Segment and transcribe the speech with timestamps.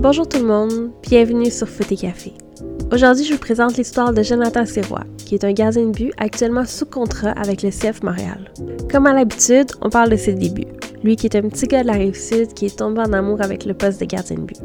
[0.00, 2.32] Bonjour tout le monde, bienvenue sur Foot et Café.
[2.90, 6.64] Aujourd'hui, je vous présente l'histoire de Jonathan Sirois, qui est un gardien de but actuellement
[6.64, 8.50] sous contrat avec le CF Montréal.
[8.90, 10.68] Comme à l'habitude, on parle de ses débuts.
[11.04, 13.66] Lui qui est un petit gars de la Rive-Sud qui est tombé en amour avec
[13.66, 14.60] le poste de gardien de but.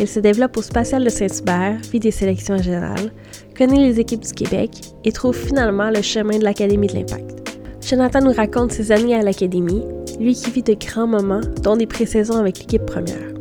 [0.00, 3.12] Il se développe au Spatial de Saint-Hubert, vit des sélections générales,
[3.56, 4.70] connaît les équipes du Québec
[5.04, 7.42] et trouve finalement le chemin de l'Académie de l'Impact.
[7.80, 9.84] Jonathan nous raconte ses années à l'Académie,
[10.22, 13.32] lui qui vit de grands moments, dont des pré-saisons avec l'équipe première.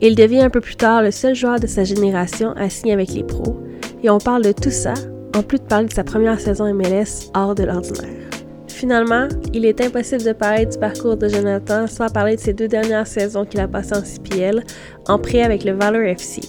[0.00, 3.10] Il devient un peu plus tard le seul joueur de sa génération à signer avec
[3.10, 3.60] les pros,
[4.02, 4.94] et on parle de tout ça,
[5.34, 8.26] en plus de parler de sa première saison MLS hors de l'ordinaire.
[8.68, 12.68] Finalement, il est impossible de parler du parcours de Jonathan sans parler de ses deux
[12.68, 14.62] dernières saisons qu'il a passées en CPL,
[15.08, 16.42] en prêt avec le Valor FC.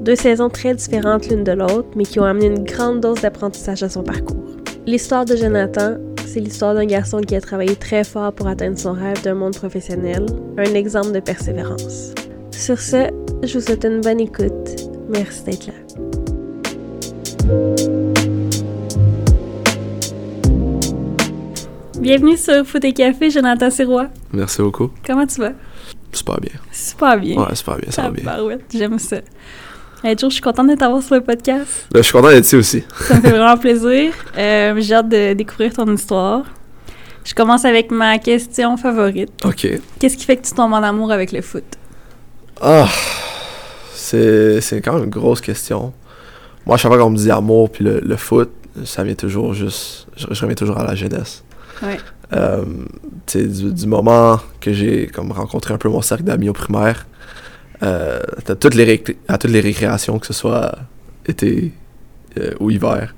[0.00, 3.84] Deux saisons très différentes l'une de l'autre, mais qui ont amené une grande dose d'apprentissage
[3.84, 4.56] à son parcours.
[4.86, 5.98] L'histoire de Jonathan,
[6.32, 9.54] c'est l'histoire d'un garçon qui a travaillé très fort pour atteindre son rêve d'un monde
[9.54, 10.24] professionnel,
[10.56, 12.14] un exemple de persévérance.
[12.52, 13.10] Sur ce,
[13.42, 14.88] je vous souhaite une bonne écoute.
[15.10, 15.74] Merci d'être là.
[22.00, 24.08] Bienvenue sur Foot et Café, Jonathan Sirois.
[24.32, 24.90] Merci beaucoup.
[25.06, 25.52] Comment tu vas?
[26.12, 26.52] Super bien.
[26.72, 27.42] Super bien.
[27.42, 28.58] Ouais, super bien, ça va bien.
[28.72, 29.18] J'aime ça.
[30.04, 31.86] Hey, Joe, je suis contente de t'avoir sur le podcast.
[31.94, 32.84] Là, je suis content d'être ici aussi.
[33.06, 34.12] Ça me fait vraiment plaisir.
[34.36, 36.42] Euh, J'ai hâte de découvrir ton histoire.
[37.24, 39.30] Je commence avec ma question favorite.
[39.44, 39.68] OK.
[40.00, 41.62] Qu'est-ce qui fait que tu tombes en amour avec le foot?
[42.60, 42.88] Ah,
[43.94, 45.92] c'est quand même une grosse question.
[46.66, 48.50] Moi, à chaque fois qu'on me dit amour puis le, le foot,
[48.84, 50.08] ça vient toujours juste...
[50.16, 51.44] Je, je reviens toujours à la jeunesse.
[51.80, 51.98] Ouais.
[52.32, 52.64] Euh,
[53.32, 57.06] du, du moment que j'ai comme rencontré un peu mon cercle d'amis au primaire,
[57.82, 60.72] euh, à, toutes les à toutes les récréations, que ce soit
[61.26, 61.72] été
[62.38, 63.14] euh, ou hiver,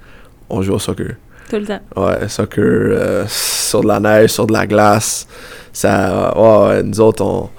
[0.48, 1.16] on joue au soccer.
[1.50, 1.80] Tout le temps.
[1.96, 5.26] Ouais, soccer, euh, sur de la neige, sur de la glace.
[5.72, 7.50] Ça, ouais, nous autres, on,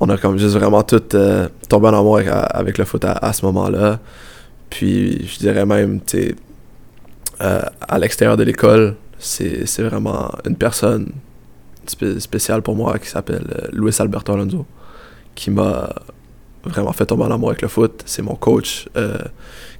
[0.00, 3.12] on a comme juste vraiment tout euh, tombé en amour avec, avec le foot à,
[3.12, 3.98] à ce moment-là.
[4.70, 6.34] Puis, je dirais même, tu
[7.40, 11.12] euh, à l'extérieur de l'école, c'est vraiment une personne
[11.86, 14.66] spé- spéciale pour moi qui s'appelle euh, Luis Alberto Alonso,
[15.34, 15.88] qui m'a
[16.68, 18.02] vraiment fait tomber en amour avec le foot.
[18.06, 19.18] C'est mon coach euh,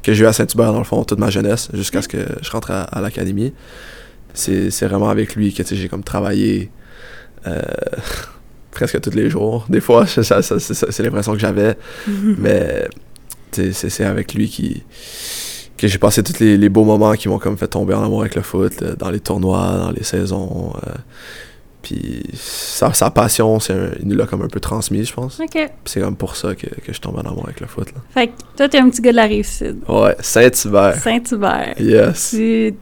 [0.03, 2.50] que j'ai eu à Saint-Hubert, dans le fond, toute ma jeunesse, jusqu'à ce que je
[2.50, 3.53] rentre à, à l'académie.
[4.34, 6.71] C'est c'est vraiment avec lui que j'ai comme travaillé
[7.47, 7.60] euh,
[8.71, 9.66] presque tous les jours.
[9.69, 11.77] Des fois, c'est l'impression que j'avais,
[12.38, 12.88] mais
[13.53, 14.82] c'est c'est avec lui qui
[15.77, 18.22] que j'ai passé tous les, les beaux moments qui m'ont comme fait tomber en amour
[18.22, 20.72] avec le foot, là, dans les tournois, dans les saisons.
[20.87, 20.91] euh,
[21.83, 25.39] puis sa, sa passion, c'est un- il nous l'a comme un peu transmis, je pense.
[25.41, 25.50] OK.
[25.53, 27.87] Puis c'est comme pour ça que, que je tombe en amour avec le foot.
[27.94, 28.00] Là.
[28.12, 29.78] Fait que toi, t'es un petit gars de la Rive-Sud.
[29.89, 30.94] Ouais, Saint-Hubert.
[30.97, 31.75] Saint-Hubert.
[31.81, 32.31] Yes.
[32.31, 32.75] Tu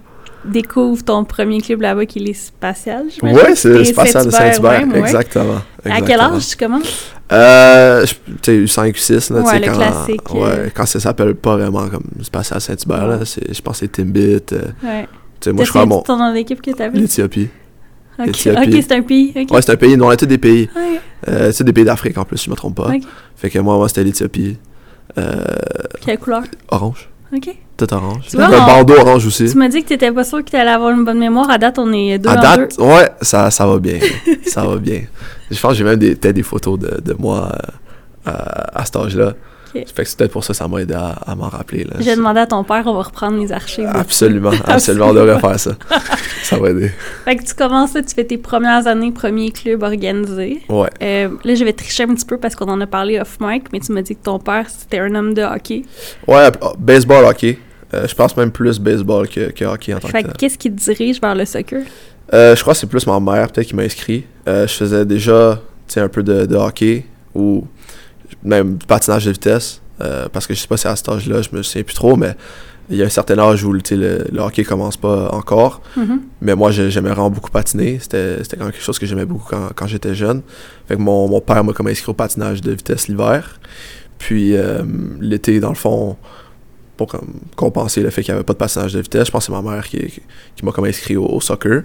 [0.44, 3.38] découvres ton premier club là-bas qui est les Spatial, j'imagine?
[3.38, 4.86] Ouais, c'est T'es le spatial de Saint-Hubert.
[4.88, 4.98] ouais.
[5.00, 5.60] Exactement.
[5.84, 7.10] À quel âge tu commences?
[7.32, 10.68] Euh, je- tu sais, U5, U6, là, tu Ouais, sais, le quand, classique, ouais, euh.
[10.72, 13.24] quand ça s'appelle pas vraiment comme Spatial Saint-Hubert, là, Ouais.
[13.24, 14.36] c'est, je pense que c'est Timbit.
[14.52, 15.08] euh, Ouais.
[15.40, 16.02] tu sais, moi, je crois mon.
[16.02, 16.96] ton nom d'équipe que t'avais?
[16.96, 17.48] L'Éthiopie.
[18.18, 19.32] Ok, c'est un pays.
[19.36, 19.50] ok.
[19.52, 20.68] Ouais, c'est un pays, nous, on est tous des pays.
[20.74, 21.00] Ouais.
[21.28, 22.90] Euh, c'est des pays d'Afrique en plus, si je me trompe pas.
[23.36, 24.56] Fait que moi, moi c'était l'Éthiopie.
[25.18, 25.34] Euh,
[26.04, 26.42] Quelle couleur?
[26.68, 27.08] orange.
[27.34, 27.48] Ok.
[27.76, 28.24] Tout orange.
[28.28, 29.50] Tu vois, un bandeau orange aussi.
[29.50, 31.50] Tu m'as dit que t'étais pas sûr que t'allais avoir une bonne mémoire.
[31.50, 32.84] À date, on est deux À en date, deux.
[32.84, 33.98] ouais, ça, ça va bien.
[34.46, 35.02] ça va bien.
[35.50, 38.84] Je pense que j'ai même des, peut-être des photos de, de moi euh, à, à
[38.84, 39.34] cet âge-là.
[39.84, 41.84] Fait que c'est peut-être pour ça que ça m'a aidé à, à m'en rappeler.
[41.84, 41.94] Là.
[42.00, 43.88] J'ai demandé à ton père, on va reprendre les archives.
[43.92, 45.72] Absolument, absolument, on devrait faire ça.
[46.42, 46.90] Ça va aider.
[47.24, 50.62] Fait que tu commences là, tu fais tes premières années premier club organisé.
[50.68, 50.88] Ouais.
[51.02, 53.64] Euh, là, je vais tricher un petit peu parce qu'on en a parlé off mic,
[53.72, 55.82] mais tu m'as dit que ton père, c'était un homme de hockey.
[56.26, 57.58] Ouais, oh, baseball, hockey.
[57.94, 60.36] Euh, je pense même plus baseball que, que hockey en tant Fait que que tel.
[60.38, 61.82] qu'est-ce qui te dirige vers le soccer?
[62.34, 64.24] Euh, je crois que c'est plus ma mère peut-être qui m'a inscrit.
[64.46, 65.60] Je faisais déjà
[65.96, 67.04] un peu de, de hockey
[67.34, 67.64] ou
[68.42, 69.80] même du patinage de vitesse.
[70.02, 72.16] euh, parce que je sais pas si à cet âge-là, je me souviens plus trop,
[72.16, 72.36] mais
[72.90, 75.80] il y a un certain âge où le, le hockey commence pas encore.
[75.96, 76.20] Mhm.
[76.42, 77.98] Mais moi, j'ai- j'aimais vraiment beaucoup patiner.
[77.98, 80.42] C'était c'était quand même quelque chose que j'aimais beaucoup quand, quand j'étais jeune.
[80.86, 83.58] Fait que mon, mon père m'a comme inscrit au patinage de vitesse l'hiver.
[84.18, 84.82] Puis euh,
[85.20, 86.16] l'été, dans le fond,
[86.98, 89.46] pour comme, compenser le fait qu'il n'y avait pas de patinage de vitesse, je pense
[89.46, 89.98] que c'est ma mère qui,
[90.54, 91.82] qui, m'a comme inscrit au, au soccer.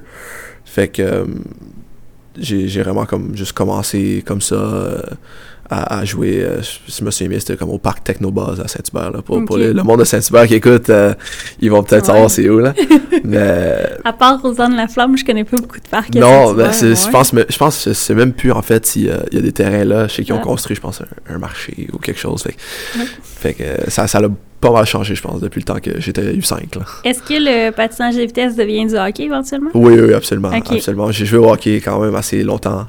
[0.66, 1.26] Fait que euh,
[2.38, 5.02] j'ai j'ai vraiment comme juste commencé comme ça euh,
[5.72, 6.44] à, à jouer.
[6.44, 9.24] euh, je, je me souviens c'était comme au parc Technobase à Saint-Hubert.
[9.24, 11.14] Pour, pour le, monde de Saint-Hubert qui écoute, euh,
[11.62, 12.14] ils vont peut-être Ouais.
[12.14, 12.60] savoir c'est où.
[12.60, 12.74] Là.
[13.24, 16.14] Mais À part Rosanne Laflamme, je connais pas beaucoup de parcs.
[16.16, 19.04] non, ben, c'est- je pense, mais- je pense que c'est même plus en fait s'il
[19.06, 21.02] y a, il y a des terrains là, je sais qu'ils ont construit, je pense,
[21.02, 22.44] un, un marché ou quelque chose.
[22.44, 23.06] Fait, que- Ouais.
[23.22, 24.28] fait que euh, ça, ça l'a
[24.60, 26.78] pas mal changé, je pense, depuis le temps que j'étais U5.
[26.78, 26.86] Là.
[27.04, 29.72] Est-ce que le patinage de vitesse devient du hockey éventuellement?
[29.74, 30.50] Oui, oui, absolument.
[30.52, 31.12] Absolument.
[31.12, 32.88] J'ai joué au hockey quand même assez longtemps.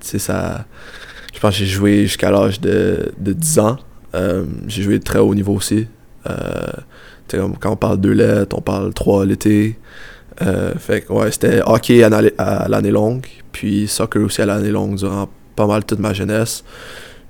[0.00, 0.64] Sais, ça.
[1.32, 3.78] Je pense que j'ai joué jusqu'à l'âge de, de 10 ans.
[4.14, 5.86] Euh, j'ai joué très haut niveau aussi.
[6.28, 6.72] Euh,
[7.28, 9.78] comme quand on parle deux lettres, on parle trois l'été.
[10.42, 14.96] Euh, fait que ouais, c'était hockey à, l'année longue, puis soccer aussi à l'année longue
[14.96, 16.64] durant pas mal toute ma jeunesse,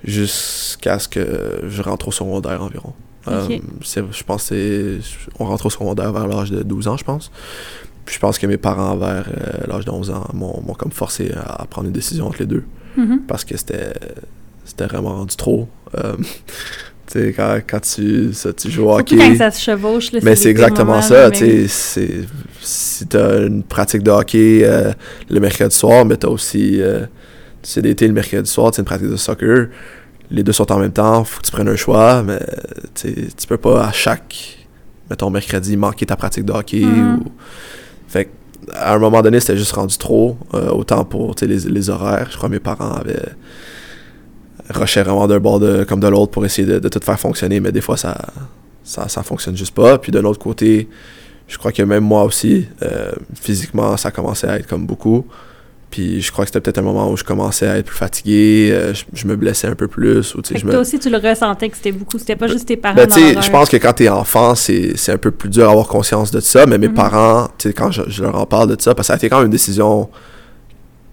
[0.04, 2.94] jusqu'à ce que je rentre au secondaire environ.
[3.28, 4.98] Euh, je pense que
[5.38, 7.30] on rentre au secondaire vers l'âge de 12 ans, je pense.
[8.04, 11.32] Puis je pense que mes parents, vers euh, l'âge de 11 ans, m'ont comme forcé
[11.36, 12.64] à, prendre une décision entre les deux.
[12.98, 13.18] Mm-hmm.
[13.26, 13.92] Parce que c'était
[14.64, 15.68] c'était vraiment rendu trop.
[15.96, 16.14] Euh,
[17.10, 19.16] tu quand, quand tu, ça, tu joues au hockey.
[19.16, 21.30] quand ça se chevauche, Mais c'est exactement ça.
[21.32, 24.66] Si tu as une pratique de hockey
[25.28, 26.80] le mercredi soir, mais tu as aussi.
[27.62, 29.68] c'est l'été le mercredi soir, tu une pratique de soccer
[30.32, 32.40] les deux sont en même temps, faut que tu prennes un choix, mais
[32.94, 34.66] tu peux pas à chaque,
[35.10, 36.80] mettons, mercredi, manquer ta pratique de hockey.
[36.80, 37.18] Mm-hmm.
[37.18, 37.24] Ou...
[38.08, 38.30] Fait
[38.72, 42.28] à un moment donné, c'était juste rendu trop, euh, autant pour les, les horaires.
[42.30, 43.32] Je crois que mes parents avaient
[44.70, 47.72] rushé vraiment d'un bord de, comme de l'autre pour essayer de, tout faire fonctionner, mais
[47.72, 48.16] des fois, ça,
[48.84, 49.98] ça, ça fonctionne juste pas.
[49.98, 50.88] Puis d'un autre côté,
[51.48, 55.26] je crois que même moi aussi, euh, physiquement, ça commençait à être comme beaucoup.
[55.92, 58.70] Puis je crois que c'était peut-être un moment où je commençais à être plus fatigué,
[58.72, 60.34] euh, je, me blessais un peu plus.
[60.34, 62.78] Ou, je Toi aussi, tu le ressentais que c'était beaucoup, c'était pas ben, juste tes
[62.78, 62.96] parents.
[62.96, 66.40] Ben, je pense que quand t'es enfant, c'est un peu plus dur d'avoir conscience de
[66.40, 66.94] ça, mais mes mm-hmm.
[66.94, 69.46] parents, quand je, leur en parle de ça, parce que ça a été quand même
[69.46, 70.08] une décision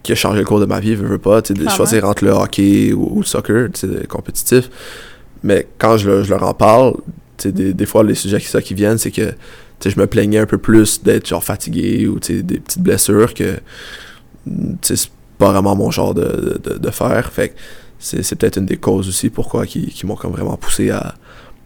[0.02, 2.32] qui a changé le cours de ma vie, je veux pas, de choisir entre le
[2.32, 3.68] hockey ou, le soccer,
[4.08, 4.70] compétitif.
[5.44, 6.94] Mais quand je, leur en parle,
[7.44, 9.34] des, des fois, les sujets qui, ça, qui viennent, c'est que
[9.86, 13.56] je me plaignais un peu plus d'être genre fatigué ou des petites blessures que
[14.82, 17.32] c'est pas vraiment mon genre de, de, faire.
[17.32, 17.54] Fait
[17.98, 21.16] c'est peut-être une des causes aussi pourquoi qui, qui m'ont comme vraiment poussé à,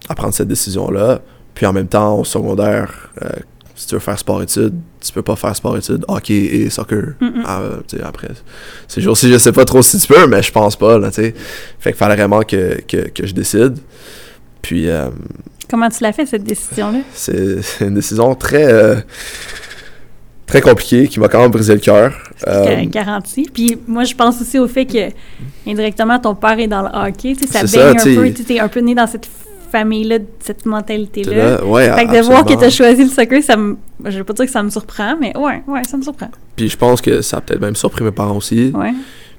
[0.10, 1.22] à prendre cette décision-là.
[1.54, 3.30] Puis en même temps, au secondaire, euh,
[3.76, 7.16] si tu veux faire sport-études, tu peux pas faire sport-études, hockey et soccer.
[7.46, 7.62] Ah,
[8.04, 8.30] après,
[8.88, 11.34] ces jours-ci, je sais pas trop si tu peux, mais je pense pas, là, Fait
[11.84, 13.78] qu'il fallait vraiment que, que, que, je décide.
[14.62, 14.90] Puis...
[14.90, 15.10] Euh,
[15.70, 17.00] Comment tu l'as fait, cette décision-là?
[17.14, 19.04] C'est une décision très...
[20.54, 22.14] Très compliquée qui m'a quand même brisé le cœur.
[22.48, 23.50] Euh, garanti.
[23.52, 25.10] Puis moi, je pense aussi au fait que
[25.68, 27.34] indirectement, ton père est dans le hockey.
[27.50, 28.32] Ça baigne un peu.
[28.32, 29.28] Tu es un peu né dans cette
[29.72, 31.66] famille-là, cette mentalité-là.
[31.66, 33.78] Ouais, fait que de voir que tu as choisi le soccer, ça me.
[34.06, 36.30] Je vais pas dire que ça me surprend, mais ouais, ouais, ça me surprend.
[36.56, 38.72] Puis je pense que ça a peut-être même surpris mes parents aussi.
[38.76, 38.94] Ouais.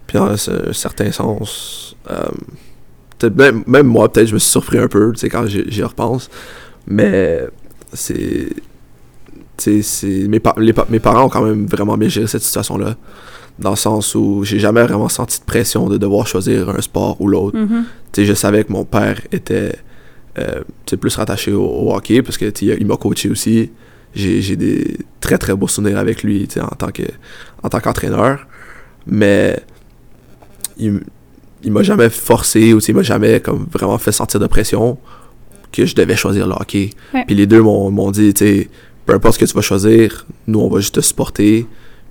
[0.08, 1.94] Puis dans un certain sens.
[2.10, 5.82] Euh, même, même, moi, peut-être, je me suis surpris un peu, tu sais, quand j'y
[5.84, 6.28] repense.
[6.88, 7.38] Mais
[7.92, 8.48] c'est
[9.66, 10.40] mes,
[10.88, 12.96] mes parents ont quand même vraiment bien géré cette situation-là.
[13.58, 17.20] Dans le sens où j'ai jamais vraiment senti de pression de devoir choisir un sport
[17.20, 17.56] ou l'autre.
[17.56, 18.24] Mm-hmm.
[18.24, 19.76] Je savais que mon père était
[20.38, 20.62] euh,
[21.00, 23.70] plus rattaché au, hockey parce que il m'a coaché aussi.
[24.14, 27.04] J'ai des très très beaux souvenirs avec lui en tant que
[27.62, 28.46] en tant qu'entraîneur.
[29.06, 29.60] Mais
[30.76, 31.00] il,
[31.62, 34.98] il m'a jamais forcé ou il m'a jamais comme vraiment fait sentir de pression
[35.72, 36.90] que je devais choisir le hockey.
[37.26, 38.70] Puis les deux m'ont dit, tu sais,
[39.06, 41.66] peu importe ce que tu vas choisir, nous, on va juste te supporter,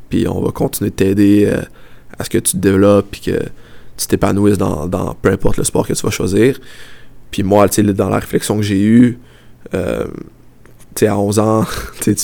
[0.09, 1.61] puis on va continuer de t'aider euh,
[2.17, 3.39] à ce que tu te développes, puis que
[3.97, 6.59] tu t'épanouisses dans, dans, peu importe le sport que tu vas choisir.
[7.31, 9.19] Puis moi, tu dans la réflexion que j'ai eue,
[9.73, 10.05] euh,
[10.95, 11.65] tu sais, à 11 ans,
[12.01, 12.15] tu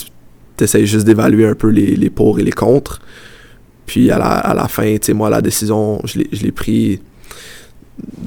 [0.60, 3.00] essayes juste d'évaluer un peu les, les pour et les contre.
[3.86, 7.00] Puis à la, à la fin, tu moi, la décision, je l'ai pris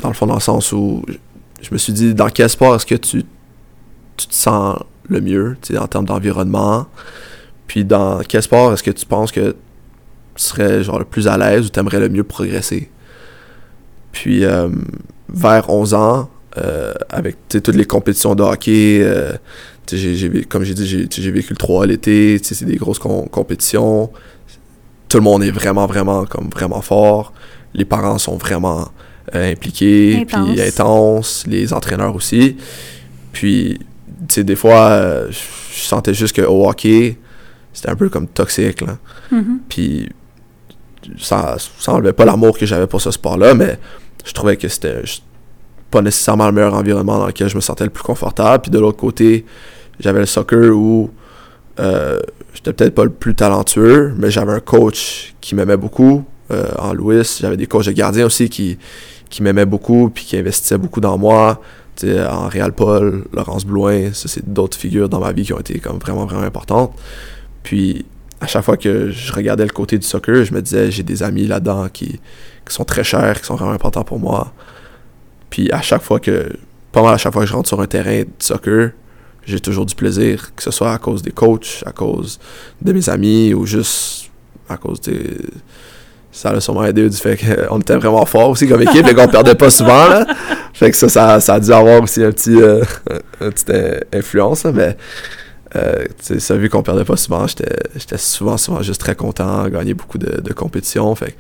[0.01, 1.03] dans le fond, dans le sens où
[1.61, 3.23] je me suis dit, dans quel sport est-ce que tu,
[4.17, 4.77] tu te sens
[5.09, 6.87] le mieux en termes d'environnement?
[7.67, 9.55] Puis dans quel sport est-ce que tu penses que
[10.35, 12.89] tu serais genre le plus à l'aise ou tu aimerais le mieux progresser?
[14.11, 14.69] Puis euh,
[15.27, 19.33] vers 11 ans, euh, avec toutes les compétitions de hockey, euh,
[20.49, 24.11] comme j'ai dit, j'ai vécu le 3 l'été, c'est des grosses compétitions.
[25.09, 27.33] Tout le monde est vraiment, vraiment, comme vraiment fort.
[27.73, 28.89] Les parents sont vraiment
[29.33, 32.55] impliqués, puis intenses, les entraîneurs aussi.
[33.31, 33.79] Puis
[34.29, 37.17] sais, des fois, euh, je sentais juste qu'au hockey,
[37.73, 38.97] c'était un peu comme toxique, là.
[39.31, 39.57] Mm-hmm.
[39.69, 40.09] Puis,
[41.17, 43.77] ça, ça enlevait pas l'amour que j'avais pour ce sport-là, mais
[44.25, 45.01] je trouvais que c'était
[45.91, 48.63] pas nécessairement le meilleur environnement dans lequel je me sentais le plus confortable.
[48.63, 49.45] Puis de l'autre côté,
[49.99, 51.11] j'avais le soccer où
[51.79, 52.19] euh,
[52.53, 56.93] j'étais peut-être pas le plus talentueux, mais j'avais un coach qui m'aimait beaucoup, euh, en
[56.93, 57.23] Louis.
[57.39, 58.77] J'avais des coachs de gardiens aussi qui,
[59.29, 61.61] qui m'aimaient beaucoup, puis qui investissaient beaucoup dans moi
[62.03, 65.79] en Réal Paul, Laurence Blouin, ça c'est d'autres figures dans ma vie qui ont été
[65.79, 66.93] comme vraiment vraiment importantes.
[67.63, 68.05] Puis
[68.41, 71.23] à chaque fois que je regardais le côté du soccer, je me disais j'ai des
[71.23, 72.19] amis là-dedans qui,
[72.67, 74.53] sont très chers, qui sont vraiment importants pour moi.
[75.49, 76.51] Puis à chaque fois que
[76.91, 78.91] pas mal à chaque fois que je rentre sur un terrain de soccer,
[79.45, 82.39] j'ai toujours du plaisir, que ce soit à cause des coachs, à cause
[82.81, 84.29] de mes amis ou juste
[84.69, 85.37] à cause des
[86.33, 89.27] ça a sûrement aidé du fait qu'on était vraiment fort aussi comme équipe et qu'on
[89.27, 90.09] perdait pas souvent.
[90.09, 90.25] Là.
[90.73, 92.83] Fait que ça, ça, ça, a dû avoir aussi un petit, euh,
[93.41, 93.71] une petite
[94.13, 94.65] influence.
[94.65, 94.97] mais
[95.75, 100.17] euh, ça, vu qu'on perdait pas souvent, j'étais souvent, souvent juste très content, gagner beaucoup
[100.17, 101.13] de, compétitions.
[101.15, 101.35] Fait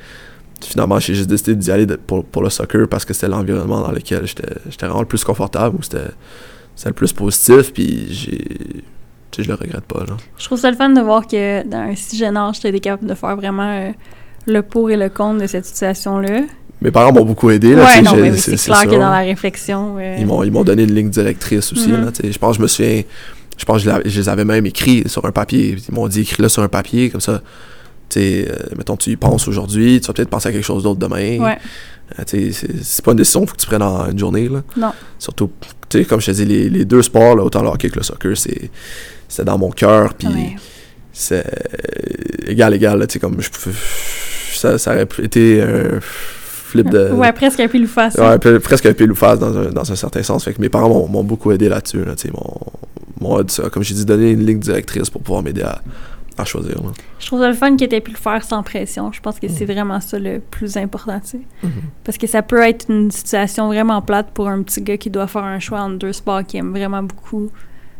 [0.61, 3.91] finalement, j'ai juste décidé d'y aller pour, pour, le soccer parce que c'était l'environnement dans
[3.91, 6.09] lequel j'étais vraiment le plus confortable, où c'était
[6.85, 7.73] le plus positif.
[7.73, 8.83] Puis j'ai
[9.41, 10.05] je le regrette pas.
[10.37, 13.09] Je trouve ça le fun de voir que dans un si jeune âge, tu capable
[13.09, 13.91] de faire vraiment euh,
[14.45, 16.41] le pour et le contre de cette situation-là.
[16.81, 17.75] Mes parents m'ont beaucoup aidé.
[17.75, 19.95] Là, ouais, c'est clair que dans la réflexion.
[19.97, 21.89] Euh, ils m'ont donné une ligne directrice aussi.
[21.89, 22.33] là, mm-hmm.
[22.33, 23.03] je pense que je me souviens.
[23.55, 25.77] Je pense que je, les avais même écrits sur un papier.
[25.87, 27.41] Ils m'ont dit écris-le sur un papier, comme ça.
[28.09, 30.83] Tu sais, euh, mettons, tu y penses aujourd'hui, tu vas peut-être penser à quelque chose
[30.83, 31.39] d'autre demain.
[31.39, 31.57] Ouais.
[32.25, 34.49] c'est pas une décision qu'il faut que tu prennes en une journée.
[34.49, 34.63] Là.
[34.75, 34.91] Non.
[35.19, 35.51] Surtout,
[35.87, 37.97] tu sais, comme je te dis, les, les deux sports, là, autant le hockey que
[37.97, 38.71] le soccer, c'est
[39.33, 40.27] c'était dans mon cœur, puis
[41.11, 41.45] c'est
[42.45, 43.49] égal, égal, sais, comme je
[44.53, 45.99] ça, ça aurait été un
[46.73, 47.11] flip de...
[47.11, 48.15] Ouais, presque un pile ou face.
[48.15, 48.59] Ouais, hein.
[48.61, 51.07] presque un pile ou face dans un, dans un certain sens, fait que mes parents
[51.07, 53.39] m'ont beaucoup aidé là-dessus, là, tu m'ont,
[53.71, 55.81] comme j'ai dit, donné une ligne directrice pour pouvoir m'aider à,
[56.37, 56.75] à choisir.
[56.81, 56.91] Là.
[57.19, 59.11] Je trouve ça le fun qu'ils ait pu le faire sans pression.
[59.11, 59.71] Je pense que c'est mm.
[59.71, 61.41] vraiment ça le plus important, tu sais.
[61.63, 61.69] Mm-hmm.
[62.03, 65.27] Parce que ça peut être une situation vraiment plate pour un petit gars qui doit
[65.27, 67.49] faire un choix entre deux sports qu'il aime vraiment beaucoup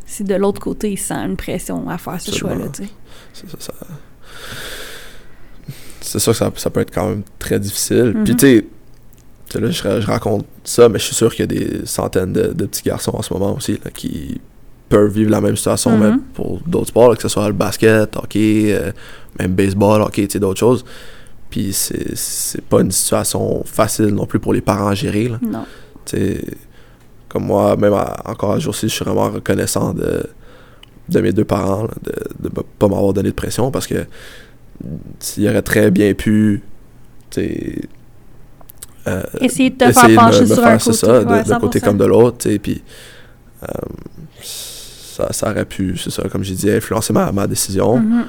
[0.05, 2.89] si de l'autre côté, il sent une pression à faire ce choix-là, tu sais.
[3.59, 3.73] Ça,
[6.03, 8.13] C'est sûr que ça, ça, peut être quand même très difficile.
[8.23, 8.37] Puis, mhm.
[8.37, 8.65] tu
[9.53, 12.65] sais, là, je, raconte ça, mais je suis sûr qu'il y a des centaines de,
[12.65, 14.39] petits garçons en ce moment aussi qui
[14.89, 15.99] peuvent vivre la même situation, mhm.
[15.99, 18.91] même pour d'autres sports, que ce soit le basket, hockey, euh,
[19.39, 20.83] même baseball, hockey, tu sais, d'autres choses.
[21.49, 25.29] Puis c'est pas une situation facile non plus pour les parents à gérer.
[25.29, 25.39] Là.
[25.41, 25.65] Non.
[26.05, 26.45] Tu sais,
[27.29, 27.93] comme moi, même
[28.25, 30.23] encore aujourd'hui, je suis vraiment reconnaissant de,
[31.09, 34.05] de mes deux parents, de ne pas m'avoir donné de pression parce que
[35.19, 36.61] s'il aurait très bien pu,
[37.37, 42.49] euh, essayer de te faire pencher sur un côté, ça, de, côté comme de l'autre,
[42.57, 42.81] puis
[43.63, 43.67] euh,
[44.41, 47.99] ça, ça, aurait pu, c'est ça, comme j'ai dit, influencer ma, ma décision.
[47.99, 48.25] Mm-hmm.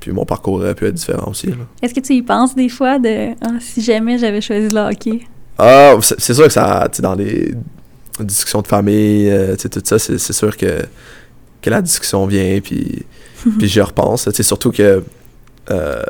[0.00, 1.50] Puis mon parcours aurait pu être différent aussi.
[1.82, 5.26] Est-ce que tu y penses des fois de ah, si jamais j'avais choisi le hockey?
[5.58, 7.54] Ah, c'est sûr que ça, dans les
[8.24, 10.84] discussion de famille, euh, tout ça, c'est sûr que,
[11.62, 13.04] que la discussion vient, puis,
[13.58, 14.28] puis j'y repense.
[14.42, 15.02] Surtout que
[15.70, 16.02] euh,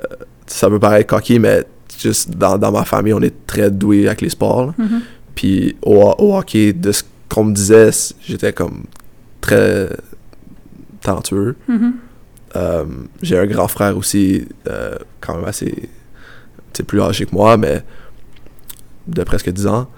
[0.46, 1.64] ça peut paraître coquille, mais
[1.98, 4.72] juste dans, dans, ma famille, on est très doué avec les sports.
[4.78, 5.00] Mm-hmm.
[5.34, 7.90] Puis au, hockey, de ce qu'on me disait,
[8.22, 8.84] j'étais comme
[9.40, 9.88] très
[11.00, 11.56] talentueux.
[11.68, 11.92] Mm-hmm.
[12.56, 12.84] Euh,
[13.22, 14.46] j'ai un grand frère aussi,
[15.20, 15.88] quand même assez
[16.86, 17.82] plus âgé que moi, mais
[19.06, 19.88] de presque 10 ans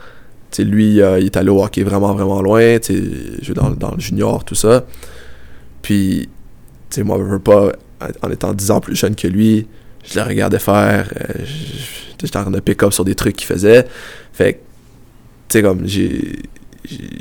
[0.60, 2.78] lui, euh, il est allé au hockey vraiment, vraiment loin.
[2.82, 4.84] Je dans, dans le junior, tout ça.
[5.80, 6.28] Puis,
[6.98, 7.72] moi, je veux pas,
[8.22, 9.66] en étant 10 ans plus jeune que lui,
[10.04, 11.12] je le regardais faire.
[11.16, 11.44] Euh,
[12.20, 13.86] j'étais en train de pick-up sur des trucs qu'il faisait.
[14.32, 14.60] Fait
[15.48, 15.86] tu sais, comme,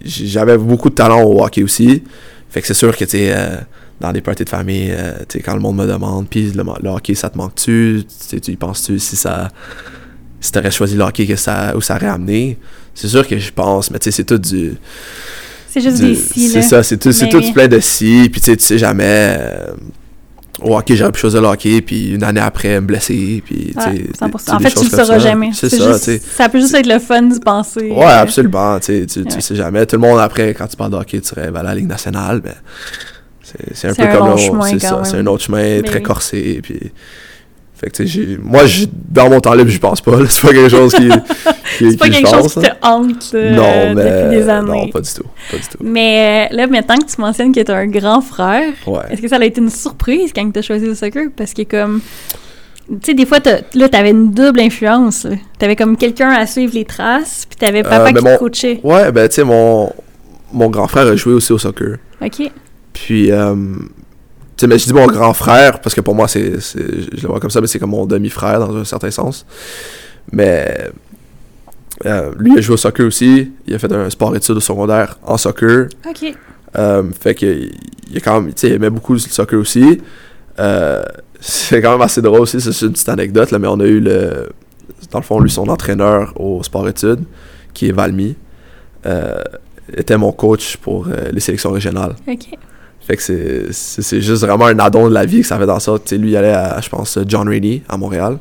[0.05, 2.03] j'avais beaucoup de talent au hockey aussi.
[2.49, 3.57] Fait que c'est sûr que, tu sais, euh,
[3.99, 4.93] dans des parties de famille,
[5.29, 8.03] tu sais, quand le monde me demande, puis le, hockey, ça te manque-tu?
[8.29, 9.49] Tu y penses-tu si ça
[10.41, 12.57] si t'aurais choisi le hockey, que ça, où ça aurait amené?
[12.95, 14.73] C'est sûr que je pense, mais tu sais, c'est tout du.
[15.71, 16.49] C'est juste des si.
[16.49, 19.05] C'est ça, c'est tout, c'est tout plein de si, puis tu sais, tu sais jamais.
[19.39, 19.67] Euh,
[20.61, 23.81] au hockey, j'aurais pu choisir le hockey, puis une année après, me blesser, puis tu
[23.81, 24.51] sais.
[24.51, 25.51] En fait, tu le sauras jamais.
[25.53, 26.21] C'est ça, tu sais.
[26.35, 27.89] Ça peut juste être le fun d'y penser.
[27.89, 29.85] Ouais, absolument, tu sais, tu sais jamais.
[29.85, 32.41] Tout le monde, après, quand tu parles de hockey, tu rêves à la Ligue nationale,
[32.43, 32.55] mais.
[33.73, 34.37] C'est un peu comme.
[34.63, 36.91] C'est ça, c'est un autre chemin très corsé, puis.
[37.81, 38.61] Fait que, tu sais, moi,
[39.09, 40.11] dans mon temps libre, je pense pas.
[40.29, 41.09] C'est pas quelque chose qui.
[41.79, 44.69] qui c'est pas quelque chose qui te hante euh, non, mais, depuis des années.
[44.69, 45.25] Non, pas du tout.
[45.49, 45.77] Pas du tout.
[45.83, 48.99] Mais euh, là, maintenant que tu mentionnes que tu as un grand frère, ouais.
[49.09, 51.29] est-ce que ça a été une surprise quand tu as choisi le soccer?
[51.35, 52.01] Parce que, comme.
[52.87, 53.39] Tu sais, des fois,
[53.73, 55.25] là, t'avais une double influence.
[55.57, 58.79] T'avais comme quelqu'un à suivre les traces, puis t'avais papa euh, qui te coachait.
[58.83, 59.91] Ouais, ben, tu sais, mon,
[60.53, 61.97] mon grand frère a joué aussi au soccer.
[62.21, 62.51] OK.
[62.93, 63.31] Puis,
[64.67, 67.49] mais je dis mon grand frère, parce que pour moi, c'est, je le vois comme
[67.49, 69.45] ça, mais c'est comme mon demi-frère dans un certain sens.
[70.31, 70.91] Mais
[72.05, 73.51] euh, lui, il a joué au soccer aussi.
[73.67, 75.87] Il a fait un sport études au secondaire en soccer.
[76.07, 76.33] OK.
[76.77, 80.01] Euh, fait que il, a quand même, il aimait beaucoup le soccer aussi.
[80.59, 81.03] Euh,
[81.39, 83.99] c'est quand même assez drôle aussi, c'est une petite anecdote, là, mais on a eu
[83.99, 84.49] le.
[85.11, 87.23] Dans le fond, lui, son entraîneur au sport études,
[87.73, 88.35] qui est Valmy,
[89.97, 92.15] était mon coach pour les sélections régionales.
[92.27, 92.57] OK.
[93.07, 95.97] Fait que c'est juste vraiment un addon de la vie que ça fait dans ça.
[96.05, 98.37] sais, lui, il allait à, je pense, John Rainey à Montréal.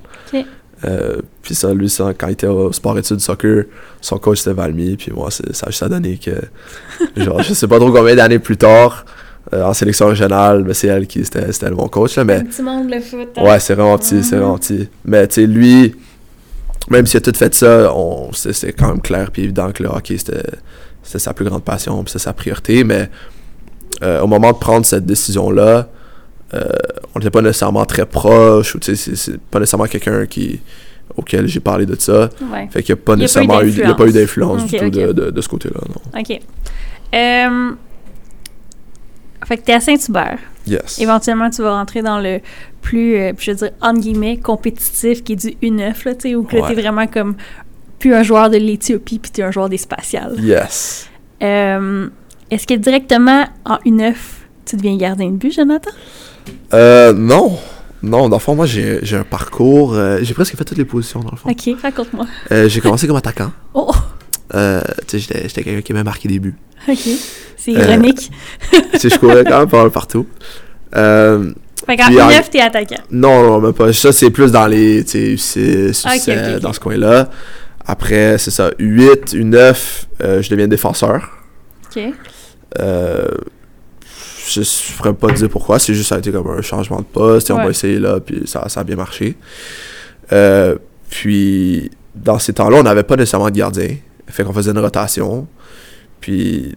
[0.85, 3.65] Euh, puis ça, lui, ça, quand il était au sport études soccer,
[4.01, 4.97] son coach c'était Valmy.
[4.97, 6.31] Puis moi, ça a juste à donner que,
[7.23, 9.05] genre, je sais pas trop combien d'années plus tard,
[9.55, 12.17] Euh, en sélection régionale, c'est elle qui c'était c'était mon coach.
[12.17, 13.29] Là, mais Un petit monde le foot.
[13.37, 13.43] hein.
[13.45, 14.89] ouais, c'est vraiment petit, c'est vraiment petit.
[15.05, 15.95] Mais tu sais, lui,
[16.91, 19.83] même s'il a tout fait ça, on, c'est, c'est quand même clair puis évident que
[19.83, 20.43] le hockey, c'était,
[21.03, 22.85] c'était sa plus grande passion, puis c'est sa priorité.
[22.85, 23.11] Mais
[24.03, 25.89] euh, au moment de prendre cette décision-là,
[26.55, 26.65] euh,
[27.15, 30.61] on n'était pas nécessairement très proche, ou tu sais, c'est, pas nécessairement quelqu'un qui,
[31.17, 32.29] auquel j'ai parlé de ça.
[32.53, 32.69] Ouais.
[32.71, 33.95] Fait qu'il n'y a pas Il y a pas eu nécessairement eu, il y a
[33.95, 36.21] pas eu d'influence du tout de, de, de ce côté-là, non.
[36.21, 36.41] OK.
[37.15, 37.71] Euh,
[39.47, 40.39] Fait que t'es à Saint-Hubert.
[40.67, 40.99] Yes.
[41.01, 42.41] Éventuellement, tu vas rentrer dans le
[42.83, 46.35] plus, euh, je veux dire, entre guillemets, compétitif qui est du U9, là, tu sais,
[46.35, 46.75] où là, t'es Ouais.
[46.75, 47.35] vraiment comme
[47.99, 50.37] plus un joueur de l'Éthiopie, puis t'es un joueur des spatiales.
[50.41, 51.09] Yes.
[51.43, 52.09] Euh,
[52.51, 54.15] Est-ce que directement en U9,
[54.67, 55.91] tu deviens gardien de but, Jonathan?
[56.75, 57.59] Euh, non.
[58.03, 59.95] Non, dans le fond, moi, j'ai, un parcours.
[59.95, 61.51] euh, j'ai presque fait toutes les positions, dans le fond.
[61.51, 62.27] OK, raconte-moi.
[62.51, 63.53] Euh, j'ai commencé comme attaquant.
[63.75, 63.91] Oh,
[64.55, 66.57] Euh, tu sais, j'étais, quelqu'un qui aimait marquer des buts.
[66.89, 66.99] OK.
[67.57, 68.31] C'est Euh, ironique.
[68.95, 70.27] tu sais, je courais quand même pas mal partout.
[70.97, 71.53] Euh,
[71.87, 72.97] Fait qu'en puis en- U9, t'es attaquant.
[73.13, 73.93] non, non, même pas.
[73.93, 76.61] Ça, c'est plus dans les, tu sais, U6, Ah, ok, U7, ok, ok.
[76.63, 77.31] dans ce coin-là.
[77.87, 81.29] Après, c'est ça, U8, U9, euh, je deviens défenseur.
[81.95, 82.03] OK.
[82.79, 83.27] Euh,
[84.49, 86.99] je ne pourrais pas te dire pourquoi, c'est juste ça a été comme un changement
[86.99, 89.37] de poste, et on va essayer là, puis ça, ça a bien marché.
[90.33, 90.77] Euh,
[91.09, 93.97] puis, dans ces temps-là, on n'avait pas nécessairement de gardien,
[94.29, 95.47] fait qu'on faisait une rotation.
[96.21, 96.77] Puis,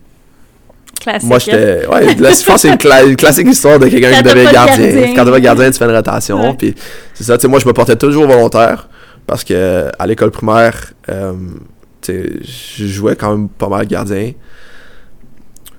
[1.00, 1.28] Classique.
[1.28, 1.86] moi, j'étais.
[1.88, 4.46] Ouais, là, je pense que c'est une, cla- une classique histoire de quelqu'un qui devait
[4.52, 4.88] gardien.
[4.90, 5.14] gardien.
[5.16, 6.42] Quand de gardien, tu fais une rotation.
[6.42, 6.56] Ouais.
[6.58, 6.76] Puis,
[7.14, 8.88] c'est ça, tu sais, moi, je me portais toujours volontaire
[9.28, 11.34] parce que à l'école primaire, euh,
[12.02, 12.30] tu sais,
[12.78, 14.32] je jouais quand même pas mal gardien.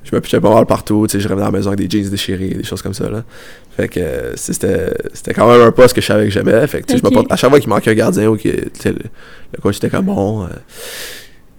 [0.04, 1.98] Je me pitchais pas mal partout, tu sais, je revenais à la maison avec des
[1.98, 3.24] jeans déchirés, des choses comme ça, là.
[3.76, 6.66] Fait que euh, c'était c'était quand même un poste que je savais que j'aimais.
[6.66, 7.14] Fait que, tu sais, je me Ok.
[7.14, 8.98] porte- à chaque fois qu'il manquait un gardien ou que tu sais, le,
[9.54, 10.48] le coach était comme bon, euh,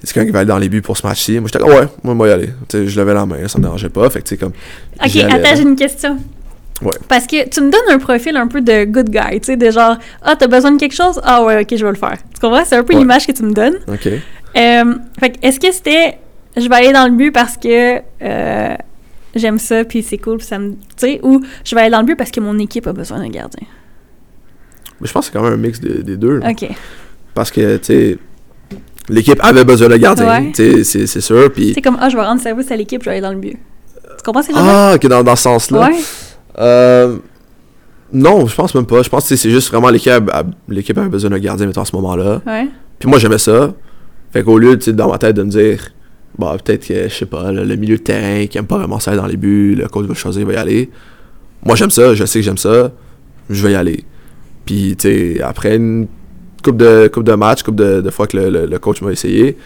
[0.04, 1.40] est-ce quelqu'un qui va aller dans les buts pour ce match-ci?
[1.40, 2.50] Moi, j'étais comme, ouais, moi, moi, y aller.
[2.70, 4.10] Tu sais, je levais la main, ça me dérangeait pas.
[4.10, 4.54] Fait que, tu sais, comme.
[5.04, 6.18] Ok, attends, j'ai une question.
[6.82, 6.92] Ouais.
[7.08, 9.72] Parce que tu me donnes un profil un peu de good guy, tu sais, de
[9.72, 11.20] genre, ah, t'as besoin de quelque chose?
[11.24, 12.18] Ah ouais, ok, je vais le faire.
[12.34, 12.64] Tu comprends?
[12.66, 13.00] C'est un peu Ouais.
[13.00, 13.78] l'image que tu me donnes.
[13.88, 14.08] Ok.
[14.08, 16.18] Euh, fait est-ce que c'était,
[16.58, 18.76] je vais aller dans le but parce que euh,
[19.36, 20.72] j'aime ça, puis c'est cool, puis ça me.
[20.72, 23.20] Tu sais, ou je vais aller dans le but parce que mon équipe a besoin
[23.20, 23.68] d'un gardien?
[25.02, 26.38] Mais je pense que c'est quand même un mix de- des deux.
[26.38, 26.50] là.
[26.52, 26.68] Ok.
[27.34, 28.18] Parce que, tu sais,
[29.10, 30.28] l'équipe avait besoin de gardien.
[30.28, 30.52] Ouais.
[30.54, 31.52] Tu sais, c'est- c'est sûr.
[31.52, 31.74] Puis.
[31.74, 33.58] C'est comme, ah, je vais rendre service à l'équipe, je vais aller dans le but.
[34.18, 35.90] Tu comprends ce que je veux Ah, ok, dans, dans ce sens-là.
[35.90, 35.96] Ouais.
[36.60, 37.18] Euh,
[38.14, 39.04] non, je pense même pas.
[39.04, 40.14] Je pense que c'est juste vraiment l'équipe
[40.70, 42.42] l'équipe avait besoin d'un gardien, mettons, à ce moment-là.
[42.48, 42.70] Ouais.
[42.98, 43.74] Puis moi, j'aimais ça.
[44.32, 45.92] Fait qu'au lieu, tu sais, dans ma tête, de me dire,
[46.38, 49.16] bah, peut-être que, je sais pas, le, milieu de terrain qui aime pas vraiment ça
[49.16, 50.90] dans les buts, le coach va choisir, il va y aller.
[51.64, 52.92] Moi, j'aime ça, je sais que j'aime ça,
[53.50, 54.04] je vais y aller.
[54.66, 56.08] Puis, tu sais, après une
[56.64, 59.58] coupe de, coupe de match, coupe de, de fois que le, le- coach m'a essayé,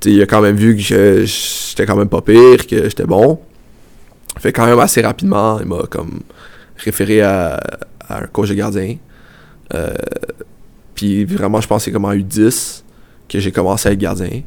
[0.00, 3.06] tu sais, il a quand même vu que j'étais quand même pas pire, que j'étais
[3.06, 3.40] bon.
[4.38, 6.20] Fait quand même assez rapidement, il m'a comme
[6.76, 7.60] référé à,
[8.08, 8.96] un coach de gardien.
[9.72, 9.94] Euh,
[10.94, 12.82] puis vraiment, je c'est comme en U10
[13.28, 14.42] que j'ai commencé à être gardien.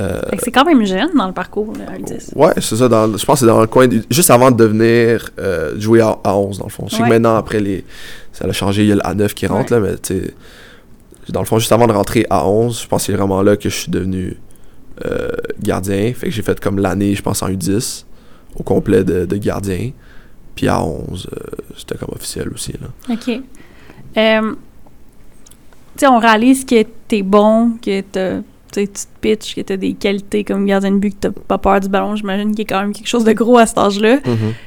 [0.00, 2.32] Euh, c'est quand même jeune dans le parcours, un 10.
[2.36, 2.88] ouais, c'est ça.
[2.88, 3.88] dans- je pense que c'est dans le coin.
[4.10, 5.30] juste avant de devenir.
[5.38, 6.84] euh, jouer à, à 11, dans le fond.
[6.88, 7.08] Je sais Ouais.
[7.08, 7.84] que maintenant, après les.
[8.32, 10.34] Ça a changé, il y a le A9 qui rentre, là, mais tu sais.
[11.30, 13.56] Dans le fond, juste avant de rentrer à 11, je pense que c'est vraiment là
[13.56, 14.36] que je suis devenu
[15.04, 15.28] euh,
[15.62, 16.12] gardien.
[16.14, 18.04] Fait que j'ai fait comme l'année, je pense, en U10,
[18.56, 19.90] au complet de, de gardien.
[20.54, 21.36] Puis à 11, euh,
[21.76, 22.88] c'était comme officiel aussi, là.
[23.14, 23.24] OK.
[24.14, 28.40] Tu sais, on réalise que t'es bon, que t'as-
[28.72, 31.58] tu tu te pitches, que t'as des qualités comme gardien de but, que t'as pas
[31.58, 32.16] peur du ballon.
[32.16, 34.18] J'imagine qu'il y a quand même quelque chose de gros à cet âge-là.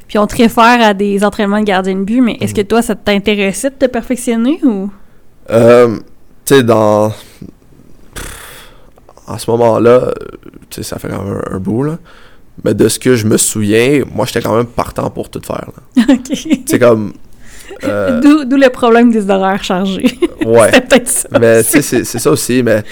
[0.08, 2.82] Puis on te réfère à des entraînements de gardien de but, mais est-ce que toi,
[2.82, 4.90] ça t'intéressait de te perfectionner ou...
[5.50, 5.98] Euh,
[6.46, 7.12] tu sais, dans.
[9.28, 10.14] En ce moment-là,
[10.70, 11.98] tu sais, ça fait quand même un, un bout, là.
[12.64, 15.68] Mais de ce que je me souviens, moi, j'étais quand même partant pour tout faire,
[15.98, 16.04] là.
[16.14, 16.24] OK.
[16.32, 17.14] Tu sais, comme.
[17.84, 20.18] Euh, D'où le problème des horaires chargés.
[20.46, 20.70] ouais.
[20.74, 21.30] C'était peut-être ça.
[21.40, 22.84] Mais tu sais, c'est c'est ça aussi, mais.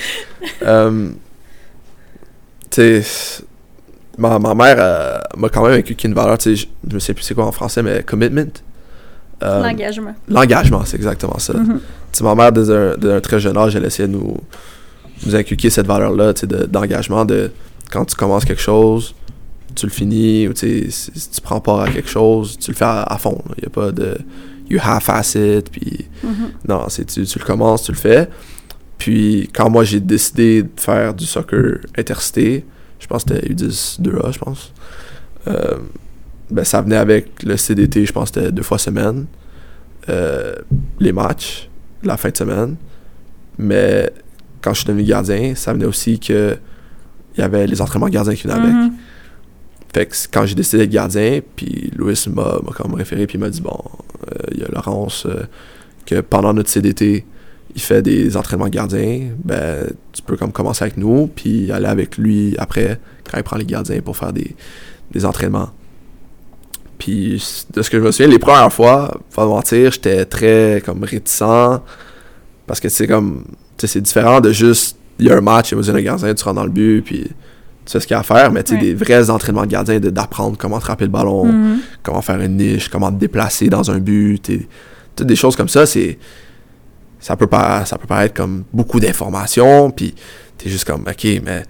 [0.63, 1.09] euh,
[2.69, 3.43] tu sais.
[4.17, 7.13] Ma, ma mère euh, m'a quand même inculqué une valeur, tu sais, je, me sais
[7.13, 8.51] plus c'est quoi en français, mais commitment.
[9.41, 10.13] Euh, L'engagement.
[10.27, 11.53] L'engagement, c'est exactement ça.
[11.53, 11.79] Mhm.
[12.11, 14.35] Tu sais, ma mère, dès un, dès un très jeune âge, elle essayait de nous,
[15.25, 17.49] nous inculquer cette valeur-là, tu sais, de- d'engagement, de,
[17.89, 19.15] quand tu commences quelque chose,
[19.73, 22.71] tu le finis, ou tu sais, si, si tu prends part à quelque chose, tu
[22.71, 23.41] le fais à, à fond.
[23.57, 24.17] Il n'y a pas de
[24.69, 26.51] you half-ass it, puis Mhm.
[26.67, 28.29] non, c'est tu, tu le commences, tu le fais.
[28.97, 32.65] Puis quand moi j'ai décidé de faire du soccer intercité,
[32.99, 34.73] je pense que c'était U10 2A, je pense.
[35.47, 35.77] euh,
[36.51, 39.25] ben, ça venait avec le CDT, je pense que c'était deux fois semaine.
[40.09, 40.55] euh,
[40.99, 41.69] les matchs,
[42.03, 42.75] la fin de semaine.
[43.57, 44.11] Mais
[44.61, 46.57] quand je suis devenu gardien, ça venait aussi que
[47.37, 48.91] il y avait les entraînements gardiens qui venaient avec.
[49.93, 53.49] Fait que quand j'ai décidé d'être gardien, puis Louis m'a comme référé, puis il m'a
[53.49, 53.79] dit bon,
[54.27, 55.43] euh, il y a Laurence euh,
[56.05, 57.25] que pendant notre CDT,
[57.75, 61.87] il fait des entraînements de gardien, ben tu peux comme commencer avec nous, puis aller
[61.87, 62.99] avec lui après,
[63.29, 64.55] quand il prend les gardiens pour faire des,
[65.11, 65.69] des entraînements.
[66.97, 67.41] Puis
[67.73, 71.79] de ce que je me souviens, les premières fois, pas mentir, j'étais très comme réticent,
[72.67, 73.43] parce que c'est comme,
[73.77, 76.01] tu sais, c'est différent de juste, il y a un match, il y a besoin
[76.01, 77.27] gardien, tu rentres dans le but, puis
[77.89, 78.81] tu sais ce qu'il y a à faire, mais tu sais, Ouais.
[78.87, 81.79] des vrais entraînements de gardien, d'apprendre comment attraper le ballon, Mhm.
[82.03, 84.67] comment faire une niche, comment te déplacer dans un but, t'es-
[85.15, 86.19] toutes des choses comme ça, c'est
[87.19, 90.13] ça peut pas ça peut paraître comme beaucoup d'informations, puis
[90.57, 91.63] t'es juste comme ok, mais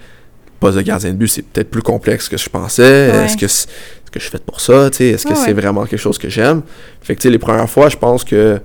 [0.60, 3.12] poste de gardien de but c'est peut-être plus complexe que je pensais.
[3.12, 3.26] Ouais.
[3.26, 3.68] Est-ce que c'est-
[4.12, 6.64] que je suis fait pour ça, est-ce que Ouais, c'est vraiment quelque chose que j'aime?
[7.02, 8.60] Fait que tu sais les premières fois, je pense que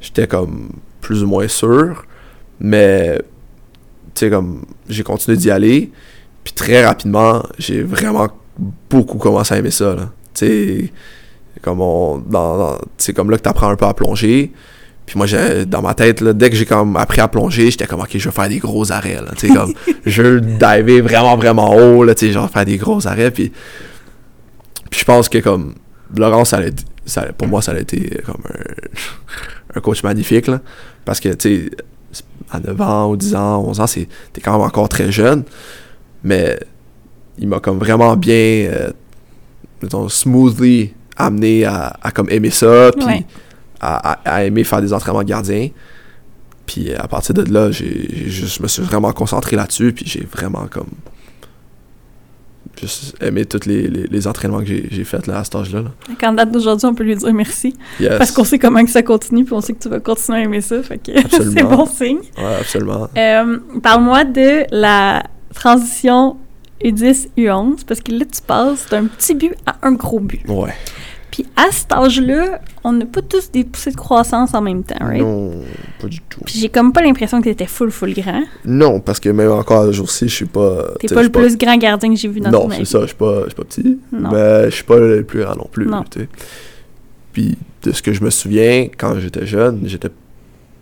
[0.00, 2.04] j'étais comme plus ou moins sûr,
[2.60, 3.18] mais
[4.14, 5.90] tu sais comme j'ai continué d'y aller,
[6.48, 8.28] puis très rapidement, j'ai vraiment
[8.88, 9.94] beaucoup commencé à aimer ça.
[10.34, 10.92] Tu sais
[11.60, 14.52] comme on dans, dans- c'est comme là que tu apprends un peu à plonger.
[15.04, 17.86] Puis moi j'ai dans ma tête là, dès que j'ai comme appris à plonger j'étais
[17.86, 19.32] comme ok je veux faire des gros arrêts là.
[19.36, 19.72] Tu sais comme
[20.06, 22.14] je veux diver vraiment vraiment haut là.
[22.14, 23.30] Tu sais genre faire des gros arrêts.
[23.30, 23.52] Puis
[24.90, 25.74] puis je pense que comme
[26.16, 30.46] Laurence ça, a été- ça pour moi ça a été comme un, un coach magnifique
[30.46, 30.60] là.
[31.04, 31.70] Parce que tu
[32.12, 35.10] sais à 9 ans ou 10 ans 11 ans c'est t'es quand même encore très
[35.12, 35.42] jeune
[36.22, 36.58] mais
[37.38, 38.90] il m'a comme vraiment bien euh,
[39.82, 43.24] mettons, smoothly amené à, à comme aimer ça, puis Ouais.
[43.80, 45.68] à, à- à aimer faire des entraînements de gardien.
[46.66, 50.88] Puis à partir de là, je me suis vraiment concentré là-dessus, puis j'ai vraiment comme
[52.80, 55.82] juste aimé tous les, les, les entraînements que j'ai faits là, à cet âge-là.
[55.82, 55.90] là.
[56.20, 57.74] Quand date d'aujourd'hui, on peut lui dire merci.
[57.98, 58.18] Yes.
[58.18, 60.42] Parce qu'on sait comment que ça continue, puis on sait que tu vas continuer à
[60.42, 60.80] aimer ça.
[60.82, 62.18] Fait que c'est bon signe.
[62.36, 63.08] Ouais, absolument.
[63.16, 66.36] Euh, Parle-moi de la transition
[66.82, 70.42] U10, U11, parce que là, tu passes d'un petit but à un gros but.
[70.48, 70.74] Ouais.
[71.30, 74.96] Puis à cet âge-là, on n'a pas tous des poussées de croissance en même temps,
[74.98, 75.20] right?
[75.20, 75.52] Non,
[76.00, 76.40] pas du tout.
[76.44, 78.42] Puis j'ai comme pas l'impression que t'étais full, full grand.
[78.64, 80.84] Non, parce que même encore aujourd'hui, je suis pas.
[80.98, 83.06] T'es pas le plus grand gardien que j'ai vu dans non, ton c'est ça, je
[83.08, 83.98] suis pas, pas petit.
[84.10, 84.30] Non.
[84.32, 85.86] Mais je suis pas le plus grand non plus.
[85.86, 86.02] Non.
[87.32, 90.10] Puis de ce que je me souviens, quand j'étais jeune, j'étais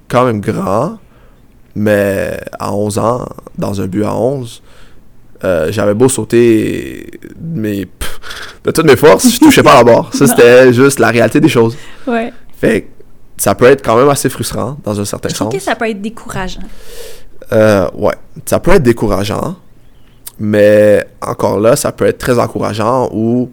[0.09, 0.99] quand même grand,
[1.77, 4.63] mais à 11 ans, dans un but à 11,
[5.45, 7.87] euh, j'avais beau sauter mes,
[8.65, 10.15] de toutes mes forces, je touchais pas à la barre.
[10.15, 11.77] Ça, c'était juste la réalité des choses.
[12.07, 12.33] Ouais.
[12.59, 12.87] Fait que
[13.37, 15.53] ça peut être quand même assez frustrant, dans un certain Je sens.
[15.55, 16.63] que ça peut être décourageant.
[17.53, 18.15] Euh, ouais,
[18.47, 19.57] ça peut être décourageant,
[20.39, 23.51] mais encore là, ça peut être très encourageant ou,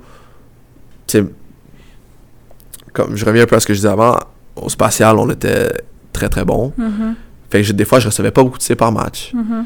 [2.94, 4.18] comme je reviens un peu à ce que je disais avant,
[4.56, 5.70] au spatial, on était
[6.14, 6.72] très très bon.
[6.78, 7.16] Mhm,
[7.54, 9.32] Fait que je- des fois, je recevais pas beaucoup de tirs par match.
[9.34, 9.66] mhm.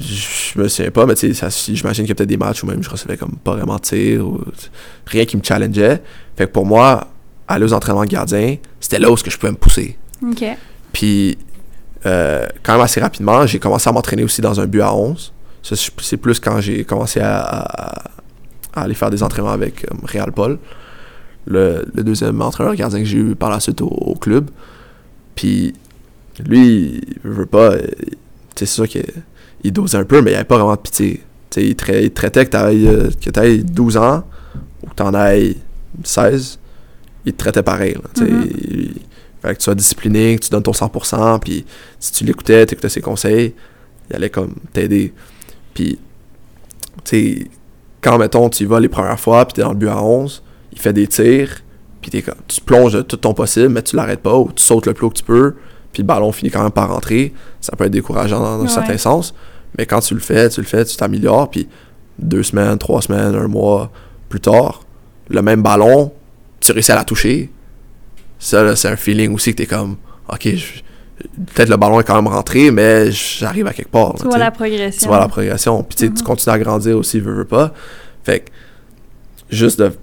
[0.00, 2.62] Je me souviens pas, mais tu sais, ça- j'imagine qu'il y a peut-être des matchs
[2.62, 4.40] où même je recevais comme pas vraiment de tirs ou
[5.06, 6.02] rien qui me challengeait.
[6.36, 7.08] Fait que pour moi,
[7.46, 9.98] aller aux entraînements de gardien, c'était là où que je pouvais me pousser.
[10.26, 10.42] OK.
[10.94, 11.36] Puis,
[12.06, 15.32] euh, quand même assez rapidement, j'ai commencé à m'entraîner aussi dans un but à 11.
[15.62, 18.10] Ça, c'est plus quand j'ai commencé à, à-
[18.74, 20.58] à aller faire des entraînements avec euh, Réal Paul,
[21.46, 24.48] le, le deuxième entraîneur gardien que j'ai eu par la suite au, au club.
[25.34, 25.74] Puis,
[26.42, 27.72] lui, il veut pas.
[27.72, 27.86] euh, tu
[28.56, 29.04] sais, c'est sûr qu'il
[29.62, 31.22] il dosait un peu, mais il avait pas vraiment de pitié.
[31.50, 34.24] Tu il, tra- il te traitait que t'ailles euh, que t'ailles 12 ans
[34.82, 35.56] ou que t'en ailles
[36.02, 36.58] 16,
[37.26, 37.94] il te traitait pareil.
[37.94, 38.24] là, tu.
[38.24, 38.42] Mhm.
[38.70, 38.94] Il-
[39.42, 41.66] fait que tu sois discipliné, que tu donnes ton 100%, puis
[42.00, 43.54] si tu l'écoutais, tu écoutais ses conseils,
[44.08, 45.12] il allait comme t'aider.
[45.74, 45.98] Puis,
[47.04, 47.48] tu sais,
[48.00, 50.42] quand, mettons, tu y vas les premières fois, puis t'es dans le but à 11,
[50.72, 51.60] il fait des tirs,
[52.00, 52.10] puis
[52.48, 55.04] tu plonges de tout ton possible, mais tu l'arrêtes pas, ou tu sautes le plus
[55.06, 55.54] haut que tu peux,
[55.94, 57.32] puis le ballon finit quand même par rentrer.
[57.62, 58.68] Ça peut être décourageant dans un Ouais.
[58.68, 59.34] certain sens,
[59.78, 61.66] mais quand tu le fais, tu le fais, tu t'améliores, puis
[62.18, 63.90] deux semaines, trois semaines, un mois
[64.28, 64.82] plus tard,
[65.30, 66.12] le même ballon,
[66.60, 67.50] tu réussis à la toucher.
[68.38, 69.96] Ça, là, c'est un feeling aussi que t'es comme,
[70.28, 70.48] ok,
[71.54, 74.08] peut-être le ballon est quand même rentré, mais j'arrive à quelque part.
[74.08, 74.38] là, Tu vois sais.
[74.38, 75.00] la progression.
[75.00, 75.82] Tu vois la progression.
[75.82, 76.26] Puis tu tu Mhm.
[76.26, 77.72] continues à grandir aussi, veux, veux pas.
[78.24, 78.50] Fait que,
[79.50, 79.94] juste de, tu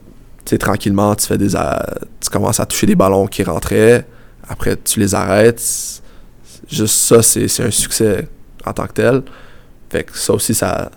[0.45, 4.05] sais, tranquillement, tu fais des, tu commences à toucher des ballons qui rentraient.
[4.51, 6.01] Après, tu les arrêtes.
[6.69, 8.27] Juste ça, c'est un succès
[8.65, 9.23] en tant que tel.
[9.89, 10.91] Fait que ça aussi, ça,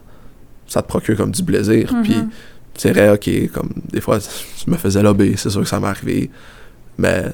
[0.67, 1.93] ça te procure comme du plaisir.
[1.93, 2.03] Mhm.
[2.03, 2.17] Puis
[2.77, 5.87] c'est vrai, ok, comme des fois, je me faisais lober, c'est sûr que ça m'est
[5.87, 6.31] arrivé.
[6.99, 7.27] Mais,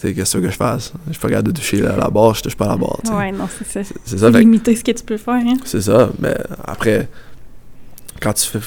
[0.00, 0.92] qu'est-ce que je fasse?
[1.10, 3.00] Je pas capable de toucher la, la barre, je touche pas la barre.
[3.12, 3.90] Ouais, non, c'est ça.
[4.04, 5.56] C'est ça, fait que- Limiter ce que tu peux faire, hein.
[5.64, 7.08] c'est ça, mais après,
[8.20, 8.60] quand tu, fais,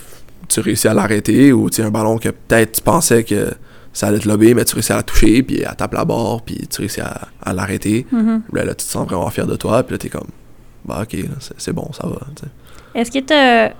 [0.49, 3.53] tu réussis à l'arrêter ou tu sais, un ballon que peut-être tu pensais que
[3.97, 6.41] ça allait te lober, mais tu réussis à la toucher, puis elle tape la barre,
[6.43, 8.43] puis tu réussis à, à l'arrêter, Mhm.
[8.53, 10.27] là, là, tu te sens vraiment fier de toi, puis là, t'es comme,
[10.85, 11.17] bah ok,
[11.57, 12.19] c'est, bon, ça va.
[12.93, 13.73] Est-ce que t'as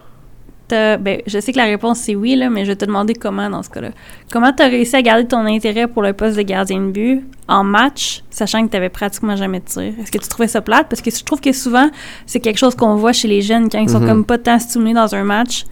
[0.67, 3.13] t'as- ben, je sais que la réponse c'est oui, là, mais je vais te demander
[3.13, 3.91] comment dans ce cas-là.
[4.32, 7.23] Comment tu as réussi à garder ton intérêt pour le poste de gardien de but
[7.47, 9.93] en match, sachant que tu n'avais pratiquement jamais de tir?
[10.01, 10.88] Est-ce que tu trouvais ça plate?
[10.89, 11.89] Parce que je trouve que souvent,
[12.25, 14.08] c'est quelque chose qu'on voit chez les jeunes quand ils sont Mhm.
[14.08, 15.63] comme pas tant stimulés dans un match,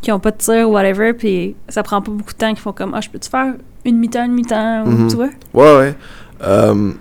[0.00, 2.58] qui ont pas de tir ou whatever, puis ça prend pas beaucoup de temps, qu'ils
[2.58, 5.08] font comme, ah, je peux-tu faire une mi-temps, une mi-temps, ou Mhm.
[5.08, 5.30] tu vois?
[5.54, 5.94] Ouais, ouais.
[6.42, 6.92] Euh,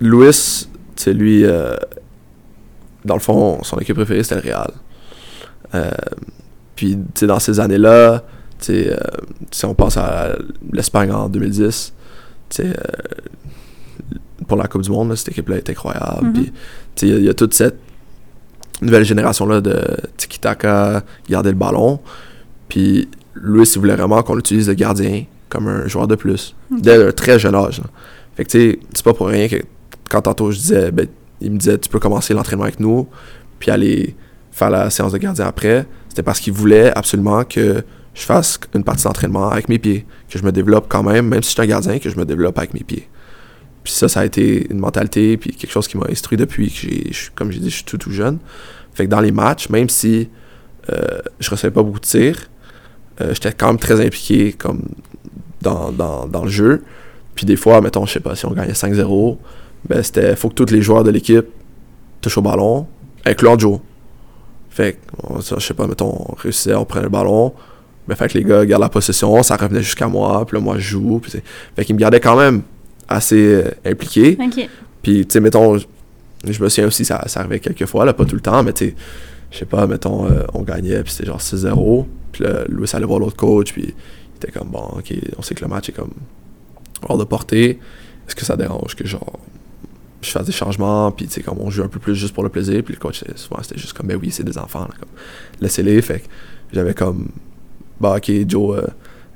[0.00, 1.74] Louis, c'est lui, euh,
[3.04, 4.70] dans le fond, son équipe préférée, c'était le Real.
[5.74, 5.90] Euh,
[6.76, 8.22] puis, tu sais, dans ces années-là,
[8.60, 8.96] tu sais, euh,
[9.50, 10.36] si on pense à
[10.72, 11.92] l'Espagne en 2010,
[12.48, 12.72] tu sais,
[14.46, 16.26] pour la Coupe du Monde, là, cette équipe-là est incroyable.
[16.28, 16.32] Mhm.
[16.32, 16.44] Puis,
[16.94, 17.78] tu sais, il y y, a toute cette
[18.80, 19.80] nouvelle génération-là de
[20.16, 22.00] tiki-taka, garder le ballon.
[22.68, 23.08] Puis,
[23.40, 27.12] Louis, il voulait vraiment qu'on utilise le gardien comme un joueur de plus, dès un
[27.12, 27.78] très jeune âge.
[27.78, 27.86] là.
[28.36, 29.56] Fait que, tu sais, c'est pas pour rien que
[30.10, 31.06] quand tantôt je disais, ben,
[31.40, 33.08] il me disait, tu peux commencer l'entraînement avec nous,
[33.58, 34.14] puis aller
[34.52, 35.86] faire la séance de gardien après.
[36.08, 37.82] C'était parce qu'il voulait absolument que
[38.14, 41.42] je fasse une partie d'entraînement avec mes pieds, que je me développe quand même, même
[41.42, 43.08] si je suis un gardien, que je me développe avec mes pieds.
[43.84, 46.74] Puis ça, ça a été une mentalité, puis quelque chose qui m'a instruit depuis que
[46.76, 48.38] j'ai, je suis- comme j'ai dit, je suis tout, tout jeune.
[48.92, 50.28] Fait que dans les matchs, même si
[50.90, 52.50] euh, je recevais pas beaucoup de tirs,
[53.20, 54.82] euh, j'étais quand même très impliqué comme
[55.62, 56.84] dans, dans, dans le jeu.
[57.34, 59.36] Puis des fois, mettons, je sais pas, si on gagnait 5-0,
[59.88, 61.46] ben c'était, faut que tous les joueurs de l'équipe
[62.20, 62.86] touchent au ballon,
[63.24, 63.78] incluant Joe.
[64.70, 67.52] Fait que, je sais pas, mettons, on réussissait, on prenait le ballon,
[68.06, 70.78] ben fait que les gars gardent la possession, ça revenait jusqu'à moi, puis là, moi,
[70.78, 71.20] je joue.
[71.20, 71.40] Puis
[71.76, 72.62] fait qu'ils me gardaient quand même
[73.08, 74.36] assez euh, impliqué.
[75.02, 75.86] Puis, tu sais, mettons, je,
[76.44, 78.72] je me souviens aussi, ça, ça arrivait quelques fois, là, pas tout le temps, mais
[78.72, 78.94] tu sais,
[79.50, 82.06] je sais pas, mettons, euh, on gagnait, puis c'était genre 6-0.
[82.32, 85.54] Puis là, Louis allait voir l'autre coach, puis il était comme, bon, ok, on sait
[85.54, 86.10] que le match est comme
[87.08, 87.78] hors de portée.
[88.26, 89.38] Est-ce que ça dérange que, genre,
[90.20, 92.42] je fasse des changements, puis tu sais, comme on joue un peu plus juste pour
[92.42, 94.90] le plaisir, puis le coach, souvent, c'était juste comme, ben oui, c'est des enfants, là,
[94.98, 95.08] comme,
[95.60, 96.02] laissez-les.
[96.02, 96.26] Fait que
[96.72, 97.28] j'avais comme,
[98.00, 98.86] bah, ok, Joe, euh,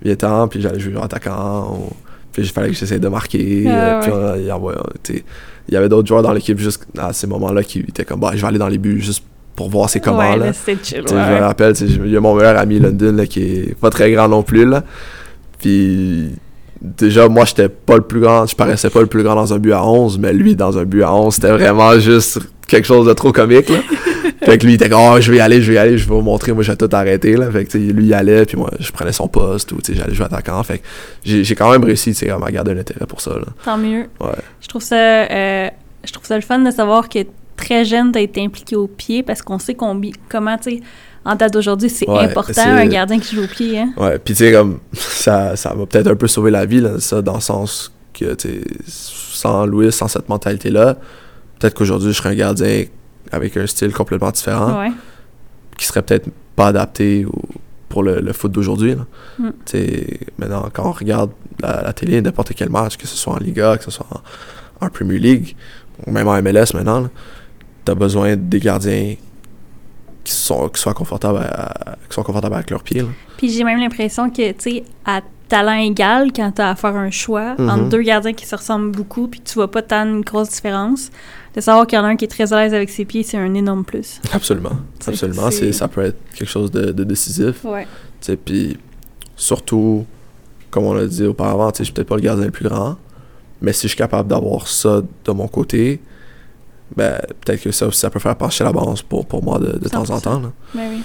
[0.02, 1.74] viens-t'en, puis j'allais jouer en attaquant.
[1.78, 1.92] ou-
[2.32, 3.64] puis il fallait que j'essaie de marquer.
[3.68, 5.22] Ah, euh, puis
[5.68, 8.30] il y avait d'autres joueurs dans l'équipe juste à ces moments-là qui étaient comme, bah,
[8.34, 9.22] je vais aller dans les buts juste
[9.54, 10.18] pour voir c'est comment.
[10.18, 10.52] ouais, là.
[10.52, 11.00] chill.
[11.00, 13.90] Ouais, Je me rappelle, il y a mon meilleur ami London là, qui est pas
[13.90, 14.64] très grand non plus.
[14.64, 14.82] Là.
[15.58, 16.30] Puis
[16.82, 19.58] déjà, moi, j'étais pas le plus grand, je paraissais pas le plus grand dans un
[19.58, 23.06] but à 11, mais lui, dans un but à 11, c'était vraiment juste quelque chose
[23.06, 23.68] de trop comique.
[23.68, 23.78] Là.
[24.42, 25.98] fait que lui, il était comme, oh, je vais y aller, je vais y aller,
[25.98, 26.52] je vais vous montrer.
[26.52, 27.36] Moi, j'ai tout arrêté.
[27.36, 27.50] Là.
[27.50, 30.62] Fait que lui, il allait, puis moi, je prenais son poste, ou j'allais jouer attaquant.
[30.62, 30.84] Fait que
[31.24, 33.32] j'ai quand même réussi à garder un intérêt pour ça.
[33.32, 33.46] Là.
[33.64, 34.06] Tant mieux.
[34.20, 34.30] Ouais.
[34.60, 35.68] Je trouve ça, euh,
[36.04, 37.20] je trouve ça le fun de savoir que
[37.56, 40.80] très jeune, été impliqué au pied parce qu'on sait combi- comment, tu sais,
[41.24, 43.78] en date d'aujourd'hui, c'est Ouais, important, un gardien qui joue au pied.
[43.78, 43.92] Hein?
[43.96, 46.98] Ouais, puis tu sais, comme, ça, ça m'a peut-être un peu sauvé la vie, là,
[46.98, 50.96] ça, dans le sens que, tu sais, sans Louis, sans cette mentalité-là,
[51.58, 52.84] peut-être qu'aujourd'hui, je serais un gardien
[53.30, 54.90] avec un style complètement différent, Ouais.
[55.78, 57.32] qui serait peut-être pas adapté au-
[57.88, 58.96] pour le, le foot d'aujourd'hui.
[59.38, 59.50] Mm.
[60.38, 63.76] Maintenant, quand on regarde la, la télé, n'importe quel match, que ce soit en Liga,
[63.76, 64.06] que ce soit
[64.80, 65.54] en, en Premier League,
[66.06, 67.08] ou même en MLS maintenant,
[67.90, 69.14] as besoin des gardiens
[70.24, 73.00] qui, sont, qui, soient confortables à- qui soient confortables avec leurs pieds.
[73.02, 73.08] là.
[73.36, 77.10] Puis j'ai même l'impression que, tu sais, à talent égal, quand t'as à faire un
[77.10, 77.68] choix Mhm.
[77.68, 81.10] entre deux gardiens qui se ressemblent beaucoup, puis tu vois pas tant une grosse différence,
[81.54, 83.22] de savoir qu'il y en a un qui est très à l'aise avec ses pieds,
[83.22, 84.20] c'est un énorme plus.
[84.32, 84.70] Absolument.
[85.06, 85.50] Absolument.
[85.50, 87.64] c'est- C'est, ça peut être quelque chose de, de décisif.
[87.64, 87.82] Ouais.
[87.82, 87.88] Tu
[88.26, 88.78] sais, Puis
[89.36, 90.06] surtout,
[90.70, 92.66] comme on l'a dit auparavant, tu sais, je suis peut-être pas le gardien le plus
[92.68, 92.96] grand,
[93.60, 96.00] mais si je suis capable d'avoir ça de mon côté,
[96.96, 99.78] ben, peut-être que ça aussi, ça peut faire pencher la balance pour, pour moi de,
[99.78, 100.20] de temps en 100%.
[100.22, 100.40] temps.
[100.40, 100.52] là.
[100.74, 101.02] Ben oui.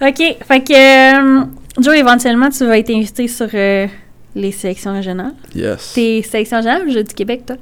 [0.00, 0.36] OK.
[0.46, 1.44] Fait que, euh,
[1.78, 3.86] Joe, éventuellement, tu vas être invité sur euh,
[4.34, 5.34] les sélections régionales.
[5.54, 5.92] Yes.
[5.94, 7.56] T'es sélection régionale ou Jeux du Québec, toi?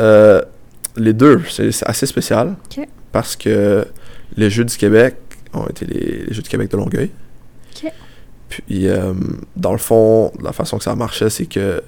[0.00, 0.42] Euh,
[0.96, 2.56] les deux, c'est, assez spécial.
[2.66, 2.86] Ok.
[3.12, 3.86] Parce que
[4.36, 5.16] les Jeux du Québec
[5.54, 7.10] ont été les, les Jeux du Québec de Longueuil.
[7.76, 7.92] Ok.
[8.48, 9.12] Puis, euh,
[9.54, 11.82] dans le fond, la façon que ça marchait, c'est que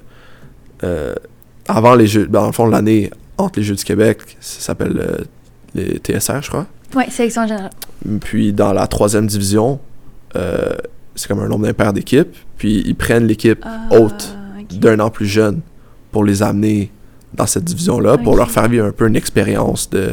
[1.66, 4.96] avant les Jeux, ben, dans le fond, l'année entre les Jeux du Québec, ça s'appelle
[4.98, 5.24] euh,
[5.74, 6.66] les TSR, je crois.
[6.96, 7.70] Oui, sélection régionale.
[8.20, 9.78] Puis, dans la troisième division,
[10.36, 10.74] euh,
[11.14, 12.34] c'est comme un nombre d'impairs d'équipes.
[12.56, 14.78] Puis, ils prennent l'équipe haute Ah, ok.
[14.78, 15.60] d'un an plus jeune
[16.12, 16.90] pour les amener
[17.34, 20.10] dans cette division-là, pour leur faire vivre un peu une expérience de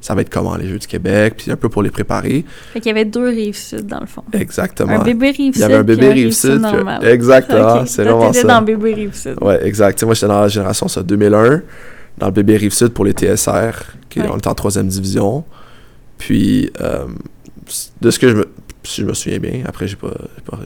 [0.00, 2.44] ça va être comment les Jeux du Québec, puis un peu pour les préparer.
[2.72, 4.24] Fait qu'il y avait deux rives sud, dans le fond.
[4.32, 4.90] Exactement.
[5.00, 5.60] Un bébé rive Il sud.
[5.60, 6.60] y avait un bébé rive sud.
[6.60, 7.04] normal.
[7.06, 7.86] Exactement, Ok.
[7.86, 8.42] c'est vraiment ça.
[8.48, 9.36] dans bébé rive sud.
[9.40, 10.02] Ouais, exact.
[10.02, 11.62] Moi, j'étais dans la génération ça, 2001,
[12.18, 13.72] dans le bébé Rive-Sud pour les TSR,
[14.08, 14.28] qui Ouais.
[14.30, 15.44] on était en troisième division.
[16.18, 17.06] Puis, euh,
[18.00, 18.48] de ce que je me,
[18.84, 20.12] si je me souviens bien, après, j'ai pas,
[20.44, 20.58] pas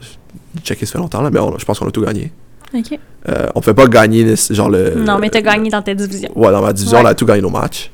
[0.63, 2.31] checké ça fait longtemps, là, mais on- je pense qu'on a tout gagné.
[2.73, 2.99] OK.
[3.29, 4.95] Euh, on fait pas gagner, genre le...
[4.95, 6.29] non, mais t'as gagné dans ta division.
[6.35, 7.03] Ouais, dans ma division, Ouais.
[7.03, 7.91] on a tout gagné nos matchs.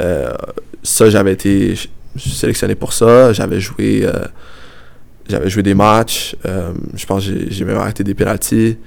[0.00, 0.32] Euh,
[0.82, 1.74] ça, j'avais été.
[2.18, 3.34] sélectionné pour ça.
[3.34, 4.08] J'avais joué,
[5.28, 6.34] j'avais joué des matchs.
[6.94, 8.78] Je pense que j'ai- j'ai même arrêté des pénalties.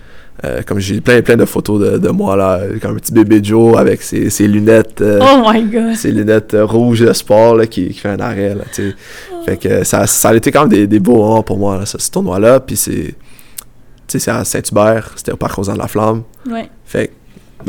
[0.45, 3.41] Euh, comme j'ai plein, plein de photos de, de moi, là, comme un petit bébé
[3.43, 5.01] Joe avec ses, ses lunettes.
[5.01, 5.95] euh, Oh my god.
[5.95, 8.55] ses lunettes euh, rouges de sport là, qui, qui fait un arrêt.
[8.55, 8.95] Là, tu sais.
[9.45, 11.85] fait que ça, ça a été quand même des, des beaux moments pour moi, là,
[11.85, 12.61] ce, ce tournoi-là.
[12.61, 13.13] Puis c'est, tu
[14.07, 16.23] sais, c'est à Saint-Hubert, c'était au Parc Rosan de la Flamme.
[16.49, 16.69] Ouais.
[16.85, 17.13] Fait que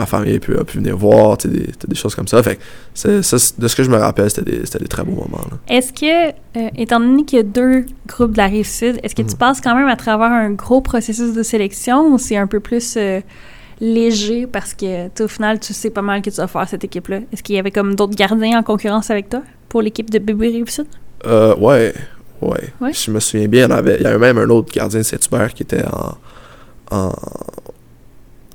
[0.01, 2.43] ma famille a pu, a pu venir voir, tu sais, des, des choses comme ça.
[2.43, 2.63] Fait que
[2.95, 5.45] c'est- ça, c'est- de ce que je me rappelle, c'était des, très beaux moments.
[5.51, 5.57] Là.
[5.69, 9.15] Est-ce que, euh, étant donné qu'il y a deux groupes de la rive sud, est-ce
[9.15, 9.39] que tu Mhm.
[9.39, 12.95] passes quand même à travers un gros processus de sélection ou c'est un peu plus
[12.97, 13.21] euh,
[13.81, 17.21] léger parce que, au final, tu sais pas mal que tu vas faire cette équipe-là?
[17.33, 20.49] Est-ce qu'il y avait comme d'autres gardiens en concurrence avec toi pour l'équipe de bébé
[20.49, 20.87] rive sud?
[21.27, 21.95] Euh, ouais,
[22.43, 22.93] ouais, Ouais?
[22.93, 25.01] Je me souviens bien, il y, en avait, il y avait même un autre gardien
[25.01, 26.17] de Saint-Hubert qui était en,
[26.97, 27.13] en-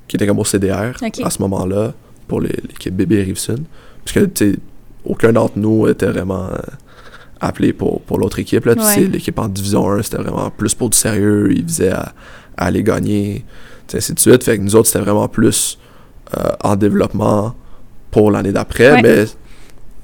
[0.08, 0.92] qui était comme au CDR
[1.22, 1.92] à ce moment-là
[2.28, 3.64] pour l'équipe bébé Rive-Sud.
[4.04, 4.58] Parce que, tu sais,
[5.04, 6.58] aucun d'entre nous était vraiment euh,
[7.40, 8.64] appelé pour, pour l'autre équipe.
[8.64, 8.74] Là.
[8.74, 9.04] Ouais.
[9.04, 11.52] l'équipe en Division 1, c'était vraiment plus pour du sérieux.
[11.52, 12.12] Ils visaient à,
[12.56, 13.44] à aller gagner,
[13.86, 14.44] tu sais, ainsi de suite.
[14.44, 15.78] Fait que nous autres, c'était vraiment plus
[16.36, 17.54] euh, en développement
[18.10, 18.92] pour l'année d'après.
[18.92, 19.02] Ouais.
[19.02, 19.24] Mais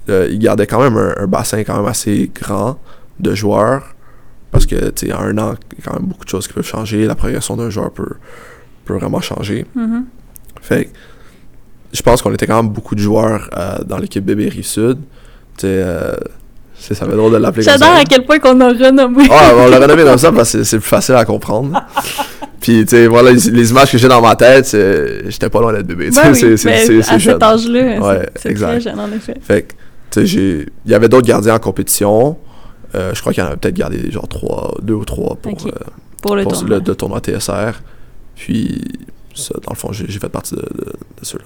[0.09, 2.79] euh, ils gardaient quand même un, un bassin quand même assez grand
[3.21, 3.95] de joueurs.
[4.51, 6.47] Parce que, tu sais, en un an, il y a quand même beaucoup de choses
[6.47, 7.07] qui peuvent changer.
[7.07, 8.17] La progression d'un joueur peut,
[8.85, 9.65] peut vraiment changer.
[10.61, 10.89] Fait
[11.93, 14.97] je pense qu'on était quand même beaucoup de joueurs euh, dans l'équipe bébé Rive-Sud.
[15.59, 16.15] Tu sais, euh,
[16.75, 17.79] c'est- ça fait drôle de l'appeler comme ça.
[17.79, 19.25] J'adore à quel point qu'on a renommé.
[19.31, 21.79] Ah, on l'a renommé comme ça parce que c'est plus facile à comprendre.
[22.63, 24.75] Puis, tu sais, voilà, les, les images que j'ai dans ma tête,
[25.29, 26.11] j'étais pas loin d'être bébé.
[26.11, 27.21] Ben oui, c'est- à jeune.
[27.35, 29.35] cet âge-là, Ouais, c'est- très jeune, en effet.
[29.43, 29.75] Fait que,
[30.23, 32.39] tu sais, il y avait d'autres gardiens en compétition.
[32.95, 35.53] Euh, je crois qu'il y en avait peut-être gardé genre trois, deux ou trois pour,
[35.53, 35.67] Ok.
[35.67, 35.71] euh,
[36.23, 36.79] Pour le pour tournoi.
[36.79, 37.73] le, le tournoi TSR.
[38.45, 38.81] Puis,
[39.37, 40.85] ça, dans le fond, j'ai fait partie de, de-
[41.21, 41.45] de ceux-là.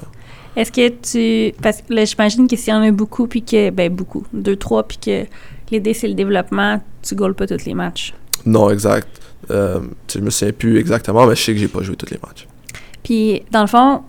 [0.57, 1.55] Est-ce que tu.
[1.61, 3.69] Parce que là, j'imagine que s'il y en a beaucoup, puis que.
[3.69, 4.25] Ben, beaucoup.
[4.33, 5.27] Deux, trois, puis que
[5.71, 8.15] l'idée, c'est le développement, tu gaules pas tous les matchs?
[8.47, 9.09] Non, exact.
[9.51, 9.81] Euh,
[10.11, 12.47] je me souviens plus exactement, mais je sais que j'ai pas joué tous les matchs.
[13.03, 14.01] Puis, dans le fond,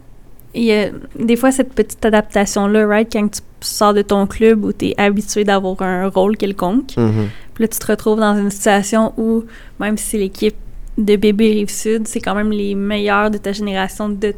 [0.56, 3.12] il y a des fois cette petite adaptation-là, right?
[3.12, 6.94] Quand tu sors de ton club où tu es habitué d'avoir un rôle quelconque.
[6.96, 9.44] Puis là, tu te retrouves dans une situation où,
[9.82, 10.56] même si l'équipe
[10.98, 14.38] de bébé Rive-Sud, c'est quand même les meilleurs de ta génération de ta De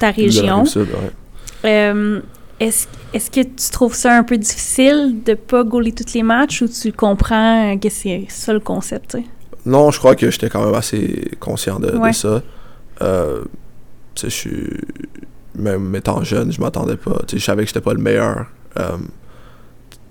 [0.00, 0.64] la région.
[0.64, 1.10] Ouais.
[1.64, 2.20] Euh,
[2.58, 6.68] est-ce, que tu trouves ça un peu difficile de pas gauler tous les matchs ou
[6.68, 9.16] tu comprends que c'est ça le concept?
[9.64, 12.42] Non, je crois que j'étais quand même assez conscient de, de ça.
[13.02, 13.44] Euh,
[14.20, 14.68] je suis.
[15.56, 17.22] Même étant jeune, je m'attendais pas.
[17.30, 18.46] Je savais que j'étais pas le meilleur.
[18.78, 18.96] Euh,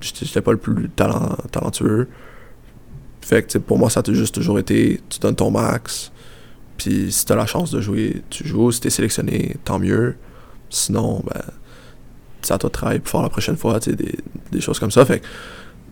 [0.02, 2.08] j'étais j'étais pas le plus talent, talentueux.
[3.21, 6.12] Fait que, pour moi, ça a juste toujours été tu donnes ton max.
[6.77, 8.71] Puis si t'as la chance de jouer, tu joues.
[8.71, 10.15] Si t'es sélectionné, tant mieux.
[10.69, 11.41] Sinon, ben,
[12.41, 13.79] c'est à toi de travailler faire la prochaine fois.
[13.79, 13.95] Des,
[14.51, 15.05] des choses comme ça.
[15.05, 15.25] Fait que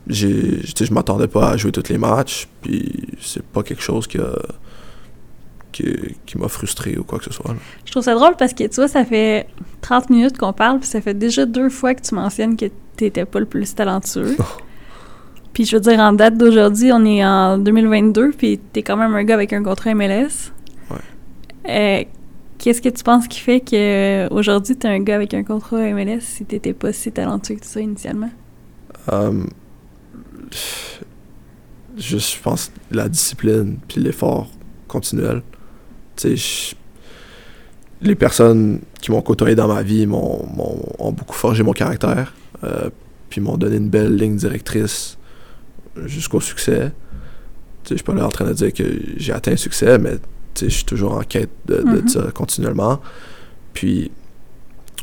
[0.08, 2.48] j'ai, je m'attendais pas à jouer tous les matchs.
[2.62, 4.20] Puis c'est pas quelque chose qui
[5.72, 7.54] qui, qui m'a frustré ou quoi que ce soit.
[7.54, 7.60] là.
[7.86, 9.48] Je trouve ça drôle parce que, tu vois, ça fait
[9.82, 13.26] 30 minutes qu'on parle, puis ça fait déjà deux fois que tu mentionnes que t'étais
[13.26, 14.38] pas le plus talentueux.
[15.58, 19.16] puis je veux dire, en date d'aujourd'hui, on est en 2022, puis t'es quand même
[19.16, 20.52] un gars avec un contrat MLS.
[20.92, 20.98] Ouais.
[21.68, 22.04] Euh,
[22.60, 26.20] Qu'est-ce que tu penses qui fait que aujourd'hui t'es un gars avec un contrat MLS
[26.22, 28.30] si t'étais pas si talentueux que ça initialement?
[31.98, 34.52] Juste, je pense, la discipline puis l'effort
[34.88, 35.42] continuel.
[36.18, 36.76] Tu sais,
[38.04, 42.36] les personnes qui m'ont côtoyé dans ma vie m'ont, m'ont- ont beaucoup forgé mon caractère,
[42.64, 42.92] euh,
[43.32, 45.18] puis m'ont donné une belle ligne directrice
[46.06, 46.92] jusqu'au succès.
[47.90, 48.84] Je suis pas là en train de dire que
[49.18, 50.16] j'ai atteint le succès, mais
[50.60, 52.08] je suis toujours en quête de, de Mhm.
[52.10, 53.00] ça continuellement.
[53.74, 54.12] Puis,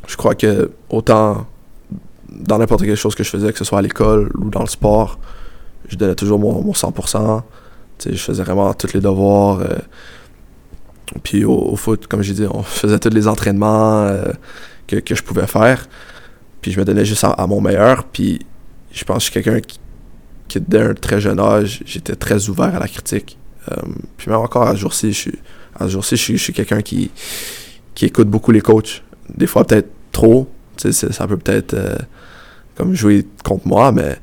[0.07, 1.47] je crois que autant
[2.31, 4.67] dans n'importe quelle chose que je faisais, que ce soit à l'école ou dans le
[4.69, 5.19] sport,
[5.89, 7.43] je donnais toujours mon, mon 100%.
[7.99, 9.61] Tu sais, je faisais vraiment tous les devoirs.
[9.61, 9.79] euh,
[11.23, 14.33] puis au, au foot, comme j'ai dit, on faisait tous les entraînements euh,
[14.87, 15.87] que, que je pouvais faire.
[16.61, 18.05] Puis je me donnais juste à, à mon meilleur.
[18.05, 18.41] Puis
[18.91, 19.79] je pense que je suis quelqu'un qui,
[20.49, 23.39] qui, dès un très jeune âge, j'étais très ouvert à la critique.
[23.73, 23.77] Euh,
[24.17, 25.39] puis même encore à ce jour-ci, je suis,
[25.79, 27.11] à ce jour-ci, je suis, je suis quelqu'un qui,
[27.95, 29.03] qui écoute beaucoup les coachs.
[29.35, 30.49] Des fois, peut-être trop.
[30.77, 31.97] Ça peut peut-être euh,
[32.77, 34.17] comme jouer contre moi, mais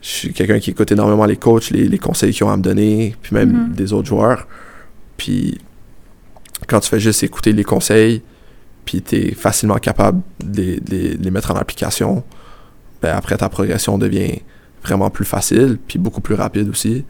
[0.00, 2.62] je suis quelqu'un qui écoute énormément les coachs, les, les conseils qu'ils ont à me
[2.62, 3.72] donner, puis même Mhm.
[3.74, 4.46] des autres joueurs.
[5.16, 5.58] Puis
[6.68, 8.22] quand tu fais juste écouter les conseils,
[8.84, 12.22] puis tu es facilement capable de les, de les- de les mettre en application,
[13.02, 14.40] ben après ta progression devient
[14.86, 17.04] vraiment plus facile, puis beaucoup plus rapide aussi.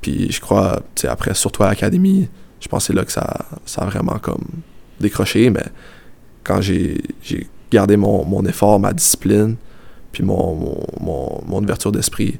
[0.00, 2.28] Puis je crois, tu sais, après, surtout à l'académie,
[2.60, 4.44] je pense que c'est là que ça, ça a vraiment comme
[5.00, 5.64] décroché, mais
[6.44, 7.00] quand j'ai
[7.70, 9.56] gardé mon, mon effort, ma discipline,
[10.12, 10.54] puis mon,
[11.00, 12.38] mon, mon, ouverture d'esprit,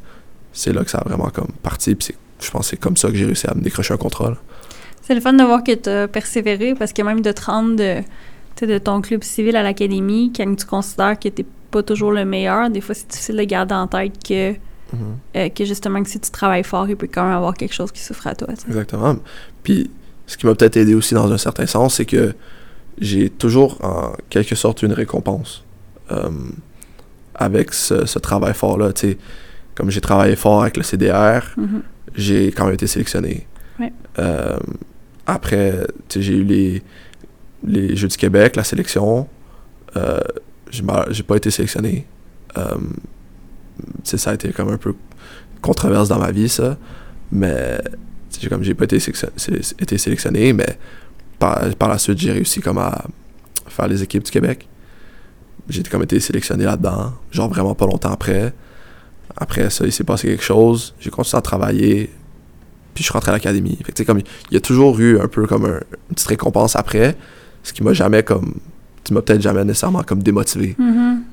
[0.52, 1.94] c'est là que ça a vraiment comme parti.
[1.94, 4.30] Puis je pense c'est comme ça que j'ai réussi à me décrocher un contrat.
[4.30, 4.36] là.
[5.02, 7.76] C'est le fun de voir que tu as persévéré parce que même de te rendre
[7.76, 8.06] de, tu sais,
[8.60, 12.68] de ton club civil à l'académie, quand tu considères que tu pas toujours le meilleur,
[12.70, 14.52] des fois c'est difficile de garder en tête que,
[15.36, 17.90] euh, que justement que si tu travailles fort, il peut quand même avoir quelque chose
[17.90, 18.48] qui souffre à toi.
[18.68, 19.16] Exactement.
[19.62, 19.90] Puis
[20.26, 22.34] ce qui m'a peut-être aidé aussi dans un certain sens, c'est que
[23.00, 25.64] j'ai toujours en quelque sorte une récompense
[26.10, 26.28] euh,
[27.34, 28.90] avec ce, ce travail fort-là.
[29.74, 31.82] Comme j'ai travaillé fort avec le CDR, Mhm.
[32.14, 33.46] j'ai quand même été sélectionné.
[33.80, 33.90] Ouais.
[34.18, 34.58] Euh,
[35.26, 36.82] après, j'ai eu les,
[37.64, 39.28] les Jeux du Québec, la sélection.
[39.96, 40.20] Euh,
[40.70, 42.06] j'ai pas été sélectionné.
[44.04, 44.94] Sais, ça a été comme un peu
[45.60, 46.76] controverse dans ma vie, ça.
[47.30, 47.78] Mais
[48.48, 50.78] comme j'ai pas été, sélection- sé- été sélectionné, mais
[51.38, 53.04] par, la suite, j'ai réussi comme à
[53.68, 54.68] faire les équipes du Québec.
[55.68, 58.52] J'ai comme été sélectionné là-dedans, genre vraiment pas longtemps après.
[59.36, 60.94] Après ça, il s'est passé quelque chose.
[61.00, 62.10] J'ai continué à travailler.
[62.94, 63.78] Puis je suis rentré à l'académie.
[63.80, 67.16] Il y a toujours eu un peu comme un- une petite récompense après,
[67.62, 68.54] ce qui m'a jamais comme
[69.04, 70.76] tu m'as peut-être jamais nécessairement comme démotivé.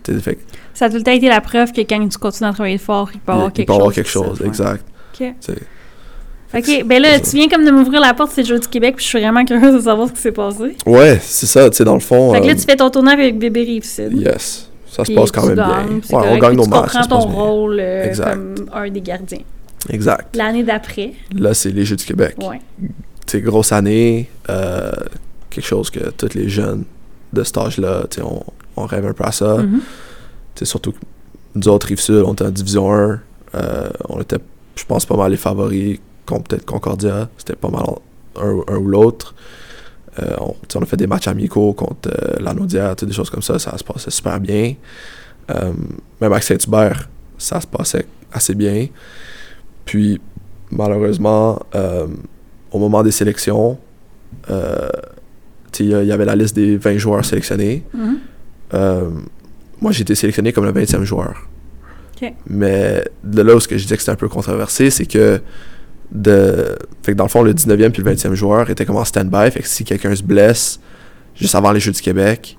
[0.04, 0.38] Tu sais, fait
[0.74, 3.10] Ça a tout le temps été la preuve que quand tu continues à travailler fort,
[3.14, 3.80] il peut y avoir il quelque peut y chose.
[3.82, 4.84] avoir quelque chose, exact.
[5.14, 5.34] Ok.
[5.40, 5.58] Tu sais.
[6.52, 8.68] Ok, ben là, c'est tu viens comme de m'ouvrir la porte, c'est le Jeux du
[8.68, 10.76] Québec, puis je suis vraiment curieuse de savoir ce qui s'est passé.
[10.88, 12.34] Ouais, c'est ça, tu sais, dans le fond.
[12.34, 14.14] Fait que là, euh, tu fais ton tournoi avec Bébé Rive-Sud.
[14.14, 14.68] Yes.
[14.90, 15.86] Ça se passe quand tu même bien.
[16.04, 16.92] c'est Ouais, on gagne nos tu matchs.
[16.94, 19.42] ça comprends ton rôle euh, comme un des gardiens.
[19.90, 20.36] Exact.
[20.36, 22.36] L'année d'après, Là, c'est les Jeux du Québec.
[22.40, 22.60] ouais.
[22.82, 22.88] Tu
[23.38, 24.90] sais, grosse année, euh,
[25.60, 26.86] quelque chose que tous les jeunes
[27.34, 28.44] de cet âge-là, on,
[28.76, 29.58] on rêve un peu à ça.
[30.56, 31.00] Sais, surtout que
[31.56, 33.20] nous autres, Rive-Sud, on était en Division 1.
[33.56, 34.38] euh, on était,
[34.76, 37.30] je pense, pas mal les favoris contre peut-être Concordia.
[37.38, 37.84] C'était pas mal
[38.40, 39.34] un, un ou l'autre.
[40.20, 40.36] Euh,
[40.76, 43.60] on, a fait des matchs amicaux contre euh, sais, des choses comme ça.
[43.60, 44.76] Ça se passait super bien.
[45.50, 45.74] Euh,
[46.22, 48.88] même avec Saint-Hubert, ça se passait assez bien.
[49.86, 50.20] Puis,
[50.72, 51.60] malheureusement,
[52.72, 53.80] au moment des sélections,
[55.84, 57.84] il y a- il y avait la liste des 20 joueurs sélectionnés.
[57.94, 58.18] Mhm.
[58.74, 59.10] Euh,
[59.82, 61.48] moi, j'ai été sélectionné comme le 20e joueur.
[62.48, 65.42] Mais de là où ce que je disais que c'était un peu controversé, c'est que
[66.12, 69.06] de fait que dans le fond le 19e puis le 20e joueur étaient comme en
[69.06, 70.80] stand-by, fait que si quelqu'un se blesse
[71.36, 72.58] juste avant les Jeux du Québec,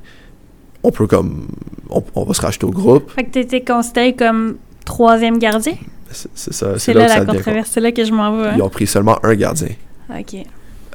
[0.82, 1.48] on peut comme
[1.90, 3.10] on, on va se racheter au groupe.
[3.10, 4.56] Fait que t'étais considéré comme
[4.86, 5.74] troisième gardien?
[6.10, 8.48] C'est ça, C'est là, que la controverse, c'est là que je m'en vais.
[8.48, 8.54] hein?
[8.56, 9.68] Ils ont pris seulement un gardien.
[10.08, 10.36] Ok.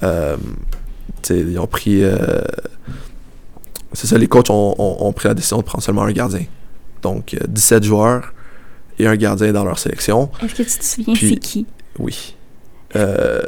[0.04, 0.36] Euh,
[1.32, 2.04] ils ont pris.
[2.04, 2.18] euh,
[3.94, 6.44] c'est ça, les coachs ont, ont- ont pris la décision de prendre seulement un gardien.
[7.02, 8.34] Donc, euh, 17 joueurs
[9.00, 10.30] et un gardien dans leur sélection.
[10.44, 11.66] Est-ce que tu te souviens c'est qui?
[12.00, 12.36] Oui.
[12.96, 13.42] Euh,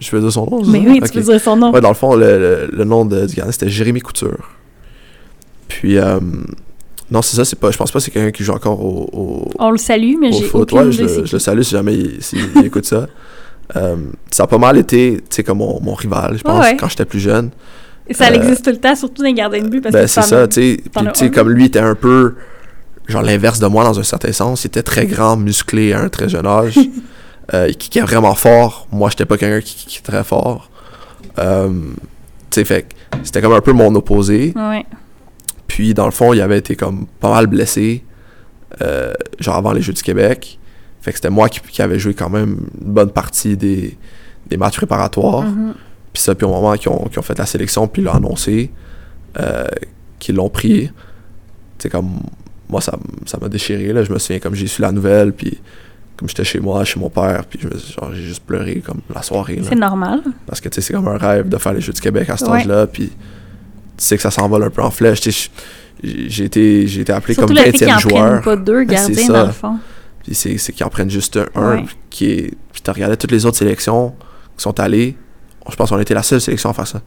[0.00, 0.62] je veux dire son nom.
[0.66, 1.72] Mais oui, tu peux dire son nom.
[1.72, 4.50] Ouais, dans le fond, le, le- le nom de, du gardien, c'était Jérémy Couture.
[5.68, 6.20] Puis, euh,
[7.10, 9.08] non, c'est ça, c'est pas, je pense pas que c'est quelqu'un qui joue encore au,
[9.12, 11.94] au, On le salue, mais j'ai aucune Ouais, idée je, je le salue si jamais
[11.94, 12.18] il
[12.64, 13.06] écoute ça.
[13.76, 13.96] Euh,
[14.30, 16.88] ça a pas mal été, tu sais, comme mon, mon rival, je pense, Ouais, quand
[16.88, 17.50] j'étais plus jeune.
[18.06, 19.80] Et ça euh, existe tout le temps, surtout dans les gardiens de but.
[19.80, 20.82] Parce Ben, que c'est ça, tu
[21.14, 21.30] sais.
[21.30, 22.34] comme lui était un peu,
[23.08, 24.64] genre, l'inverse de moi dans un certain sens.
[24.64, 26.78] Il était très grand, musclé à un très jeune âge.
[27.54, 28.86] euh, il kickait vraiment fort.
[28.92, 30.70] Moi, j'étais pas quelqu'un qui kickait très fort.
[31.38, 31.70] Euh,
[32.50, 32.86] tu sais, fait
[33.22, 34.52] c'était comme un peu mon opposé.
[34.54, 34.84] Ouais.
[35.66, 38.04] Puis, dans le fond, il avait été comme pas mal blessé,
[39.40, 40.58] genre avant les Jeux du Québec.
[41.04, 43.96] Fait que c'était moi qui, qui avait joué quand même une bonne partie des,
[44.48, 45.42] des matchs préparatoires.
[45.42, 45.74] Mhm.
[46.14, 48.70] Puis ça, puis au moment qu'ils ont, ont fait la sélection, puis ils l'ont annoncé,
[49.38, 49.66] euh,
[50.18, 50.90] qu'ils l'ont pris,
[51.78, 52.20] c'est comme,
[52.70, 52.96] moi, ça,
[53.38, 54.02] m'a déchiré, là.
[54.02, 55.58] Je me souviens, comme j'ai su la nouvelle, puis
[56.16, 59.60] comme j'étais chez moi, chez mon père, puis j'ai juste pleuré, comme, la soirée.
[59.68, 60.22] C'est normal.
[60.46, 62.38] Parce que, tu sais, c'est comme un rêve de faire les Jeux du Québec à
[62.38, 62.60] cet Ouais.
[62.60, 63.14] âge-là, puis tu
[63.98, 65.20] sais que ça s'envole un peu en flèche,
[66.02, 68.42] j'ai été, j'ai été appelé Surtout comme le fait qu'ils 20e en prennent joueur.
[68.42, 69.78] pas deux gardiens, dans le fond.
[70.24, 71.84] Puis c'est, c'est qu'ils en prennent juste un, Ouais.
[72.10, 72.50] qui est.
[72.72, 74.14] Puis t'as regardé toutes les autres sélections
[74.56, 75.16] qui sont allées.
[75.70, 77.00] Je pense qu'on été la seule sélection à faire ça.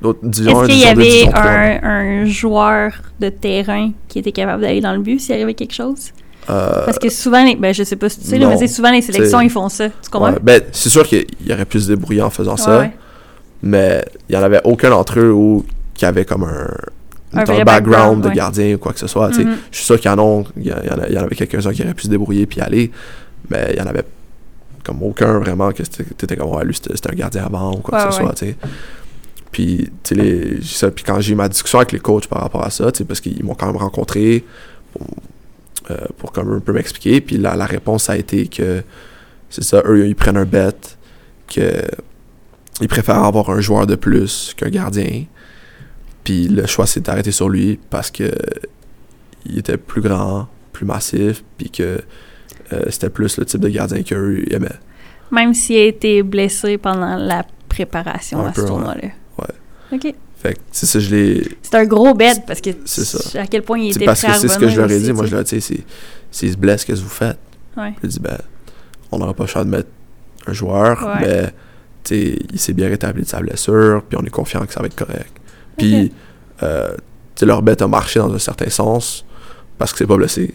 [0.00, 1.42] L'autre division 1, Est-ce qu'il y division 2, avait division 3.
[1.42, 5.74] un, un joueur de terrain qui était capable d'aller dans le but s'il arrivait quelque
[5.74, 6.10] chose?
[6.50, 8.56] Euh, Parce que souvent, les, ben, je sais pas si tu sais, non.
[8.58, 9.88] mais souvent les sélections, ils font ça.
[9.90, 10.32] Tu comprends?
[10.32, 12.90] ouais, ben, c'est sûr qu'il y aurait pu se débrouiller en faisant ça, Ouais,
[13.62, 15.64] mais il n'y en avait aucun d'entre eux où,
[15.94, 16.66] qui avait comme un,
[17.34, 18.34] Un vrai background, de ouais.
[18.34, 19.30] gardien ou quoi que ce soit.
[19.30, 19.56] Mhm.
[19.70, 21.34] Je suis sûr qu'il y en a, il y, en a- il y en avait
[21.36, 22.90] quelques-uns qui auraient pu se débrouiller puis aller,
[23.50, 24.04] mais il y en avait
[24.84, 27.98] comme aucun vraiment que c'était t'étais comme ouais, lui c'était un gardien avant ou quoi
[27.98, 28.24] Ouais, que ce ouais.
[28.26, 28.56] soit, tu sais.
[29.50, 32.64] Puis, tu sais, ça, puis quand j'ai eu ma discussion avec les coachs par rapport
[32.64, 34.44] à ça, tu sais, parce qu'ils m'ont quand même rencontré
[34.92, 35.06] pour,
[35.90, 38.82] euh, pour comme un peu m'expliquer, puis la, la réponse a été que
[39.50, 40.72] c'est ça, eux, ils prennent un bet,
[41.54, 41.82] que
[42.80, 45.24] ils préfèrent avoir un joueur de plus qu'un gardien,
[46.24, 48.30] puis le choix s'est arrêté sur lui parce que
[49.46, 52.00] il était plus grand, plus massif, puis que
[52.72, 54.68] euh, c'était plus le type de gardien qu'eux aimaient.
[55.32, 59.08] Même s'il a été blessé pendant la préparation Un à peu, ce tournoi-là.
[59.38, 59.96] Ouais.
[59.96, 60.14] OK.
[60.36, 61.48] Fait que, c'est ça, je l'ai.
[61.62, 63.40] C'est un gros bet parce que C'est ça.
[63.40, 65.12] à quel point il était parce que c'est ce que je leur ai dit.
[65.12, 65.84] Moi, je leur ai dit, c'est-
[66.30, 67.38] s'ils se blessent, qu'est-ce que vous faites?
[67.76, 67.92] Ouais.
[68.02, 68.38] J'ai dit, ben,
[69.10, 69.88] on n'aura pas le choix de mettre
[70.46, 71.20] un joueur, Ouais.
[71.26, 71.42] mais,
[72.04, 74.80] tu sais, il s'est bien rétabli de sa blessure, puis on est confiant que ça
[74.80, 75.32] va être correct.
[75.86, 76.12] Puis,
[76.62, 79.24] euh, tu sais, leur bête a marché dans un certain sens,
[79.78, 80.54] parce que c'est pas blessé.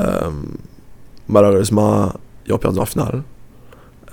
[0.00, 0.30] Euh,
[1.28, 2.12] malheureusement,
[2.46, 3.22] ils ont perdu en finale.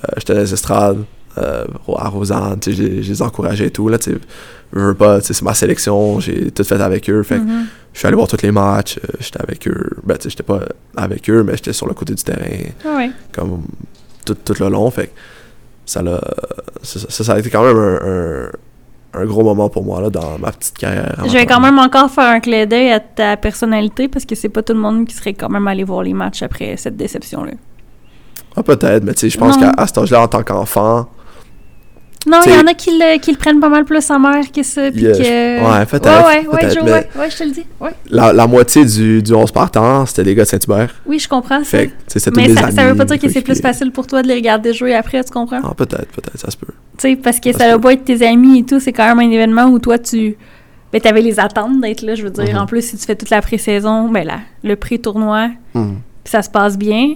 [0.04, 1.04] Euh, J'étais dans les estrades,
[1.38, 1.66] euh,
[1.98, 3.98] à Rosanne, je les- encourageais et tout, là.
[4.06, 7.66] Je veux pas, c'est ma sélection, j'ai tout fait avec eux, fait que Mhm.
[7.94, 9.90] je suis allé voir tous les matchs, euh, j'étais avec eux.
[10.04, 10.60] Ben, tu sais, j'étais pas
[10.96, 13.10] avec eux, mais j'étais sur le côté du terrain, Ah ouais.
[13.32, 13.64] comme
[14.26, 14.90] tout, tout le long.
[14.92, 15.12] Fait que
[15.86, 16.02] ça,
[16.84, 18.50] ça, ça, ça a été quand même un, un,
[19.20, 21.24] un gros moment pour moi, là, dans ma petite carrière.
[21.26, 24.50] Je vais quand même encore faire un clin d'œil à ta personnalité parce que c'est
[24.50, 27.52] pas tout le monde qui serait quand même allé voir les matchs après cette déception-là.
[28.56, 31.08] Ah, peut-être, mais tu sais, je pense qu'à cet âge-là, en tant qu'enfant,
[32.28, 34.52] Non, il y en a qui le, qui le prennent pas mal plus en mer
[34.54, 34.92] que ça.
[34.92, 35.80] Puis Yeah, que...
[35.80, 37.66] ouais, peut-être, Ouais, ouais, ouais, Joe, mais- ouais, ouais, je te le dis.
[37.80, 37.92] Ouais.
[38.10, 40.94] la, la moitié du, du 11 partant, c'était les gars de Saint-Hubert.
[41.06, 41.66] Oui, je comprends ça.
[41.66, 41.92] Fait que,
[42.36, 42.76] Mais ça, amis.
[42.76, 45.24] ça veut pas dire que c'est plus facile pour toi de les regarder jouer après,
[45.24, 45.62] tu comprends?
[45.64, 46.68] Ah, peut-être, peut-être, ça se peut.
[46.98, 47.80] Tu sais, parce que Ça ça peut.
[47.82, 50.36] pas être tes amis et tout, c'est quand même un événement où toi, tu.
[50.92, 52.54] Ben, t'avais les attentes d'être là, je veux dire.
[52.54, 52.62] Mhm.
[52.62, 55.82] En plus, si tu fais toute la pré-saison, ben là, le pré-tournoi, puis
[56.26, 57.14] ça se passe bien,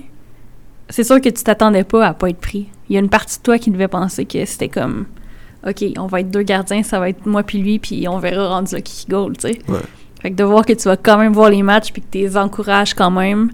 [0.94, 2.68] c'est sûr que tu t'attendais pas à pas être pris.
[2.88, 5.08] Il y a une partie de toi qui devait penser que c'était comme.
[5.68, 8.50] OK, on va être deux gardiens, ça va être moi puis lui, puis on verra
[8.50, 9.60] rendu là qui goal, tu sais.
[9.68, 9.80] Ouais.
[10.22, 12.20] Fait que de voir que tu vas quand même voir les matchs puis que tu
[12.20, 13.50] les encourages quand même,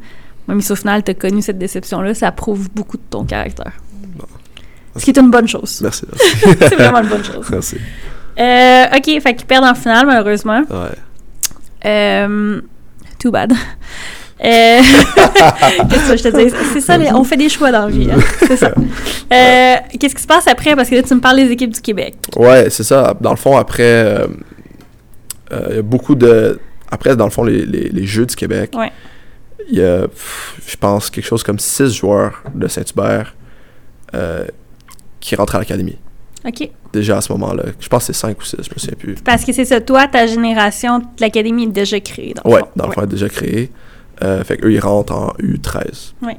[0.50, 3.72] même si au final tu as connu cette déception-là, ça prouve beaucoup de ton caractère.
[4.98, 5.80] Ce qui est une bonne chose.
[5.82, 6.58] Merci, merci.
[6.60, 7.48] c'est vraiment une bonne chose.
[7.50, 7.78] merci.
[8.38, 10.64] Euh, ok, fait qu'ils perdent en finale, malheureusement.
[10.70, 11.86] Ouais.
[11.86, 12.60] Euh,
[13.18, 13.54] too bad.
[14.44, 14.80] Euh,
[15.90, 16.56] Qu'est-ce que je te dis?
[16.74, 18.10] C'est ça, les- on fait des choix dans la vie.
[18.12, 18.18] hein.
[18.48, 18.72] C'est ça.
[19.32, 20.76] Euh, Qu'est-ce qui se passe après?
[20.76, 22.16] Parce que là, tu me parles des équipes du Québec.
[22.36, 23.16] Ouais, c'est ça.
[23.22, 24.28] Dans le fond, après, euh,
[25.52, 26.60] euh, il y a beaucoup de.
[26.92, 28.92] Après, dans le fond, les, les, les Jeux du Québec, Ouais.
[29.70, 30.08] il y a,
[30.66, 33.36] je pense, quelque chose comme six joueurs de Saint-Hubert
[34.16, 34.46] euh,
[35.20, 36.00] qui rentrent à l'académie.
[36.48, 36.68] OK.
[36.92, 37.66] Déjà à ce moment-là.
[37.80, 39.14] Je pense que c'est cinq ou six, je me souviens plus.
[39.24, 42.34] Parce que c'est ça, toi, ta génération, l'Académie est déjà créée.
[42.34, 42.68] Dans le Ouais, fond.
[42.76, 43.70] dans le fond, elle est déjà créé.
[44.22, 46.14] Euh, fait qu'eux, ils rentrent en U13.
[46.22, 46.38] Ouais.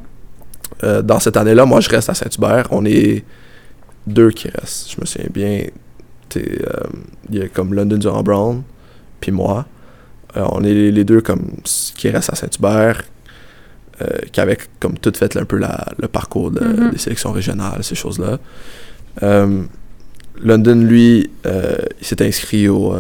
[0.85, 2.67] Euh, dans cette année-là, moi, je reste à Saint-Hubert.
[2.71, 3.25] On est
[4.07, 4.93] deux qui restent.
[4.93, 5.63] Je me souviens bien.
[6.37, 6.41] Euh,
[7.31, 8.63] Il y a comme London Durand Brown,
[9.21, 9.67] puis moi.
[10.37, 11.57] Euh, on est les, deux comme
[11.97, 13.03] qui restent à Saint-Hubert,
[14.33, 16.91] qui avaient comme tout fait un peu la- le parcours de- Mhm.
[16.93, 18.39] des sélections régionales, ces choses-là.
[20.43, 22.95] London, lui, il s'est inscrit aux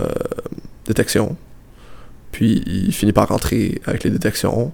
[0.86, 1.36] détections.
[2.32, 4.72] Puis il finit par rentrer avec les détections.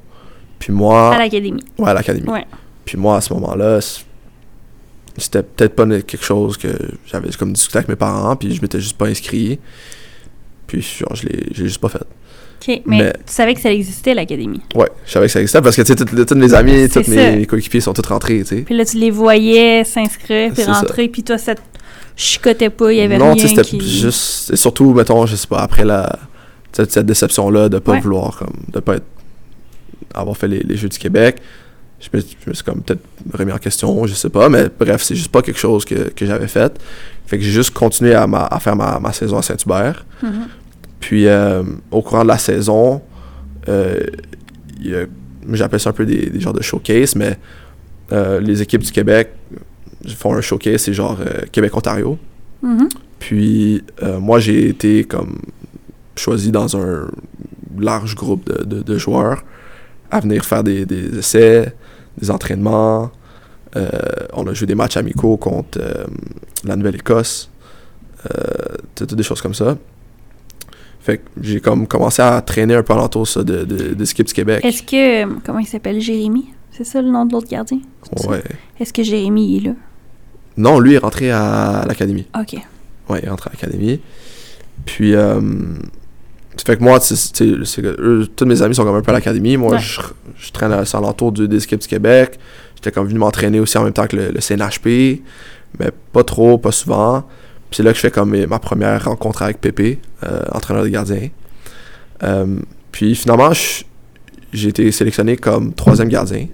[0.58, 1.14] Puis moi.
[1.14, 1.64] À l'Académie.
[1.78, 2.28] Ouais, à l'académie.
[2.28, 2.46] Ouais.
[2.84, 3.80] Puis moi, à ce moment-là,
[5.16, 6.68] c'était peut-être pas quelque chose que
[7.06, 9.58] j'avais comme discuté avec mes parents, puis je m'étais juste pas inscrit.
[10.66, 11.98] Puis genre, je l'ai juste pas fait.
[11.98, 14.60] OK, mais, Mais- tu savais que ça existait, l'Académie.
[14.74, 17.46] Ouais, je savais que ça existait parce que, tu sais, tous mes amis, tous mes
[17.46, 18.62] coéquipiers sont tous rentrés, tu sais.
[18.62, 20.72] Puis là, tu les voyais s'inscrire, puis ça.
[20.72, 21.60] rentrer, puis toi, ça te
[22.16, 24.00] chicotait pas, il y avait non, rien tu sais, c'était qui...
[24.00, 24.50] juste.
[24.50, 26.18] et surtout, mettons, je sais pas, après la.
[26.76, 28.00] Cette, cette déception-là de pas Ouais.
[28.00, 28.52] vouloir, comme.
[28.72, 29.06] de pas être,
[30.14, 31.38] avoir fait les, les Jeux du Québec.
[31.98, 33.00] Je me, je me suis comme peut-être
[33.32, 36.26] remis en question, je sais pas, mais bref, c'est juste pas quelque chose que, que
[36.26, 36.78] j'avais fait.
[37.26, 40.04] Fait que j'ai juste continué à, ma- à faire ma, ma saison à Saint-Hubert.
[40.22, 40.48] Mhm.
[41.00, 43.00] Puis euh, au courant de la saison,
[43.68, 43.98] euh,
[45.52, 47.38] j'appelle ça un peu des, des genres de showcase, mais
[48.12, 49.30] euh, les équipes du Québec
[50.16, 51.18] font un showcase, c'est genre
[51.52, 52.18] Québec-Ontario.
[52.62, 52.88] Mhm.
[53.18, 53.82] Puis
[54.20, 55.38] moi, j'ai été comme
[56.18, 57.08] choisi dans un
[57.78, 59.44] large groupe de, de- de joueurs
[60.10, 61.74] à venir faire des, des essais,
[62.18, 63.10] des entraînements.
[63.76, 63.88] Euh,
[64.32, 66.06] on a joué des matchs amicaux contre euh,
[66.64, 67.50] la Nouvelle-Écosse.
[68.24, 69.76] Euh, tout- toutes des choses comme ça.
[71.00, 74.32] Fait que j'ai comme commencé à traîner un peu alentour ça, de, de, équipes du
[74.32, 74.64] Québec.
[74.64, 75.38] Est-ce que...
[75.44, 76.00] Comment il s'appelle?
[76.00, 76.46] Jérémy?
[76.72, 77.78] C'est ça le nom de l'autre gardien?
[78.02, 78.28] C'est ça?
[78.30, 78.42] Ouais.
[78.80, 79.72] Est-ce que Jérémy est là?
[80.56, 82.26] Non, lui est rentré à l'académie.
[82.38, 82.56] OK.
[83.08, 84.00] Ouais, il rentre à l'académie.
[84.84, 85.40] Puis, euh,
[86.64, 87.44] fait que moi, tu sais,
[88.36, 89.56] tous mes amis sont comme un peu à l'académie.
[89.56, 89.78] Moi, Ouais.
[89.78, 90.00] je,
[90.38, 92.38] je traîne à à l'entour du- des équipes du Québec.
[92.76, 95.22] J'étais comme venu m'entraîner aussi en même temps que le, le CNHP,
[95.78, 97.22] mais pas trop, pas souvent.
[97.70, 100.88] Puis c'est là que je fais comme ma première rencontre avec Pépé, euh, entraîneur de
[100.88, 101.28] gardien.
[102.22, 102.56] Euh,
[102.92, 103.50] puis finalement,
[104.52, 106.46] j'ai été sélectionné comme troisième gardien.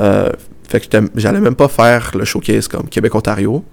[0.00, 0.30] Euh,
[0.68, 3.64] fait que j'allais même pas faire le showcase comme Québec-Ontario.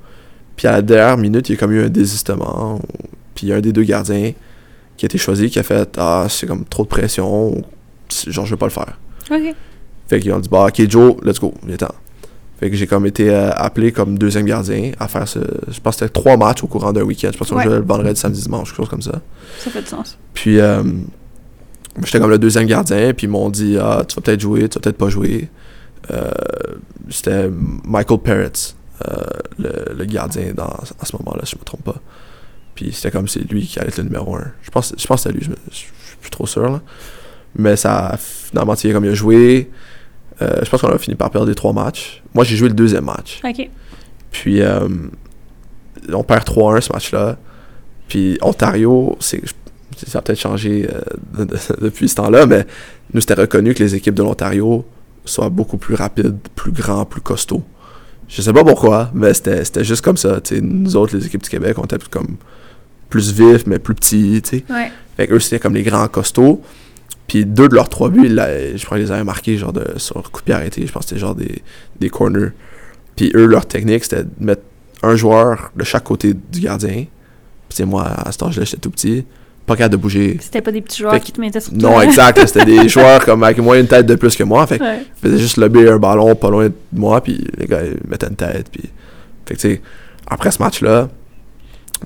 [0.56, 2.80] Puis à la dernière minute, il y a comme eu un désistement.
[3.34, 4.34] Puis il y a un des deux gardiens
[5.00, 7.64] qui a été choisi qui a fait Ah, c'est comme trop de pression.
[8.28, 8.98] Genre, je veux pas le faire.
[9.32, 9.56] OK.
[10.10, 11.96] Fait qu'ils ont dit, bah, ok, Joe, let's go, viens temps.
[12.60, 15.40] Fait que j'ai comme été euh, appelé comme deuxième gardien à faire ce.
[15.70, 17.30] Je pense que c'était trois matchs au courant d'un week-end.
[17.32, 17.64] Je pense qu'on Ouais.
[17.64, 19.22] jouait le vendredi, samedi, dimanche, quelque chose comme ça.
[19.60, 20.18] Ça fait du sens.
[20.34, 20.84] Puis euh,
[22.04, 24.78] j'étais comme le deuxième gardien, puis ils m'ont dit Ah, tu vas peut-être jouer, tu
[24.78, 25.48] vas peut-être pas jouer.
[26.12, 26.30] Euh,
[27.10, 27.50] c'était
[27.86, 28.20] Michael
[29.58, 30.66] le, le gardien dans,
[31.00, 31.96] à ce moment-là, si je me trompe pas.
[32.80, 34.52] Puis c'était comme c'est lui qui allait être le numéro un.
[34.62, 35.88] Je pense, je pense que c'était lui, je, me- je suis
[36.22, 36.70] plus trop sûr.
[36.70, 36.82] Là.
[37.58, 39.70] Mais ça a finalement tiré comme il a joué.
[40.42, 42.24] Euh, je pense qu'on a fini par perdre les trois matchs.
[42.34, 43.42] Moi, j'ai joué le deuxième match.
[43.44, 43.70] OK.
[44.32, 44.88] Puis euh,
[46.14, 47.38] on perd 3-1 ce match-là.
[48.08, 49.42] Puis Ontario, c'est
[50.08, 51.02] ça a peut-être changé euh,
[51.38, 52.66] de- de- depuis ce temps-là, mais
[53.14, 54.86] nous, c'était reconnu que les équipes de l'Ontario
[55.26, 57.64] soient beaucoup plus rapides, plus grands, plus costauds.
[58.30, 60.40] Je sais pas pourquoi, mais c'était c'était juste comme ça.
[60.40, 60.62] tu.
[60.62, 62.38] Nous autres, les équipes du Québec, on était plus comme
[63.10, 64.42] plus vifs, mais plus petits.
[64.44, 64.64] tu sais.
[64.70, 64.92] Ouais.
[65.18, 66.62] Fait qu'eux, c'était comme les grands costauds.
[67.28, 69.86] Puis deux de leurs trois buts, là, je crois qu'ils les avaient marqués genre de,
[69.98, 70.86] sur coup de pied arrêté.
[70.88, 71.62] Je pense que c'était genre des,
[72.00, 72.50] des corners.
[73.16, 74.64] Puis eux, leur technique, c'était de mettre
[75.04, 77.06] un joueur de chaque côté du gardien.
[77.70, 79.26] Puis moi, à cet âge-là, j'étais tout petit.
[79.68, 80.38] Pas capable de bouger.
[80.42, 82.44] C'était pas des petits joueurs Fait qui te mettaient sur Non, exact.
[82.48, 84.66] C'était des joueurs comme avec moins une tête de plus que moi.
[84.66, 85.04] Fait Ouais.
[85.04, 87.22] ils faisaient juste lober un ballon pas loin de moi.
[87.22, 88.68] Puis les gars, ils mettaient une tête.
[88.72, 88.90] Puis...
[89.46, 89.82] Fait que, tu sais,
[90.28, 91.10] après ce match-là,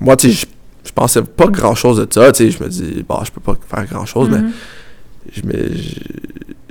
[0.00, 0.46] moi, tu sais,
[0.84, 2.30] je- pensais pas grand-chose de ça.
[2.32, 4.52] Tu sais, je me dis, bah, je peux pas faire grand-chose, mais Mhm.
[5.32, 5.90] je me, je,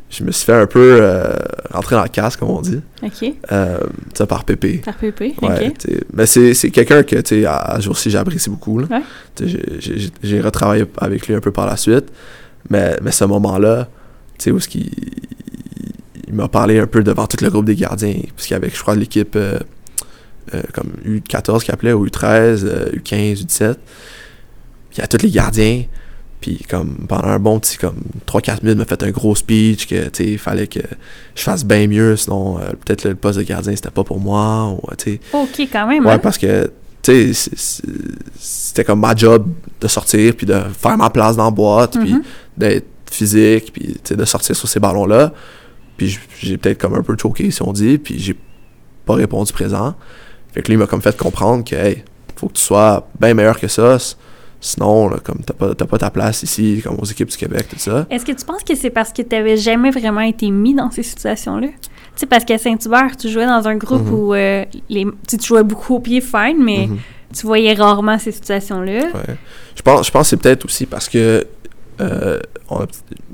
[0.10, 1.34] je me suis fait un peu euh,
[1.72, 3.34] rentrer dans le casque, comme on dit, OK.
[3.52, 3.80] euh,
[4.14, 4.78] ça par Pépé.
[4.86, 5.34] Par PP.
[5.42, 5.88] Ouais, OK.
[6.14, 8.80] mais c'est, quelqu'un que, tu sais, à, jour-ci, j'apprécie beaucoup.
[8.80, 8.88] Là.
[8.92, 9.02] Ouais.
[10.22, 12.06] J'ai, retravaillé avec lui un peu par la suite,
[12.70, 13.88] mais, mais ce moment-là,
[14.38, 14.90] tu sais, où ce qu'il
[16.28, 18.14] il m'a parlé un peu devant tout le groupe des gardiens,
[18.52, 19.60] avait, je crois, l'équipe euh,
[20.54, 23.74] euh, comme U14 qui appelait, ou U13, euh, U15, U17.
[23.76, 25.84] Puis il y a tous les gardiens,
[26.42, 27.96] puis comme pendant un bon petit comme
[28.28, 30.80] 3-4 minutes, il m'a fait un gros speech que tu fallait que
[31.36, 34.70] je fasse bien mieux, sinon euh, peut-être le poste de gardien c'était pas pour moi.
[34.72, 35.20] Ou, sais.
[35.34, 36.06] OK, quand même.
[36.06, 36.20] ouais, hein?
[36.20, 36.70] parce que
[38.38, 39.48] c'était comme ma job
[39.82, 42.24] de sortir, puis de faire ma place dans la boîte, puis Mhm.
[42.58, 45.34] d'être physique, puis de sortir sur ces ballons-là.
[45.98, 48.36] Puis j- j'ai peut-être comme un peu choqué, si on dit, puis j'ai
[49.06, 49.96] pas répondu présent.
[50.54, 52.04] Fait que lui, il m'a comme fait comprendre que, hey,
[52.36, 53.98] faut que tu sois bien meilleur que ça.
[54.62, 57.68] Sinon, là, comme t'as pas, t'as pas ta place ici, comme aux équipes du Québec,
[57.70, 58.06] tout ça.
[58.10, 60.90] Est-ce que tu penses que c'est parce que tu n'avais jamais vraiment été mis dans
[60.90, 61.68] ces situations-là?
[61.68, 64.14] Tu sais, parce qu'à Saint-Hubert, tu jouais dans un groupe Mhm.
[64.14, 66.98] où euh, les, tu jouais beaucoup au pied fine, mais Mhm.
[67.36, 69.00] tu voyais rarement ces situations-là.
[69.14, 69.36] Ouais.
[69.76, 71.46] Je pense, je pense que c'est peut-être aussi parce que
[72.00, 72.40] euh,
[72.70, 72.88] on a-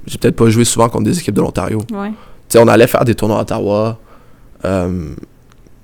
[0.07, 1.79] j'ai peut-être pas joué souvent contre des équipes de l'Ontario.
[1.91, 2.09] Ouais.
[2.09, 2.15] Tu
[2.49, 3.99] sais, on allait faire des tournois à Ottawa,
[4.65, 5.09] euh,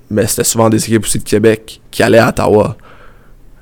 [0.10, 2.78] mais c'était souvent des équipes aussi de Québec qui allaient à Ottawa.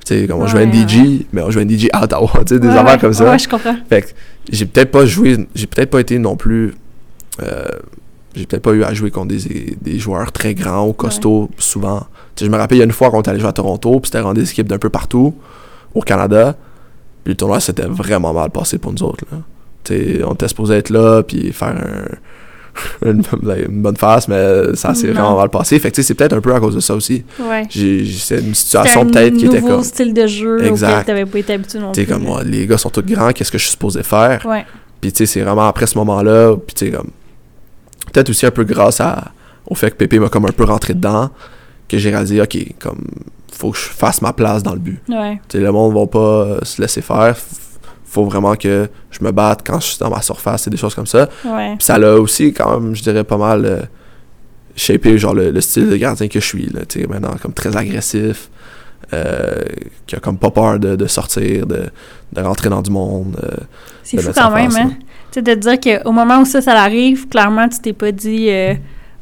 [0.04, 2.30] Tu sais, comme on jouait à Ouais, NDG, mais on jouait à NDG à Ottawa,
[2.46, 2.98] tu sais, des Ouais, affaires ouais.
[2.98, 3.30] comme ça.
[3.30, 3.76] Ouais, je comprends.
[3.88, 4.08] Fait que
[4.50, 6.74] j'ai peut-être pas joué, j'ai peut-être pas été non plus.
[7.42, 7.64] euh,
[8.36, 12.00] j'ai peut-être pas eu à jouer contre des, des joueurs très grands ou costauds souvent.
[12.34, 13.52] Tu sais, je me rappelle, il y a une fois qu'on est allé jouer à
[13.52, 15.34] Toronto, puis c'était rendu des équipes d'un peu partout
[15.94, 16.56] au Canada.
[17.22, 19.24] Puis le tournoi s'était vraiment mal passé pour nous autres.
[19.30, 19.38] Là.
[19.84, 22.16] Tu sais, on était supposé être là, puis faire un-
[23.04, 25.78] une, une bonne face, mais ça s'est vraiment mal passé.
[25.78, 27.24] Fait que c'est peut-être un peu à cause de ça aussi.
[27.40, 27.66] Ouais.
[27.70, 29.82] C'est une situation peut-être qui était comme.
[29.82, 31.08] style de jeu Exact.
[31.08, 32.06] n'avais pas été habitué non plus.
[32.06, 34.44] comme, ouais, les gars sont tous grands, qu'est-ce que je suis supposé faire?
[34.46, 34.64] Ouais.
[35.00, 37.10] Puis tu sais, c'est vraiment après ce moment-là, puis tu sais, comme.
[38.12, 39.32] Peut-être aussi un peu grâce à,
[39.66, 41.30] au fait que Pépé m'a comme un peu rentré dedans,
[41.88, 43.04] que j'ai réalisé, ok, comme,
[43.52, 45.00] faut que je fasse ma place dans le but.
[45.08, 45.40] Ouais.
[45.48, 47.36] Tu sais, le monde va pas se laisser faire.
[48.14, 50.94] Faut vraiment que je me batte quand je suis dans ma surface et des choses
[50.94, 51.28] comme ça.
[51.44, 51.74] Ouais.
[51.76, 53.82] Puis ça l'a aussi, quand même, je dirais pas mal euh,
[54.76, 56.82] shapé, genre, le, le style de gardien que je suis, là.
[56.88, 58.50] Tu sais, maintenant, comme très agressif,
[59.12, 59.62] euh,
[60.06, 61.82] qui a comme pas peur de, de sortir, de,
[62.32, 63.36] de rentrer dans du monde.
[63.42, 63.64] euh,
[64.04, 64.92] C'est fou quand même, hein?
[65.32, 68.12] Tu sais, de te dire qu'au moment où ça, ça arrive, clairement, tu t'es pas
[68.12, 68.74] dit, euh,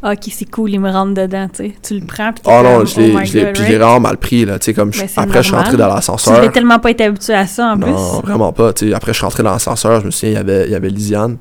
[0.02, 1.72] ok, c'est cool, il me rentre dedans, tu sais.
[1.82, 3.68] Tu le prends, puis Oh non, je l'ai, oh right?
[3.68, 4.58] vraiment mal pris, là.
[4.58, 6.36] Tu sais, comme je- Ben, après, je suis rentré dans Tu l'ascenseur.
[6.40, 7.86] devais tellement pas être habitué à ça, en Non,
[8.20, 8.26] plus.
[8.26, 8.72] vraiment pas.
[8.72, 10.72] Tu sais, après, je suis rentré dans l'ascenseur, je me souviens, il y avait, il
[10.72, 11.36] y avait Lisiane,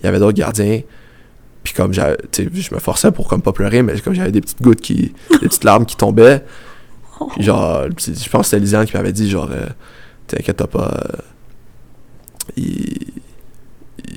[0.00, 0.80] il y avait d'autres gardiens.
[1.62, 2.00] Puis comme tu
[2.32, 5.12] sais, je me forçais pour comme pas pleurer, mais comme j'avais des petites gouttes qui,
[5.32, 6.44] des petites larmes qui tombaient.
[7.34, 9.66] Puis genre, je pense que c'était Lisiane qui m'avait dit, genre, euh,
[10.28, 11.16] t'inquiète pas, euh,
[12.56, 13.05] il,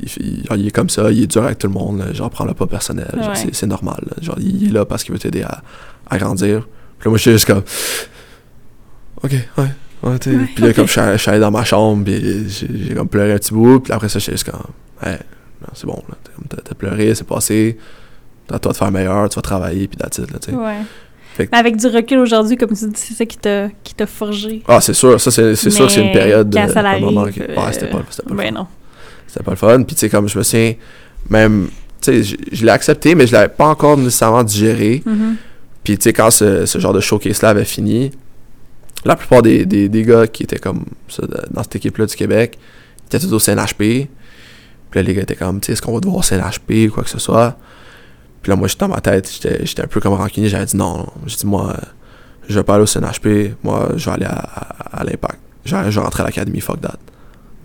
[0.01, 2.53] il, il- est comme ça, il est dur avec tout le monde, là, genre, prends-le
[2.53, 3.51] pas personnel, Ouais.
[3.51, 3.99] c'est, normal.
[4.05, 4.13] là.
[4.21, 5.61] genre, il est là parce qu'il veut t'aider à,
[6.09, 6.67] à grandir.
[6.99, 7.63] Puis là, moi, j'étais juste comme,
[9.23, 9.65] ok, ouais.
[10.01, 13.09] Ouais, puis là, comme je suis allé- je suis dans ma chambre, puis j'ai, comme
[13.09, 14.61] pleuré un petit bout, puis après ça, j'étais juste comme,
[15.03, 15.19] ouais,
[15.61, 16.15] non, c'est bon, là,
[16.63, 17.77] t'as, pleuré, c'est passé,
[18.47, 20.57] t'as à toi de faire meilleur, tu vas travailler, puis that's it, là, tu sais.
[20.57, 20.77] Ouais.
[21.39, 24.61] Mais avec du recul aujourd'hui, comme tu dis, c'est ça qui t'a, qui t'a forgé.
[24.67, 27.39] Ah, c'est sûr, ça, c'est, c'est sûr que c'est une période, quand euh, ça que-
[27.39, 28.67] ouais, c'était pas, pas le Ben non.
[29.29, 30.73] C'était pas le fun, puis tu sais, comme je me souviens,
[31.29, 31.69] même
[32.01, 35.03] tu sais, je, l'ai accepté, mais je l'avais pas encore nécessairement digéré.
[35.05, 35.35] Mhm.
[35.83, 38.11] Puis, tu sais, quand ce, ce genre de showcase-là avait fini,
[39.05, 42.57] la plupart des, des, des gars qui étaient comme ça, dans cette équipe-là du Québec
[43.05, 43.77] étaient tous au CNHP.
[43.77, 44.07] Puis
[44.95, 47.03] là, les gars étaient comme, tu sais, est-ce qu'on va devoir au CNHP ou quoi
[47.03, 47.57] que ce soit?
[48.41, 50.49] Puis là, moi, j'étais dans ma tête, j'étais j'étais un peu comme rancunier.
[50.49, 51.07] J'avais dit non, non.
[51.25, 51.75] J'ai dit, moi,
[52.47, 53.55] je vais pas aller au CNHP.
[53.63, 55.39] Moi, je vais aller à, à, à l'Impact.
[55.65, 56.97] Je vais rentrer à l'académie, fuck that.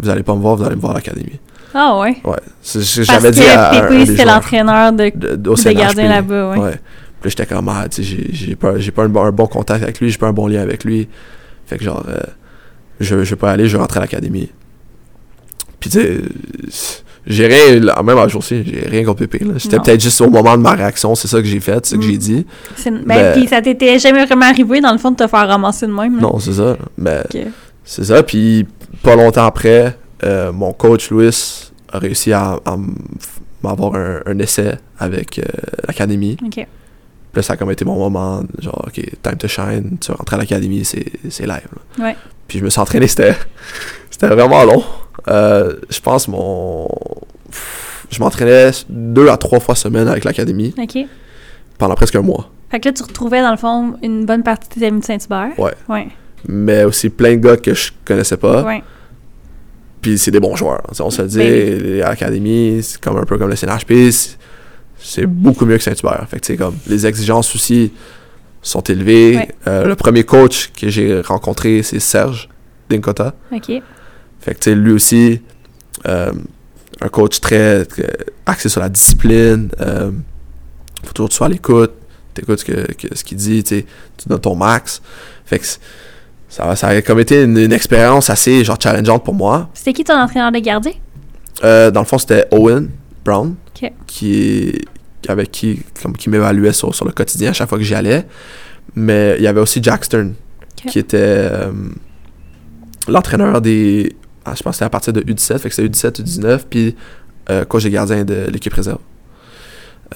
[0.01, 1.39] Vous allez pas me voir, vous allez me voir à l'académie.
[1.75, 2.17] Ah ouais.
[2.25, 2.37] Ouais.
[2.63, 6.51] C'est- J'avais que dit à, un- un Pépé, c'était l'entraîneur de, de, de- gardien là-bas,
[6.51, 6.59] ouais.
[6.59, 6.71] Ouais.
[7.21, 9.33] Puis là, j'étais comme, ah, tu sais, j'ai- j'ai pas, j'ai pas un, bon- un
[9.33, 11.09] bon contact avec lui, j'ai pas un bon lien avec lui.
[11.67, 12.19] Fait que genre, euh,
[13.01, 14.51] je, je vais pas aller, je vais rentrer à l'académie.
[15.81, 16.21] Puis tu sais,
[17.27, 19.41] j'ai rien, là, même à jour-ci, j'ai rien contre Pépé.
[19.59, 21.97] C'était peut-être juste au moment de ma réaction, c'est ça que j'ai fait, c'est ça
[21.97, 22.11] que Mm.
[22.11, 22.47] j'ai dit.
[22.77, 25.49] C'est- Ben, Mais- puis ça t'était jamais vraiment arrivé, dans le fond, de te faire
[25.49, 26.17] ramasser de même.
[26.17, 26.23] là?
[26.23, 26.77] Non, c'est ça.
[26.99, 27.23] Mais
[27.85, 28.23] c'est ça.
[28.23, 28.67] Puis
[29.03, 32.59] pas longtemps après, euh, mon coach Louis a réussi à,
[33.63, 35.43] m'avoir un, un essai avec euh,
[35.87, 36.37] l'académie.
[36.45, 36.55] Ok.
[36.55, 36.67] Puis
[37.41, 40.37] là, ça a comme été mon moment, genre, OK, time to shine, tu rentres à
[40.37, 41.69] l'académie, c'est c'est live.
[41.99, 42.05] là.
[42.05, 42.17] Ouais.
[42.47, 43.35] Puis je me suis entraîné, c'était
[44.11, 44.83] c'était vraiment long.
[45.29, 46.89] Euh, je pense mon...
[48.11, 50.99] Je m'entraînais deux à trois fois semaine avec l'académie Ok.
[51.79, 52.51] pendant presque un mois.
[52.71, 55.05] Fait que là, tu retrouvais, dans le fond, une bonne partie de tes amis de
[55.05, 55.59] Saint-Hubert.
[55.59, 55.73] Ouais.
[55.89, 56.09] Ouais.
[56.47, 58.63] Mais aussi plein de gars que je connaissais pas.
[58.63, 58.83] Ouais.
[60.05, 60.83] Puis c'est des bons joueurs.
[61.01, 64.11] On se le dit, Ben l'académie, c'est comme un peu comme le CNHP,
[64.99, 66.27] c'est- beaucoup mieux que Saint-Hubert.
[66.29, 67.91] Fait que comme les exigences aussi
[68.61, 69.37] sont élevées.
[69.37, 69.49] Ouais.
[69.67, 72.51] Euh, le premier coach que j'ai rencontré, c'est Serge
[72.91, 73.35] Dinkota.
[73.51, 73.73] Ok.
[74.41, 75.41] Fait que lui aussi,
[76.07, 76.33] euh,
[77.01, 79.71] un coach très, très axé sur la discipline.
[79.81, 80.11] Euh,
[81.03, 81.93] faut toujours que tu sois à l'écoute.
[82.35, 83.85] T'écoutes ce que, que- ce qu'il dit, tu
[84.27, 85.01] donnes ton max.
[85.47, 85.65] Fait que
[86.55, 89.69] ça, ça a comme été une, une expérience assez genre challengeante pour moi.
[89.75, 90.93] C'était qui ton entraîneur de gardien?
[91.65, 92.91] Euh, dans le fond, c'était Owen
[93.25, 93.57] Brown,
[94.07, 94.73] qui,
[95.27, 98.25] avec qui, comme, qui m'évaluait sur, sur le quotidien à chaque fois que j'y allais.
[98.95, 100.35] Mais il y avait aussi Jack Stern,
[100.87, 101.73] qui était euh,
[103.09, 104.15] l'entraîneur des.
[104.45, 106.95] ah, je pense que c'était à partir de U17, fait que c'était U17, U19, puis
[107.51, 109.01] euh, coach des gardiens de l'équipe réserve.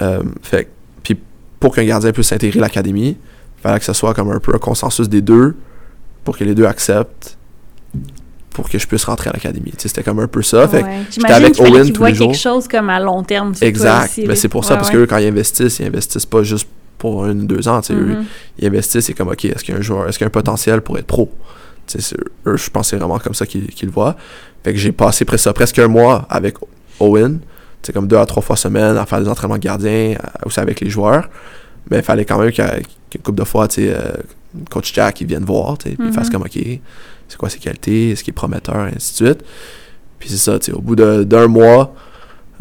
[0.01, 0.69] Euh, fait
[1.03, 1.19] puis
[1.59, 3.17] pour qu'un gardien puisse intégrer l'académie,
[3.57, 5.57] il fallait que ce soit comme un peu un consensus des deux,
[6.29, 7.39] pour que les deux acceptent,
[8.51, 9.73] pour que je puisse rentrer à l'académie.
[9.79, 10.67] C'était comme un peu ça.
[10.67, 11.31] Fait Ouais.
[11.31, 12.35] avec Owen tous les quelque jours.
[12.35, 13.53] chose comme à long terme.
[13.61, 14.13] Exact.
[14.19, 14.35] mais là.
[14.35, 14.93] c'est pour ça, parce ouais.
[14.93, 16.67] que eux, quand ils investissent, ils investissent pas juste
[16.99, 17.81] pour un ou deux ans.
[17.81, 18.25] tu sais, eux, Mhm.
[18.59, 20.27] ils investissent, c'est comme, OK, est-ce qu'il y a un joueur, est-ce qu'il y a
[20.27, 21.31] un potentiel pour être pro?
[22.45, 24.15] Eux, je pense que c'est vraiment comme ça qu'ils le voient.
[24.63, 26.57] Fait que j'ai passé presque, ça, presque un mois avec
[26.99, 27.39] Owen,
[27.81, 30.15] c'est comme deux à trois fois semaine à faire des entraînements de gardien,
[30.45, 31.27] aussi avec les joueurs.
[31.89, 34.11] Mais il fallait quand même qu'une couple de fois, tu sais, euh,
[34.69, 36.33] coach Jack, il vienne voir, tu sais, puis il fasse Mhm.
[36.33, 36.59] comme, OK,
[37.27, 39.43] c'est quoi ses qualités, est-ce qu'il est prometteur, et ainsi de suite.
[40.19, 41.93] Puis c'est ça, tu sais, au bout d'un mois,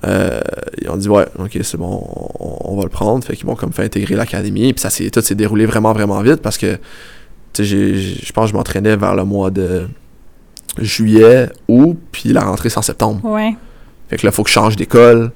[0.07, 0.41] euh,
[0.80, 2.01] ils ont dit ouais, ok, c'est bon,
[2.39, 3.24] on, on va le prendre.
[3.24, 4.72] Fait qu'ils m'ont comme fait intégrer l'académie.
[4.72, 6.78] Puis ça s'est tout s'est déroulé vraiment vraiment vite parce que
[7.53, 9.89] tu sais, je pense que je m'entraînais vers le mois de
[10.80, 13.24] juillet, août, puis la rentrée c'est en septembre.
[13.24, 13.57] Ouais.
[14.09, 15.32] Fait que là, faut que je change d'école.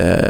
[0.00, 0.20] Euh,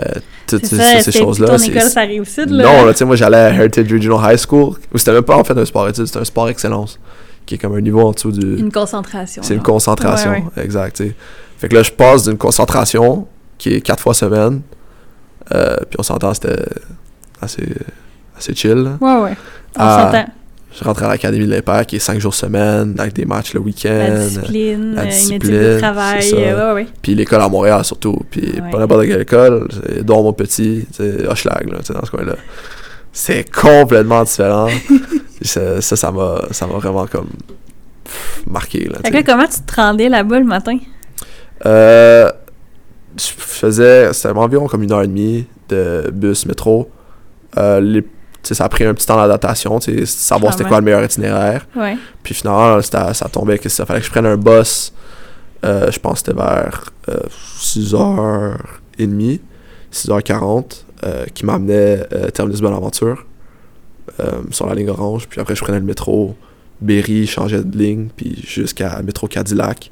[0.46, 1.48] toutes ces- ça, ces choses-là.
[1.48, 2.64] ton c'est- école, ça réussit, là.
[2.64, 5.36] non, là, tu sais, moi j'allais à Heritage Regional High School, où c'était même pas
[5.36, 7.00] en fait un sport études, c'était un sport excellence,
[7.44, 8.56] qui est comme un niveau en dessous du.
[8.58, 9.42] Une concentration.
[9.42, 11.02] C'est une concentration, Ouais, exact.
[11.58, 13.26] Fait que là, je passe d'une concentration
[13.58, 14.60] qui est quatre fois semaine,
[15.54, 16.62] euh, puis on s'entend, c'était
[17.42, 17.66] assez,
[18.38, 18.74] assez chill.
[18.74, 18.98] là.
[19.00, 19.36] Ouais, ouais.
[19.76, 20.26] On s'entend.
[20.78, 23.60] Je rentre à l'Académie de l'Impact, qui est cinq jours semaine, avec des matchs le
[23.60, 23.88] week-end.
[23.90, 26.30] La discipline, la euh, une discipline, de travail.
[26.34, 26.86] euh, ouais, ouais.
[27.00, 28.18] Puis l'école à Montréal surtout.
[28.30, 28.70] Puis Ouais.
[28.70, 32.36] pas n'importe quelle école, c'est Dormo Petit, c'est Hochelag, là, dans ce coin-là.
[33.12, 34.68] C'est complètement différent.
[35.42, 37.28] Ça, ça, m'a ça vraiment comme
[38.04, 38.84] pff, marqué.
[38.84, 39.24] Là, Fait tu que là, sais.
[39.24, 40.78] comment tu te rendais là-bas le matin?
[41.66, 42.30] Euh,
[43.18, 46.90] je faisais, c'était environ comme une heure et demie de bus, métro.
[47.58, 48.06] Euh, les-
[48.54, 50.68] ça a pris un petit temps d'adaptation, savoir c'était Clairement.
[50.68, 51.66] quoi le meilleur itinéraire.
[51.76, 51.96] Ouais.
[52.22, 54.92] Puis finalement, ça tombait que ça fallait que je prenne un bus.
[55.64, 57.18] euh, je pense que c'était vers euh,
[57.60, 59.40] 6h30,
[59.92, 60.64] 6h40,
[61.04, 63.26] euh, qui m'amenait euh, Terminus Bonaventure
[64.20, 65.26] euh, sur la ligne orange.
[65.28, 66.36] Puis après, je prenais le métro
[66.80, 69.90] Berry, je changeais de ligne, puis jusqu'à métro Cadillac,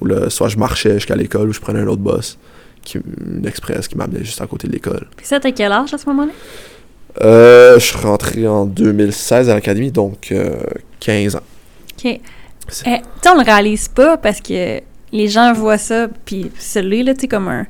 [0.00, 2.38] où là, soit je marchais jusqu'à l'école ou je prenais un autre bus,
[2.82, 5.06] qui, une express qui m'amenait juste à côté de l'école.
[5.16, 6.32] Puis ça, t'as quel âge à ce moment-là?
[7.22, 10.56] Euh, je suis rentré en 2016 à l'académie, donc euh,
[11.00, 11.40] 15 ans.
[12.04, 12.20] OK.
[12.68, 14.80] Sais, on le réalise pas parce que
[15.12, 17.66] les gens voient ça, puis celui là, tu sais, comme un,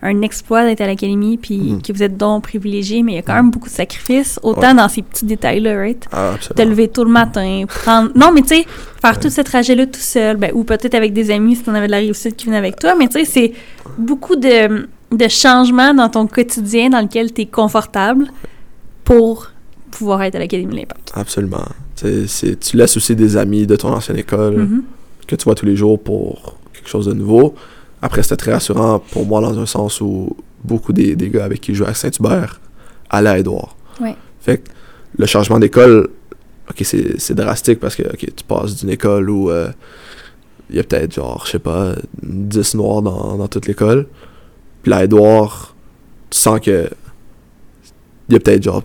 [0.00, 1.82] un exploit d'être à l'académie, puis Mhm.
[1.82, 4.68] que vous êtes donc privilégié, mais il y a quand même beaucoup de sacrifices, autant
[4.68, 4.74] Ouais.
[4.74, 6.06] dans ces petits détails-là, right?
[6.12, 8.10] Ah, Te lever tôt le matin, prendre...
[8.14, 8.66] Non, mais tu sais,
[9.02, 11.86] faire tout ce trajet-là tout seul, ben, ou peut-être avec des amis si t'en avais
[11.88, 13.52] de la réussite qui venait avec toi, mais tu sais, c'est
[13.98, 18.28] beaucoup de, de changement dans ton quotidien dans lequel tu es confortable
[19.08, 19.50] pour
[19.90, 21.12] pouvoir être à l'Académie de l'Impact.
[21.14, 21.64] Absolument.
[21.96, 24.82] C'est- tu laisses aussi des amis de ton ancienne école Mhm.
[25.26, 27.54] que tu vois tous les jours pour quelque chose de nouveau.
[28.02, 31.60] Après, c'était très rassurant pour moi dans un sens où beaucoup des, des gars avec
[31.62, 32.60] qui je jouais à Saint-Hubert
[33.08, 33.76] allaient à Édouard.
[34.00, 34.14] Ouais.
[34.40, 34.68] Fait que
[35.16, 36.08] le changement d'école,
[36.70, 39.70] ok, c'est drastique parce que tu passes d'une école où euh,
[40.68, 44.06] il y a peut-être genre, je sais pas, 10 noirs dans, dans toute l'école.
[44.82, 45.74] Puis là, Édouard,
[46.30, 46.88] tu sens que
[48.28, 48.82] il y a peut-être genre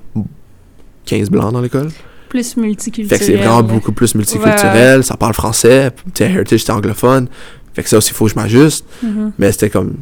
[1.05, 1.89] 15 blancs dans l'école.
[2.29, 3.09] Plus multiculturel.
[3.19, 7.27] Fait que c'est vraiment beaucoup plus multiculturel, ça parle français, tu Heritage c'était anglophone.
[7.73, 8.85] Fait que ça aussi, il faut que je m'ajuste.
[9.03, 9.33] Mhm.
[9.37, 9.95] Mais c'était comme.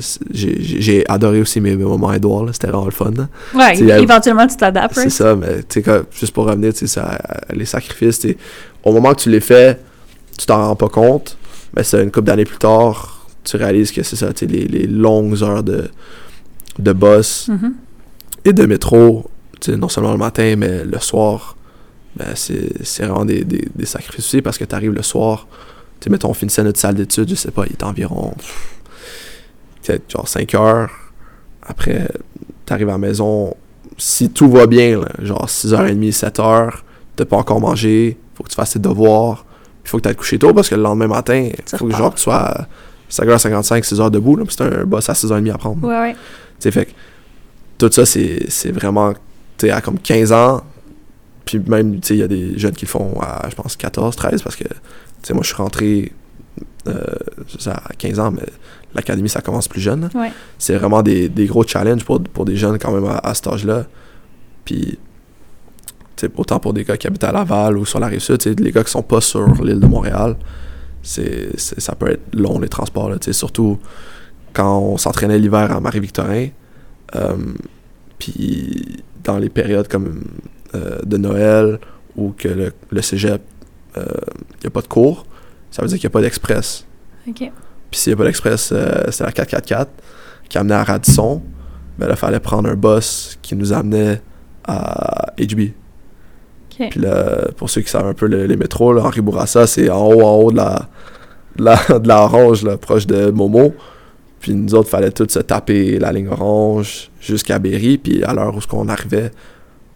[0.00, 3.10] c'est- J'ai adoré aussi mes, mes moments à Edouard, c'était vraiment le fun.
[3.16, 3.28] là.
[3.54, 4.94] Ouais, a- éventuellement, tu t'adaptes.
[4.94, 5.12] C'est right?
[5.12, 7.18] ça, mais tu sais, juste pour revenir, tu sais, ça,
[7.52, 8.26] les sacrifices,
[8.84, 9.78] au moment que tu les fais,
[10.38, 11.36] tu t'en rends pas compte,
[11.76, 15.42] mais c'est une couple d'années plus tard, tu réalises que c'est ça, les, les longues
[15.42, 15.88] heures de,
[16.78, 17.74] de boss Mhm.
[18.44, 19.30] Et de métro,
[19.68, 21.56] non seulement le matin, mais le soir,
[22.16, 25.46] ben c'est vraiment des, des, des sacrifices aussi parce que tu arrives le soir,
[26.00, 28.34] tu mettons, on finissait notre salle d'études, je sais pas, il est environ,
[29.82, 30.90] peut-être genre 5 heures.
[31.62, 32.08] Après,
[32.66, 33.54] tu arrives à la maison,
[33.96, 36.70] si tout va bien, là, genre 6h30, 7h,
[37.14, 39.44] t'as pas encore mangé, faut que tu fasses tes devoirs,
[39.84, 41.76] il faut que tu ailles te coucher tôt parce que le lendemain matin, il Tu
[41.76, 42.66] faut que genre tu sois à
[43.10, 45.86] 5h55, 6h debout, c'est un boss à 6h30 à prendre.
[45.86, 46.12] Ouais, ouais.
[46.12, 46.18] Tu
[46.60, 46.90] sais, fait que
[47.78, 49.14] tout ça, c'est vraiment,
[49.62, 50.62] à comme 15 ans,
[51.44, 53.76] puis même, tu sais, il y a des jeunes qui le font à, je pense,
[53.76, 54.70] 14, 13, parce que, tu
[55.22, 56.12] sais, moi, je suis rentré
[56.86, 57.02] euh,
[57.66, 58.46] à 15 ans, mais
[58.94, 60.08] l'académie, ça commence plus jeune.
[60.14, 60.32] Ouais.
[60.58, 63.46] C'est vraiment des, des gros challenges pour, pour des jeunes quand même à, à cet
[63.48, 63.86] âge-là.
[64.64, 64.98] Puis,
[66.16, 68.50] tu sais, autant pour des gars qui habitent à Laval ou sur la Rive-Sud, tu
[68.50, 70.36] sais, les gars qui sont pas sur l'île de Montréal,
[71.02, 73.78] c'est ça peut être long, les transports, là, tu sais, surtout
[74.52, 76.48] quand on s'entraînait l'hiver à Marie-Victorin,
[78.18, 80.22] puis dans les périodes comme
[80.74, 81.78] euh, de Noël
[82.16, 83.42] ou que le, le cégep,
[83.96, 84.02] il
[84.62, 85.26] n'y a pas de cours,
[85.70, 86.86] ça veut dire qu'il n'y a pas d'express.
[87.28, 87.38] OK.
[87.90, 89.90] Puis s'il n'y a pas d'express, euh, c'était la 444
[90.48, 91.42] qui amenait à Radisson.
[91.98, 94.22] Ben là, il fallait prendre un bus qui nous amenait
[94.64, 95.72] à HB.
[96.90, 99.90] Puis là, pour ceux qui savent un peu le- les métros, là, Henri Bourassa, c'est
[99.90, 100.88] en haut, en haut de la,
[101.56, 103.74] de la, de la orange, là, proche de Momo.
[104.42, 107.96] Puis nous autres, fallait tous se taper la ligne orange jusqu'à Berry.
[107.96, 109.30] Puis à l'heure où qu'on arrivait,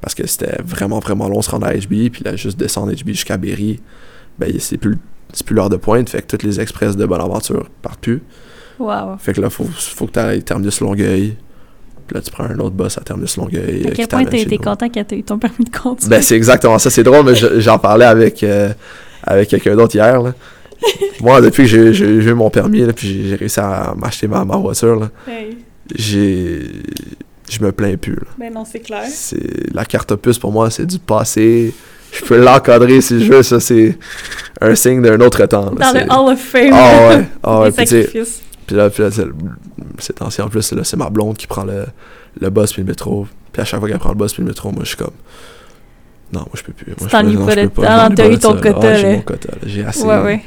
[0.01, 2.11] parce que c'était vraiment, vraiment long, on se rendre à HB.
[2.13, 3.81] Puis là, juste descendre HB jusqu'à Berry,
[4.39, 4.99] ben c'est plus,
[5.45, 6.09] plus l'heure de pointe.
[6.09, 8.23] Fait que toutes les express de Bonaventure partent plus.
[8.79, 9.17] Wow.
[9.19, 11.37] Fait que là, faut, faut que tu ailles Terminus Longueuil.
[12.07, 13.83] Puis là, tu prends un autre bus à Terminus Longueuil.
[13.85, 16.09] À euh, quel point t'as été content quand t'as eu ton permis de conduire?
[16.09, 16.89] Ben, c'est exactement ça.
[16.89, 18.73] C'est drôle, mais je- j'en parlais avec, euh,
[19.25, 20.23] avec quelqu'un d'autre hier.
[20.23, 20.33] Là.
[21.21, 24.29] Moi, depuis que j'ai j'ai j'ai eu mon permis, là, puis j'ai- réussi à m'acheter
[24.29, 25.59] ma, ma voiture, là, Hey.
[25.95, 26.61] j'ai.
[27.49, 28.15] Je me plains plus.
[28.17, 28.27] là.
[28.39, 29.05] Ben non, c'est clair.
[29.09, 31.73] C'est la carte opus pour moi, c'est du passé.
[32.13, 33.43] Je peux l'encadrer si je veux.
[33.43, 33.97] Ça, c'est
[34.61, 35.67] un signe d'un autre temps.
[35.67, 35.71] là.
[35.71, 36.71] Dans C'est- le Hall of Fame.
[36.73, 37.25] Ah ouais.
[37.43, 37.71] Ah ouais.
[37.71, 37.85] Puis,
[38.67, 39.23] puis là, puis là, c'est-
[39.99, 41.85] c'est ancien en plus, là, c'est ma blonde qui prend le,
[42.41, 43.29] le bus puis le métro.
[43.53, 45.11] Puis à chaque fois qu'elle prend le bus puis le métro, moi je suis comme.
[46.33, 46.93] Non, moi je peux plus.
[47.13, 49.49] Ah, m'ennuie t'as eu ton quota, Ouais, j'ai mon quota.
[49.65, 50.41] J'ai assez, Ouais, ouais.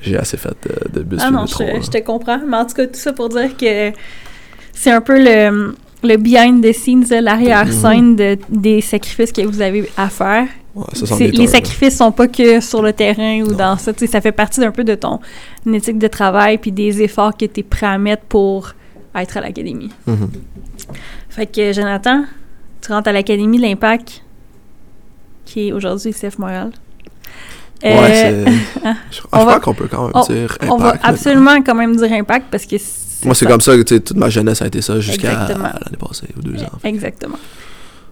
[0.00, 1.64] j'ai assez fait de, de bus Ah non, métro.
[1.80, 2.40] je, te comprends.
[2.46, 3.92] Mais en tout cas, tout ça pour dire que
[4.72, 9.88] c'est un peu le, le behind the scenes, l'arrière-scène de, des sacrifices que vous avez
[9.96, 10.46] à faire.
[10.74, 11.46] Ouais, ça, les un, là.
[11.46, 13.56] sacrifices sont pas que sur le terrain ou Non.
[13.56, 13.92] dans ça.
[14.06, 15.20] Ça fait partie d'un peu de ton
[15.70, 18.72] éthique de travail puis des efforts que tu es prêt à mettre pour
[19.14, 19.90] être à l'académie.
[20.06, 20.30] Mhm.
[21.28, 22.24] Fait que, Jonathan,
[22.80, 24.21] tu rentres à l'Académie de l'Impact,
[25.44, 26.70] qui est aujourd'hui CF Montréal.
[27.82, 28.44] Ouais, Euh.
[29.10, 30.56] Je, on je va- crois qu'on peut quand même on- dire.
[30.68, 32.76] on va impact, absolument quand même dire Impact parce que
[33.24, 36.42] Moi, c'est comme ça que toute ma jeunesse a été ça jusqu'à l'année passée ou
[36.42, 36.78] deux ans.
[36.84, 37.38] Exactement.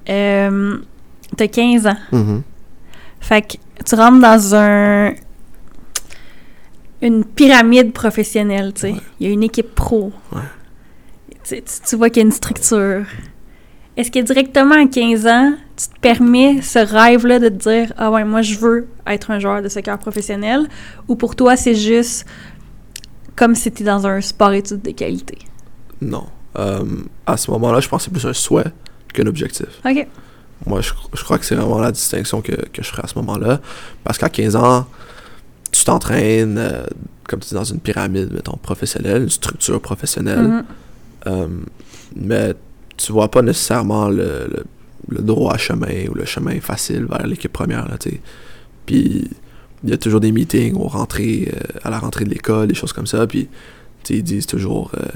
[0.08, 0.78] Euh,
[1.36, 1.96] T'as 15 ans.
[2.10, 2.42] Mhm.
[3.20, 5.12] Fait que tu rentres dans un
[7.02, 8.90] une pyramide professionnelle, tu sais.
[8.92, 9.00] Ouais.
[9.20, 10.12] Il y a une équipe pro.
[10.32, 10.40] Ouais.
[11.30, 13.04] Tu, sais, tu- tu vois qu'il y a une structure.
[13.96, 18.10] Est-ce que directement à 15 ans, tu te permets ce rêve-là de te dire Ah
[18.10, 20.68] ouais, moi je veux être un joueur de soccer professionnel
[21.08, 22.26] ou pour toi c'est juste
[23.34, 25.38] comme si tu dans un sport-études de qualité?
[26.02, 26.26] Non.
[26.58, 26.84] Euh,
[27.26, 28.70] à ce moment-là, je pense que c'est plus un souhait
[29.14, 29.68] qu'un objectif.
[29.82, 30.06] Ok.
[30.66, 33.14] Moi, je, je crois que c'est vraiment la distinction que, que je ferai à ce
[33.14, 33.60] moment-là.
[34.04, 34.86] Parce qu'à 15 ans,
[35.72, 36.84] tu t'entraînes, euh,
[37.26, 40.46] comme tu dis, dans une pyramide, mettons, professionnelle, une structure professionnelle.
[40.46, 40.64] Mhm.
[41.28, 41.48] Euh,
[42.16, 42.52] mais
[42.98, 44.64] tu vois pas nécessairement le, le,
[45.10, 47.96] le droit chemin ou le chemin facile vers l'équipe première, là.
[48.86, 49.28] Puis,
[49.84, 52.74] il y a toujours des meetings aux rentrées, euh, à la rentrée de l'école, des
[52.74, 53.26] choses comme ça.
[53.26, 53.48] Puis,
[54.08, 55.06] ils disent toujours euh,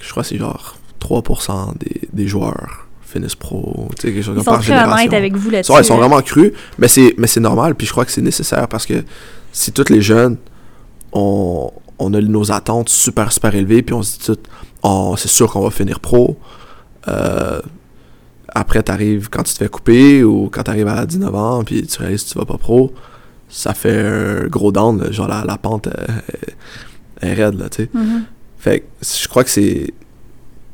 [0.00, 4.58] je crois que c'est genre 3% des, des joueurs finissent pro, quelque chose Ils sont
[4.58, 5.72] très honnêtes avec vous là-dessus.
[5.78, 8.66] ils sont vraiment crus, mais c'est, mais c'est normal, puis je crois que c'est nécessaire
[8.66, 9.04] parce que
[9.52, 10.36] si tous les jeunes,
[11.12, 14.38] on, on a nos attentes super, super élevées, puis on se dit tout,
[14.82, 16.36] oh, c'est sûr qu'on va finir pro.
[17.06, 17.60] Euh,
[18.48, 21.98] après, t'arrives quand tu te fais couper ou quand t'arrives à 19 ans, puis tu
[22.00, 22.92] réalises que tu vas pas pro,
[23.48, 25.92] ça fait un gros down, là, genre la, la pente euh,
[27.22, 27.90] est, raide, là, tu sais.
[27.92, 28.24] Mhm.
[28.58, 29.92] Fait que je crois que c'est.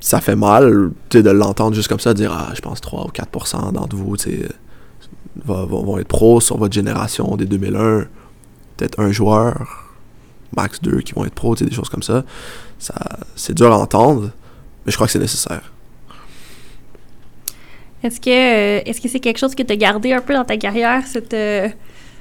[0.00, 3.04] Ça fait mal tu sais, de l'entendre juste comme ça, dire Ah, je pense 3
[3.06, 4.48] ou 4% d'entre vous tu sais,
[5.44, 8.06] va- va- vont être pros sur votre génération des 2001.
[8.76, 9.88] Peut-être un joueur,
[10.56, 12.24] max deux qui vont être pros, tu sais, des choses comme ça.
[12.80, 12.94] ça
[13.36, 14.30] c'est dur à entendre,
[14.84, 15.71] mais je crois que c'est nécessaire.
[18.02, 20.44] Est-ce que euh, est-ce que c'est quelque chose que tu as gardé un peu dans
[20.44, 21.68] ta carrière, cette, euh,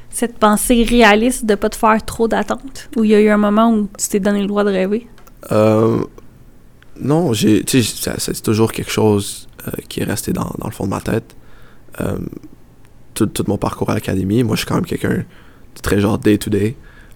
[0.10, 2.90] cette pensée réaliste de pas te faire trop d'attentes?
[2.96, 5.08] Ou il y a eu un moment où tu t'es donné le droit de rêver?
[5.52, 6.04] Euh,
[7.00, 9.48] non, c'est toujours quelque chose
[9.90, 11.36] qui est resté dans, le fond de ma tête.
[13.14, 16.76] Tout, mon parcours à l'académie, moi, je suis quand même quelqu'un de très genre day-to-day.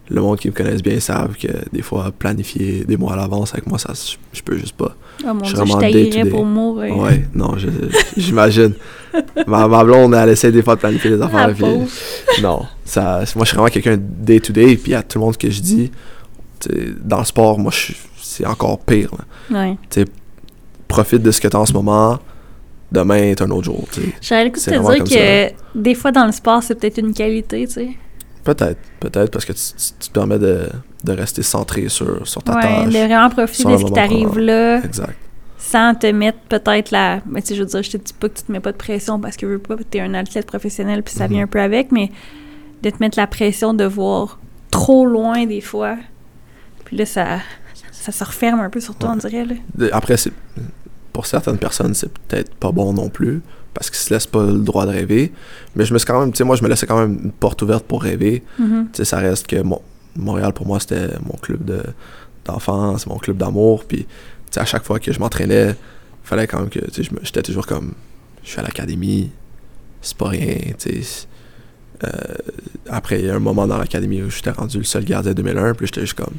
[0.10, 3.54] Le monde qui me connaisse bien savent que des fois, planifier des mois à l'avance
[3.54, 3.94] avec moi, ça,
[4.34, 4.96] je, peux juste pas.
[5.24, 6.96] Oh mon Je suis dieu, je pour mourir.
[6.98, 7.56] Ouais, non,
[8.16, 8.74] j'imagine.
[9.48, 11.56] ma, ma blonde, elle essaie des fois de planifier des Ah, affaires.
[11.56, 15.50] puis- non, ça, moi je suis vraiment quelqu'un day-to-day, puis à tout le monde que
[15.50, 15.92] je dis,
[17.04, 17.72] dans le sport, moi
[18.22, 19.12] c'est encore pire.
[19.50, 19.76] Ouais.
[20.88, 22.20] Profite de ce que tu as en ce moment,
[22.92, 23.86] demain est un autre jour.
[23.92, 24.14] tu sais.
[24.22, 27.14] J'avais le coup de te dire que des fois dans le sport, c'est peut-être une
[27.14, 27.90] qualité, tu sais.
[28.46, 30.70] Peut-être, peut-être, parce que tu, tu- tu te permets de,
[31.04, 32.86] de rester centré sur, sur ta Ouais, tâche.
[32.86, 35.16] de vraiment profiter de ce qui t'arrive là, Exact.
[35.58, 37.22] sans te mettre peut-être la.
[37.28, 38.72] Mais tu sais, je veux dire, je te dis pas que tu te mets pas
[38.72, 41.34] de pression parce que veux pas, t'es un athlète professionnel puis ça Mhm.
[41.34, 42.12] vient un peu avec, mais
[42.84, 44.40] de te mettre la pression de voir
[44.72, 45.98] trop loin des fois.
[46.86, 47.40] Puis là, ça,
[47.92, 49.16] ça se referme un peu sur toi, Ouais.
[49.16, 49.46] on dirait.
[49.46, 49.88] Là.
[49.92, 50.32] Après, c'est
[51.12, 53.42] pour certaines personnes, c'est peut-être pas bon non plus,
[53.76, 55.32] parce qu'ils se laissent pas le droit de rêver.
[55.76, 57.32] Mais je me suis quand même, tu sais, moi, je me laissais quand même une
[57.32, 58.42] porte ouverte pour rêver.
[58.58, 58.88] Mhm.
[58.92, 59.84] Tu sais, ça reste que Mo-
[60.16, 61.84] Montréal, pour moi, c'était mon club de,
[62.46, 63.84] d'enfance, mon club d'amour.
[63.86, 64.08] Puis, tu
[64.50, 65.76] sais, à chaque fois que je m'entraînais,
[66.24, 67.94] fallait quand même que, tu sais, j'étais toujours comme,
[68.44, 69.30] je suis à l'académie,
[70.02, 71.28] c'est pas rien, tu sais.
[72.04, 72.10] Euh,
[72.90, 75.74] après, il y a un moment dans l'académie où j'étais rendu le seul gardien 2001,
[75.76, 76.34] puis j'étais juste comme,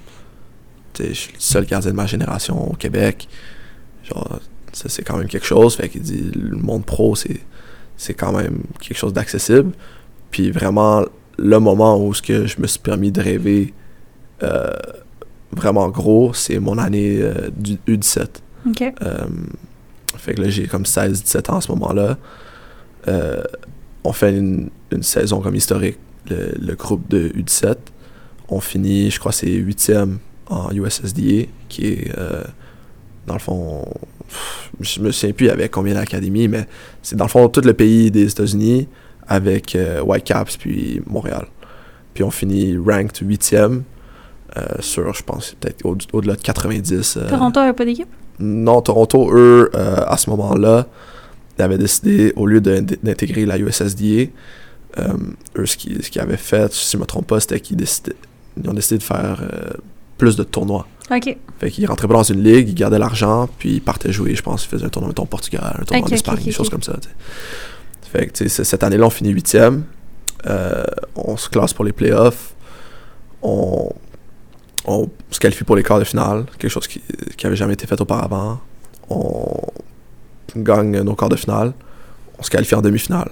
[0.95, 3.29] tu sais, je suis le seul gardien de ma génération au Québec.
[4.05, 4.41] Genre,
[4.77, 5.75] ça, c'est quand même quelque chose.
[5.75, 7.41] Fait qu'il dit, le monde pro, c'est,
[7.97, 9.73] c'est quand même quelque chose d'accessible.
[10.31, 11.03] Puis vraiment,
[11.39, 13.73] le moment où ce que je me suis permis de rêver
[14.43, 14.71] euh,
[15.51, 18.27] vraiment gros, c'est mon année euh, du U17.
[18.69, 18.83] OK.
[18.83, 19.25] Euh,
[20.19, 22.19] fait que là, j'ai comme 16-17 ans à ce moment-là.
[24.05, 25.97] On fait une, une saison comme historique,
[26.29, 27.77] le, le groupe de U17.
[28.51, 30.19] On finit, je crois, c'est 8e
[30.49, 32.13] en USSDA, qui est,
[33.27, 33.87] dans le fond,
[34.81, 36.67] je me souviens plus avec combien d'académies, mais
[37.03, 38.89] c'est dans le fond tout le pays des États-Unis
[39.29, 41.47] avec euh, Whitecaps puis Montréal.
[42.15, 43.83] Puis on finit ranked 8e
[44.57, 47.17] euh, sur, je pense, peut-être au- au-delà de 90.
[47.19, 48.09] euh, Toronto a pas d'équipe?
[48.39, 50.87] non, Toronto, eux, euh, à ce moment-là,
[51.59, 54.31] ils avaient décidé, au lieu d'intégrer la USSDA,
[55.59, 58.73] eux, ce qu'ils avaient fait, si je ne me trompe pas, c'était qu'ils ils ont
[58.75, 59.43] décidé de faire
[60.19, 60.87] plus de tournois.
[61.11, 61.37] OK.
[61.61, 64.43] Fait qu'ils rentraient pas dans une ligue, ils gardaient l'argent, puis ils partaient jouer, je
[64.43, 66.97] pense, ils faisaient un tournoi au Portugal, un tournoi en Espagne, des choses comme ça.
[68.13, 69.85] Fait que, tu sais, c- cette année-là, on finit huitième.
[70.47, 70.83] Euh,
[71.15, 72.55] on se classe pour les playoffs.
[73.43, 73.91] On,
[74.87, 77.03] on se qualifie pour les quarts de finale, quelque chose qui
[77.43, 78.61] n'avait jamais été fait auparavant.
[79.09, 79.55] On
[80.57, 81.73] gagne nos quarts de finale.
[82.39, 83.31] On se qualifie en demi-finale.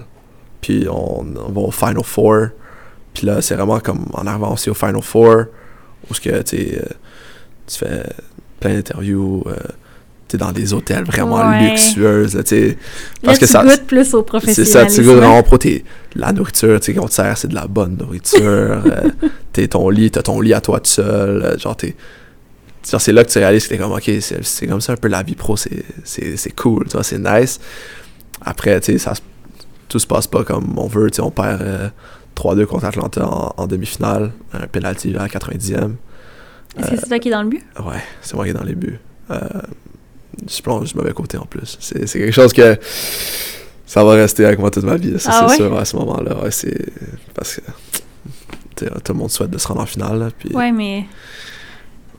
[0.60, 2.48] Puis on, on va au Final Four.
[3.12, 5.44] Puis là, c'est vraiment comme en arrivant aussi au Final Four,
[6.10, 6.88] où ce que, tu sais, euh,
[7.66, 8.04] tu fais
[8.60, 9.54] plein d'interviews, euh,
[10.28, 11.70] tu es dans des hôtels vraiment Ouais.
[11.70, 12.68] luxueuses, là.
[12.68, 12.74] Là,
[13.22, 14.22] Parce que tu ça- goûtes plus au
[14.54, 15.84] C'est ça, tu goûtes vraiment pro.
[16.14, 18.40] La nourriture, tu sais, qu'on te sert, c'est de la bonne nourriture.
[18.86, 19.08] euh,
[19.52, 21.42] t'es ton lit, t'as ton lit à toi tout seul.
[21.42, 21.94] euh, genre, t'es.
[23.00, 24.10] c'est là que tu réalises que t'es comme, ok,
[24.42, 25.84] c'est comme ça un peu la vie pro, c'est-
[26.54, 27.58] cool, tu vois, c'est nice.
[28.42, 29.14] Après, tu sais, ça
[29.88, 31.88] tout se passe pas comme on veut, tu sais, on perd euh,
[32.34, 35.92] 3-2 contre Atlanta en, en demi-finale, un penalty à la 90e.
[36.78, 37.62] Est-ce que c'est toi qui est dans le but?
[37.78, 38.98] Ouais, c'est moi qui est dans les buts.
[39.30, 39.38] Euh,
[40.48, 41.76] je plonge du mauvais côté en plus.
[41.80, 42.76] C'est c'est quelque chose que
[43.86, 45.18] ça va rester avec moi toute ma vie.
[45.18, 45.68] Ça, Ah c'est ouais?
[45.68, 46.36] sûr, à ce moment-là.
[46.42, 46.92] Ouais, c'est
[47.34, 47.60] parce que
[48.76, 50.18] tout le monde souhaite de se rendre en finale.
[50.18, 51.04] là, puis, Ouais, mais.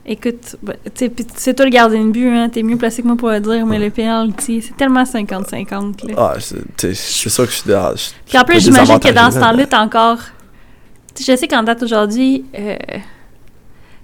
[0.08, 2.48] Écoute, bah, c'est toi le gardien de but, hein.
[2.48, 6.14] T'es mieux placé que moi pour le dire, mais le penalty, c'est tellement 50-50, là.
[6.16, 6.56] Ah, sais,
[6.94, 9.38] c'est sûr que je suis je- Puis en je plus, suis j'imagine que dans ce
[9.40, 10.18] là, temps-là, t'as encore.
[11.18, 12.76] Je sais qu'en date aujourd'hui, euh,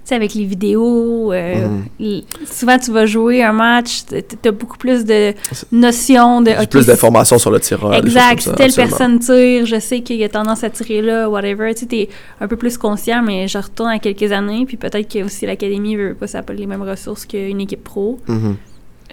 [0.09, 1.67] sais, avec les vidéos, euh,
[1.99, 2.21] Mhm.
[2.45, 5.33] souvent tu vas jouer un match, t- t'as beaucoup plus de
[5.71, 6.65] notions de.
[6.67, 7.93] Plus d'informations sur le tireur.
[7.95, 8.89] Exact, si telle absolument.
[8.97, 11.73] personne tire, je sais qu'il a tendance à tirer là, whatever.
[11.73, 12.09] Tu sais, t'es
[12.41, 15.95] un peu plus conscient, mais je retourne à quelques années, puis peut-être que aussi l'académie
[15.95, 18.19] veut pas, ça n'a pas les mêmes ressources qu'une équipe pro.
[18.29, 18.35] Euh,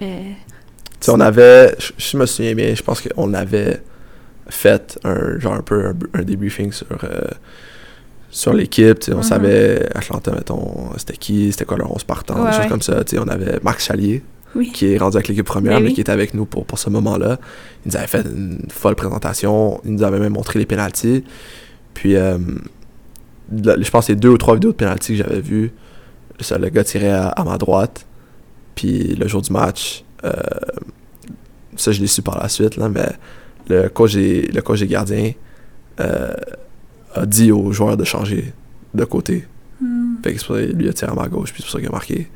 [0.01, 0.05] Tu
[1.01, 3.81] sais, on avait, je, je me souviens bien, je pense qu'on avait
[4.49, 7.21] fait un genre un peu un, un débriefing sur euh,
[8.31, 8.97] sur l'équipe.
[9.11, 9.23] On Mhm.
[9.23, 12.69] savait Atlanta, mettons, c'était qui, c'était quoi leur 11 partant, Ouais, des choses ouais.
[12.69, 13.03] comme ça.
[13.17, 14.23] On avait Max Chalier
[14.55, 14.71] oui.
[14.71, 15.93] qui est rendu avec l'équipe première, Ben mais oui.
[15.95, 17.39] qui était avec nous pour, pour ce moment-là.
[17.85, 19.79] Il nous avait fait une folle présentation.
[19.85, 21.23] Il nous avait même montré les pénalties.
[21.93, 22.37] Puis, euh,
[23.63, 25.71] là, je pense que les deux ou trois vidéos de pénalties que j'avais vues,
[26.39, 28.05] ça, le gars tirait à, à ma droite.
[28.75, 30.31] Puis, le jour du match, euh,
[31.75, 33.07] ça, je l'ai su par la suite, là, mais
[33.67, 35.31] le coach des, le coach des gardiens
[35.99, 36.31] euh,
[37.13, 38.53] a dit aux joueurs de changer
[38.93, 39.47] de côté.
[39.81, 40.15] Hmm.
[40.23, 41.79] Fait que c'est pour ça lui a tiré à ma gauche, puis c'est pour ça
[41.79, 42.27] qu'il a marqué.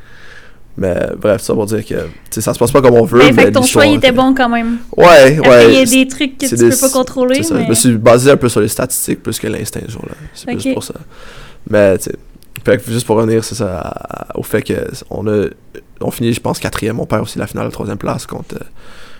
[0.78, 1.96] Mais bref, ça pour dire que
[2.32, 3.20] ça se passe pas comme on veut.
[3.20, 4.78] Mais fait que ton choix, il était bon quand même.
[4.98, 5.74] Ouais, Après, ouais.
[5.74, 7.64] il y a des trucs que tu des- peux pas contrôler, c'est ça, mais...
[7.64, 10.16] Je me suis basé un peu sur les statistiques plus que l'instinct ce jour-là.
[10.34, 10.96] C'est plus pour ça.
[11.70, 12.16] Mais tu sais,
[12.66, 14.74] fait que juste pour revenir, c'est ça, à- au fait que
[15.10, 15.46] on a,
[16.02, 17.00] on finit, je pense, quatrième.
[17.00, 18.66] On perd aussi la finale troisième place contre, euh,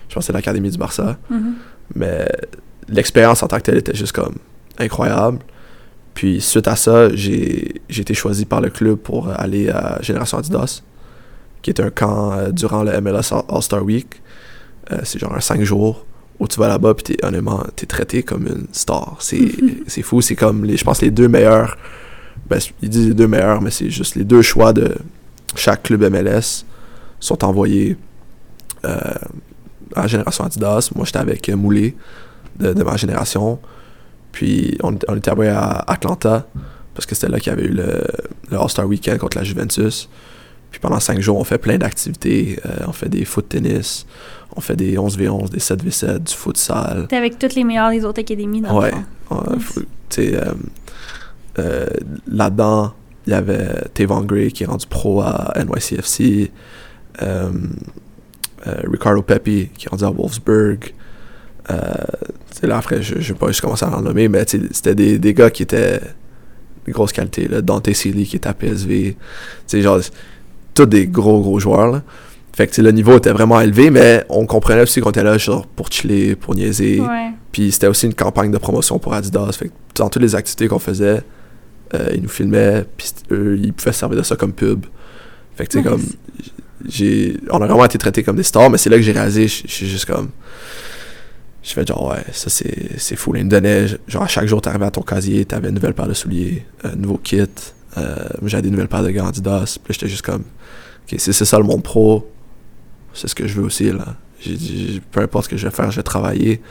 [0.10, 1.18] je pense, c'est l'Académie du Barça.
[1.30, 1.54] Mhm.
[1.96, 2.28] Mais
[2.90, 4.36] l'expérience en tant que telle était juste comme
[4.80, 5.40] incroyable.
[6.14, 10.82] Puis suite à ça, j'ai été choisi par le club pour aller à Génération Adidas,
[11.62, 14.22] qui est un camp euh, durant le MLS All- All-Star Week.
[14.92, 16.06] Euh, c'est genre un 5 jours
[16.40, 19.18] où tu vas là-bas puis t'es, honnêtement, t'es traité comme une star.
[19.20, 19.52] C'est,
[19.88, 21.78] c'est fou, c'est comme, les, je pense, les deux meilleurs,
[22.50, 24.96] ben, ils disent les deux meilleurs, mais c'est juste les deux choix de
[25.56, 26.66] chaque club MLS
[27.20, 27.98] sont envoyés
[28.86, 29.00] euh,
[29.96, 30.92] à Génération Adidas.
[30.96, 31.96] Moi, j'étais avec Moulé
[32.60, 33.60] de, de ma génération.
[34.36, 36.46] Puis on, on était envoyé à Atlanta
[36.94, 38.04] parce que c'était là qu'il y avait eu le,
[38.52, 40.10] le All-Star Weekend contre la Juventus.
[40.72, 42.60] Puis pendant cinq jours, on fait plein d'activités.
[42.66, 44.06] Euh, on fait des foot tennis,
[44.58, 47.08] on fait des 11v11, des 7v7, du futsal.
[47.08, 48.92] T'es avec toutes les meilleures des autres académies, dans Ouais.
[49.32, 49.82] le fond.
[50.20, 50.54] Euh,
[51.60, 51.86] euh,
[52.28, 52.94] là-dedans,
[53.28, 56.52] il y avait Tavon Gray qui est rendu pro à NYCFC,
[57.22, 57.50] euh,
[58.92, 60.94] Ricardo Pepi qui est rendu à Wolfsburg.
[61.70, 61.94] Euh,
[62.64, 65.34] là, après, je ne vais pas juste commencer à en nommer, mais c'était des, des
[65.34, 66.00] gars qui étaient
[66.88, 67.48] de grosse qualité.
[67.48, 67.62] Là.
[67.62, 69.16] Dante Sealy qui est à PSV.
[69.74, 70.00] Genre,
[70.74, 71.92] tous des gros, gros joueurs.
[71.92, 72.04] Là.
[72.54, 75.66] Fait que le niveau était vraiment élevé, mais on comprenait aussi qu'on était là genre,
[75.68, 77.02] pour chiller, pour niaiser.
[77.02, 77.32] Ouais.
[77.52, 79.52] Puis c'était aussi une campagne de promotion pour Adidas.
[79.54, 81.22] Fait que dans toutes les activités qu'on faisait,
[81.94, 84.86] euh, ils nous filmaient, puis eux, ils pouvaient se servir de ça comme pub.
[85.56, 85.90] Fait que tu sais, Nice.
[85.90, 86.04] comme.
[86.88, 89.48] j'ai On a vraiment été traités comme des stars, mais c'est là que j'ai réalisé,
[89.48, 90.30] je je suis juste comme.
[91.68, 93.34] Je fais genre, ouais, ça c'est c'est fou.
[93.34, 95.96] Là, ils me donnaient, genre, à chaque jour, t'arrivais à ton casier, t'avais une nouvelle
[95.96, 97.42] paire de souliers, un nouveau kit.
[97.98, 99.78] Euh, j'avais des nouvelles paires de gants Adidas.
[99.84, 102.30] Puis j'étais juste comme, ok, si c'est ça le monde pro,
[103.14, 104.06] c'est ce que je veux aussi, là.
[104.40, 106.62] J'ai dit, peu importe ce que je vais faire, je vais travailler.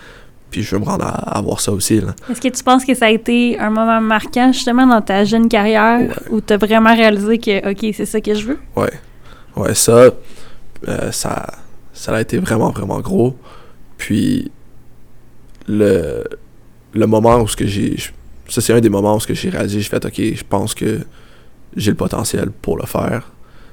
[0.51, 2.14] Puis je veux me rendre à, à avoir ça aussi, là.
[2.30, 5.49] Est-ce que tu penses que ça a été un moment marquant, justement, dans ta jeune
[5.49, 6.14] carrière, Ouais.
[6.30, 8.59] où t'as vraiment réalisé que, OK, c'est ça que je veux?
[8.76, 8.92] Ouais.
[9.57, 10.11] Ouais, ça,
[10.86, 11.47] euh, ça,
[11.92, 13.36] ça a été vraiment, vraiment gros.
[13.99, 14.53] Puis,
[15.66, 16.24] le,
[16.92, 17.96] le moment où ce que j'ai...
[18.48, 20.74] Ça, c'est un des moments où ce que j'ai réalisé, j'ai fait, OK, je pense
[20.74, 21.00] que
[21.76, 23.32] j'ai le potentiel pour le faire.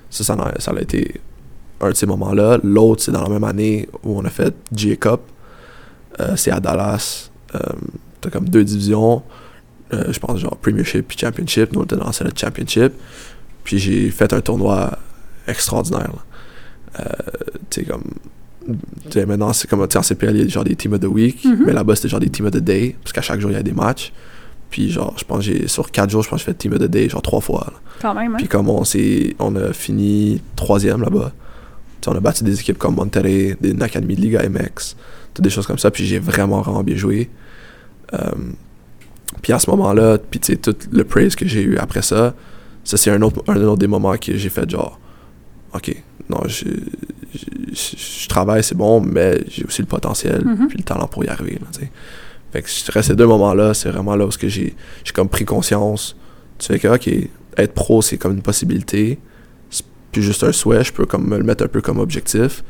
[0.10, 1.20] Ça, ça a, ça a été
[1.82, 2.60] un de ces moments-là.
[2.64, 5.22] L'autre, c'est dans la même année où on a fait J Cup.
[6.20, 7.32] Euh, c'est à Dallas.
[7.56, 7.60] Euh,
[8.22, 9.24] T'as comme deux divisions.
[9.94, 11.74] Euh, je pense genre Premiership puis Championship.
[11.74, 12.94] Nous, on était dans celle Championship.
[13.64, 14.98] Puis j'ai fait un tournoi
[15.48, 16.14] extraordinaire.
[17.00, 17.04] Euh,
[17.70, 18.04] tu sais, comme.
[18.66, 19.82] Tu sais, maintenant, c'est comme.
[19.82, 21.44] En CPL, il y a genre des Team of the Week.
[21.44, 21.64] Mhm.
[21.66, 22.96] Mais là-bas, c'était genre des Team of the Day.
[23.04, 24.14] Parce qu'à chaque jour, il y a des matchs.
[24.70, 25.68] Puis, genre, je pense j'ai.
[25.68, 27.68] Sur quatre jours, je pense que j'ai fait Team of the Day, genre trois fois.
[27.72, 27.80] là.
[28.02, 28.38] Quand même, hein?
[28.38, 28.84] Puis, comme on.
[29.40, 31.34] On a fini troisième là-bas.
[32.08, 34.96] On a battu des équipes comme Monterrey, des une académie de Liga MX,
[35.40, 35.92] des choses comme ça.
[35.92, 37.30] Puis, j'ai vraiment, vraiment bien joué.
[38.14, 38.18] Euh,
[39.42, 42.34] puis, à ce moment-là, puis, tu sais, tout le praise que j'ai eu après ça,
[42.84, 45.00] ça, c'est un autre, un autre des moments que j'ai fait genre,
[45.74, 45.96] OK,
[46.32, 46.66] non, je,
[47.74, 50.68] je, travaille, c'est bon, mais j'ai aussi le potentiel, Mhm.
[50.68, 51.68] puis le talent pour y arriver, là.
[52.52, 54.76] Fait que je dirais ces deux moments-là, c'est vraiment là où j'ai
[55.14, 56.16] comme pris conscience.
[56.60, 57.10] Tu fais que, OK,
[57.58, 59.20] être pro, c'est comme une possibilité.
[59.70, 62.64] C'est plus juste un souhait, je peux comme me le mettre un peu comme objectif.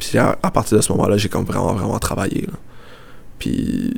[0.00, 2.42] Puis à, à partir de ce moment-là, j'ai comme vraiment, vraiment travaillé.
[2.42, 2.54] là.
[3.38, 3.92] Puis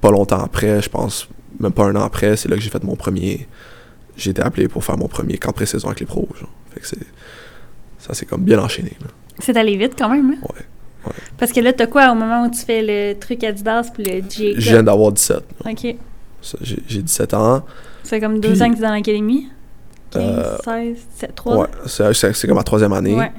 [0.00, 1.28] pas longtemps après, je pense,
[1.58, 3.46] même pas un an après, c'est là que j'ai fait mon premier.
[4.16, 6.26] J'ai été appelé pour faire mon premier camp pré-saison avec les pros.
[6.38, 6.48] Genre.
[6.72, 7.06] Fait que c'est.
[8.10, 8.92] Ça, c'est comme bien enchaîné.
[9.38, 10.46] C'est allé vite, quand même, hein?
[11.06, 11.12] Ouais.
[11.38, 14.22] Parce que là, t'as quoi au moment où tu fais le truc Adidas puis le
[14.28, 15.36] J Je viens d'avoir 17.
[15.64, 15.70] là.
[15.70, 15.96] OK.
[16.62, 17.62] J'ai j'ai 17 ans.
[18.02, 19.46] Ça fait comme deux Puis- ans que t'es dans l'académie?
[20.10, 23.14] 15, Euh, 16, 17, 3 Ouais, c'est c'est- c'est comme ma troisième année.
[23.14, 23.30] Ouais.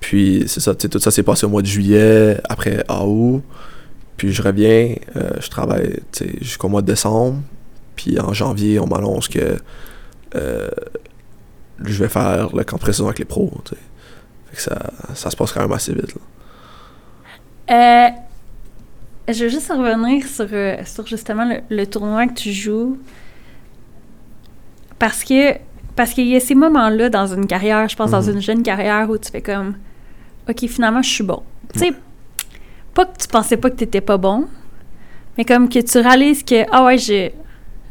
[0.00, 3.04] Puis c'est ça, tu sais, tout ça s'est passé au mois de juillet, après à
[3.06, 3.42] août.
[4.16, 7.40] Puis je reviens, euh, je travaille tu jusqu'au mois de décembre.
[7.96, 9.56] Puis en janvier, on m'annonce que
[10.36, 10.68] euh,
[11.84, 13.50] je vais faire le camp avec les pros.
[13.64, 13.74] tu.
[14.52, 16.14] Fait que ça, ça se passe quand même assez vite.
[16.14, 16.20] là.
[17.70, 22.98] Euh, je veux juste revenir sur, euh, sur justement le, le tournoi que tu joues.
[24.98, 25.54] Parce que
[25.94, 28.30] parce qu'il y a ces moments-là dans une carrière, je pense dans Mhm.
[28.36, 29.74] une jeune carrière où tu fais comme
[30.48, 31.42] OK, finalement, je suis bon.
[31.74, 31.92] Tu sais,
[32.94, 34.46] pas que tu pensais pas que tu étais pas bon,
[35.36, 37.34] mais comme que tu réalises que ah ouais, j'ai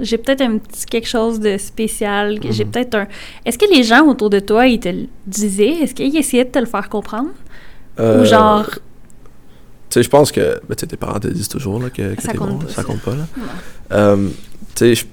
[0.02, 2.72] j'ai peut-être un petit quelque chose de spécial, j'ai Mhm.
[2.72, 3.08] peut-être un
[3.46, 5.82] Est-ce que les gens autour de toi ils te le disaient?
[5.84, 7.30] Est-ce qu'ils essayaient de te le faire comprendre?
[8.00, 11.50] Euh, ou genre Tu sais, je pense que ben, tu sais, tes parents te disent
[11.50, 12.58] toujours là, que, que Ça compte bon.
[12.60, 12.84] pas, ça ça.
[12.84, 13.12] compte pas.
[13.16, 13.24] Là.
[13.92, 14.30] Euh,
[14.76, 15.08] tu sais,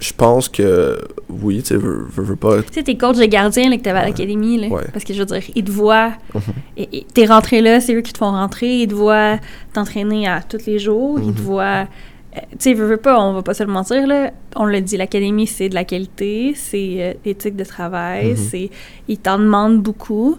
[0.00, 0.98] je- pense que
[1.28, 2.60] oui, tu sais, veux, veux- veux pas.
[2.62, 4.66] Tu sais, tes coachs de gardien là, que t'avais à l'académie, là.
[4.66, 4.82] Ouais.
[4.92, 6.14] Parce que je veux dire, ils te voient.
[6.34, 6.86] Mhm.
[7.14, 8.80] T'es rentré là, c'est eux qui te font rentrer.
[8.82, 9.38] Ils te voient
[9.72, 11.20] t'entraîner à tous les jours.
[11.20, 11.44] Ils te Mhm.
[11.46, 11.86] voient.
[12.34, 14.30] Tu sais, veux, veux pas, on va pas se le mentir, là.
[14.56, 18.36] On l'a dit, l'académie, c'est de la qualité, c'est euh, l'éthique de travail, Mhm.
[18.36, 18.70] c'est.
[19.08, 20.38] Ils t'en demandent beaucoup.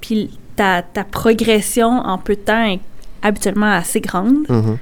[0.00, 2.80] Puis ta, ta progression en peu de temps est
[3.22, 4.46] habituellement assez grande.
[4.48, 4.78] Mhm.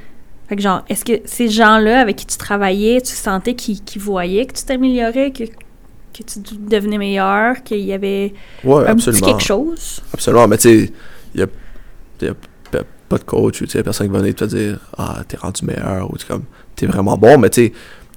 [0.49, 4.03] Fait que genre, est-ce que ces gens-là avec qui tu travaillais, tu sentais qu'ils qu'ils
[4.03, 9.09] voyaient que tu t'améliorais, que, que tu devenais meilleur, qu'il y avait Ouais, un petit
[9.11, 9.27] absolument.
[9.29, 10.03] quelque chose?
[10.13, 10.93] Absolument, mais tu sais,
[11.35, 11.47] il y a,
[12.23, 12.49] y a p-
[13.11, 15.65] pas de coach ou tu sais, personne qui va venir te dire Ah, t'es rendu
[15.67, 16.45] meilleur ou tu comme
[16.77, 17.73] t'es vraiment bon, mais tu sais,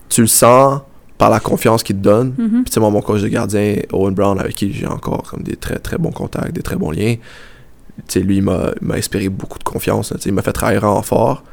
[0.08, 0.82] tu le sens
[1.18, 2.34] par la confiance qu'il te donne.
[2.38, 2.50] Mhm.
[2.64, 5.44] Puis tu sais, moi, mon coach de gardien, Owen Brown, avec qui j'ai encore comme
[5.44, 9.28] des très très bons contacts, des très bons liens, tu sais, lui, il m'a inspiré
[9.30, 10.10] beaucoup de confiance.
[10.16, 11.44] Tu sais, il m'a fait travailler vraiment fort.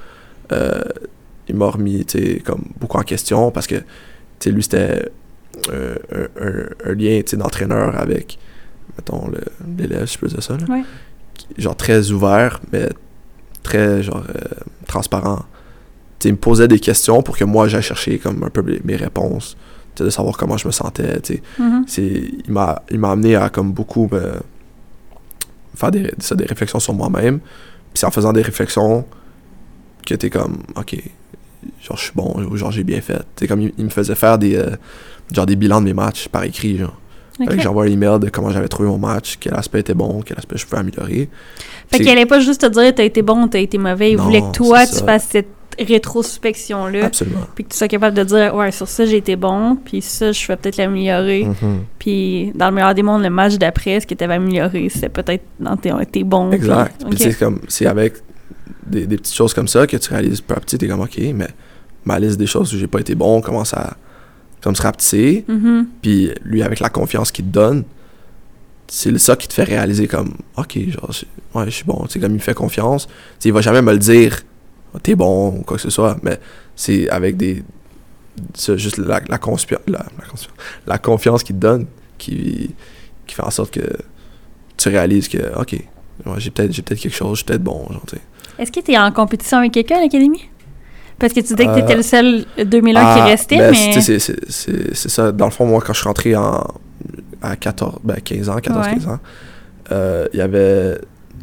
[0.52, 0.80] Euh,
[1.48, 3.84] il m'a remis, tu sais, comme beaucoup en question parce que, tu
[4.40, 5.10] sais, lui, c'était
[5.70, 8.38] un, un- un lien, tu sais, d'entraîneur avec,
[8.96, 9.30] mettons,
[9.78, 10.64] l'élève, si je peux dire ça, là.
[10.68, 10.82] Ouais.
[11.58, 12.88] Genre très ouvert, mais
[13.62, 14.40] très, genre, euh,
[14.86, 15.44] transparent.
[16.24, 19.56] Il me posait des questions pour que moi, j'aille chercher comme un peu mes- réponses,
[19.96, 21.20] de savoir comment je me sentais,
[21.58, 21.84] Mhm.
[21.86, 24.32] c'est il m'a amené à comme beaucoup me
[25.76, 27.38] faire des, ça, des réflexions sur moi-même.
[27.40, 29.04] Puis c'est en faisant des réflexions
[30.06, 30.96] que t'es comme ok
[31.82, 33.22] genre je suis bon ou genre j'ai bien fait.
[33.48, 34.70] Comme il, il me faisait faire des euh,
[35.32, 36.96] genre des bilans de mes matchs par écrit genre
[37.40, 37.50] Ok.
[37.50, 40.20] Fait que j'envoie un email de comment j'avais trouvé mon match quel aspect était bon
[40.24, 41.28] quel aspect je pouvais améliorer
[41.90, 44.12] Fait qu'il allait pas juste te dire t'as été bon, t'as été mauvais.
[44.12, 45.48] Il Non, voulait que toi, tu fasses cette
[45.78, 47.06] rétrospection-là.
[47.06, 49.76] absolument Puis que tu sois capable de dire, ouais, sur ça, j'ai été bon.
[49.76, 51.44] Puis ça, je vais peut-être l'améliorer.
[51.44, 51.84] Mhm.
[51.98, 55.08] Puis dans le meilleur des mondes, le match d'après, ce que tu avais amélioré, c'était
[55.08, 56.50] peut-être dans tes, tes bons.
[56.52, 56.96] Exact.
[56.98, 57.16] puis- Puis ok.
[57.16, 58.14] tu sais, comme, c'est avec
[58.86, 61.18] des, des petites choses comme ça que tu réalises peu à petit, t'es comme, ok,
[61.34, 61.48] mais
[62.04, 63.96] ma liste des choses où j'ai pas été bon commence à
[64.62, 65.44] comme se rapetisser.
[65.48, 65.86] Mhm.
[66.02, 67.84] Puis lui, avec la confiance qu'il te donne,
[68.88, 71.24] c'est ça qui te fait réaliser comme, ok, genre, je-
[71.58, 72.04] ouais, je suis bon.
[72.06, 73.06] Tu sais, comme il me fait confiance.
[73.38, 74.40] Tu il va jamais me le dire,
[74.92, 76.40] Ah, t'es bon ou quoi que ce soit, mais
[76.74, 77.62] c'est avec des.
[78.54, 79.38] c'est juste la, la,
[80.98, 81.86] confiance qu'il te donne
[82.18, 82.74] qui,
[83.26, 83.86] qui fait en sorte que
[84.76, 85.72] tu réalises que, ok,
[86.26, 87.86] ouais, j'ai peut-être peut-être quelque chose, je suis peut-être bon.
[87.90, 88.02] Genre.
[88.58, 90.42] Est-ce que tu es en compétition avec quelqu'un à l'académie?
[91.20, 93.70] Parce que tu disais que tu étais Euh, le seul 2001 qui Ah, restait, ben,
[93.72, 94.00] mais.
[94.00, 95.30] c'est- c'est c'est- c'est ça.
[95.32, 96.66] Dans le fond, moi, quand je suis rentré en,
[97.42, 99.18] à 14, ben 15 ans, 14-15 ans,
[99.92, 100.98] euh, il y avait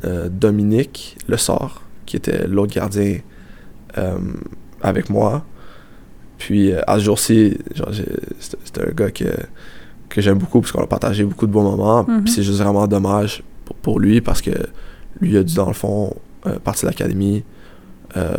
[0.06, 3.18] euh, Dominique Le Sort, qui était l'autre gardien
[3.98, 4.18] euh,
[4.82, 5.44] avec moi.
[6.38, 8.06] Puis euh, à ce jour-ci, genre, j'ai-
[8.40, 9.26] c'était c'était un gars que,
[10.10, 12.04] que j'aime beaucoup parce qu'on a partagé beaucoup de bons moments.
[12.08, 12.24] Mhm.
[12.26, 14.52] Puis c'est juste vraiment dommage pour, pour lui parce que
[15.20, 16.14] lui a dû, dans le fond,
[16.46, 17.44] euh, partir de l'académie
[18.18, 18.38] euh,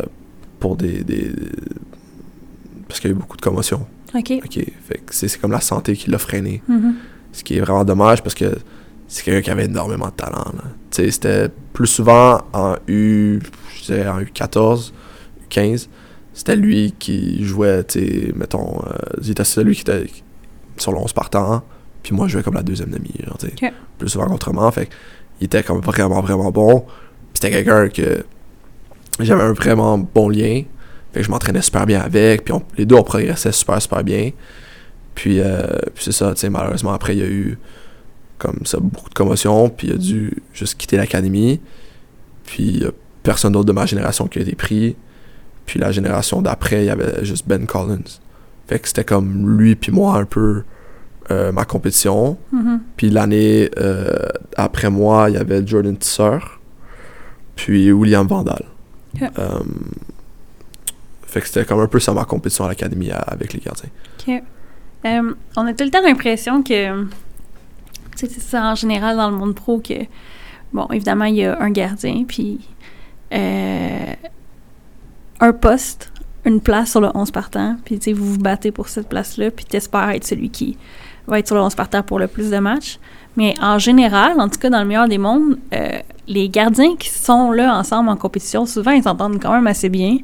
[0.59, 1.33] pour des, des-
[2.87, 3.85] Parce qu'il y a eu beaucoup de commotions.
[4.15, 4.31] OK.
[4.43, 4.53] Ok,
[4.87, 6.61] fait que c'est comme la santé qui l'a freiné.
[6.67, 6.95] Mhm.
[7.31, 8.55] Ce qui est vraiment dommage parce que
[9.07, 10.45] c'est quelqu'un qui avait énormément de talent.
[10.91, 13.39] sais, c'était plus souvent en U,
[13.75, 14.91] je dirais en U14,
[15.49, 15.87] U15,
[16.33, 18.91] c'était lui qui jouait, tu sais, mettons, euh,
[19.21, 20.05] il était celui qui était
[20.77, 21.63] sur le 11 partant,
[22.01, 23.53] puis moi je jouais comme la deuxième demi, genre, sais,
[23.97, 24.93] plus souvent moi, fait que
[25.41, 26.85] il était comme vraiment, vraiment bon.
[27.33, 28.23] C'était quelqu'un que
[29.25, 30.63] j'avais un vraiment bon lien,
[31.13, 34.03] fait que je m'entraînais super bien avec, puis on- les deux on progressait super, super
[34.03, 34.31] bien.
[35.15, 37.57] Puis, euh, puis c'est ça, tu sais, malheureusement, après, il y a eu
[38.37, 41.59] comme ça beaucoup de commotion, puis il a dû juste quitter l'académie.
[42.45, 42.91] Puis il y a
[43.21, 44.95] personne d'autre de ma génération qui a été pris.
[45.65, 47.99] Puis la génération d'après, il y avait juste Ben Collins.
[48.67, 50.63] Fait que c'était comme lui puis moi un peu
[51.31, 52.37] euh, ma compétition.
[52.53, 52.79] Mhm.
[52.95, 54.07] Puis l'année euh,
[54.55, 56.37] après moi, il y avait Jordan Tisser,
[57.55, 58.63] puis William Vandal.
[59.21, 59.59] Euh,
[61.23, 63.89] fait que c'était comme un peu ça ma compétition à l'académie avec les gardiens.
[65.05, 67.05] Euh, on a tout le temps l'impression que,
[68.15, 70.05] c'est ça en général dans le monde pro que,
[70.73, 72.59] bon, évidemment, il y a un gardien, puis
[73.33, 74.13] euh,
[75.39, 76.11] un poste,
[76.45, 79.51] une place sur le 11 partant, puis tu sais, vous vous battez pour cette place-là,
[79.51, 80.77] puis t'espères être celui qui
[81.27, 82.99] va être sur le 11 partant pour le plus de matchs.
[83.37, 87.09] Mais en général, en tout cas dans le meilleur des mondes, euh, les gardiens qui
[87.09, 90.17] sont là ensemble en compétition, souvent ils s'entendent quand même assez bien.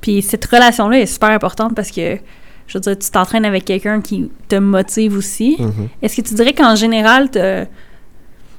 [0.00, 2.18] Puis cette relation-là est super importante parce que,
[2.66, 5.56] je veux dire, tu t'entraînes avec quelqu'un qui te motive aussi.
[5.58, 5.88] Mhm.
[6.02, 7.66] Est-ce que tu dirais qu'en général, t'as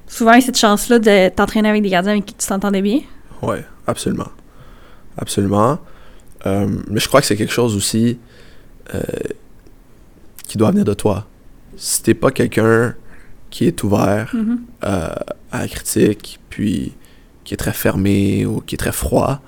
[0.07, 3.01] souvent cette chance-là de t'entraîner avec des gardiens avec qui tu t'entendais bien?
[3.41, 4.29] Ouais, absolument.
[5.17, 5.79] Absolument.
[6.45, 8.17] Euh, mais je crois que c'est quelque chose aussi
[8.93, 9.01] euh,
[10.47, 11.25] qui doit venir de toi.
[11.77, 12.95] Si t'es pas quelqu'un
[13.55, 14.59] qui est ouvert Mhm.
[14.83, 15.07] euh,
[15.53, 16.91] à la critique, puis
[17.45, 19.39] qui est très fermé ou qui est très froid,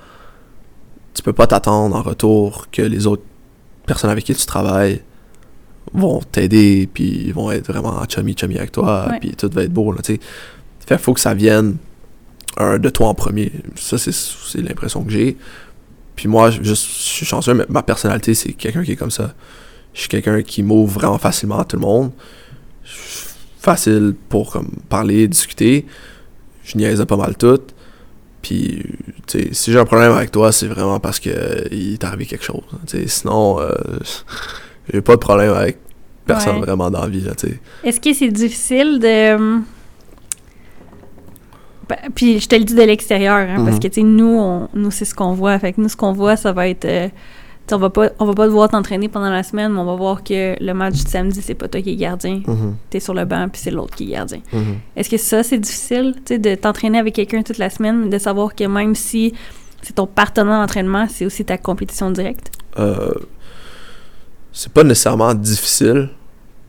[1.14, 3.24] tu peux pas t'attendre en retour que les autres
[3.86, 5.02] personnes avec qui tu travailles
[5.94, 9.20] vont t'aider, puis vont être vraiment chummy-chummy avec toi, Ouais.
[9.20, 10.00] puis tout va être beau, là.
[10.06, 11.76] Fait faut que ça vienne
[12.58, 13.52] de toi en premier.
[13.76, 15.36] Ça, c'est, c'est l'impression que j'ai.
[16.16, 19.34] Puis moi, je, je suis chanceux, mais ma personnalité, c'est quelqu'un qui est comme ça.
[19.94, 22.12] Je suis quelqu'un qui m'ouvre vraiment facilement à tout le monde.
[23.68, 25.86] Facile pour comme, parler, discuter.
[26.64, 27.60] Je niaise pas mal tout.
[28.42, 28.82] Puis,
[29.28, 32.06] tu sais, si j'ai un problème avec toi, c'est vraiment parce que euh, il t'est
[32.06, 32.62] arrivé quelque chose.
[33.08, 33.70] sinon, euh,
[34.94, 35.80] j'ai pas de problème avec
[36.26, 36.62] personne Ouais.
[36.62, 37.26] vraiment dans la vie.
[37.84, 39.60] Est-ce que c'est difficile de.
[41.90, 43.80] ben, puis je te le dis de l'extérieur, hein, parce Mhm.
[43.82, 45.58] que tu sais, nous, on- nous c'est ce qu'on voit.
[45.60, 46.86] Fait que nous, ce qu'on voit, ça va être.
[46.86, 47.10] euh,
[47.72, 50.24] on va pas, on va pas devoir t'entraîner pendant la semaine, mais on va voir
[50.24, 52.42] que le match du samedi, c'est pas toi qui es gardien.
[52.46, 54.40] Mhm, T'es sur le banc, puis c'est l'autre qui est gardien.
[54.54, 54.78] mhm.
[54.96, 58.18] Est-ce que ça, c'est difficile, tu sais, de t'entraîner avec quelqu'un toute la semaine, de
[58.18, 59.34] savoir que même si
[59.82, 62.52] c'est ton partenaire d'entraînement, c'est aussi ta compétition directe?
[62.80, 63.14] Euh,
[64.52, 66.10] c'est pas nécessairement difficile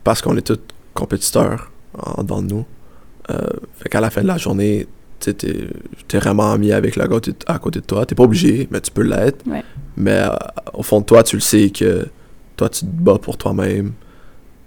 [0.03, 0.59] parce qu'on est tous
[0.93, 2.65] compétiteurs en nous.
[3.31, 3.35] Euh,
[3.77, 4.87] fait qu'à la fin de la journée,
[5.19, 8.05] tu t'es vraiment ami avec le gars à côté de toi.
[8.05, 9.45] T'es pas obligé, mais tu peux l'être.
[9.47, 9.63] Ouais.
[9.97, 10.29] Mais euh,
[10.73, 12.07] au fond de toi, tu le sais que
[12.55, 13.93] toi, tu te bats pour toi-même.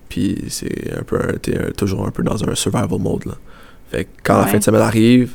[0.08, 3.24] Puis c'est un peu, t'es toujours un peu dans un survival mode.
[3.26, 3.32] Là.
[3.90, 5.34] Fait que quand la fin de semaine arrive,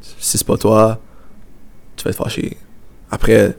[0.00, 1.00] si c'est pas toi,
[1.96, 2.56] tu vas être fâché.
[3.10, 3.56] Après,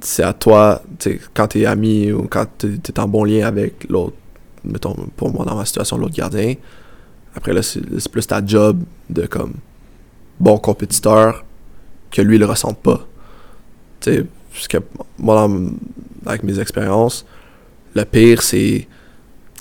[0.00, 3.46] c'est à toi, tu sais, quand t'es ami ou quand t'es t'es en bon lien
[3.46, 4.16] avec l'autre,
[4.64, 6.54] mettons, pour moi dans ma situation, l'autre gardien,
[7.34, 9.54] après là, c'est plus ta job de comme
[10.42, 11.44] bon compétiteur
[12.10, 13.06] que lui le ressente pas.
[14.00, 14.78] Tu sais, parce que
[15.18, 15.48] moi,
[16.26, 17.24] avec mes expériences,
[17.94, 18.86] le pire c'est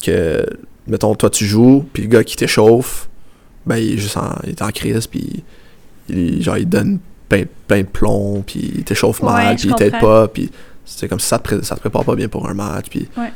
[0.04, 0.46] que,
[0.88, 3.10] mettons, toi tu joues, puis le gars qui t'échauffe,
[3.66, 5.44] ben il est juste en, il est en crise, puis
[6.10, 7.00] il, genre, il donne
[7.30, 10.52] plein, plein de plomb, puis il t'échauffe Ouais, mal, je puis il t'aide pas, puis
[10.84, 13.32] c'est comme si ça te, ça te prépare pas bien pour un match, puis Ouais.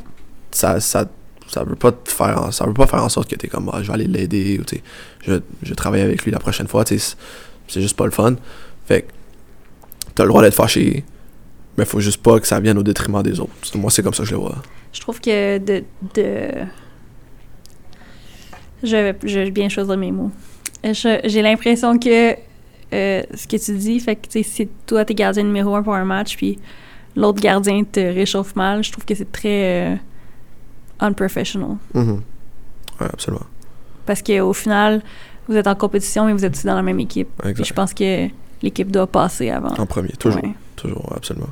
[0.50, 1.06] ça, ça,
[1.48, 3.82] ça veut pas te faire, ça veut pas faire en sorte que t'es comme, ah,
[3.82, 4.80] je vais aller l'aider, ou tu
[5.26, 7.16] je, je vais travailler avec lui la prochaine fois, tu c'est-
[7.80, 8.36] juste pas le fun.
[8.86, 9.06] Fait que
[10.14, 11.04] t'as le droit d'être fâché,
[11.76, 13.52] mais faut juste pas que ça vienne au détriment des autres.
[13.74, 14.56] Moi, c'est comme ça que je le vois.
[14.92, 15.84] Je trouve que de.
[16.14, 16.48] de...
[18.82, 20.30] Je je bien choisir mes mots.
[20.84, 22.34] J'ai l'impression que
[22.94, 25.94] euh, ce que tu dis, fait que tu si toi t'es gardien numéro un pour
[25.94, 26.58] un match, puis
[27.16, 29.96] l'autre gardien te réchauffe mal, je trouve que c'est très euh,
[31.00, 31.76] unprofessional.
[31.94, 32.22] Mhm.
[33.00, 33.44] Ouais, absolument.
[34.06, 35.02] Parce qu'au final,
[35.48, 37.28] vous êtes en compétition, mais vous êtes aussi dans la même équipe.
[37.38, 37.64] Puis Exact.
[37.66, 38.28] je pense que
[38.62, 39.74] l'équipe doit passer avant.
[39.78, 40.42] En premier, toujours.
[40.42, 40.50] Ouais.
[40.76, 41.48] Toujours, absolument.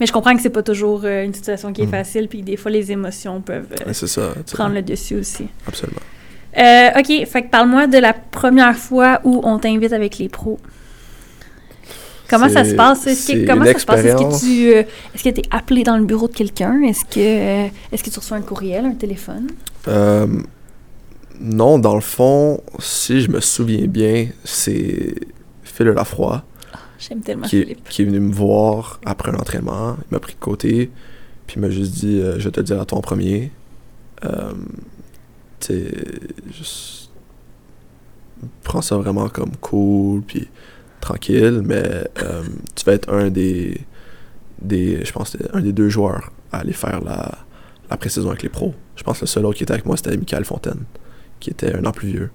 [0.00, 1.90] Mais je comprends que c'est pas toujours euh, une situation qui est Mhm.
[1.90, 4.32] facile, puis des fois les émotions peuvent euh, ça.
[4.52, 5.48] prendre le dessus aussi.
[5.66, 6.00] Absolument.
[6.56, 10.58] Euh, ok, fait que parle-moi de la première fois où on t'invite avec les pros.
[12.28, 13.06] Comment ça se passe?
[13.06, 14.04] Est-ce que, comment ça se passe?
[14.04, 14.82] Est-ce que tu euh,
[15.14, 16.82] est-ce que es appelé dans le bureau de quelqu'un?
[16.82, 19.48] Est-ce que euh, est-ce que tu reçois un courriel, un téléphone?
[19.88, 20.26] Euh,
[21.40, 25.14] non, dans le fond, si je me souviens bien, c'est
[25.62, 26.42] Phil Lafroy
[26.98, 27.88] J'aime tellement qui, est- Philippe.
[27.88, 29.96] qui est venu me voir après un entraînement.
[30.10, 30.90] Il m'a pris de côté,
[31.46, 33.50] puis il m'a juste dit euh, Je vais te le dire à toi en premier.
[34.20, 35.84] Tu sais,
[36.52, 37.10] juste.
[38.62, 40.48] Prends ça vraiment comme cool, puis
[41.08, 41.82] tranquille, mais
[42.22, 42.42] euh,
[42.74, 43.80] tu vas être un des.
[44.60, 47.38] des je pense un des deux joueurs à aller faire la,
[47.90, 48.74] la pré-saison avec les pros.
[48.96, 50.82] Je pense que le seul autre qui était avec moi, c'était Michael Fontaine,
[51.40, 52.30] qui était un an plus vieux.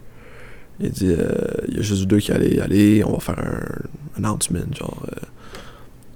[0.79, 3.39] Il dit euh, il y a juste deux qui allez y aller, on va faire
[3.39, 5.03] un announcement, genre.
[5.11, 5.15] euh,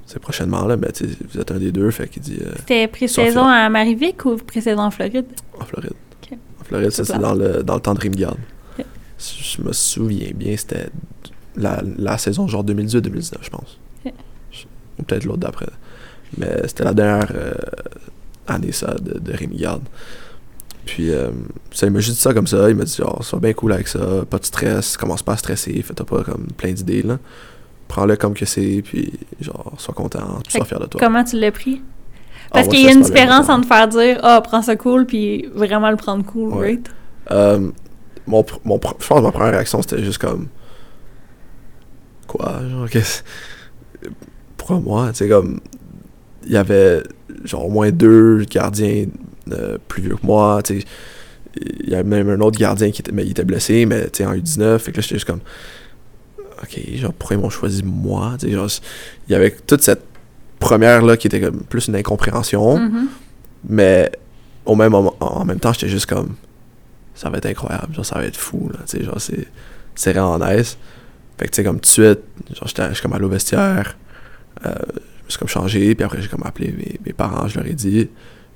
[0.06, 0.88] c'est prochainement, là, mais
[1.32, 4.92] vous êtes un des deux, fait qu'il dit C'était pré-saison à Marivic ou pré-saison en
[4.92, 5.26] Floride?
[5.60, 5.94] en Floride.
[6.62, 8.38] En Floride, ça C'est dans le, dans le temps de Rimgard.
[9.20, 10.88] Je me souviens bien, c'était
[11.58, 13.80] la, la saison genre 2018-2019, je pense.
[15.00, 15.68] Ou peut-être l'autre d'après.
[16.38, 17.54] Mais c'était la dernière euh,
[18.48, 19.84] année, ça, de, de Rémi Garde.
[20.86, 21.30] Puis, euh,
[21.72, 22.70] ça, il m'a juste dit ça comme ça.
[22.70, 25.38] Il m'a dit, genre, sois bien cool avec ça, pas de stress, commence pas à
[25.38, 27.20] stresser, fais-toi pas comme plein d'idées, là.
[27.88, 31.00] Prends-le comme que c'est, puis, genre, sois content, tu sois fier de toi.
[31.00, 31.82] Comment tu l'as pris?
[32.46, 35.46] Ah, Parce qu'il y a une différence entre faire dire Ah, prends ça cool, puis
[35.54, 36.68] vraiment le prendre cool, Ouais.
[36.68, 36.90] right?
[37.32, 37.70] Euh,
[38.26, 40.48] mon, mon, je pense que ma première réaction, c'était juste comme.
[42.38, 43.24] Quoi Genre, qu'est-ce.
[44.56, 45.60] Pourquoi moi Tu sais, comme.
[46.46, 47.04] Il y avait,
[47.44, 49.06] genre, au moins deux gardiens
[49.52, 50.62] euh, plus vieux que moi.
[50.64, 50.88] Tu sais,
[51.84, 54.18] il y avait même un autre gardien qui était, mais il était blessé, mais tu
[54.18, 54.80] sais, en U19.
[54.80, 55.42] Fait que là, j'étais juste comme.
[56.62, 58.70] Ok, genre, pourquoi ils m'ont choisi moi Tu sais, genre,
[59.28, 60.04] il y avait toute cette
[60.60, 62.78] première-là qui était comme plus une incompréhension.
[62.80, 63.08] Mhm.
[63.70, 64.12] Mais
[64.66, 66.36] au même moment, en même temps, j'étais juste comme
[67.16, 69.48] ça va être incroyable, genre ça va être fou là, tu sais, genre c'est
[69.96, 70.78] c'est vraiment nice.
[71.38, 72.20] Fait que tu sais comme tout de suite,
[72.54, 73.98] genre j'étais j'étais comme allé au vestiaire,
[74.66, 77.58] euh, je me suis comme changé, puis après j'ai comme appelé mes, mes parents, je
[77.60, 78.10] leur ai dit,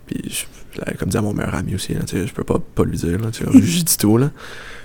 [0.07, 2.57] puis je, l'avais comme dit à mon meilleur ami aussi, tu sais, je peux pas
[2.59, 4.31] pas lui dire là, tu sais, j'ai dit tout là.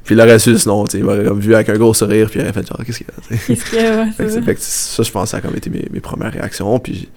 [0.05, 2.28] Puis il aurait su sinon, tu sais, il m'aurait comme vu avec un gros sourire,
[2.28, 3.47] puis il aurait fait genre qu'est-ce qu'il y a, tu sais.
[3.47, 4.43] Qu'est-ce ouais, Fait que, ça.
[4.43, 7.09] fait que ça, je pense ça a comme été mes, mes premières réactions, puis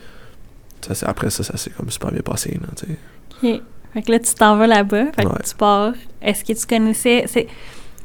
[0.81, 3.55] ça, c'est- après ça, ça s'est comme super bien passé, là, tu sais.
[3.57, 3.61] Ok.
[3.93, 5.05] Fait que là, tu t'en vas là-bas.
[5.15, 5.93] Fait que tu pars.
[6.21, 7.25] Est-ce que tu connaissais.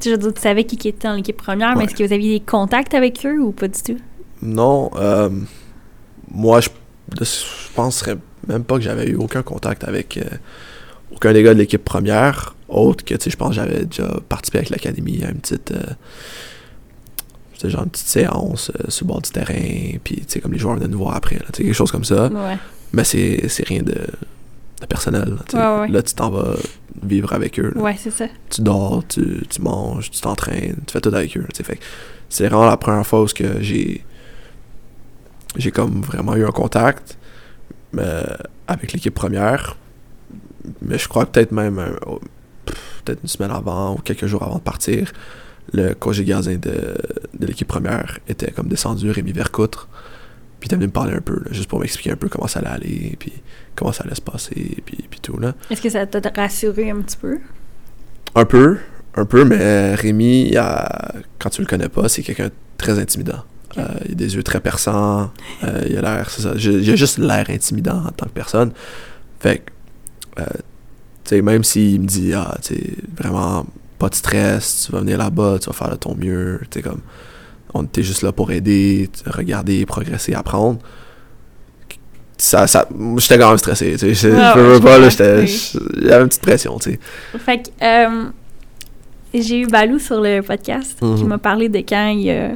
[0.03, 2.39] Je veux dire, tu savais qui était dans l'équipe première, mais est-ce que vous aviez
[2.39, 3.97] des contacts avec eux ou pas du tout?
[4.41, 5.29] Non, euh,
[6.31, 6.69] moi, je,
[7.19, 8.17] je penserais
[8.47, 10.23] même pas que j'avais eu aucun contact avec euh,
[11.11, 14.19] aucun des gars de l'équipe première, autre que, tu sais, je pense que j'avais déjà
[14.27, 15.93] participé avec l'académie à une petite, euh,
[17.53, 20.53] c'était genre une petite séance euh, sur le bord du terrain, puis, tu sais, comme
[20.53, 22.27] les joueurs venaient nous voir après, là, quelque chose comme ça.
[22.27, 22.57] Ouais.
[22.93, 23.95] Mais c'est rien de,
[24.81, 25.63] de personnel, là, tu sais.
[25.63, 25.87] Ouais, ouais.
[25.89, 26.55] Là, tu t'en vas
[27.03, 27.81] vivre avec eux, là.
[27.81, 28.25] Ouais, c'est ça.
[28.49, 31.45] tu dors, tu, tu manges, tu t'entraînes, tu fais tout avec eux.
[31.63, 31.79] Fait
[32.29, 34.03] c'est vraiment la première fois où que j'ai
[35.55, 37.17] j'ai comme vraiment eu un contact
[37.97, 38.23] euh,
[38.67, 39.77] avec l'équipe première.
[40.81, 42.19] Mais je crois que peut-être même un- oh,
[42.65, 45.13] pff, peut-être une semaine avant ou quelques jours avant de partir,
[45.73, 46.95] le coach gardien de,
[47.39, 49.87] de l'équipe première était comme descendu, Rémi Vercoutre.
[50.59, 52.47] Puis il était venu me parler un peu, là, juste pour m'expliquer un peu comment
[52.47, 53.31] ça allait aller, puis
[53.75, 55.37] comment ça allait se passer, puis, puis tout.
[55.37, 55.53] Là.
[55.69, 57.39] Est-ce que ça t'a rassuré un petit peu?
[58.35, 58.77] Un peu,
[59.15, 63.43] un peu, mais Rémi, a- quand tu le connais pas, c'est quelqu'un de très intimidant.
[63.77, 65.31] Euh, il a des yeux très perçants,
[65.63, 68.31] euh, il a l'air, c'est ça, j'ai- il a juste l'air intimidant en tant que
[68.31, 68.71] personne.
[69.39, 70.45] Fait que, euh,
[71.25, 73.65] tu sais, même s'il me dit, ah, tu sais, vraiment,
[73.99, 76.81] pas de stress, tu vas venir là-bas, tu vas faire de ton mieux, tu sais,
[76.81, 77.01] comme,
[77.73, 80.79] on était juste là pour aider, regarder, progresser, apprendre.
[82.37, 82.87] Ça, ça,
[83.17, 86.27] j'étais quand même stressé, tu sais, je Ouais, je veux pas, là, j'étais, avait une
[86.27, 86.99] petite pression, tu sais.
[87.39, 88.25] Fait que euh,
[89.33, 91.27] j'ai eu Balou sur le podcast qui Mhm.
[91.27, 92.49] m'a parlé de quand il a,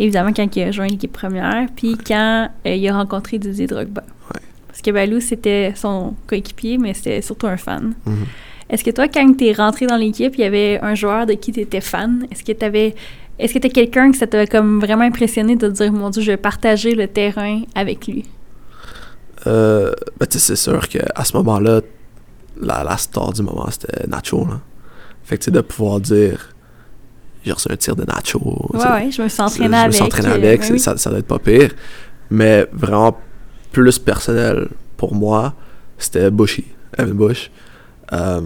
[0.00, 4.02] évidemment quand il a joint l'équipe première, puis quand euh, il a rencontré Didier Drogba.
[4.34, 4.40] Ouais.
[4.66, 7.94] Parce que Balou, c'était son coéquipier, mais c'était surtout un fan.
[8.06, 8.26] Mhm.
[8.70, 11.34] Est-ce que toi, quand tu es rentré dans l'équipe, il y avait un joueur de
[11.34, 12.26] qui tu étais fan?
[12.32, 12.94] Est-ce que tu avais.
[13.38, 16.22] Est-ce que tu quelqu'un que ça t'a comme vraiment impressionné de te dire, mon Dieu,
[16.22, 18.24] je vais partager le terrain avec lui?
[19.46, 21.80] Euh, ben, tu sais, c'est sûr qu'à ce moment-là,
[22.60, 24.44] la, la star du moment, c'était Nacho.
[24.46, 24.60] Là.
[25.24, 26.54] Fait que, tu sais, de pouvoir dire,
[27.44, 28.40] j'ai reçu un tir de Nacho.
[28.70, 29.94] tu Ouais, ouais, je me suis je entraînée me avec.
[29.94, 30.78] suis entraîné euh, avec, oui.
[30.78, 31.72] ça, ça doit être pas pire.
[32.30, 33.16] Mais vraiment,
[33.72, 35.54] plus personnel pour moi,
[35.98, 36.64] c'était Bushy,
[36.96, 37.50] Evan Bush.
[38.12, 38.40] Euh,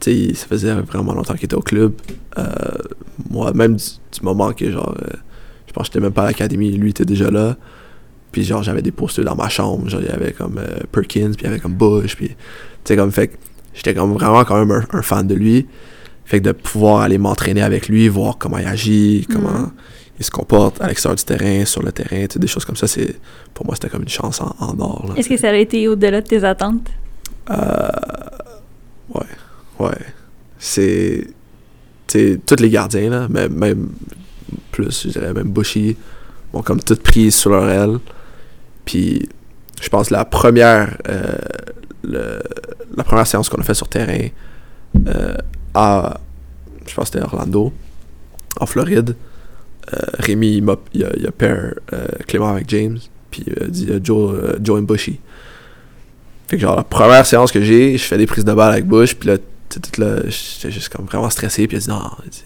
[0.00, 1.92] tu sais, ça faisait vraiment longtemps qu'il était au club.
[2.38, 2.44] Euh,
[3.30, 4.96] moi, même du, du moment que, genre,
[5.66, 7.56] je pense que j'étais même pas à l'académie, lui était déjà là.
[8.32, 9.88] Puis, genre, j'avais des posters dans ma chambre.
[9.88, 12.16] Genre, il y avait comme euh, Perkins, puis il y avait comme Bush.
[12.16, 12.34] Puis, tu
[12.84, 13.36] sais, comme, fait que
[13.74, 15.66] j'étais comme vraiment quand même un, un fan de lui.
[16.24, 19.70] Fait que de pouvoir aller m'entraîner avec lui, voir comment il agit, comment Mhm.
[20.18, 22.76] il se comporte à l'extérieur du terrain, sur le terrain, tu sais, des choses comme
[22.76, 23.16] ça, c'est
[23.52, 25.12] pour moi, c'était comme une chance en, en or.
[25.16, 26.88] Est-ce que ça a été au-delà de tes attentes?
[27.50, 27.88] Euh,
[29.14, 29.26] ouais,
[29.80, 29.98] ouais.
[30.58, 31.26] C'est.
[32.06, 33.88] Tu tous les gardiens, là, mais même
[34.70, 35.96] plus, je dirais, même Bushy,
[36.52, 37.98] ont comme tout pris sur leur aile.
[38.84, 39.28] Puis,
[39.80, 42.40] je pense la première, euh,
[42.96, 44.28] la première séance qu'on a fait sur terrain
[45.08, 45.34] euh,
[45.74, 46.20] à,
[46.86, 47.72] je pense c'était Orlando,
[48.60, 49.16] en Floride,
[49.92, 51.74] euh, Rémi, il, il, a, pair
[52.26, 52.98] Clément avec James,
[53.30, 55.18] puis il a dit Joe, Joe and Bushy.
[56.48, 58.86] Fait que genre, la première séance que j'ai, je fais des prises de balle avec
[58.86, 59.36] Bush, puis là,
[59.70, 62.42] j'étais juste comme vraiment stressé, puis il a dit non, il dit,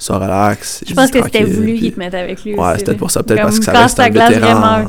[0.00, 0.82] sois relax.
[0.88, 2.94] Je pense que c'était voulu qu'il te mette avec lui Ouais, là.
[2.94, 4.86] pour ça, peut-être parce que ça reste un vétéran,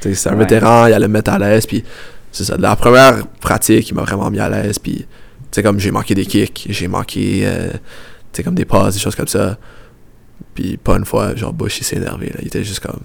[0.00, 1.84] c'est un vétéran, il allait me mettre à l'aise, puis
[2.30, 2.56] c'est ça.
[2.58, 5.06] La première pratique, il m'a vraiment mis à l'aise, puis
[5.50, 7.70] tu comme j'ai manqué des kicks, j'ai manqué, euh,
[8.32, 9.58] tu comme des passes, des choses comme ça.
[10.54, 12.36] Puis pas une fois, genre, Bush, il s'est énervé, là.
[12.40, 13.00] Il était juste comme,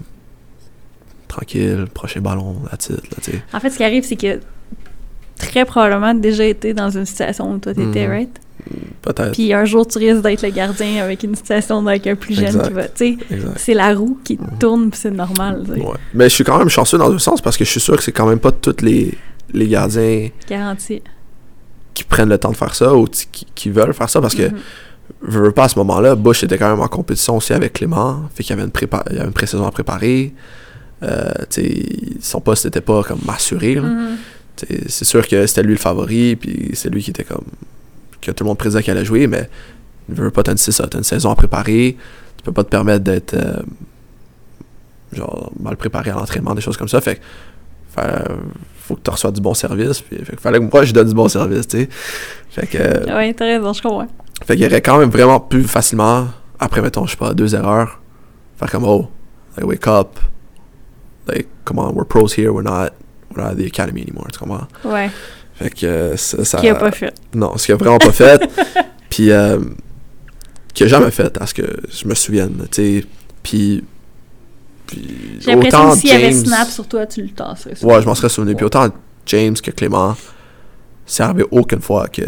[1.28, 3.38] tranquille, prochain ballon, la titre, là.
[3.52, 4.40] En fait, ce qui arrive, c'est que
[5.38, 8.10] très probablement déjà été dans une situation où toi t'étais, Mhm.
[8.12, 8.40] right?
[9.02, 9.32] Peut-être.
[9.32, 12.46] Puis un jour, tu risques d'être le gardien avec une situation avec un plus jeune
[12.46, 12.66] Exact.
[12.68, 12.88] qui va.
[12.88, 13.18] Tu sais,
[13.56, 15.64] c'est la roue qui tourne, puis c'est normal.
[15.68, 15.82] Ouais.
[16.14, 18.02] Mais je suis quand même chanceux dans un sens parce que je suis sûr que
[18.02, 19.14] c'est quand même pas tous les,
[19.52, 21.02] les gardiens Garanti.
[21.94, 24.34] qui prennent le temps de faire ça ou t- qui, qui veulent faire ça parce
[24.34, 24.56] que, Mhm.
[25.22, 28.22] veux, veux pas, à ce moment-là, Bush était quand même en compétition aussi avec Clément,
[28.34, 30.32] fait qu'il y avait une, prépa il y avait une pré-saison à préparer.
[31.02, 31.30] Euh,
[32.20, 33.76] son poste n'était pas comme assuré.
[33.76, 33.82] là.
[33.82, 34.16] Mhm.
[34.88, 37.44] C'est sûr que c'était lui le favori, puis c'est lui qui était comme.
[38.20, 39.48] Que tout le monde prédisait qu'il allait jouer, mais
[40.08, 41.96] ne veux pas, t'as une, ça, une saison à préparer,
[42.36, 43.34] tu peux pas te permettre d'être.
[43.34, 43.60] euh,
[45.12, 47.00] genre, mal préparé à l'entraînement, des choses comme ça.
[47.00, 47.20] Fait que.
[47.90, 48.24] fa-
[48.82, 51.08] faut que tu reçoives du bon service, puis fait que fallait que moi je donne
[51.08, 51.88] du bon service, tu sais.
[52.50, 52.78] Fait que.
[52.78, 54.06] euh, Ouais, t'as raison, je comprends.
[54.46, 56.28] fait qu'il aurait quand même vraiment pu facilement,
[56.58, 58.00] après, mettons, je sais pas, deux erreurs,
[58.58, 59.08] faire comme, oh,
[59.56, 60.18] like, wake up.
[61.26, 62.92] Like, come on, we're pros here, we're not,
[63.30, 64.66] we're not at the academy anymore, tu comprends?
[64.84, 65.10] Ouais.
[65.58, 66.44] Fait que euh, ça.
[66.44, 67.12] ça Qui a pas fait.
[67.34, 68.40] Non, ce qu'il a vraiment pas fait.
[69.10, 69.58] Puis, euh,
[70.74, 73.04] qu'il a jamais fait, à ce que je me souvienne, tu sais.
[73.42, 73.84] Puis.
[74.86, 77.74] puis J'ai l'impression que s'il y avait Snap sur toi, tu le tasserais.
[77.82, 78.54] Ouais, je m'en serais souvenu.
[78.54, 78.88] Puis autant
[79.26, 80.14] James que Clément,
[81.06, 82.22] c'est arrivé aucune fois que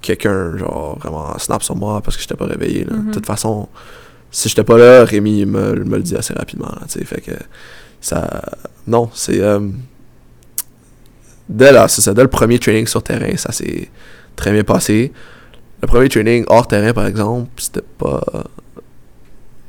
[0.00, 2.84] quelqu'un, genre, vraiment snap sur moi parce que j'étais pas réveillé.
[2.84, 2.94] là.
[2.96, 3.08] Mhm.
[3.08, 3.68] De toute façon,
[4.30, 6.68] si j'étais pas là, Rémi me, me le dit assez rapidement.
[6.68, 7.32] Là, tu sais, fait que
[8.00, 8.42] ça.
[8.86, 9.40] Non, c'est.
[9.40, 9.60] euh,
[11.48, 13.90] dès, ça, dès le premier training sur terrain, ça s'est
[14.36, 15.12] très bien passé.
[15.82, 18.22] Le premier training hors terrain, par exemple, c'était pas.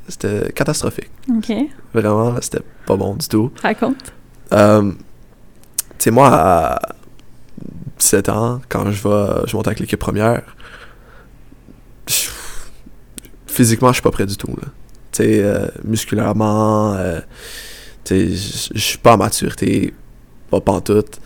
[0.08, 1.10] C'était catastrophique.
[1.36, 1.52] Ok.
[1.92, 3.52] Vraiment, c'était pas bon du tout.
[3.62, 4.12] Raconte.
[4.54, 4.96] Euh, tu
[5.98, 6.78] sais, moi, à
[7.98, 10.42] 17 ans, quand je vais, je monte avec l'équipe première,
[12.06, 12.30] je-
[13.46, 14.48] physiquement, je suis pas prêt du tout.
[15.12, 17.20] Tu sais, euh, musculairement, euh,
[18.04, 19.92] tu sais, je suis pas à maturité,
[20.50, 21.20] pas pantoute.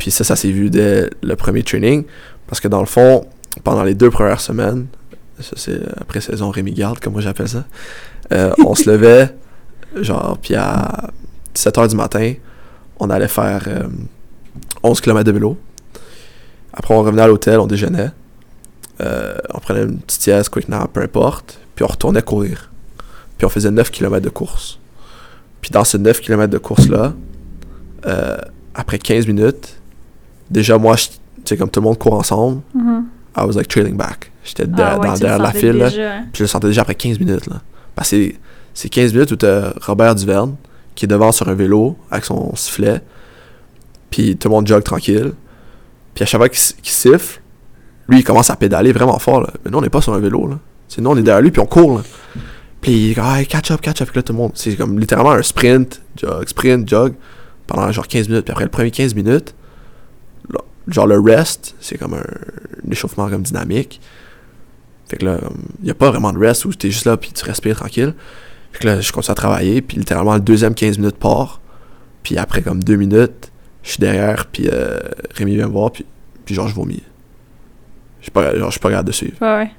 [0.00, 2.04] Puis ça, ça s'est vu dès le premier training.
[2.46, 3.26] Parce que dans le fond,
[3.62, 4.86] pendant les deux premières semaines,
[5.38, 7.66] ça c'est après saison Rémi Garde, comme moi j'appelle ça,
[8.32, 9.28] euh, on se levait,
[10.00, 11.10] genre, puis à
[11.54, 12.32] 7h du matin,
[12.98, 13.88] on allait faire euh,
[14.82, 15.58] 11 km de vélo.
[16.72, 18.10] Après, on revenait à l'hôtel, on déjeunait.
[19.02, 21.58] Euh, on prenait une petite sieste, quick nap, peu importe.
[21.74, 22.70] Puis on retournait courir.
[23.36, 24.78] Puis on faisait 9 km de course.
[25.60, 27.12] Puis dans ces 9 km de course-là,
[28.06, 28.38] euh,
[28.74, 29.79] après 15 minutes,
[30.50, 30.96] déjà moi,
[31.44, 33.04] sais, comme tout le monde court ensemble, Mhm.
[33.36, 34.30] I was like trailing back.
[34.44, 35.72] J'étais Ah ouais, derrière la file.
[35.76, 35.86] là.
[35.86, 36.22] hein.
[36.32, 37.46] Puis je le sentais déjà après 15 minutes.
[37.46, 37.60] Là.
[37.94, 38.34] Parce que c'est-
[38.74, 40.56] c'est 15 minutes où t'as Robert Duverne
[40.94, 43.00] qui est devant sur un vélo avec son sifflet.
[44.10, 45.32] Puis tout le monde jogue tranquille.
[46.14, 47.40] Puis à chaque fois qu'il siffle,
[48.08, 49.42] lui il commence à pédaler vraiment fort.
[49.42, 49.50] Là.
[49.64, 50.48] Mais nous on n'est pas sur un vélo.
[50.48, 50.58] Là.
[50.88, 51.98] C'est nous on est derrière lui puis on court.
[51.98, 52.04] Là.
[52.80, 54.08] Puis il comme Hey, catch up, catch up.
[54.10, 54.52] Puis là tout le monde.
[54.54, 57.14] C'est comme littéralement un sprint, jog, sprint, jog
[57.68, 58.44] pendant genre 15 minutes.
[58.46, 59.54] Puis après le premier 15 minutes,
[60.92, 64.00] genre le rest, c'est comme un, échauffement comme dynamique.
[65.08, 65.38] Fait que là,
[65.80, 68.14] il n'y a pas vraiment de rest où t'es juste là puis tu respires tranquille.
[68.72, 71.60] Fait que là, je continue à travailler, puis littéralement, le deuxième 15 minutes part.
[72.22, 73.50] Puis après, comme deux minutes,
[73.82, 74.98] je suis derrière, puis euh,
[75.34, 76.04] Rémi vient me voir, puis,
[76.44, 77.02] puis genre, je vomis.
[78.20, 79.36] Je suis pas, genre, je suis pas capable de suivre.
[79.40, 79.70] Ouais, ouais.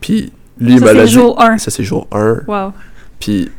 [0.00, 1.12] Puis lui, il me l'a le dit.
[1.12, 1.58] jour 1.
[1.58, 2.42] Ça, c'est jour 1.
[2.46, 2.72] Wow.
[3.18, 3.50] Puis,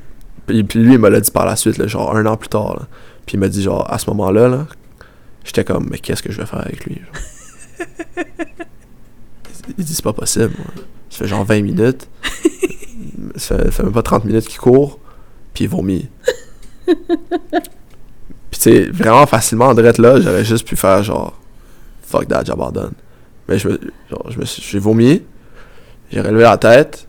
[0.45, 2.49] puis, puis lui, il me l'a dit par la suite, là, genre un an plus
[2.49, 2.75] tard.
[2.79, 2.87] là.
[3.25, 4.67] Puis il m'a dit, genre, à ce moment-là, là,
[5.43, 7.01] j'étais comme, mais qu'est-ce que je vais faire avec lui?
[9.77, 10.51] il dit, c'est pas possible.
[10.57, 10.67] moi.
[11.09, 12.07] Ça fait genre 20 minutes.
[13.35, 14.99] ça, fait, même pas 30 minutes qu'il court,
[15.53, 16.09] puis il vomit.
[16.85, 16.95] puis
[18.51, 21.39] tu sais, vraiment facilement, en là, j'aurais juste pu faire genre,
[22.01, 22.93] fuck that, j'abandonne.
[23.47, 23.79] Mais je me,
[24.29, 25.21] je suis, j'ai vomi,
[26.11, 27.07] j'ai relevé la tête,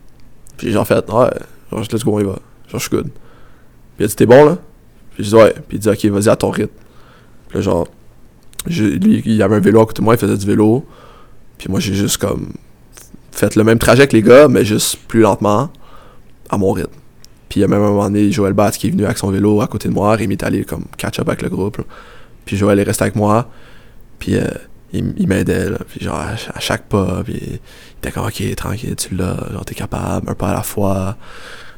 [0.57, 1.29] puis j'ai genre fait, ouais,
[1.71, 2.31] genre, let's go, y va.
[2.31, 2.39] Genre,
[2.73, 3.09] je suis good.
[3.09, 4.57] Puis il a dit, t'es bon là?
[5.15, 5.53] Puis j'ai dit, ouais.
[5.67, 6.73] Puis il dit, ok, vas-y à ton rythme.
[7.49, 7.87] Puis genre,
[8.67, 10.85] il avait un vélo à côté de moi, il faisait du vélo.
[11.57, 12.53] Puis moi, j'ai juste comme
[13.31, 15.69] fait le même trajet que les gars, mais juste plus lentement,
[16.49, 16.91] à mon rythme.
[17.49, 19.29] Puis il y a même un moment donné, Joël Batz qui est venu avec son
[19.29, 21.81] vélo à côté de moi, Rémi est allé comme catch-up avec le groupe.
[22.45, 23.49] Puis Joël est resté avec moi,
[24.19, 24.47] puis euh,
[24.91, 25.69] il, il m'aidait.
[25.89, 27.59] Puis genre, à chaque pas, puis il
[27.97, 31.17] était comme, ok, tranquille, tu l'as, genre, t'es capable, un pas à la fois,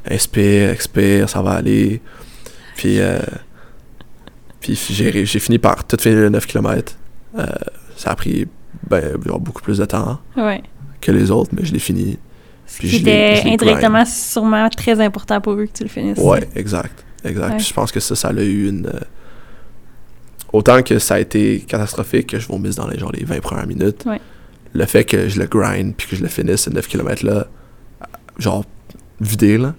[0.09, 2.01] inspire, expire, ça va aller.
[2.75, 3.19] Puis, euh,
[4.73, 6.93] puis j'ai j'ai fini par tout finir les 9 km.
[7.97, 8.47] ça a pris
[8.89, 10.61] ben, beaucoup plus de temps Ouais.
[11.01, 12.17] que les autres, mais je l'ai fini.
[12.67, 15.77] Ce Puis qui je l'ai- était je l'ai indirectement sûrement très important pour eux que
[15.77, 16.17] tu le finisses.
[16.17, 17.03] Ouais, exact.
[17.23, 17.53] Exact.
[17.53, 17.59] Ouais.
[17.59, 18.87] Je pense que ça, ça a eu une.
[18.87, 18.99] euh,
[20.53, 23.67] autant que ça a été catastrophique que je vomisse dans les, genre, les 20 premières
[23.67, 24.19] minutes, Ouais.
[24.73, 27.47] le fait que je le grind puis que je le finisse ces 9 km là,
[28.39, 28.65] genre
[29.19, 29.73] vidé là,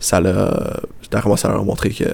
[0.00, 0.80] ça l'a.
[1.10, 2.04] D'après moi, ça leur a montré que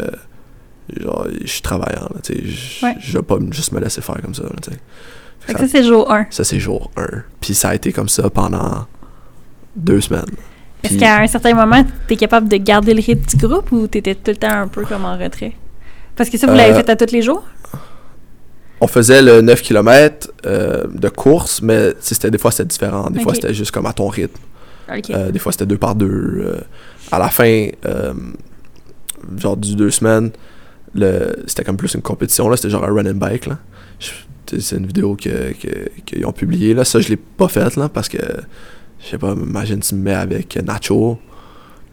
[1.01, 2.43] genre, je suis travaillant, là, tu sais.
[2.45, 2.95] Je Ouais.
[3.01, 4.79] je vais pas juste me laisser faire comme ça, tu sais.
[5.41, 6.27] Fait que ça, c'est jour 1.
[6.31, 7.07] Ça, c'est jour 1.
[7.41, 8.87] Puis ça a été comme ça pendant
[9.77, 10.25] deux semaines.
[10.83, 14.15] Est-ce qu'à un certain moment, t'es capable de garder le rythme du groupe ou t'étais
[14.15, 15.53] tout le temps un peu comme en retrait?
[16.17, 17.45] Parce que ça, vous l'avez Euh, fait à tous les jours?
[18.81, 23.09] On faisait le 9 km de course, mais c'était, des fois c'était différent.
[23.11, 24.41] Des fois c'était juste comme à ton rythme.
[25.11, 26.07] Euh, des fois c'était deux par deux.
[26.07, 26.61] euh.
[27.11, 28.13] à la fin, euh,
[29.39, 30.31] genre du deux semaines,
[31.47, 32.49] c'était comme plus une compétition.
[32.49, 33.47] Là, c'était genre un run and bike.
[33.47, 33.59] Là.
[34.47, 36.75] C'est une vidéo que, que- qu'ils ont publiée.
[36.75, 36.85] Là.
[36.85, 38.19] Ça, je l'ai pas faite là, parce que,
[39.01, 41.19] je sais pas, imagine tu me mets avec Nacho,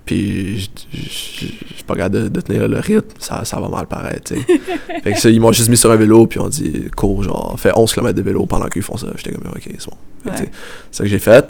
[0.05, 4.33] puis je suis pas capable de, de tenir le rythme, ça, ça va mal paraître.
[4.33, 4.59] tu sais.
[5.03, 7.55] fait que ça, ils m'ont juste mis sur un vélo, puis on dit cours, genre,
[7.57, 9.07] fais 11 km de vélo pendant qu'ils font ça.
[9.15, 9.97] J'étais comme, ok, c'est bon.
[10.25, 10.37] Ouais.
[10.37, 10.49] C'est
[10.91, 11.45] ça que j'ai fait.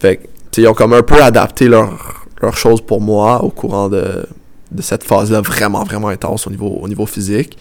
[0.00, 3.42] Fait que, tu sais, ils ont comme un peu adapté leur, leur chose pour moi
[3.44, 4.26] au courant de,
[4.72, 7.56] de cette phase-là vraiment, vraiment intense au niveau, au niveau physique.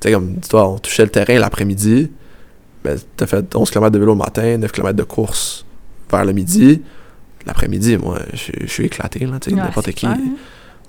[0.00, 2.10] Tu sais, comme, dis-toi, on touchait le terrain l'après-midi.
[2.82, 5.64] Ben, t'as fait 11 km de vélo le matin, 9 km de course
[6.10, 6.82] vers le midi.
[7.46, 10.06] L'après-midi, moi, je suis éclaté, là, tu sais, Ouais, n'importe qui.
[10.06, 10.36] clair, hein.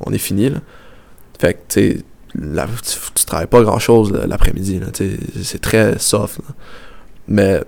[0.02, 0.60] On est fini, là.
[1.39, 1.97] Fait que, tu sais,
[2.38, 6.56] la- tu, tu travailles pas grand-chose là, l'après-midi, là, tu sais, c'est très soft, là.
[7.27, 7.61] Mais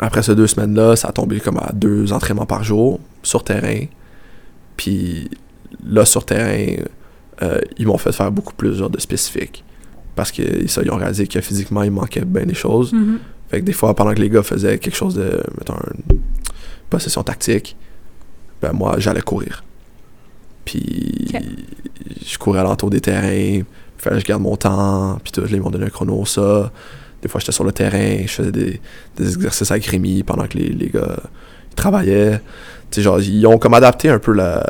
[0.00, 3.84] après ces deux semaines-là, ça a tombé comme à deux entraînements par jour sur terrain.
[4.76, 5.28] Puis
[5.84, 6.82] là, sur terrain,
[7.42, 9.64] euh, ils m'ont fait faire beaucoup plus genre, de spécifiques.
[10.14, 12.92] Parce que ça, ils ont réalisé que physiquement, il manquait bien des choses.
[12.92, 13.18] Mhm.
[13.48, 16.18] Fait que des fois, pendant que les gars faisaient quelque chose de, mettons, une
[16.88, 17.76] possession tactique,
[18.60, 19.64] ben moi, j'allais courir.
[20.64, 21.32] Puis
[22.24, 23.62] je courais alentour des terrains,
[23.96, 26.70] fallait que je garde mon temps, puis tout, ils m'ont donné un chrono, ça.
[27.22, 28.80] Des fois, j'étais sur le terrain, je faisais des,
[29.16, 31.18] des exercices avec Rémi pendant que les, les gars
[31.70, 32.40] ils travaillaient.
[32.90, 34.64] Tu sais, genre, ils ont comme adapté un peu la,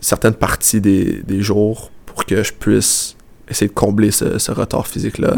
[0.00, 3.16] certaines parties des, des jours pour que je puisse
[3.48, 5.34] essayer de combler ce, ce retard physique-là.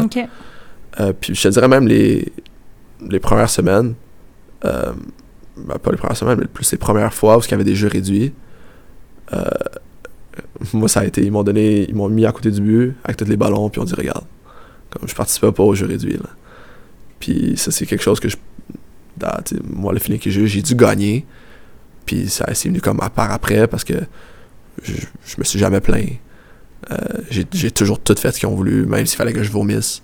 [0.99, 2.31] Euh, puis je te dirais même les,
[3.09, 3.95] les premières semaines,
[4.65, 4.93] euh,
[5.57, 7.75] ben, pas les premières semaines, mais plus les premières fois où il y avait des
[7.75, 8.33] jeux réduits.
[9.33, 9.43] euh,
[10.73, 13.17] moi, ça a été, ils m'ont donné, ils m'ont mis à côté du but avec
[13.17, 14.25] tous les ballons, puis on dit regarde,
[14.89, 16.17] comme je participais pas aux jeux réduits.
[16.17, 16.29] Là.
[17.19, 18.37] Puis ça, c'est quelque chose que je.
[19.17, 21.25] dans, sais, moi, le feeling que j'ai eu, j'ai dû gagner.
[22.05, 23.93] Puis ça c'est venu comme à part après parce que
[24.83, 26.09] je, je me suis jamais plaint.
[26.91, 26.97] Euh,
[27.31, 30.01] j'ai toujours tout fait ce qu'ils ont voulu, même s'il fallait que je vomisse.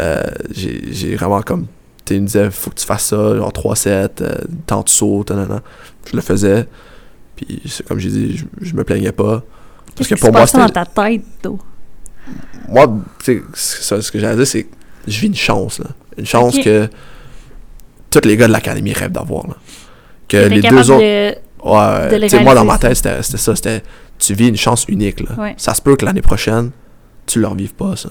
[0.00, 1.66] Euh, j'ai vraiment comme.
[2.04, 4.34] Tu me disaient, faut que tu fasses ça, genre 3-7, euh,
[4.66, 5.62] tant sauts, nanana.
[6.10, 6.66] Je le faisais.
[7.36, 9.42] Puis, c'est comme j'ai dit, je, je me plaignais pas.
[9.94, 10.72] Parce que pour moi, passe dans c'était.
[10.84, 11.58] ta tête, d'eau?
[12.68, 12.86] Moi,
[13.22, 14.74] tu sais, ce que j'allais dire, c'est que
[15.06, 15.86] je vis une chance, là.
[16.18, 16.88] Une chance que
[18.10, 19.54] tous les gars de l'académie rêvent d'avoir, là.
[20.28, 21.00] Que les deux autres.
[21.00, 21.34] de-
[21.64, 23.54] Ouais, sais, moi dans ma tête, c'était ça.
[23.56, 23.82] C'était
[24.18, 25.20] tu vis une chance unique.
[25.20, 25.34] Là.
[25.38, 25.54] Ouais.
[25.56, 26.70] Ça se peut que l'année prochaine,
[27.26, 28.10] tu le revives pas, ça.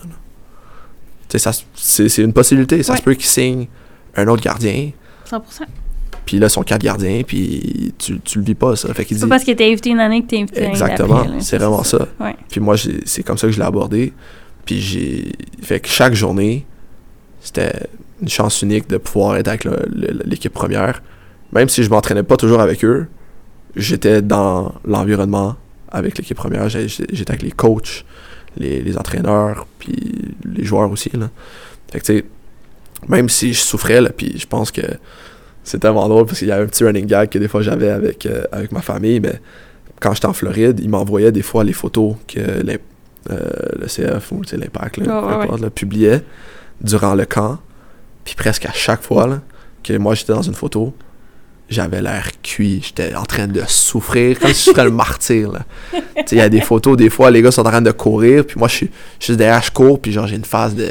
[1.35, 2.81] ça c'est une possibilité.
[2.83, 2.97] Ça Ouais.
[2.97, 3.67] se peut qu'il signe
[4.15, 4.91] un autre gardien,
[5.29, 5.41] 100%.
[6.25, 8.93] puis là, son quatre gardiens, puis tu, tu le vis pas, ça.
[8.93, 11.83] Fait qu'il pas parce que t'es invité une année que t'es invité Exactement, c'est vraiment
[11.83, 12.07] ça.
[12.19, 12.35] Ouais.
[12.49, 14.13] Puis moi, c'est comme ça que je l'ai abordé.
[14.65, 15.31] Puis j'ai.
[15.61, 16.65] Fait que chaque journée,
[17.41, 17.73] c'était
[18.21, 19.67] une chance unique de pouvoir être avec
[20.25, 21.01] l'équipe première.
[21.53, 23.07] Même si je m'entraînais pas toujours avec eux,
[23.75, 25.55] j'étais dans l'environnement
[25.91, 26.69] avec l'équipe première.
[26.69, 28.05] J'étais avec les coachs,
[28.57, 29.95] les, les entraîneurs, puis
[30.45, 31.09] les joueurs aussi.
[31.13, 31.29] Là.
[31.91, 32.25] Fait que tu sais,
[33.07, 34.81] même si je souffrais, là, puis je pense que
[35.63, 37.89] c'est tellement drôle parce qu'il y avait un petit running gag que des fois j'avais
[37.89, 39.39] avec, euh, avec ma famille, mais
[39.99, 42.77] quand j'étais en Floride, ils m'envoyaient des fois les photos que l'im-
[43.31, 43.39] euh,
[43.79, 46.23] le CF ou l'Impact Ouais, là, publiait
[46.81, 47.59] durant le camp.
[48.23, 49.41] Puis presque à chaque fois là,
[49.83, 50.93] que moi j'étais dans une photo,
[51.69, 55.51] j'avais l'air cuit, j'étais en train de souffrir, comme si je serais le martyr.
[56.31, 58.57] Il y a des photos, des fois, les gars sont en train de courir, puis
[58.57, 58.89] moi, je suis
[59.19, 60.87] juste derrière, je cours, puis genre, j'ai une phase de,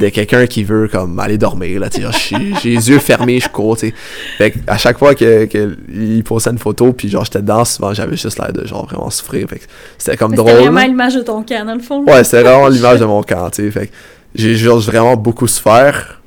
[0.00, 1.80] de quelqu'un qui veut comme aller dormir.
[1.80, 3.76] Là, j'ai les yeux fermés, je cours.
[3.76, 3.94] tu sais.
[4.38, 7.92] Fait que à chaque fois qu'il que, postait une photo, puis genre, j'étais dedans, souvent,
[7.92, 9.48] j'avais juste l'air de genre vraiment souffrir.
[9.48, 9.60] Fait
[9.98, 10.62] c'était comme C'était drôle.
[10.62, 10.86] vraiment là.
[10.86, 12.04] l'image de ton camp, dans le fond.
[12.04, 12.14] là.
[12.14, 13.70] Ouais, c'était vraiment l'image de mon camp, tu sais.
[13.70, 13.92] Fait que
[14.34, 16.20] j'ai vraiment beaucoup souffert.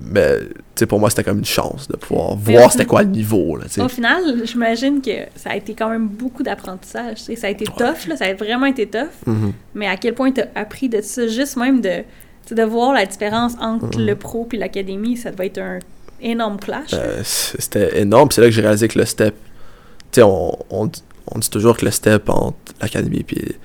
[0.00, 0.38] Mais,
[0.88, 3.64] pour moi, c'était comme une chance de pouvoir voir c'était quoi le niveau, là.
[3.84, 7.18] Au final, j'imagine que ça a été quand même beaucoup d'apprentissage.
[7.18, 9.10] Ça a été tough, là, ça a vraiment été tough.
[9.26, 9.52] Mhm.
[9.74, 12.02] Mais à quel point tu as appris de ça, juste même de,
[12.50, 14.06] de voir la différence entre Mhm.
[14.06, 15.78] le pro et l'académie, ça devait être un
[16.20, 16.90] énorme clash.
[16.94, 18.30] Euh, c'était énorme.
[18.30, 19.34] C'est là que j'ai réalisé que le step.
[20.10, 21.02] Tu on, on, dit-
[21.34, 23.56] on dit toujours que le step entre l'académie et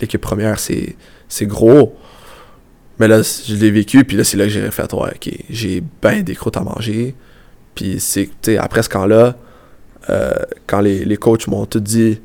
[0.00, 0.96] l'équipe première, c'est
[1.28, 1.94] c'est gros.
[2.98, 5.82] Mais là, je l'ai vécu, puis là, c'est là que j'ai fait, ouais, ok, j'ai
[6.00, 7.14] ben des croûtes à manger.
[7.74, 9.36] Puis c'est, tu sais, après ce camp-là,
[10.10, 10.32] euh,
[10.66, 12.20] quand les, les coachs m'ont tout dit,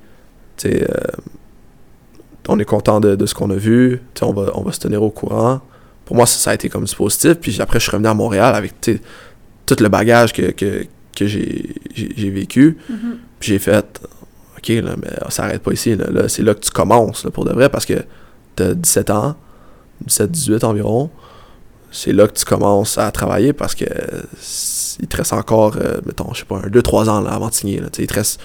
[0.57, 0.95] tu sais, euh,
[2.47, 4.71] on est content de, de ce qu'on a vu, tu sais, on va, on va
[4.71, 5.61] se tenir au courant.
[6.05, 7.35] Pour moi, ça, ça a été comme du positif.
[7.35, 9.01] Puis après, je suis revenu à Montréal avec tu sais,
[9.65, 10.85] tout le bagage que, que,
[11.15, 12.77] que j'ai vécu.
[12.89, 13.17] Mhm.
[13.39, 14.01] Puis j'ai fait,
[14.57, 15.95] OK, là, mais ça arrête pas ici.
[15.95, 18.03] Là, Là, c'est là que tu commences là, pour de vrai parce que
[18.55, 19.35] t'as 17 ans,
[20.07, 21.09] 17-18 environ.
[21.91, 23.85] C'est là que tu commences à travailler parce que
[24.99, 27.81] il te reste encore, euh, mettons, je sais pas, un 2-3 ans avant de signer.
[27.97, 28.39] Il te reste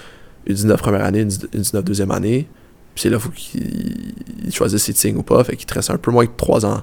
[0.45, 2.47] une 19 première année, une 19 deuxième année.
[2.93, 4.13] Puis c'est là faut qu'il
[4.45, 5.43] il choisisse s'il signe ou pas.
[5.43, 6.81] Fait qu'il te reste un peu moins que 3 ans.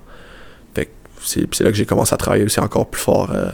[0.75, 0.91] Fait que
[1.23, 3.51] c'est là que j'ai commencé à travailler aussi encore plus fort euh,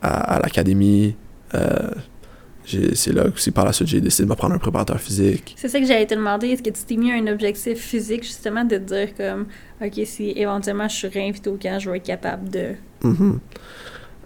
[0.00, 1.16] à, l'académie.
[1.54, 1.90] Euh,
[2.64, 5.54] c'est là aussi par la suite j'ai décidé de me prendre un préparateur physique.
[5.58, 6.48] C'est ça que j'allais te demander.
[6.48, 9.46] Est-ce que tu t'es mis un objectif physique, justement, de te dire comme,
[9.84, 12.68] OK, si éventuellement je suis réinvité au camp, je vais être capable de.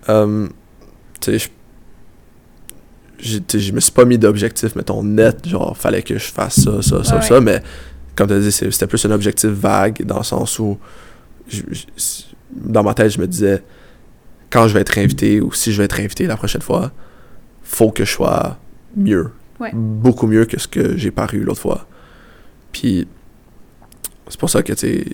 [0.09, 0.49] Euh,
[1.21, 1.51] tu sais,
[3.19, 6.83] je- je me suis pas mis d'objectif, mettons, net, genre, fallait que je fasse ça,
[6.83, 7.63] ça, ça, Ouais, ça, mais
[8.15, 10.79] comme tu as dit, c'était plus un objectif vague, dans le sens où,
[11.49, 11.83] je- je-
[12.53, 13.63] dans ma tête, je me disais,
[14.51, 16.93] quand je vais être invité, ou si je vais être invité la prochaine fois,
[17.67, 18.59] faut que je sois
[18.97, 19.31] mieux.
[19.61, 19.71] Ouais.
[19.75, 21.87] Beaucoup mieux que ce que j'ai paru l'autre fois.
[22.73, 23.07] Puis,
[24.29, 25.05] c'est pour ça que, tu sais,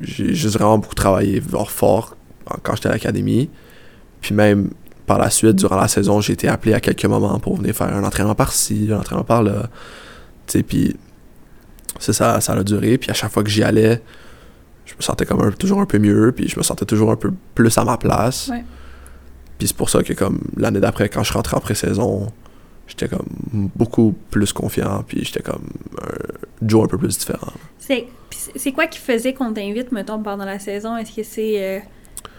[0.00, 2.16] j'ai juste vraiment beaucoup travaillé fort
[2.62, 3.50] quand j'étais à l'académie.
[4.20, 4.70] Puis même
[5.06, 7.94] par la suite, durant la saison, j'ai été appelé à quelques moments pour venir faire
[7.94, 9.70] un entraînement par-ci, un entraînement par-là.
[10.46, 10.96] Tu sais, puis
[11.98, 12.98] c'est ça, ça a duré.
[12.98, 14.02] Puis à chaque fois que j'y allais,
[14.84, 17.16] je me sentais comme un- toujours un peu mieux, puis je me sentais toujours un
[17.16, 18.48] peu plus à ma place.
[18.48, 18.64] Ouais.
[19.58, 22.28] Puis c'est pour ça que comme l'année d'après, quand je rentrais en pré-saison,
[22.86, 25.66] j'étais comme beaucoup plus confiant, puis j'étais comme
[26.00, 27.52] un Joe un peu plus différent.
[27.78, 30.96] C'est quoi qui faisait qu'on t'invite, mettons, pendant la saison?
[30.96, 31.54] Est-ce que c'est.
[31.62, 31.78] euh,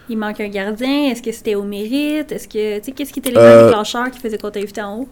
[0.08, 1.10] il manque un gardien?
[1.10, 2.32] Est-ce que c'était au mérite?
[2.32, 2.78] Est-ce que.
[2.78, 5.08] Tu sais, qu'est-ce qui était les Euh, déclencheurs qui faisaient qu'on t'invitait en haut?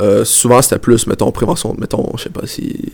[0.00, 1.74] Euh, souvent, c'était plus, mettons, prévention.
[1.76, 2.92] Mettons, je sais pas si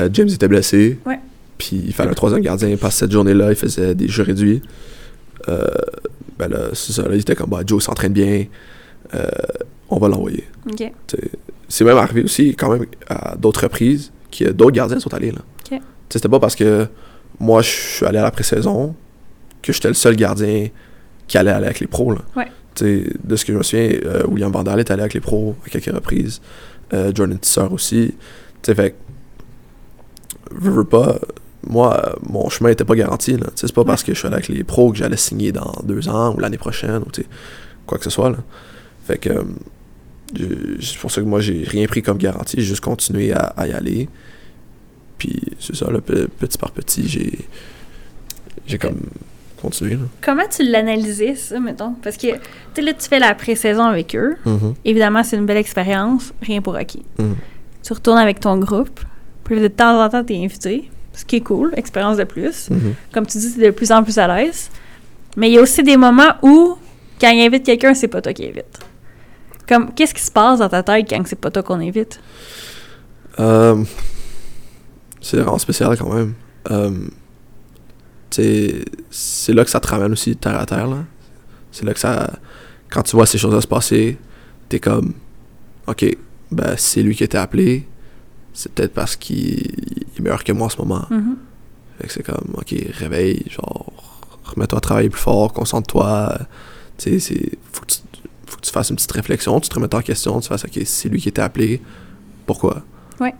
[0.00, 0.98] euh, James était blessé.
[1.04, 1.18] Ouais.
[1.58, 2.76] Puis il fallait un troisième gardien.
[2.76, 4.62] Parce que cette journée-là, il faisait des jeux réduits.
[5.48, 5.66] Euh,
[6.48, 7.02] ben là, c'est ça.
[7.02, 8.46] Là, il était comme, bah, Joe s'entraîne bien.
[9.14, 9.26] Euh,
[9.88, 10.44] on va l'envoyer.
[11.68, 15.32] C'est même arrivé aussi, quand même, à d'autres reprises, que d'autres gardiens sont allés.
[15.32, 15.40] Là.
[16.08, 16.86] C'était pas parce que
[17.40, 18.94] moi, je suis allé à la pré-saison
[19.62, 20.68] que j'étais le seul gardien
[21.26, 22.12] qui allait aller avec les pros.
[22.12, 22.20] Là.
[22.36, 22.48] Ouais.
[22.80, 25.70] De ce que je me souviens, euh, William Vandal est allé avec les pros à
[25.70, 26.42] quelques reprises.
[26.92, 28.14] Euh, Jordan Tisser aussi.
[28.60, 28.94] T'sais, fait
[30.50, 31.18] veux, veux pas,
[31.66, 33.36] moi, euh, mon chemin était pas garanti.
[33.36, 33.46] Là.
[33.54, 36.08] C'est pas parce que je suis allé avec les pros que j'allais signer dans deux
[36.08, 37.10] ans ou l'année prochaine ou
[37.86, 38.30] quoi que ce soit.
[38.30, 38.38] Là.
[39.06, 39.42] Fait que euh,
[40.80, 43.66] c'est pour ça que moi j'ai rien pris comme garantie, j'ai juste continué à, à
[43.66, 44.08] y aller.
[45.18, 47.38] Puis c'est ça, là, pe- petit par petit, j'ai
[48.66, 49.00] j'ai comme
[49.60, 49.94] continué.
[49.94, 50.00] Là.
[50.20, 51.92] Comment tu l'analysais, ça, mettons?
[52.02, 52.40] Parce que, tu
[52.74, 54.36] sais, là, tu fais la pré-saison avec eux.
[54.84, 57.02] Évidemment, c'est une belle expérience, rien pour acquis.
[57.18, 57.36] Mhm.
[57.84, 59.00] Tu retournes avec ton groupe,
[59.44, 62.70] puis de temps en temps, t'es invité, ce qui est cool, expérience de plus.
[62.70, 62.94] Mhm.
[63.12, 64.70] Comme tu dis, t'es de plus en plus à l'aise.
[65.36, 66.76] Mais il y a aussi des moments où,
[67.20, 68.78] quand il invite quelqu'un, c'est pas toi qui invite.
[69.68, 72.20] Comme, qu'est-ce qui se passe dans ta tête quand c'est pas toi qu'on invite?
[73.38, 73.82] Euh,
[75.20, 76.34] c'est vraiment spécial quand même.
[76.70, 76.90] Euh,
[78.30, 78.84] c'est
[79.48, 80.86] là que ça te ramène aussi terre à terre.
[80.86, 81.04] là.
[81.70, 82.30] C'est là que ça.
[82.90, 84.18] Quand tu vois ces choses-là se passer,
[84.68, 85.14] t'es comme.
[85.86, 86.04] Ok,
[86.50, 87.86] ben c'est lui qui été appelé.
[88.52, 91.06] C'est peut-être parce qu'il il est meilleur que moi en ce moment.
[92.00, 93.92] Fait que c'est comme, ok, réveille, genre,
[94.44, 96.38] remets-toi à travailler plus fort, concentre-toi.
[96.98, 97.50] Tu sais.
[97.72, 97.98] Faut que tu,
[98.46, 100.80] faut que tu fasses une petite réflexion, tu te remettes en question, tu fasses, ok,
[100.84, 101.80] c'est lui qui était appelé,
[102.46, 102.82] pourquoi?
[103.20, 103.34] Ouais.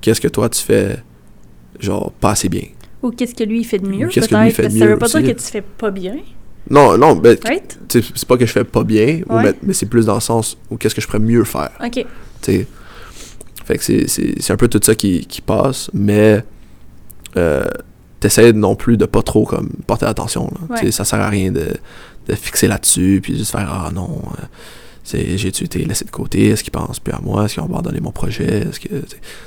[0.00, 1.02] Qu'est-ce que toi tu fais,
[1.80, 2.64] genre, pas assez bien?
[3.02, 4.40] Ou qu'est-ce que lui il fait de mieux, Qu'est-ce peut-être?
[4.40, 6.16] que lui fait de Parce que ça veut pas dire que tu fais pas bien,
[6.70, 7.78] Non, non, ben, right?
[7.88, 10.56] c'est pas que je fais pas bien, ou mais, mais c'est plus dans le sens
[10.70, 11.70] où qu'est-ce que je pourrais mieux faire?
[11.82, 11.92] OK.
[11.92, 12.04] tu
[12.42, 12.66] sais.
[13.68, 16.42] Fait que c'est- c'est c'est un peu tout ça qui, qui passe, mais
[17.36, 17.64] euh,
[18.20, 20.50] t'essaies non plus de pas trop comme porter attention.
[20.68, 20.76] Là.
[20.82, 20.90] Ouais.
[20.90, 21.66] Ça sert à rien de,
[22.28, 26.64] de fixer là-dessus, puis juste faire Ah non, euh, j'ai-tu été laissé de côté, est-ce
[26.64, 28.88] qu'ils pensent plus à moi, est-ce qu'ils ont abandonné mon projet, est-ce que.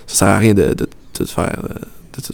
[0.08, 1.60] Ça sert à rien de, de, de te faire.
[1.70, 1.74] euh,
[2.18, 2.34] de te-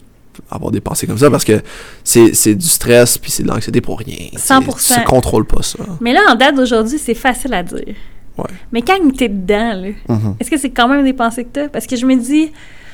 [0.52, 1.62] avoir des pensées comme ça parce que
[2.04, 4.30] c'est c'est du stress puis c'est de l'anxiété pour rien.
[4.32, 4.94] Tu sais, 100%.
[5.00, 5.80] Tu contrôles pas ça.
[6.00, 7.96] Mais là, en date d'aujourd'hui, c'est facile à dire.
[8.38, 8.46] Ouais.
[8.72, 10.36] Mais quand t'es dedans, là, Mhm.
[10.40, 11.70] est-ce que c'est quand même des pensées que t'as?
[11.70, 12.52] Parce que je me dis,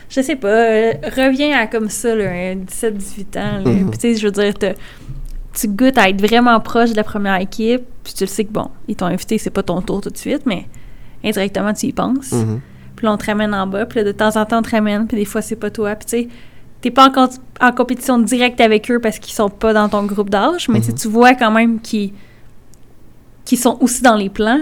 [0.09, 3.57] je sais pas, euh, reviens à comme ça, là, un 17-18 ans.
[3.65, 3.71] là.
[3.91, 4.53] Puis sais, je veux dire,
[5.53, 8.51] tu goûtes à être vraiment proche de la première équipe, puis tu le sais que
[8.51, 10.65] bon, ils t'ont invité, c'est pas ton tour tout de suite, mais
[11.23, 12.31] indirectement, tu y penses.
[12.31, 12.59] Mhm.
[12.95, 14.71] Puis là, on te ramène en bas, puis là, de temps en temps, on te
[14.71, 15.95] ramène, puis des fois, c'est pas toi.
[15.95, 16.27] Puis tu sais,
[16.81, 17.27] t'es pas en,
[17.67, 21.07] en compétition directe avec eux parce qu'ils sont pas dans ton groupe d'âge, mais tu
[21.07, 22.11] vois quand même qu'ils
[23.57, 24.59] sont aussi dans les plans.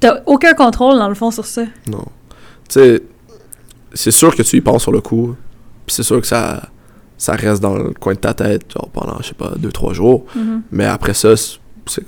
[0.00, 1.62] T'as aucun contrôle, dans le fond, sur ça.
[1.86, 2.04] Non.
[2.68, 3.02] Tu sais,
[3.94, 5.36] c'est sûr que tu y penses sur le coup.
[5.86, 6.68] Puis c'est sûr que ça,
[7.18, 9.92] ça reste dans le coin de ta tête genre, pendant, je sais pas, deux, trois
[9.92, 10.24] jours.
[10.34, 10.62] Mhm.
[10.72, 12.02] Mais après ça, c'est,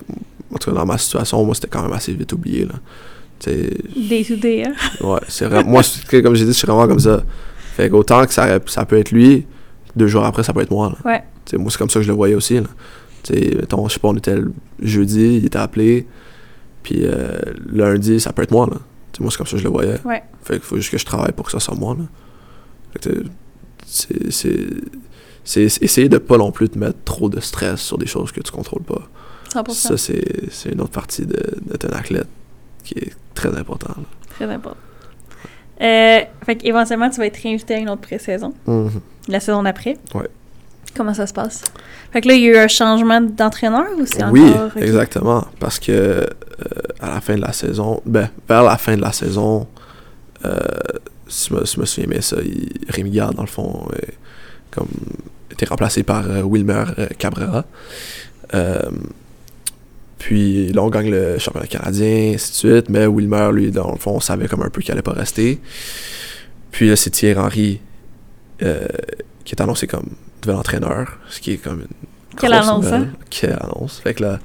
[0.52, 2.66] en tout cas, dans ma situation, moi, c'était quand même assez vite oublié.
[2.66, 2.74] Là.
[3.44, 4.74] Day to day, hein?
[5.00, 5.68] Ouais, c'est vraiment.
[5.68, 5.82] Moi,
[6.22, 7.22] comme j'ai dit, je suis vraiment comme ça.
[7.74, 9.46] Fait qu'autant que ça, ça peut être lui,
[9.96, 10.90] deux jours après, ça peut être moi.
[10.90, 11.10] Là.
[11.10, 11.24] Ouais.
[11.44, 12.54] T'sais, moi, c'est comme ça que je le voyais aussi.
[12.54, 12.68] Là.
[13.22, 16.06] T'sais, mettons, je sais pas, on était le jeudi, il était appelé.
[16.82, 18.66] Puis euh, lundi, ça peut être moi.
[18.70, 18.78] Là.
[19.12, 20.00] T'sais, moi, c'est comme ça que je le voyais.
[20.04, 20.22] Ouais.
[20.42, 21.94] Fait qu'il faut juste que je travaille pour que ça soit moi.
[21.98, 22.04] Là.
[22.92, 23.24] Fait que,
[23.86, 24.30] t'sais, c'est,
[25.44, 28.32] c'est, c'est essayer de pas non plus te mettre trop de stress sur des choses
[28.32, 29.02] que tu contrôles pas.
[29.52, 29.70] 100%.
[29.72, 32.28] Ça, c'est, c'est une autre partie de, d'être un athlète
[32.84, 33.94] qui est très important.
[33.96, 34.04] là.
[34.30, 34.76] Très important.
[35.80, 38.54] Euh, fait qu'éventuellement, tu vas être réinvité à une autre pré-saison,
[39.28, 39.96] la saison d'après.
[40.14, 40.28] Ouais.
[40.96, 41.62] Comment ça se passe?
[42.12, 44.70] Fait que là, il y a eu un changement d'entraîneur ou c'est Oui, encore...
[44.76, 44.82] ok.
[44.82, 45.46] exactement.
[45.58, 46.26] Parce que euh,
[47.00, 49.66] à la fin de la saison, ben, vers la fin de la saison,
[50.44, 50.58] euh,
[51.28, 53.88] si je me, si je me souviens bien ça, il- Rémi Gard, dans le fond,
[53.94, 53.98] euh,
[54.70, 54.88] comme,
[55.50, 56.84] était remplacé par euh, Wilmer
[57.18, 57.64] Cabrera.
[60.18, 62.88] Puis là, on gagne le championnat canadien, ainsi de suite.
[62.90, 65.60] Mais Wilmer, lui, dans le fond, on savait comme un peu qu'il allait pas rester.
[66.70, 67.80] Puis là, c'est Thierry Henry
[69.44, 70.06] qui est annoncé comme
[70.44, 73.08] nouvel entraîneur, ce qui est comme une Quelle annonce, hein?
[73.30, 73.98] Quelle annonce.
[74.00, 74.38] Fait que là,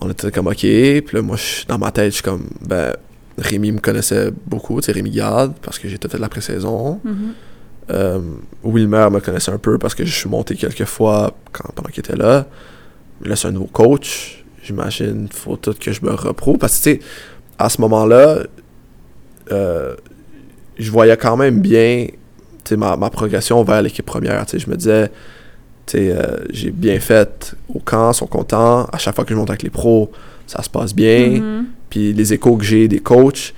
[0.00, 0.56] on était comme OK.
[0.60, 2.94] Puis là, moi, je- dans ma tête, je suis comme, ben,
[3.38, 6.28] Rémi me connaissait beaucoup, tu sais, Rémi Gard, parce que j'ai tout fait de la
[6.28, 7.00] pré-saison.
[7.04, 7.32] Mhm.
[7.90, 8.20] Euh,
[8.62, 12.00] Wilmer me connaissait un peu parce que je suis monté quelques fois quand, pendant qu'il
[12.00, 12.46] était là.
[13.24, 14.44] Là, c'est un nouveau coach.
[14.62, 16.58] J'imagine faut tout que je me reprouve.
[16.58, 17.06] Parce que, tu sais,
[17.58, 18.40] à ce moment-là,
[19.50, 19.94] euh,
[20.78, 22.06] je voyais quand même bien
[22.76, 24.44] ma, ma progression vers l'équipe première.
[24.52, 25.10] Je me disais,
[25.94, 28.84] euh, j'ai bien fait au camp, ils sont contents.
[28.92, 30.10] À chaque fois que je monte avec les pros,
[30.46, 31.28] ça se passe bien.
[31.28, 31.66] Mhm.
[31.88, 33.54] Puis les échos que j'ai des coachs,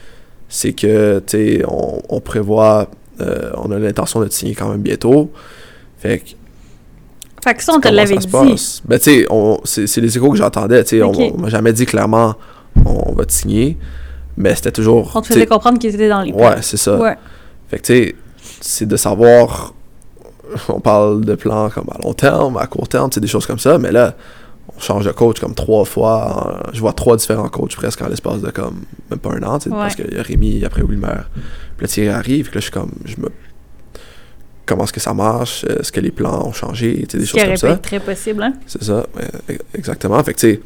[0.48, 1.22] c'est que,
[1.68, 2.88] on, on prévoit,
[3.20, 5.30] euh, on a l'intention de te signer quand même bientôt.
[5.98, 6.30] Fait que,
[7.44, 8.28] Fait que ça, on te l'avait dit.
[8.30, 9.26] Ben, tu sais,
[9.64, 11.02] c'est c'est les échos que j'entendais, tu sais.
[11.02, 11.16] Ok.
[11.18, 12.34] On, on m'a jamais dit clairement,
[12.84, 13.76] on va te signer.
[14.36, 15.10] Mais c'était toujours.
[15.14, 16.32] On te faisait comprendre qu'ils étaient dans les.
[16.32, 16.96] Ouais, c'est ça.
[16.96, 17.16] Ouais.
[17.68, 18.14] Fait que, tu sais,
[18.62, 19.74] c'est de savoir.
[20.68, 23.58] On parle de plans comme à long terme, à court terme, c'est des choses comme
[23.58, 24.14] ça, mais là,
[24.76, 26.60] on change de coach comme trois fois.
[26.72, 29.70] je vois trois différents coachs presque en l'espace de comme même pas un an, Ouais.
[29.70, 31.22] parce qu'il y a Rémi, après Wilmer.
[31.76, 32.90] Puis là, Thierry arrive, puis là, je suis comme.
[33.04, 33.28] Je me...
[34.66, 35.64] Comment est-ce que ça marche?
[35.64, 37.06] Est-ce que les plans ont changé?
[37.12, 37.70] Des choses comme ça.
[37.70, 38.52] être très possible, hein?
[38.66, 39.06] C'est ça,
[39.50, 40.22] e- exactement.
[40.22, 40.60] Fait que, tu sais,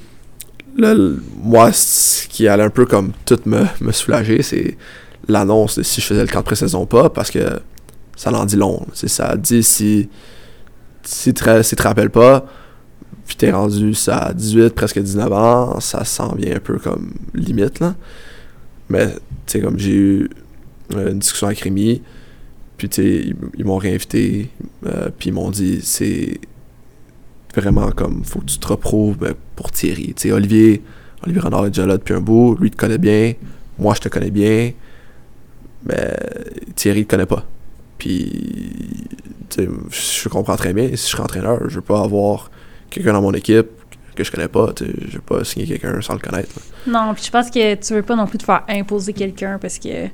[0.76, 0.94] là,
[1.42, 4.76] moi, ce qui allait un peu comme tout me, me soulager, c'est
[5.28, 7.60] l'annonce de si je faisais le camp de pré-saison ou pas, parce que
[8.16, 8.84] ça l'en dit long.
[8.94, 10.08] Ça dit si,
[11.02, 12.46] si, tu tu te rappelles pas,
[13.26, 17.12] puis t'es rendu ça à 18, presque 19 ans, ça s'en vient un peu comme
[17.34, 17.94] limite, là.
[18.88, 20.30] Mais, tu sais, comme j'ai eu
[20.94, 22.02] euh, une discussion avec Rémi,
[22.76, 24.50] puis, ils, m'ont réinvité,
[24.86, 26.38] euh, puis ils m'ont dit, c'est
[27.54, 30.12] vraiment comme faut que tu te reprouves ben, pour Thierry.
[30.14, 30.82] Tu sais, Olivier,
[31.24, 33.32] Olivier Renard est déjà là depuis un bout, lui te connaît bien,
[33.78, 34.72] moi je te connais bien,
[35.84, 36.16] mais
[36.76, 37.46] Thierry te connaît pas.
[37.98, 39.04] Puis,
[39.50, 42.50] tu je comprends très bien, si je suis entraîneur, je veux pas avoir
[42.90, 43.66] quelqu'un dans mon équipe
[44.14, 46.48] que je connais pas, tu je veux pas signer quelqu'un sans le connaître.
[46.56, 46.62] là.
[47.06, 49.78] Non, puis je pense que tu veux pas non plus te faire imposer quelqu'un parce
[49.78, 50.06] que.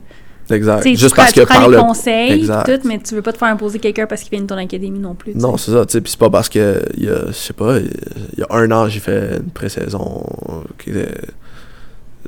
[0.51, 0.83] Exact.
[0.83, 2.65] Tu tu Juste prends- parce tu que par le conseils, Exact.
[2.83, 4.99] tout, mais tu veux pas te faire imposer quelqu'un parce qu'il vient de ton académie
[4.99, 5.33] non plus.
[5.33, 7.33] tu Non, c'est ça, tu sais, puis c'est pas parce que, il y a, je
[7.33, 10.27] sais pas, il y a un an, j'ai fait une pré-saison
[10.79, 11.15] qui était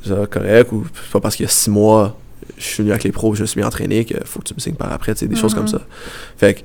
[0.05, 2.17] ça, correct, ou c'est pas parce qu'il y a six mois,
[2.57, 4.53] je suis venu avec les pros, je me suis mis entraîné, qu'il faut que tu
[4.53, 5.59] me signes par après, tu sais, des choses Mhm.
[5.59, 5.81] comme ça.
[6.37, 6.59] Fait que,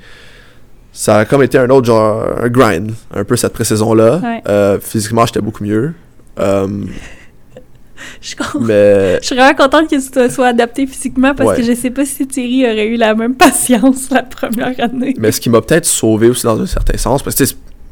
[0.92, 4.20] ça a comme été un autre genre, un grind, un peu cette pré-saison-là.
[4.22, 4.42] Ouais.
[4.48, 5.92] Euh, physiquement, j'étais beaucoup mieux.
[6.38, 6.66] Euh,
[8.22, 11.56] Je, mais je suis vraiment contente que tu te sois adapté physiquement parce Ouais.
[11.56, 15.14] que je sais pas si Thierry aurait eu la même patience la première année.
[15.18, 17.44] mais ce qui m'a peut-être sauvé aussi dans un certain sens, parce que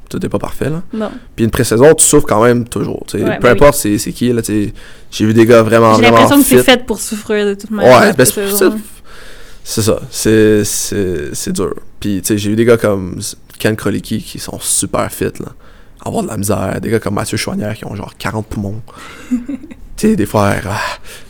[0.09, 0.83] tout n'est pas parfait, là.
[0.93, 1.11] Non.
[1.37, 3.05] Puis une pré-saison, tu souffres quand même toujours.
[3.15, 4.43] Ouais, Peu bah importe c'est c'est qui, là.
[4.47, 8.01] J'ai vu des gars vraiment, J'ai l'impression que c'est fait pour souffrir de toute manière.
[8.01, 8.25] Ouais, ben,
[9.65, 10.01] c'est ça.
[10.11, 11.75] C'est c'est- c'est dur.
[12.01, 13.21] Puis, tu sais, j'ai eu des gars comme
[13.59, 15.53] Ken Krolicki qui sont super fit, là.
[16.05, 16.81] Avoir de la misère.
[16.81, 18.81] Des gars comme Mathieu Chouanière qui ont genre 40 poumons.
[19.31, 19.37] tu
[19.97, 20.79] sais, des fois, ah,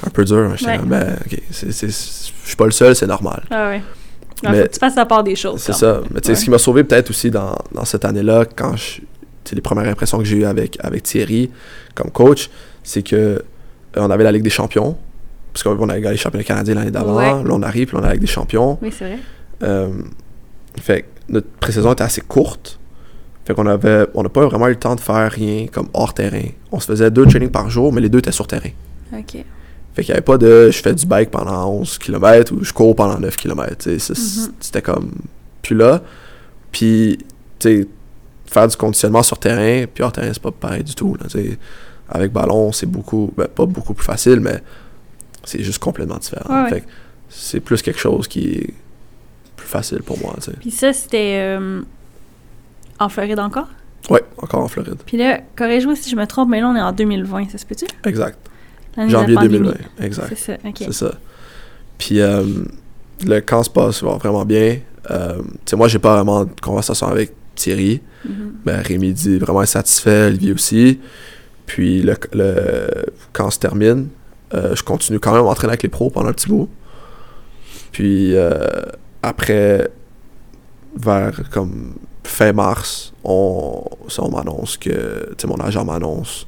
[0.07, 0.49] un peu dur.
[0.51, 0.79] mais j'étais Ouais.
[0.85, 3.43] ben, ok, c'est- c'est- je suis pas le seul, c'est normal.
[3.51, 3.83] Ah ouais.
[4.43, 5.61] Il Mais- faut que tu fasses la part des choses.
[5.61, 6.01] C'est ça.
[6.13, 6.37] Mais tu sais, Ouais.
[6.37, 9.01] ce qui m'a sauvé peut-être aussi dans, dans cette année-là, quand je.
[9.53, 11.51] Les premières impressions que j'ai eues avec, avec Thierry
[11.95, 12.51] comme coach,
[12.83, 13.41] c'est que euh,
[13.97, 14.97] on avait la Ligue des Champions.
[15.55, 17.17] Parce qu'on avait gagné le championnat canadien l'année d'avant.
[17.17, 17.25] Ouais.
[17.25, 18.79] Là, on arrive, puis on a la Ligue des Champions.
[18.83, 19.19] Oui, c'est vrai.
[19.63, 19.89] Euh,
[20.79, 22.79] fait que notre pré-saison était assez courte.
[23.47, 24.05] Fait qu'on avait.
[24.13, 26.45] On n'a pas vraiment eu le temps de faire rien comme hors terrain.
[26.71, 28.69] On se faisait deux trainings par jour, mais les deux étaient sur terrain.
[29.15, 29.43] OK.
[29.99, 32.73] Fait qu'il n'y avait pas de je fais du bike pendant 11 km ou je
[32.73, 33.89] cours pendant 9 km.
[33.91, 33.99] Mhm.
[34.61, 35.11] C'était comme
[35.61, 36.03] plus là.
[36.71, 37.19] Puis,
[37.59, 37.89] tu sais,
[38.47, 41.17] faire du conditionnement sur terrain, puis hors terrain, c'est pas pareil du tout.
[41.17, 41.27] Là,
[42.11, 44.63] avec ballon, c'est beaucoup, ben, pas beaucoup plus facile, mais
[45.43, 46.49] c'est juste complètement différent.
[46.49, 46.71] Ouais, ouais.
[46.71, 46.87] Fait que
[47.29, 48.75] c'est plus quelque chose qui est
[49.57, 50.33] plus facile pour moi.
[50.37, 50.57] tu sais.
[50.61, 51.83] Puis ça, c'était euh,
[53.01, 53.67] en Floride encore?
[54.11, 54.99] Ouais, encore en Floride.
[55.05, 57.67] Puis là, corrige-moi si je me trompe, mais là, on est en 2020, ça se
[57.67, 57.87] peut-tu?
[58.05, 58.39] Exact.
[59.07, 59.59] Janvier pandémie.
[59.59, 60.05] 2020.
[60.05, 60.27] Exact.
[60.31, 60.57] C'est ça.
[60.77, 61.15] C'est ça.
[61.99, 62.45] Puis euh,
[63.27, 64.79] le camp se passe vraiment bien.
[65.11, 68.01] Euh, tu sais, moi, j'ai pas vraiment de conversation avec Thierry.
[68.25, 68.53] Mhm.
[68.65, 71.01] Ben, Rémi dit vraiment satisfait, Olivier aussi.
[71.67, 72.89] Puis le, le
[73.33, 74.09] camp se termine.
[74.55, 76.69] Euh, je continue quand même à m'entraîner avec les pros pendant un petit bout.
[77.93, 78.67] Puis euh,
[79.23, 79.89] après,
[80.97, 81.95] vers comme
[82.25, 86.47] fin mars, on, ça, on m'annonce que, tu sais, mon agent m'annonce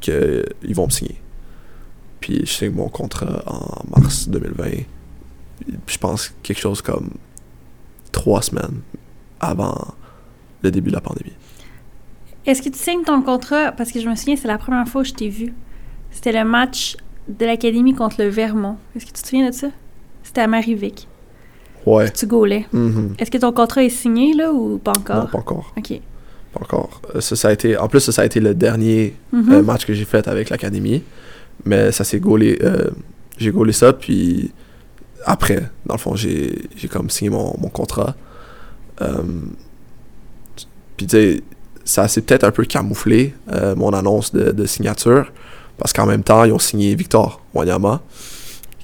[0.00, 1.20] qu'ils vont me signer.
[2.20, 4.64] Puis je signe mon contrat en mars 2020.
[4.64, 7.10] Puis je pense quelque chose comme
[8.12, 8.80] trois semaines
[9.40, 9.94] avant
[10.62, 11.32] le début de la pandémie.
[12.46, 13.72] Est-ce que tu signes ton contrat?
[13.72, 15.52] Parce que je me souviens, c'est la première fois que je t'ai vu.
[16.10, 16.96] C'était le match
[17.28, 18.78] de l'Académie contre le Vermont.
[18.96, 19.68] Est-ce que tu te souviens de ça?
[20.22, 21.06] C'était à Marivic.
[21.86, 22.10] Ouais.
[22.10, 22.66] Tu gaulais.
[22.72, 23.14] Mhm.
[23.18, 25.24] Est-ce que ton contrat est signé, là, ou pas encore?
[25.24, 25.72] Non, pas encore.
[25.76, 26.00] OK.
[26.60, 27.00] Encore.
[27.14, 29.52] Euh, Ça, ça a été, en plus, ça, ça a été le dernier Mhm.
[29.52, 31.02] euh, match que j'ai fait avec l'Académie.
[31.64, 32.58] Mais ça s'est gaulé.
[32.62, 32.90] euh,
[33.36, 34.50] j'ai gaulé ça, puis
[35.24, 38.14] après, dans le fond, j'ai j'ai comme signé mon, mon contrat.
[40.96, 41.40] Puis tu sais,
[41.84, 45.32] ça s'est peut-être un peu camouflé, euh, mon annonce de, de signature,
[45.78, 48.00] parce qu'en même temps, ils ont signé Victor Wanyama,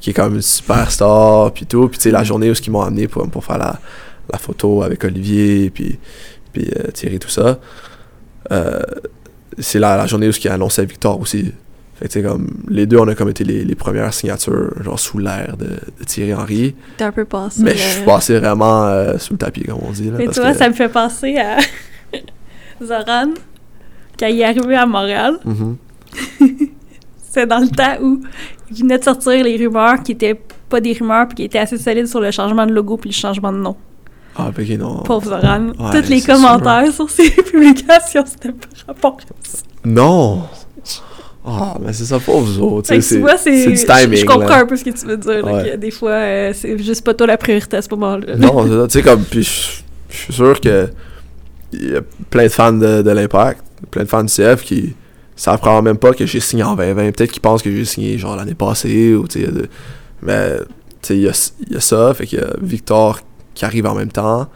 [0.01, 1.89] qui est quand même une superstar, puis tout.
[1.89, 3.81] Puis tu sais, la journée où ils m'ont amené pour, pour faire la,
[4.33, 5.99] la photo avec Olivier, puis,
[6.55, 7.59] puis euh, Thierry, tout ça,
[8.53, 8.81] euh,
[9.59, 11.53] c'est la, la journée où ils annonçaient Victor aussi.
[11.97, 15.19] Fait que comme, les deux, on a comme été les, les premières signatures, genre sous
[15.19, 16.75] l'air de, de Thierry Henry.
[16.97, 17.63] T'es un peu passé.
[17.63, 20.11] Mais je suis passé vraiment euh, sous le tapis, comme on dit.
[20.11, 21.59] Là, Et parce tu vois, que- ça me fait penser à
[22.83, 23.31] Zoran,
[24.19, 25.39] quand il est arrivé à Montréal.
[25.45, 25.77] Mhm.
[27.31, 28.21] C'est dans le temps où
[28.71, 31.79] il venait de sortir les rumeurs qui étaient pas des rumeurs puis qui étaient assez
[31.79, 33.77] solides sur le changement de logo puis le changement de nom.
[34.37, 35.03] Ah, ok, non.
[35.03, 35.69] Pauvre Zoran.
[35.79, 39.59] Ouais, Tous les commentaires sur ses publications, c'était par rapport à ça.
[39.85, 40.43] Non!
[41.47, 42.89] Ah, mais c'est ça, pauvre vous autres.
[42.89, 43.67] Fait tu que vois, c'est.
[43.67, 44.13] du timing.
[44.13, 44.61] Je, je comprends là.
[44.61, 45.45] un peu ce que tu veux dire.
[45.45, 45.73] Ouais.
[45.73, 48.37] que des fois, euh, c'est juste pas toi la priorité à ce moment-là.
[48.37, 49.25] Non, c'est ça, tu sais, comme.
[49.25, 49.43] Puis
[50.09, 50.89] je suis sûr que.
[51.73, 52.01] Il y a
[52.31, 54.95] plein de fans de, de l'Impact, plein de fans du CF qui
[55.37, 57.11] savent probablement même pas que j'ai signé en 2020.
[57.13, 59.51] Peut-être qu'ils pensent que j'ai signé genre l'année passée ou tu sais.
[60.23, 60.59] Mais
[61.03, 63.19] tu sais, il y a, y a ça, fait qu'il y a Victor
[63.55, 64.49] qui arrive en même temps.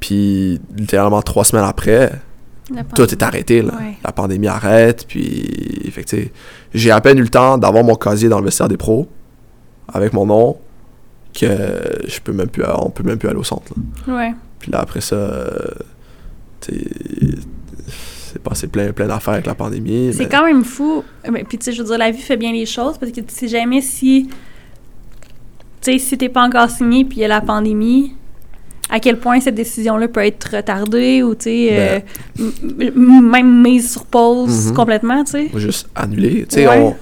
[0.00, 2.12] Puis littéralement trois semaines après,
[2.94, 3.74] tout est arrêté là.
[3.74, 3.96] Ouais.
[4.04, 5.92] La pandémie arrête, puis
[6.74, 9.08] j'ai à peine eu le temps d'avoir mon casier dans le vestiaire des pros
[9.92, 10.56] avec mon nom
[11.34, 11.46] que
[12.06, 13.72] je peux même plus on peut même plus aller au centre.
[14.06, 14.14] là.
[14.14, 14.34] Ouais.
[14.58, 15.70] Puis là après ça euh,
[16.60, 20.12] c'est passé plein plein d'affaires avec la pandémie.
[20.12, 21.02] C'est mais- quand même fou.
[21.30, 23.20] Mais, puis, tu sais, je veux dire, la vie fait bien les choses parce que
[23.20, 24.28] tu sais jamais si.
[25.80, 28.14] Tu sais, si t'es pas encore signé puis il y a la pandémie,
[28.90, 32.02] à quel point cette décision-là peut être retardée ou, tu sais,
[32.40, 34.68] euh, même mise sur pause Ben.
[34.70, 34.74] Mhm.
[34.74, 35.50] complètement, tu sais?
[35.54, 36.46] Ou juste annulé.
[36.48, 36.78] Tu sais, Ouais.
[36.78, 36.96] on.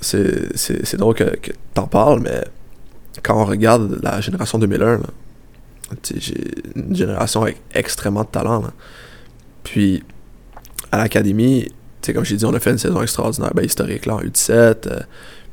[0.00, 2.42] C'est, drôle que, que t'en parles, mais
[3.22, 5.00] quand on regarde la génération 2001, là,
[6.02, 8.62] tu sais, j'ai une génération avec extrêmement de talent.
[8.62, 8.72] là.
[9.62, 10.02] Puis,
[10.90, 11.68] à l'académie,
[12.12, 14.86] comme j'ai dit, on a fait une saison extraordinaire, ben, historique là, en U17.
[14.88, 15.00] euh,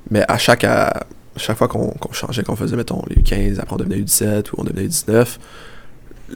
[0.09, 1.05] mais à chaque, à
[1.39, 4.63] chaque fois qu'on, changeait, qu'on faisait, mettons, les U15, après on devenait U17 ou on
[4.63, 5.37] devenait U19,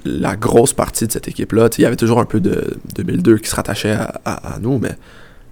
[0.05, 3.49] la grosse partie de cette équipe-là, il y avait toujours un peu de 2002 qui
[3.49, 4.93] se rattachait à, à- à nous, mais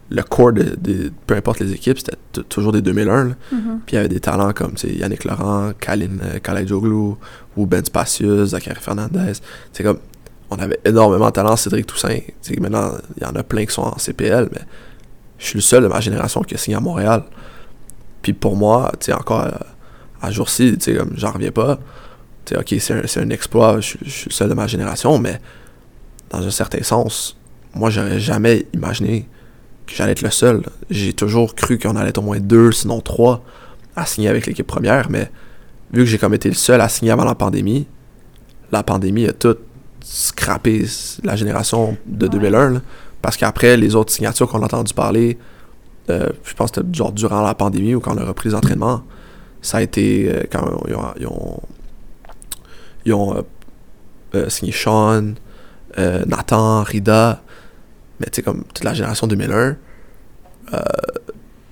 [0.10, 2.18] le core de, de- peu importe les équipes, c'était
[2.50, 3.24] toujours des 2001.
[3.26, 3.36] là.
[3.52, 3.60] Mhm.
[3.86, 7.14] Puis il y avait des talents comme Yannick Laurent, Kalin euh, Kalaidjoglu,
[7.56, 9.34] ou Ben Spacius, Zachary Fernandez.
[9.72, 10.00] C'est comme,
[10.50, 12.20] on avait énormément de talent, Cédric Toussaint.
[12.60, 14.62] Maintenant, il y en a plein qui sont en CPL, mais
[15.38, 17.24] je suis le seul de ma génération qui a signé à Montréal.
[18.22, 19.52] Puis pour moi, tu sais, encore euh,
[20.22, 21.80] à jour-ci, tu sais, comme, j'en reviens pas.
[22.46, 24.54] Tu sais, ok, c'est un, c'est un exploit, je, suis- je suis le seul de
[24.54, 25.40] ma génération, mais
[26.30, 27.38] dans un certain sens,
[27.74, 29.28] moi, j'aurais jamais imaginé
[29.88, 30.62] que j'allais être le seul.
[30.90, 33.44] J'ai toujours cru qu'on allait être au moins deux, sinon trois,
[33.96, 35.30] à signer avec l'équipe première, mais
[35.94, 37.88] vu que j'ai comme été le seul à signer avant la pandémie,
[38.72, 39.58] la pandémie a tout
[40.04, 40.86] scrappé
[41.24, 42.32] la génération de Ouais.
[42.32, 42.70] 2001.
[42.72, 42.82] là.
[43.22, 45.38] parce qu'après, les autres signatures qu'on a entendu parler,
[46.12, 48.56] euh, je pense que c'était genre durant la pandémie ou quand on a repris les
[48.56, 49.04] entraînements,
[49.62, 51.60] ça a été euh, quand ils ont, ils ont,
[53.06, 53.46] ils ont,
[54.36, 55.34] euh, signé Sean,
[55.98, 57.42] Nathan, Rida,
[58.20, 59.54] mais tu sais, comme toute la génération 2001.
[59.56, 59.76] euh,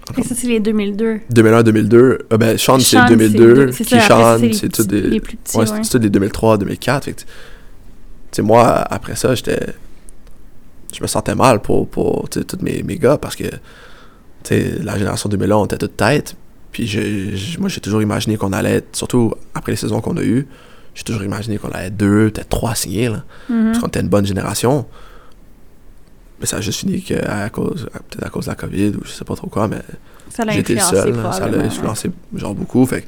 [0.10, 1.20] encore Et ça, c'est les 2002.
[1.32, 1.96] 2001-2002.
[1.96, 3.72] Euh, ben, Sean, c'est Sean, 2002.
[3.72, 5.02] c'est ça, Puis après ça, Sean, c'est petits- des...
[5.02, 5.80] les plus petits, ouais, ouais.
[5.84, 7.04] c'est tout des 2003-2004.
[7.04, 7.26] Fait que, tu
[8.32, 9.60] sais, moi, après ça, j'étais...
[10.94, 13.44] Je me sentais mal pour, pour tous mes, mes gars parce que,
[14.50, 16.36] la génération 2001, on était toute tête.
[16.72, 20.18] Puis je, je- moi, j'ai toujours imaginé qu'on allait être, surtout après les saisons qu'on
[20.18, 20.48] a eues,
[20.96, 23.24] j'ai toujours imaginé qu'on allait être deux, peut-être trois signés, là.
[23.50, 23.66] Mhm.
[23.68, 24.86] Parce qu'on était une bonne génération.
[26.40, 29.02] Mais ça a juste fini que à cause, peut-être à cause de la COVID ou
[29.04, 29.82] je sais pas trop quoi, mais
[30.30, 31.16] Ça l'a j'étais le seul.
[31.34, 32.86] Ça l'a influencé genre beaucoup.
[32.86, 33.06] Fait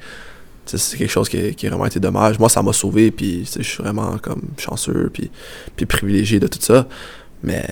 [0.65, 2.39] c'est quelque chose qui, qui a vraiment été dommage.
[2.39, 5.29] Moi, ça m'a sauvé, puis je suis vraiment comme chanceux, puis,
[5.75, 6.87] puis privilégié de tout ça.
[7.43, 7.65] Mais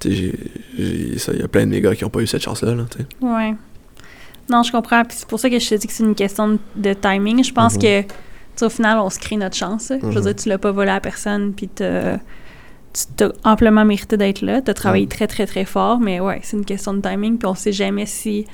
[0.00, 2.74] ça, il y a plein de mes gars qui n'ont pas eu cette chance-là.
[2.74, 2.84] Là.
[3.20, 3.54] Ouais.
[4.50, 5.04] Non, je comprends.
[5.04, 7.42] Puis c'est pour ça que je te dis que c'est une question de, timing.
[7.44, 7.82] Je pense Mhm.
[7.82, 8.08] que, tu
[8.56, 9.90] sais, au final, on se crée notre chance.
[9.90, 9.96] là.
[10.00, 10.22] Je veux Mhm.
[10.22, 11.84] dire, tu l'as pas volé à personne, puis tu
[13.16, 14.62] t'as amplement mérité d'être là.
[14.62, 15.08] Tu as travaillé Ouais.
[15.08, 17.38] très, très, très fort, mais ouais, c'est une question de timing.
[17.38, 18.46] Puis on sait jamais si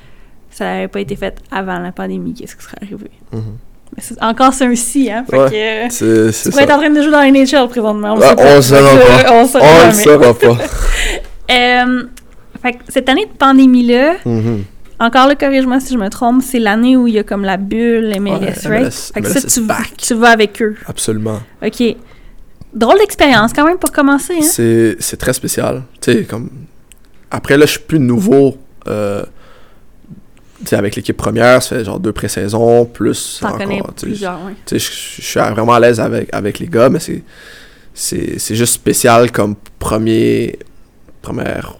[0.51, 3.09] ça n'avait pas été fait avant la pandémie, qu'est-ce qui serait arrivé.
[3.31, 5.23] Mais c'est- encore, c'est un si, hein.
[5.29, 6.75] Fait Ouais, que, tu pourrais être ça.
[6.75, 8.19] en train de jouer dans la NHL présentement.
[8.19, 8.57] Sait pas.
[8.57, 9.33] on Fait que, pas.
[9.33, 10.57] On saura On le saura pas.
[11.51, 12.03] Euh,
[12.61, 14.63] fait que cette année de pandémie-là, Mhm.
[14.99, 17.57] encore là, corrige-moi si je me trompe, c'est l'année où il y a comme la
[17.57, 18.85] bulle MLS, Ouais, right?
[18.85, 19.93] MLS fait que MLS ça, tu, back.
[19.97, 20.75] tu vas avec eux.
[20.87, 21.39] Absolument.
[21.65, 21.95] OK.
[22.73, 24.95] Drôle d'expérience quand même pour commencer, hein?
[24.99, 25.83] C'est très spécial.
[26.01, 26.49] Tu sais, comme.
[27.31, 28.57] Après, là, je suis plus nouveau.
[28.87, 29.23] Euh,
[30.71, 33.41] avec l'équipe première, ça fait genre deux pré-saisons, plus.
[33.43, 33.59] Encore,
[34.71, 36.99] je, suis vraiment à l'aise avec, avec les gars, mais
[37.93, 40.57] c'est juste spécial comme premier,
[41.25, 41.77] première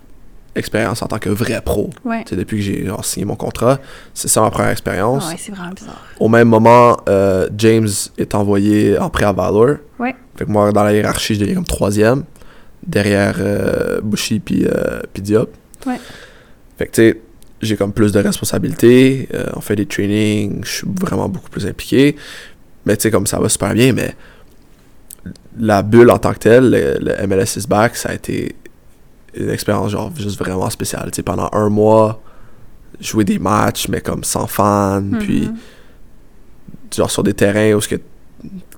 [0.55, 1.89] expérience en tant que vrai pro.
[2.03, 2.23] Ouais.
[2.31, 3.79] Depuis que j'ai signé mon contrat,
[4.13, 5.29] c'est ça ma première expérience.
[5.29, 6.01] Ouais, c'est vraiment bizarre.
[6.19, 9.77] Au même moment, euh, James est envoyé en prêt à Valor.
[9.99, 10.15] Ouais.
[10.35, 12.23] Fait que moi, dans la hiérarchie, je deviens comme troisième,
[12.85, 15.53] derrière euh, Bushi puis, euh, puis Diop.
[15.85, 15.99] Ouais.
[16.77, 17.21] Fait que tu sais,
[17.61, 21.65] j'ai comme plus de responsabilités, euh, on fait des trainings, je suis vraiment beaucoup plus
[21.65, 22.15] impliqué.
[22.85, 24.13] Mais tu sais, comme ça va super bien, mais
[25.57, 28.55] la bulle en tant que telle, le, le MLS is back, ça a été
[29.37, 31.09] une expérience genre juste vraiment spéciale.
[31.11, 32.21] Tu sais, pendant un mois,
[32.99, 35.55] jouer des matchs, mais comme sans fans, puis Mhm.
[36.95, 37.95] genre sur des terrains où ce que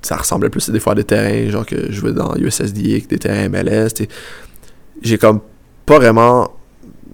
[0.01, 3.07] ça ressemblait plus des fois à des terrains genre que je jouais dans USSDA que
[3.07, 3.89] des terrains MLS
[5.01, 5.41] j'ai comme
[5.85, 6.51] pas vraiment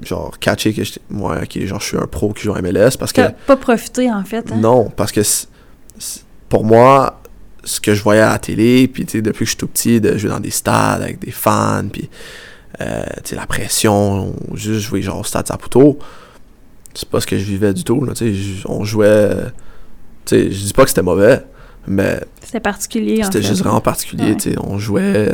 [0.03, 2.91] genre catché que j'étais moi ok genre je suis un pro qui joue en MLS
[2.99, 4.55] parce que pas profité, en fait, hein?
[4.57, 5.47] non parce que c-
[5.97, 7.19] c- pour moi
[7.63, 9.67] ce que je voyais à la télé puis tu sais depuis que je suis tout
[9.67, 12.09] petit de jouer dans des stades avec des fans puis
[12.81, 15.99] euh, la pression juste jouer genre au stade Saputo
[16.93, 18.13] c'est pas ce que je vivais du tout là,
[18.67, 19.49] on jouait euh,
[20.31, 21.41] je dis pas que c'était mauvais
[21.85, 23.47] mais C'était particulier, en c'était fait.
[23.49, 24.55] juste vraiment particulier, Ouais.
[24.65, 25.29] On jouait.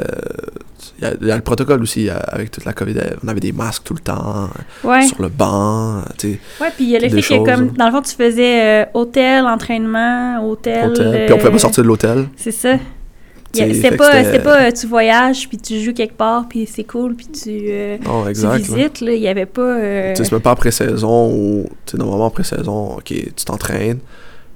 [0.97, 2.97] Il y, a- y a le protocole aussi, euh, avec toute la COVID.
[2.97, 4.49] euh, On avait des masques tout le temps,
[4.83, 5.05] Ouais.
[5.05, 6.39] sur le banc, tu sais.
[6.59, 7.73] Ouais, puis il y a le fait que, comme, hein.
[7.77, 10.89] dans le fond, tu faisais euh, hôtel, entraînement, hôtel.
[10.89, 11.25] hôtel.
[11.27, 12.27] Puis on pouvait euh, pas sortir de l'hôtel.
[12.35, 12.77] C'est ça.
[13.51, 17.27] Que pas, pas euh, tu voyages, puis tu joues quelque part, puis c'est cool, puis
[17.27, 18.57] tu, euh, Non, tu exact.
[18.57, 19.13] visites, là.
[19.13, 19.61] Il y avait pas...
[19.61, 21.65] euh, Tu sais, c'est même pas après saison ou.
[21.85, 23.99] Tu sais, normalement, après saison, ok, tu t'entraînes.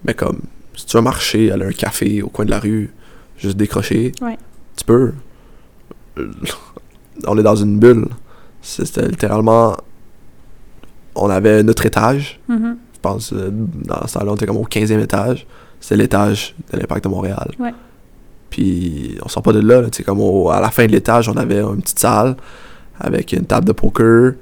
[0.05, 0.41] Mais comme,
[0.75, 2.91] si tu veux marcher, aller à un café au coin de la rue,
[3.37, 4.37] juste décrocher, Ouais.
[4.77, 5.13] tu peux.
[7.27, 8.05] On est dans une bulle.
[8.61, 9.75] C'était littéralement.
[11.15, 12.39] On avait notre étage.
[12.47, 12.77] mhm.
[12.95, 15.45] Je pense, dans ce temps-là, on était comme au 15e étage.
[15.81, 17.51] C'était l'étage de l'Impact de Montréal.
[17.59, 17.73] Ouais.
[18.53, 19.81] Puis on sort pas de là.
[19.81, 20.21] là, comme
[20.51, 22.35] à la fin de l'étage, on avait une petite salle
[22.99, 24.33] avec une table de poker,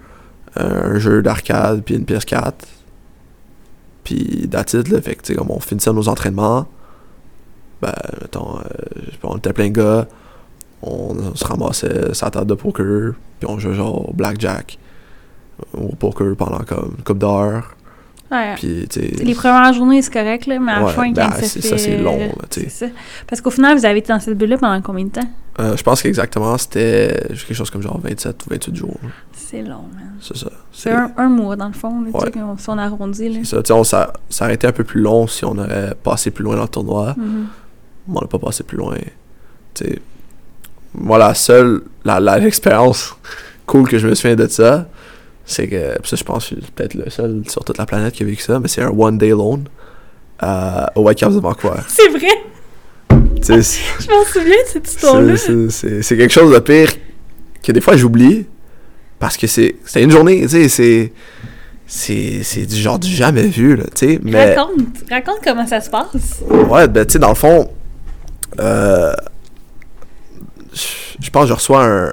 [0.57, 2.51] un jeu d'arcade, puis une PS4.
[4.03, 4.99] Puis it, là.
[5.37, 6.67] Comme on finissait nos entraînements,
[7.81, 8.63] ben, mettons, euh,
[9.23, 10.07] on était plein de gars,
[10.81, 14.77] on, se ramassait la table de poker, puis on jouait genre blackjack,
[15.73, 17.77] au poker pendant comme une couple d'heures.
[18.31, 18.55] Ouais.
[18.55, 18.87] Puis.
[19.23, 21.61] Les premières journées, c'est correct, là, mais à la Ouais, fin, ben, quand ça c'est-
[21.61, 21.67] fait...
[21.67, 22.85] ça, c'est long, là, ça.
[23.27, 25.27] Parce qu'au final, vous avez été dans cette bulle-là pendant combien de temps?
[25.59, 28.97] Euh, je pense qu'exactement, c'était quelque chose comme genre 27 ou 28 jours.
[29.33, 30.13] C'est long, man.
[30.21, 30.49] C'est ça.
[30.71, 32.31] C'est un, un mois, dans le fond, là, Ouais.
[32.57, 33.41] si on arrondit.
[33.43, 33.75] C'est ça.
[33.75, 36.55] On s'a- ça aurait été un peu plus long si on aurait passé plus loin
[36.55, 37.13] dans le tournoi.
[37.17, 37.47] Mhm.
[38.07, 38.95] Mais on n'a pas passé plus loin.
[39.73, 39.99] Tu sais,
[40.95, 43.13] moi, la seule, la, la- l'expérience
[43.65, 44.87] cool que je me souviens de ça,
[45.51, 48.13] c'est que, ça, je pense que je suis peut-être le seul sur toute la planète
[48.13, 49.63] qui a vécu ça, mais c'est un one day loan
[50.43, 51.81] euh, au White Caps de Vancouver.
[51.87, 52.27] C'est vrai!
[53.41, 55.35] Je m'en souviens de cette histoire-là.
[55.35, 56.91] C'est- quelque chose de pire
[57.63, 58.45] que des fois j'oublie
[59.19, 61.11] parce que c'est c'est une journée, tu sais, c'est
[61.87, 64.79] c'est c'est du genre du jamais vu là, tu sais, mais Raconte,
[65.09, 66.41] raconte comment ça se passe.
[66.69, 67.71] ouais, ben tu sais dans le fond
[68.59, 69.11] euh,
[70.73, 70.79] je
[71.21, 72.11] je pense que je reçois un,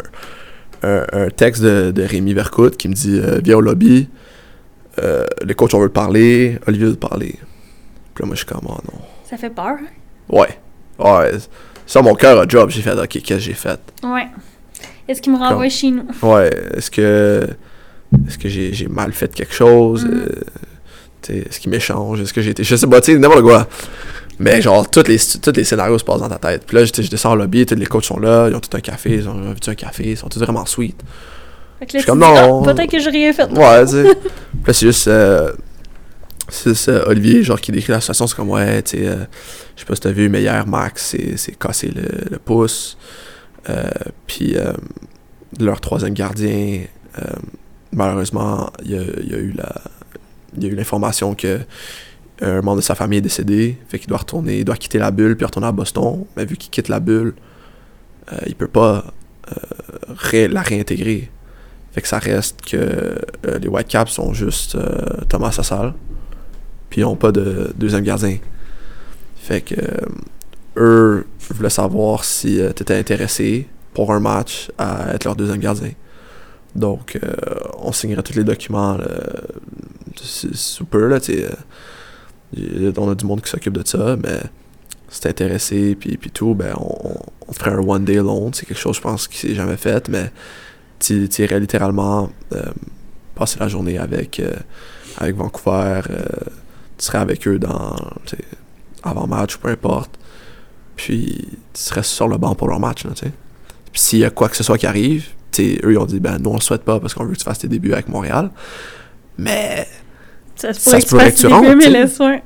[0.82, 4.08] un, un texte de, de Rémi Vercoute qui me dit euh, viens au lobby
[5.02, 7.36] euh, les coachs, on veut te parler, Olivier veut te parler.
[8.14, 8.98] Puis là, moi, je suis comme, oh non.
[9.30, 9.76] Ça fait peur.
[10.28, 10.58] Ouais.
[10.98, 11.32] Ouais.
[11.86, 12.68] Ça, mon cœur a job.
[12.70, 13.78] J'ai fait, ok, qu'est-ce que j'ai fait?
[14.02, 14.26] Ouais.
[15.06, 16.04] Est-ce qu'il me renvoie Comme- chez nous?
[16.22, 16.50] Ouais.
[16.76, 17.46] Est-ce que.
[18.26, 20.04] Est-ce que j'ai j'ai mal fait quelque chose?
[20.04, 20.24] Mhm.
[21.30, 22.20] Euh, est-ce qu'il m'échange?
[22.20, 22.64] Est-ce que j'ai été.
[22.64, 23.68] Je sais pas, tu sais, n'importe quoi.
[24.40, 26.64] Mais genre, tous les, tous les scénarios se passent dans ta tête.
[26.66, 28.76] Puis là, je, je descends au lobby, tous les coachs sont là, ils ont tout
[28.76, 30.96] un café, ils ont vu un café, ils sont tous vraiment sweet.
[31.80, 32.62] Fait que là, Je suis comme, non.
[32.64, 33.50] Ah, peut-être que j'ai rien fait.
[33.50, 34.04] Ouais, tu sais.
[34.14, 35.08] Puis là, c'est juste.
[35.08, 35.52] euh,
[36.48, 38.26] c'est juste, euh, Olivier, genre, qui décrit la situation.
[38.26, 39.16] C'est comme, ouais, tu sais, euh,
[39.76, 42.96] je sais pas si t'as vu, mais hier, Max s'est cassé le, le pouce.
[43.68, 43.84] Euh,
[44.26, 44.56] puis,
[45.60, 46.82] leur troisième gardien,
[47.92, 49.72] malheureusement, il y a, il y a eu la.
[50.56, 51.60] Il y a eu l'information que
[52.40, 55.10] un membre de sa famille est décédé, fait qu'il doit retourner, il doit quitter la
[55.10, 56.24] bulle puis retourner à Boston.
[56.36, 57.34] Mais vu qu'il quitte la bulle,
[58.32, 59.12] euh, il peut pas
[59.50, 59.54] euh,
[60.08, 61.30] ré- la réintégrer.
[61.92, 65.94] Fait que ça reste que euh, les Whitecaps sont juste euh, Thomas Sassal,
[66.90, 68.38] puis ils n'ont pas de deuxième gardien.
[69.36, 69.74] Fait que
[70.76, 75.92] eux voulaient savoir si tu étais intéressé pour un match à être leur deuxième gardien.
[76.76, 77.18] Donc,
[77.78, 78.98] on signerait tous les documents
[80.90, 81.48] peu, là, tu sais,
[82.56, 84.40] on a du monde qui s'occupe de ça, mais
[85.08, 88.50] si t'es intéressé, puis, puis tout, ben, on, ferait un one day loan.
[88.52, 90.30] C'est quelque chose, je pense, qui s'est jamais fait, mais
[90.98, 92.62] tu irais littéralement euh,
[93.34, 94.54] passer la journée avec, euh,
[95.16, 96.02] avec Vancouver.
[96.10, 96.24] euh,
[96.98, 97.96] tu serais avec eux dans
[99.02, 100.18] avant-match ou peu importe.
[100.96, 103.04] Puis tu serais sur le banc pour leur match.
[103.04, 103.32] Puis
[103.94, 105.28] s'il y a quoi que ce soit qui arrive,
[105.60, 107.44] eux ils ont dit ben nous on le souhaite pas parce qu'on veut que tu
[107.44, 108.50] fasses tes débuts avec Montréal.
[109.38, 109.86] Mais
[110.58, 111.50] Ça se Ça pourrait se tu fasses que tu des
[112.20, 112.42] ouais.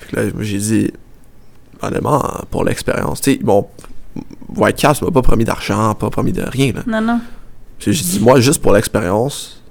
[0.00, 0.90] Puis là, j'ai dit,
[1.82, 3.68] honnêtement, pour l'expérience, tu sais, bon,
[4.56, 6.72] m'a pas promis d'argent, pas promis de rien.
[6.72, 6.82] Là.
[6.86, 7.20] Non, non.
[7.78, 9.62] J'ai j'ai dit, moi, juste pour l'expérience,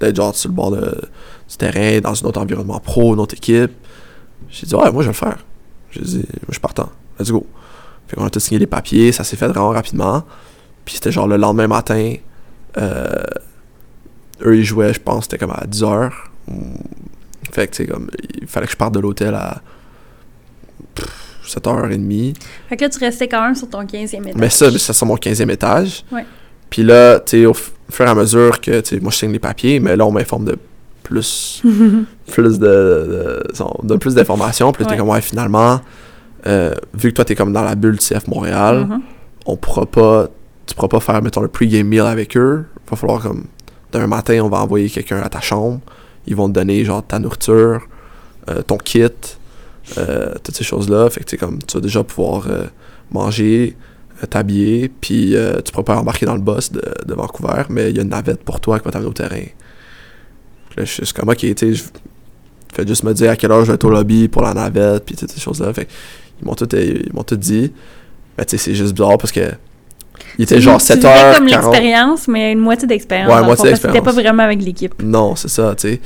[0.00, 1.00] d'être genre sur le bord de-
[1.48, 3.72] du terrain, dans un autre environnement pro, une autre équipe,
[4.48, 5.38] j'ai dit, ouais, moi, je vais le faire.
[5.90, 6.90] J'ai dit, moi, je suis partant.
[7.18, 7.46] Let's go.
[8.08, 10.24] Fait qu'on a tout signé les papiers, ça s'est fait vraiment rapidement.
[10.84, 12.14] Puis c'était genre le lendemain matin,
[12.78, 13.08] euh,
[14.42, 16.10] eux, ils jouaient, je pense, c'était comme à 10h.
[17.52, 18.10] Fait que, tu sais, comme,
[18.40, 19.60] il fallait que je parte de l'hôtel à
[20.94, 21.06] pff,
[21.46, 22.34] 7h30.
[22.68, 24.34] Fait que là, tu restais quand même sur ton 15e étage.
[24.36, 26.04] Mais ça, ça c'est mon 15e étage.
[26.12, 26.24] Ouais.
[26.68, 29.32] Puis là, tu sais, au fur et à mesure que, tu sais, moi, je signe
[29.32, 30.58] les papiers, mais là, on m'informe de
[31.02, 31.62] plus,
[32.32, 33.42] plus de,
[33.82, 34.70] de, plus d'informations.
[34.72, 34.98] Puis là, t'es Ouais.
[34.98, 35.80] comme, ouais, finalement,
[36.46, 39.00] euh, vu que toi, t'es comme dans la bulle CF Montréal, Mhm.
[39.46, 40.28] on pourra pas,
[40.66, 42.64] tu pourras pas faire, mettons, le pre-game meal avec eux.
[42.88, 43.46] Va falloir comme,
[43.92, 45.80] d'un matin, on va envoyer quelqu'un à ta chambre.
[46.30, 47.86] Ils vont te donner, genre, ta nourriture,
[48.48, 49.02] euh, ton kit,
[49.98, 51.10] euh, toutes ces choses-là.
[51.10, 52.64] Fait que, comme, tu vas déjà pouvoir euh,
[53.10, 53.76] manger,
[54.30, 55.34] t'habiller, puis
[55.64, 58.44] tu pourras pas embarquer dans le bus de, Vancouver, mais il y a une navette
[58.44, 59.44] pour toi qui va t'amener au terrain.
[60.76, 61.84] Là, je suis comme, ok, tu sais,
[62.72, 65.06] faites juste me dire à quelle heure je vais être au lobby pour la navette,
[65.06, 65.72] puis toutes ces choses-là.
[65.72, 65.88] Fait
[66.40, 67.72] ils m'ont tout, tout dit.
[68.36, 69.52] Mais tu sais, c'est juste bizarre parce que
[70.38, 73.32] il était genre tu 7 vivais h comme l'expérience, mais une moitié d'expérience.
[73.32, 74.14] Ouais, moitié que T'étais pas d'expérience.
[74.24, 74.94] vraiment avec l'équipe.
[75.02, 76.00] Non, c'est ça, tu sais.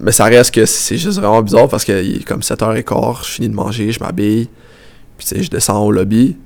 [0.00, 3.48] Mais ça reste que c'est juste vraiment bizarre parce qu'il est comme 7h15, je finis
[3.48, 4.48] de manger, je m'habille,
[5.16, 6.36] puis tu sais, je descends au lobby,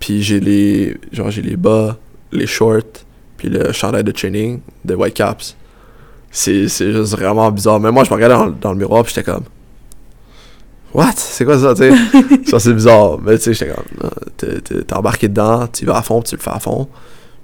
[0.00, 1.96] puis j'ai les genre j'ai les bas,
[2.32, 3.04] les shorts,
[3.36, 5.56] puis le chandail de training de Whitecaps.
[6.30, 7.78] C'est c'est juste vraiment bizarre.
[7.78, 9.44] Mais moi, je me regardais dans, dans le miroir, puis j'étais comme
[10.94, 11.12] What?
[11.16, 11.92] C'est quoi ça, tu sais?
[12.46, 13.18] ça, c'est bizarre.
[13.22, 16.50] Mais tu sais, j'étais comme t'es- embarqué dedans, tu vas à fond, tu le fais
[16.50, 16.88] à fond.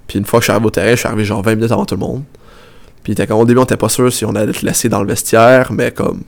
[0.06, 1.72] Puis une fois que je suis arrivé au terrain, je suis arrivé genre 20 minutes
[1.72, 2.22] avant tout le monde.
[3.02, 5.00] Puis t'es comme, au début, on était pas sûr si on allait te laisser dans
[5.00, 6.22] le vestiaire, mais comme,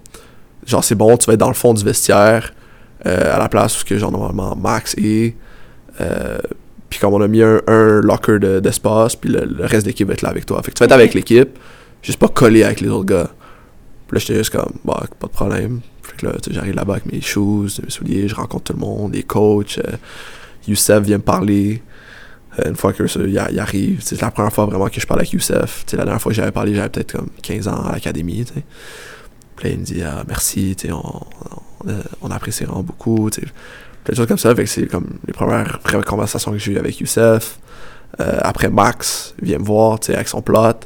[0.66, 2.52] genre, c'est bon, tu vas être dans le fond du vestiaire,
[3.06, 5.34] euh, à la place où, que, genre, normalement, Max est.
[6.00, 6.38] Euh,
[6.88, 9.90] puis comme on a mis un, un locker de- d'espace, puis le, le reste de
[9.90, 10.60] l'équipe va être là avec toi.
[10.62, 11.58] Fait que tu vas être avec l'équipe,
[12.02, 13.28] juste pas collé avec les autres gars.
[14.08, 15.80] Puis là, j'étais juste comme, bah, pas de problème.
[16.50, 19.78] J'arrive là-bas avec mes shoes, mes souliers, je rencontre tout le monde, les coachs.
[19.78, 19.96] euh,
[20.68, 21.82] Youssef vient me parler.
[22.58, 23.20] Euh, une fois que ça,
[23.58, 25.84] arrive, c'est la première fois vraiment que je parle avec Youssef.
[25.92, 28.44] La dernière fois que j'avais parlé, j'avais peut-être comme 15 ans à l'académie.
[29.56, 31.20] Puis il me dit ah, merci, on,
[31.88, 33.30] euh, on apprécie vraiment beaucoup.
[33.30, 34.54] Plein de choses comme ça.
[34.66, 37.58] C'est comme les premières conversations que j'ai eues avec Youssef.
[38.20, 40.80] Euh, après, Max vient me voir avec son plot.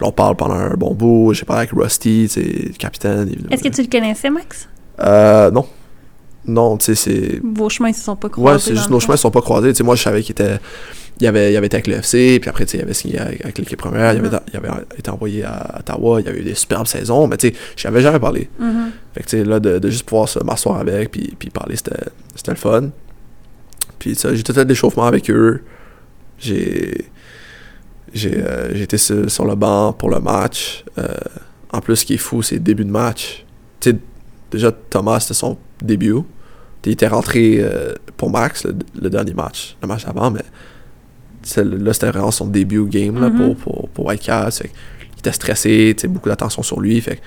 [0.00, 1.34] Puis on parle pendant un bon bout.
[1.34, 3.30] J'ai parlé avec Rusty, tu le capitaine.
[3.50, 4.66] Est-ce que tu le connaissais, Max?
[4.98, 5.66] Euh, non.
[6.46, 7.38] Non, tu sais, c'est.
[7.44, 8.54] Vos chemins ne se sont pas croisés.
[8.54, 9.72] Ouais, c'est juste nos chemins sont pas croisés.
[9.72, 10.58] Tu sais, moi, je savais qu'il était.
[11.20, 13.18] Il avait, il avait été avec le FC, puis après, tu sais, il avait signé
[13.18, 16.44] avec, avec l'équipe première, il, avait, il avait été envoyé à Ottawa, il avait eu
[16.44, 18.48] des superbes saisons, mais tu sais, j'avais jamais parlé.
[18.58, 18.92] Mhm.
[19.12, 21.76] Fait que, tu sais, là, de, de juste pouvoir se m'asseoir avec, puis, puis parler,
[21.76, 22.00] c'était
[22.48, 22.88] le fun.
[23.98, 25.62] Puis, ça, j'ai tout fait l'échauffement avec eux.
[26.38, 27.04] J'ai.
[28.12, 30.84] J'ai euh, été sur, sur le banc pour le match.
[30.98, 31.06] Euh,
[31.72, 33.44] En plus, ce qui est fou, c'est le début de match.
[33.78, 33.96] Tu sais,
[34.50, 36.16] déjà, Thomas, c'était son début.
[36.84, 40.40] Il était rentré euh, pour Max, le, le dernier match, le match avant, mais
[41.56, 43.36] là, c'était vraiment son début game là, Mhm.
[43.36, 44.58] pour, pour, pour Whitecaps.
[44.58, 44.72] Fait que
[45.16, 47.00] Il était stressé, beaucoup d'attention sur lui.
[47.00, 47.20] Fait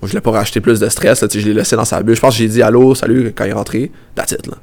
[0.00, 1.22] moi, je voulais pas rajouter plus de stress.
[1.22, 2.14] Là, je l'ai laissé dans sa bulle.
[2.14, 3.90] Je pense que j'ai dit allô, salut quand il est rentré.
[4.14, 4.46] That's it.
[4.46, 4.54] Là.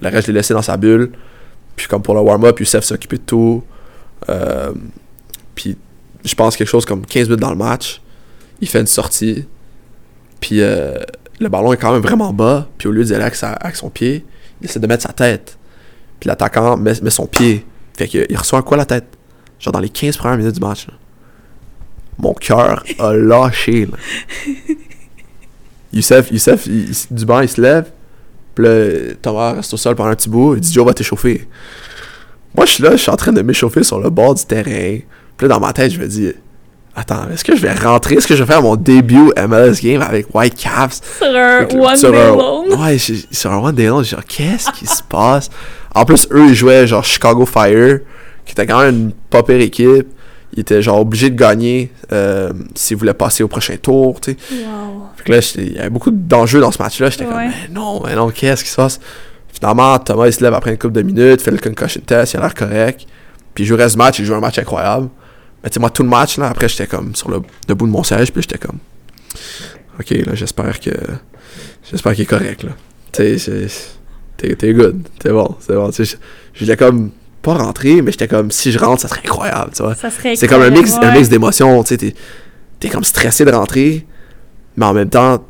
[0.00, 1.10] Le reste, je l'ai laissé dans sa bulle.
[1.76, 3.62] Puis comme pour le warm-up, Youssef s'occupait de tout.
[4.30, 4.72] Euh,
[5.58, 5.76] puis
[6.24, 8.00] je pense quelque chose comme 15 minutes dans le match,
[8.60, 9.44] il fait une sortie.
[10.40, 10.94] Puis euh,
[11.40, 12.68] le ballon est quand même vraiment bas.
[12.78, 14.24] Puis au lieu d'y aller avec, sa- avec son pied,
[14.60, 15.58] il essaie de mettre sa tête.
[16.20, 17.66] Puis l'attaquant met, met son pied.
[17.96, 19.06] Fait qu'il reçoit un à la tête?
[19.58, 20.86] Genre dans les 15 premières minutes du match.
[20.86, 20.94] là.
[22.18, 23.86] Mon cœur a lâché.
[23.86, 23.96] Là.
[25.92, 27.90] Youssef, Youssef il- il- du banc, il se lève.
[28.54, 30.54] Puis là, Thomas reste au sol pendant un petit bout.
[30.54, 31.48] Il dit Joe va t'échauffer.
[32.56, 34.98] Moi, je suis là, je suis en train de m'échauffer sur le bord du terrain.
[35.38, 36.30] Puis là, dans ma tête, je me dis
[36.94, 38.16] Attends, est-ce que je vais rentrer?
[38.16, 42.10] Est-ce que je vais faire mon début MLS game avec Whitecaps Sur un one sur
[42.10, 42.64] day un- loan.
[42.76, 45.48] Ouais, sur un One Day j'ai genre, qu'est-ce qui se passe?
[45.94, 48.00] En plus, eux, ils jouaient genre Chicago Fire,
[48.44, 50.08] qui était quand même une pas pire équipe.
[50.54, 54.36] Ils étaient genre obligés de gagner euh, s'ils voulaient passer au prochain tour, tu sais.
[54.56, 55.02] Wow.
[55.16, 57.10] Fait que là, il y avait beaucoup d'enjeux dans ce match-là.
[57.10, 57.30] J'étais Ouais.
[57.30, 58.98] comme, mais non, mais non, qu'est-ce qui se passe?
[59.52, 62.38] Finalement, Thomas, il se lève après une couple de minutes, fait le concussion test, il
[62.38, 63.06] a l'air correct.
[63.54, 65.08] Puis il joue le reste du match, il joue un match incroyable.
[65.62, 67.86] Mais tu sais, moi, tout le match, là, après, j'étais comme sur le, le bout
[67.86, 68.78] de mon siège, puis j'étais comme,
[69.98, 70.90] ok, là, j'espère que,
[71.90, 72.70] j'espère qu'il est correct, là.
[73.12, 73.68] Tu sais,
[74.38, 75.90] c'est- t'es, good, t'es bon, c'est bon.
[75.90, 76.16] Tu sais,
[76.54, 77.10] je- voulais comme
[77.42, 79.94] pas rentrer, mais j'étais comme, si je rentre, ça serait incroyable, tu vois.
[80.36, 82.14] C'est comme un mix, un mix d'émotions, tu sais, t'es,
[82.80, 84.06] t'es comme stressé de rentrer,
[84.76, 85.44] mais en même temps,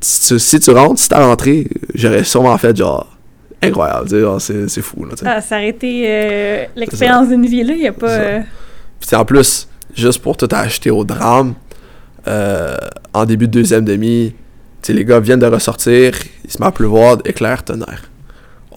[0.00, 3.16] si tu, si tu rentres, si t'as rentré, j'aurais sûrement fait genre
[3.62, 5.30] incroyable, tu sais, genre, c'est, c'est fou, là, tu sais.
[5.30, 7.74] Ah, ça aurait été euh, l'expérience d'une vie, là.
[7.74, 8.08] Il n'y a pas.
[9.00, 11.54] Puis en plus, juste pour tout acheter au drame,
[12.28, 12.76] euh,
[13.12, 14.34] en début de deuxième demi,
[14.88, 16.12] les gars viennent de ressortir,
[16.44, 18.04] il se met à pleuvoir, éclair, tonnerre.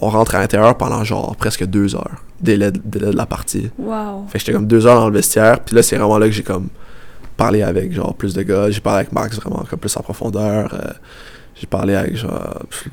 [0.01, 3.69] On rentre à l'intérieur pendant genre presque deux heures, délai, délai de la partie.
[3.77, 4.25] Wow.
[4.27, 6.31] Fait que j'étais comme deux heures dans le vestiaire, puis là, c'est vraiment là que
[6.33, 6.67] j'ai comme
[7.37, 8.69] parlé avec genre plus de gars.
[8.69, 10.73] J'ai parlé avec Max vraiment comme plus en profondeur.
[10.73, 10.91] euh,
[11.55, 12.59] j'ai parlé avec genre.
[12.69, 12.87] pff,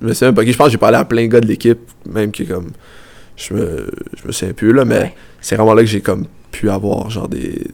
[0.00, 0.52] Je me souviens même pas qui.
[0.52, 2.70] Je pense que j'ai parlé à plein de gars de l'équipe, même qui comme.
[3.38, 3.86] Je me,
[4.20, 5.14] je me souviens plus là, mais Ouais.
[5.40, 7.66] c'est vraiment là que j'ai comme pu avoir genre des.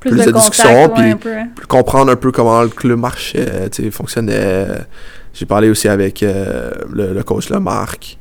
[0.00, 1.34] Plus, plus de, de contact, discussions, puis- un peu.
[1.36, 1.48] hein.
[1.68, 4.66] comprendre un peu comment le club marchait, fonctionnait.
[5.32, 8.16] J'ai parlé aussi avec euh, le, le coach là, Marc.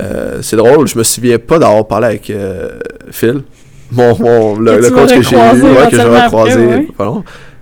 [0.00, 2.78] Euh, c'est drôle, je me souviens pas d'avoir parlé avec euh,
[3.12, 3.42] Phil,
[3.92, 6.66] mon, mon- le, le coach que j'ai eu, ouais, que j'aurais après, croisé.
[6.66, 6.88] ouais.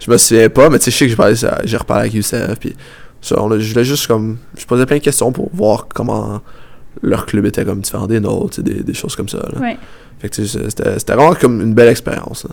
[0.01, 2.01] Je me souviens pas, mais tu sais, je sais que j'ai parlé, ça- j'ai reparlé
[2.05, 2.75] avec Youssef, puis
[3.21, 6.41] ça, on a- je voulais juste comme, je posais plein de questions pour voir comment
[7.01, 9.39] leur club était comme différent des nôtres, des, des choses comme ça.
[9.39, 9.61] là.
[9.61, 9.77] Ouais.
[10.21, 12.45] Fait que c'était c'était vraiment comme une belle expérience.
[12.45, 12.51] là.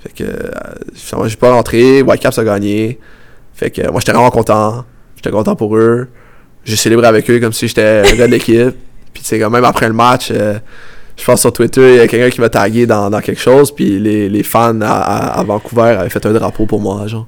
[0.00, 0.50] Fait que euh,
[0.94, 2.98] finalement, j'ai pas rentré, Whitecaps a gagné.
[3.54, 4.84] Fait que euh, moi j'étais vraiment content.
[5.16, 6.08] J'étais content pour eux.
[6.64, 8.74] J'ai célébré avec eux comme si j'étais un gars de l'équipe.
[9.12, 10.58] Puis tu sais, quand même après le match, euh,
[11.16, 13.74] je pense sur Twitter, il y a quelqu'un qui m'a tagué dans, dans quelque chose.
[13.74, 17.26] Puis les, les fans à, à- à Vancouver avaient fait un drapeau pour moi, genre.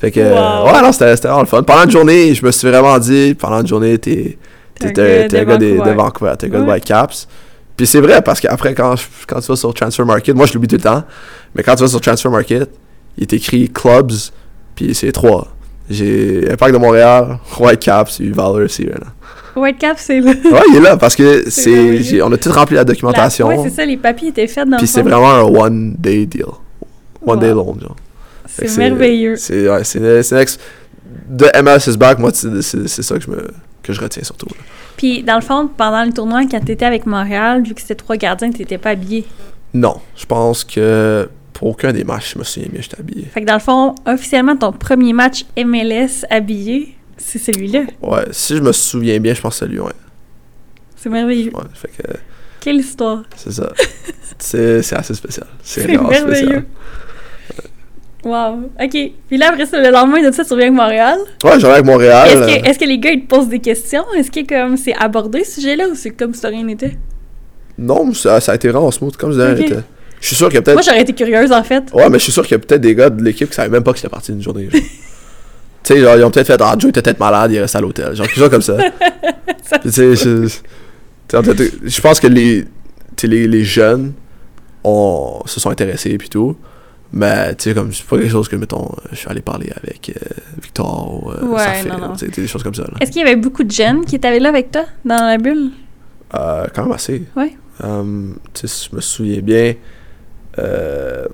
[0.00, 0.66] Fait que, Wow.
[0.72, 1.62] ouais, non, c'était c'était vraiment le fun.
[1.64, 4.38] Pendant une journée, je me suis vraiment dit, pendant une journée, t'es
[4.78, 6.32] T'es un gars de gars des- de Vancouver.
[6.38, 6.64] T'es un gars de.
[6.70, 7.28] Whitecaps.
[7.76, 8.94] Puis c'est vrai, parce qu'après, quand,
[9.26, 11.04] quand tu vas sur Transfer Market, moi je l'oublie tout le temps,
[11.54, 12.68] mais quand tu vas sur Transfer Market,
[13.16, 14.10] il est écrit Clubs,
[14.74, 15.48] puis c'est trois.
[15.88, 18.84] J'ai Impact de Montréal, Whitecaps, puis Valor aussi.
[18.84, 18.94] Là.
[19.56, 20.30] Whitecap, c'est là.
[20.32, 23.58] Ouais, il est là, parce que C'est c'est on a tout rempli la documentation, Ouais,
[23.64, 26.44] c'est ça, les papiers étaient faits dans puis c'est vraiment un one-day deal.
[27.24, 27.96] One day loan, genre.
[28.46, 29.36] C'est merveilleux.
[29.36, 30.58] C'est ouais, c'est c'est ex-
[31.28, 33.46] De MLS is back, moi, c'est c'est- c'est ça que je, me,
[33.88, 34.46] que je retiens surtout.
[34.50, 34.56] là.
[34.96, 38.16] Puis, dans le fond, pendant le tournoi, quand t'étais avec Montréal, vu que c'était trois
[38.16, 39.24] gardiens, t'étais pas habillé.
[39.74, 43.24] Non, je pense que pour aucun des matchs, je me souviens bien, j'étais habillé.
[43.26, 47.80] Fait que dans le fond, officiellement, ton premier match MLS habillé, c'est celui-là.
[48.00, 49.92] Ouais, si je me souviens bien, je pense que c'est lui, ouais.
[50.96, 51.52] C'est merveilleux.
[51.54, 52.12] ouais fait que
[52.60, 53.22] Quelle histoire.
[53.36, 53.72] c'est ça.
[54.38, 55.46] c'est assez spécial.
[55.62, 56.36] C'est C'est vraiment merveilleux.
[56.36, 56.64] spécial.
[58.24, 58.70] Wow.
[58.82, 58.90] OK.
[59.28, 61.18] Puis là, après ça, le lendemain de ça, tu reviens avec Montréal?
[61.44, 62.28] Ouais, j'allais avec Montréal.
[62.64, 64.04] Est-ce que, les gars, ils te posent des questions?
[64.16, 66.98] Est-ce que comme c'est abordé, ce sujet-là, ou c'est comme si rien n'était?
[67.78, 69.52] Non, ça, ça a été vraiment smooth, comme je disais.
[69.52, 69.70] Ok.
[69.70, 69.82] était-
[70.20, 70.84] Je suis sûr qu'il y a Moi, peut-être.
[70.84, 71.84] j'aurais été curieuse, en fait.
[71.92, 73.68] Ouais, mais je suis sûr qu'il y a peut-être des gars de l'équipe qui savaient
[73.68, 74.68] même pas que c'était parti d'une journée.
[74.72, 74.80] tu
[75.84, 78.16] sais, genre, ils ont peut-être fait Ah, Joe était peut-être malade, il reste à l'hôtel.
[78.16, 78.76] Genre, quelque chose comme ça.
[79.80, 80.48] Puis, tu sais, je,
[81.84, 82.64] je pense que les,
[83.22, 84.12] les, les jeunes
[84.82, 86.56] ont, se sont intéressés puis tout.
[87.12, 90.10] Mais, tu sais, comme, c'est pas quelque chose que, mettons, je suis allé parler avec
[90.14, 90.28] euh,
[90.60, 92.12] Victor ou euh, Ouais, non, non.
[92.14, 92.82] des choses comme ça.
[92.82, 92.90] Là.
[93.00, 95.70] Est-ce qu'il y avait beaucoup de jeunes qui étaient là avec toi, dans la bulle?
[96.34, 97.22] Euh, quand même assez.
[97.34, 97.56] Ouais.
[97.82, 99.74] Euh, tu sais, si je me souviens bien,
[100.58, 101.26] euh,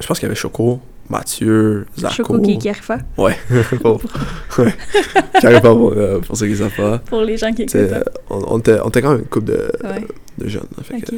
[0.00, 2.16] Je pense qu'il y avait Choco, Mathieu, Zarco.
[2.16, 2.98] Choco qui, arrive pas.
[3.16, 3.36] Ouais.
[3.80, 4.00] pour,
[4.58, 4.74] ouais.
[5.40, 6.98] Qui arrive pas pour, euh, pour ceux qui savent pas.
[6.98, 7.76] Pour les gens qui écoutent.
[8.28, 10.06] on, on était, on était quand même une couple de, Ouais.
[10.36, 10.66] de jeunes.
[10.76, 11.14] là, Fait que.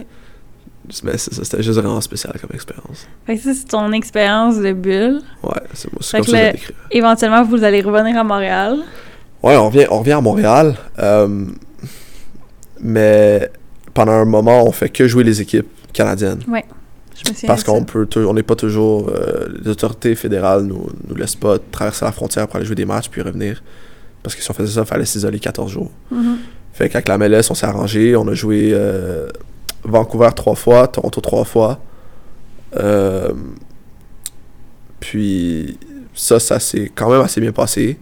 [1.05, 3.07] Mais c'est ça, c'était juste vraiment spécial comme expérience.
[3.27, 5.21] Fait que ça, c'est ton expérience de bulle.
[5.43, 6.59] Ouais, c'est moi, comme que ça le-.
[6.91, 8.79] Éventuellement, vous allez revenir à Montréal.
[9.43, 10.77] Ouais, on revient, on revient à Montréal.
[10.99, 11.47] euh,
[12.81, 13.51] mais
[13.95, 16.41] pendant un moment, on fait que jouer les équipes canadiennes.
[16.47, 19.11] Je me souviens Parce qu'on peut, on n'est pas toujours.
[19.11, 22.87] euh, les autorités fédérales nous, nous laissent pas traverser la frontière pour aller jouer des
[22.87, 23.63] matchs puis revenir.
[24.23, 25.91] Parce que si on faisait ça, il fallait s'isoler 14 jours.
[26.11, 26.39] Mhm.
[26.73, 28.17] Fait qu'avec la MLS, on s'est arrangé.
[28.17, 29.29] On a joué euh,
[29.85, 31.81] Vancouver trois fois, Toronto trois fois.
[32.77, 33.33] Euh,
[35.01, 35.79] puis
[36.15, 37.99] ça, ça s'est quand même assez bien passé.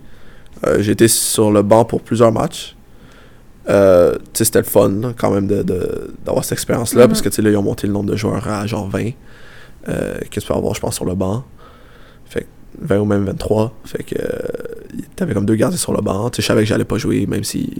[0.66, 2.74] Euh, été sur le banc pour plusieurs matchs.
[3.68, 7.08] Euh, c'était le fun là, quand même de- de- d'avoir cette expérience-là Mhm.
[7.08, 9.10] parce que tu sais, là, ils ont monté le nombre de joueurs à genre 20
[9.88, 11.44] euh, que tu peux avoir, je pense, sur le banc?
[12.24, 12.46] Fait que
[12.80, 13.72] 20 ou même 23.
[13.84, 14.16] Fait que
[15.16, 16.30] t'avais comme deux gardiens sur le banc.
[16.34, 17.70] Je savais que j'allais pas jouer, même si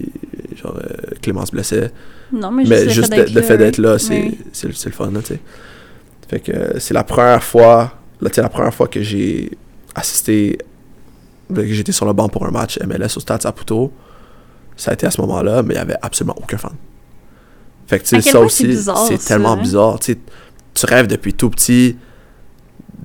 [0.57, 0.79] genre,
[1.23, 1.91] Clément se blessait.
[2.33, 4.39] Non, mais, Mais juste, le le fait d'être là, c'est Oui.
[4.65, 5.41] le fun, là, tu sais.
[6.29, 9.51] Fait que euh, c'est la première fois, là, la première fois que j'ai
[9.95, 10.59] assisté,
[11.55, 13.93] que j'étais sur le banc pour un match MLS au Stade Saputo.
[14.77, 16.73] Ça a été à ce moment-là, mais il y avait absolument aucun fan.
[17.87, 18.77] Fait que, tu sais, ça aussi,
[19.09, 19.63] c'est tellement hein?
[19.63, 19.99] bizarre.
[19.99, 20.17] Tu
[20.85, 21.97] rêves depuis tout petit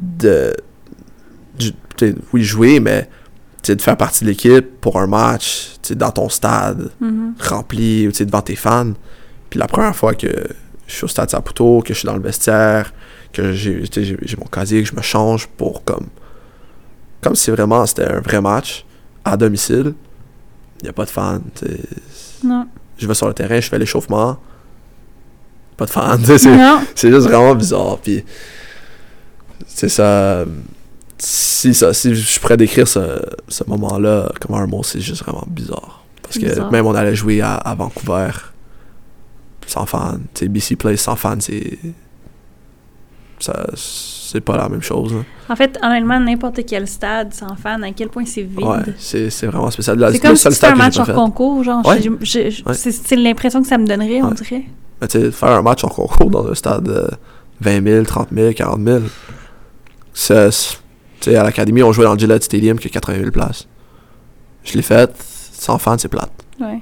[0.01, 0.53] de.
[1.57, 1.73] du-
[2.33, 3.07] oui, jouer, mais
[3.65, 7.35] de faire partie de l'équipe pour un match, dans ton stade Mhm.
[7.39, 8.93] rempli tu sais, devant tes fans.
[9.49, 10.27] Puis la première fois que
[10.87, 12.93] je suis au stade Saputo, que je suis dans le vestiaire,
[13.31, 13.83] que j'ai
[14.37, 16.07] mon casier, que je me change pour comme.
[17.21, 18.85] Comme si vraiment c'était un vrai match
[19.23, 19.93] à domicile.
[20.81, 21.39] Il n'y a pas de fans.
[22.43, 22.67] Non.
[22.97, 24.37] Je vais sur le terrain, je fais l'échauffement.
[25.77, 26.17] Pas de fans.
[26.37, 26.81] C'est Non.
[26.93, 27.97] c'est juste vraiment bizarre.
[28.03, 28.23] Puis
[29.65, 30.43] c'est ça.
[31.25, 31.93] Si, ça.
[31.93, 32.99] si je pourrais décrire ce,
[33.47, 36.03] ce moment-là comme un mot, c'est juste vraiment bizarre.
[36.21, 36.71] Parce que Bizarre.
[36.71, 38.31] même on allait jouer à, à Vancouver
[39.67, 40.17] sans fans.
[40.33, 41.79] Tu sais, BC Place sans fans, c'est.
[43.39, 45.13] Ça, c'est pas la même chose.
[45.13, 45.25] hein.
[45.49, 48.61] En fait, honnêtement, n'importe quel stade sans fan, à quel point c'est vide.
[48.65, 49.97] Ouais, c'est c'est vraiment spécial.
[50.11, 51.85] C'est comme si fais un match hors concours, genre.
[51.85, 52.07] Ouais.
[52.07, 52.73] Ouais.
[52.73, 54.63] C'est c'est l'impression que ça me donnerait, on dirait.
[55.01, 57.07] Mais tu sais, faire un match en concours dans un stade de
[57.61, 58.99] 20 000, 30 000, 40 000,
[60.13, 60.77] c'est-
[61.23, 63.67] sais, à l'académie, on jouait dans le Gillette Stadium qui a 80 000 places.
[64.63, 65.11] Je l'ai fait,
[65.51, 66.31] sans fans, c'est plate.
[66.59, 66.79] Ouais.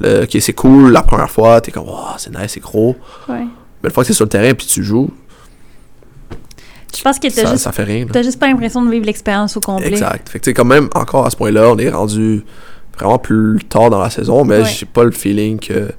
[0.00, 2.96] Le, ok, c'est cool, la première fois, t'es comme, wow, c'est nice, c'est gros.
[3.28, 3.44] Ouais.
[3.82, 5.10] Mais une fois que t'es sur le terrain puis tu joues,
[6.96, 8.04] Je pense que t'as ça, juste, ça fait rien.
[8.06, 8.10] là.
[8.12, 9.88] t'as juste pas l'impression de vivre l'expérience au complet.
[9.88, 10.28] Exact.
[10.28, 12.44] Fait que quand même, encore à ce point-là, on est rendu
[12.96, 14.64] vraiment plus tard dans la saison, mais Ouais.
[14.64, 15.90] j'ai pas le feeling que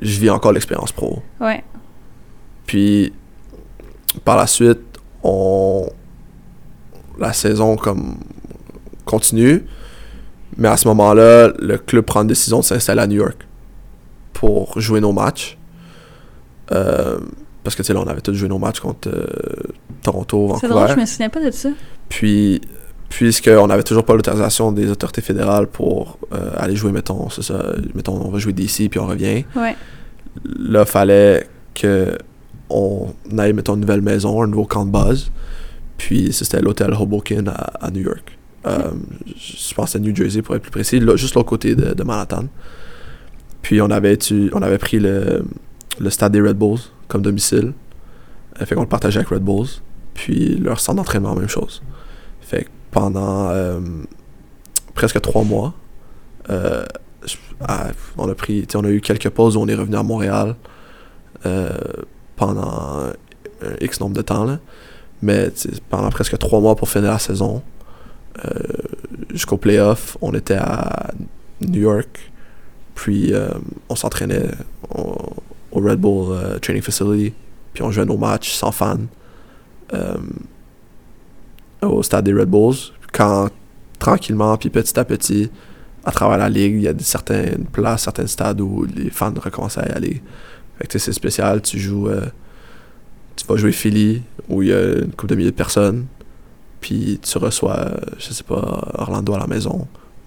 [0.00, 1.22] je vis encore l'expérience pro.
[1.40, 1.62] Ouais.
[2.66, 3.12] Puis
[4.24, 4.80] par la suite,
[5.22, 5.88] on
[7.18, 8.16] la saison comme
[9.04, 9.64] continue,
[10.56, 13.46] mais à ce moment-là, le club prend la décision de s'installer à New York
[14.32, 15.58] pour jouer nos matchs.
[16.72, 17.18] Euh,
[17.64, 19.26] parce que tu sais là, on avait tous joué nos matchs contre euh,
[20.02, 21.00] Toronto, C'est drôle, je Vancouver.
[21.02, 21.68] me souviens pas de ça.
[22.08, 22.60] Puis
[23.08, 27.62] puisqu'on n'avait toujours pas l'autorisation des autorités fédérales pour euh, aller jouer, mettons, ça,
[27.94, 29.76] mettons, on va jouer d'ici puis on revient Ouais.
[30.58, 32.16] là, fallait que
[32.70, 35.30] on aille, mettons, une nouvelle maison, un nouveau camp de base.
[35.96, 38.38] Puis c'était l'hôtel Hoboken à, à New York.
[38.66, 38.92] Euh,
[39.36, 42.44] je pense c'était New Jersey pour être plus précis, là, juste l'autre côté de, Manhattan.
[43.60, 44.18] Puis on avait,
[44.52, 45.44] on avait pris le,
[46.00, 47.72] le stade des Red Bulls comme domicile.
[48.60, 49.68] Euh, fait qu'on le partageait avec Red Bulls.
[50.14, 51.82] Puis leur centre d'entraînement, même chose.
[52.40, 53.80] Fait que pendant euh,
[54.94, 55.74] presque trois mois,
[56.50, 56.84] euh,
[58.18, 60.56] on a pris, on a eu quelques pauses où on est revenu à Montréal
[62.36, 63.12] pendant
[63.62, 64.58] un X nombre de temps là.
[65.22, 65.52] Mais
[65.88, 67.62] pendant presque trois mois pour finir la saison,
[68.44, 68.50] euh,
[69.30, 71.10] jusqu'au playoff, on était à
[71.60, 72.32] New York,
[72.94, 73.48] puis euh,
[73.88, 74.50] on s'entraînait
[74.94, 75.34] au,
[75.72, 77.32] Red Bull euh, Training Facility,
[77.72, 78.98] puis on jouait nos matchs sans fans
[79.94, 80.16] euh,
[81.82, 82.76] au stade des Red Bulls.
[83.12, 83.48] Quand
[83.98, 85.50] tranquillement, puis petit à petit,
[86.04, 89.78] à travers la ligue, il y a certaines places, certains stades où les fans recommencent
[89.78, 90.22] à y aller.
[90.78, 92.08] Fait que c'est spécial, tu joues,
[93.36, 96.06] tu vas jouer Philly, où il y a une couple de milliers de personnes,
[96.80, 99.86] puis tu reçois, je sais pas, Orlando à la maison,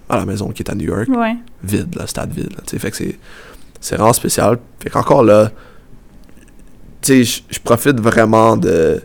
[0.10, 1.36] à la maison qui est à New York, Ouais.
[1.64, 2.52] vide, le stade vide.
[2.54, 3.18] là, fait que c'est,
[3.82, 4.58] c'est vraiment spécial.
[4.80, 5.52] Fait qu'encore là,
[7.02, 9.02] tu sais, je- profite vraiment de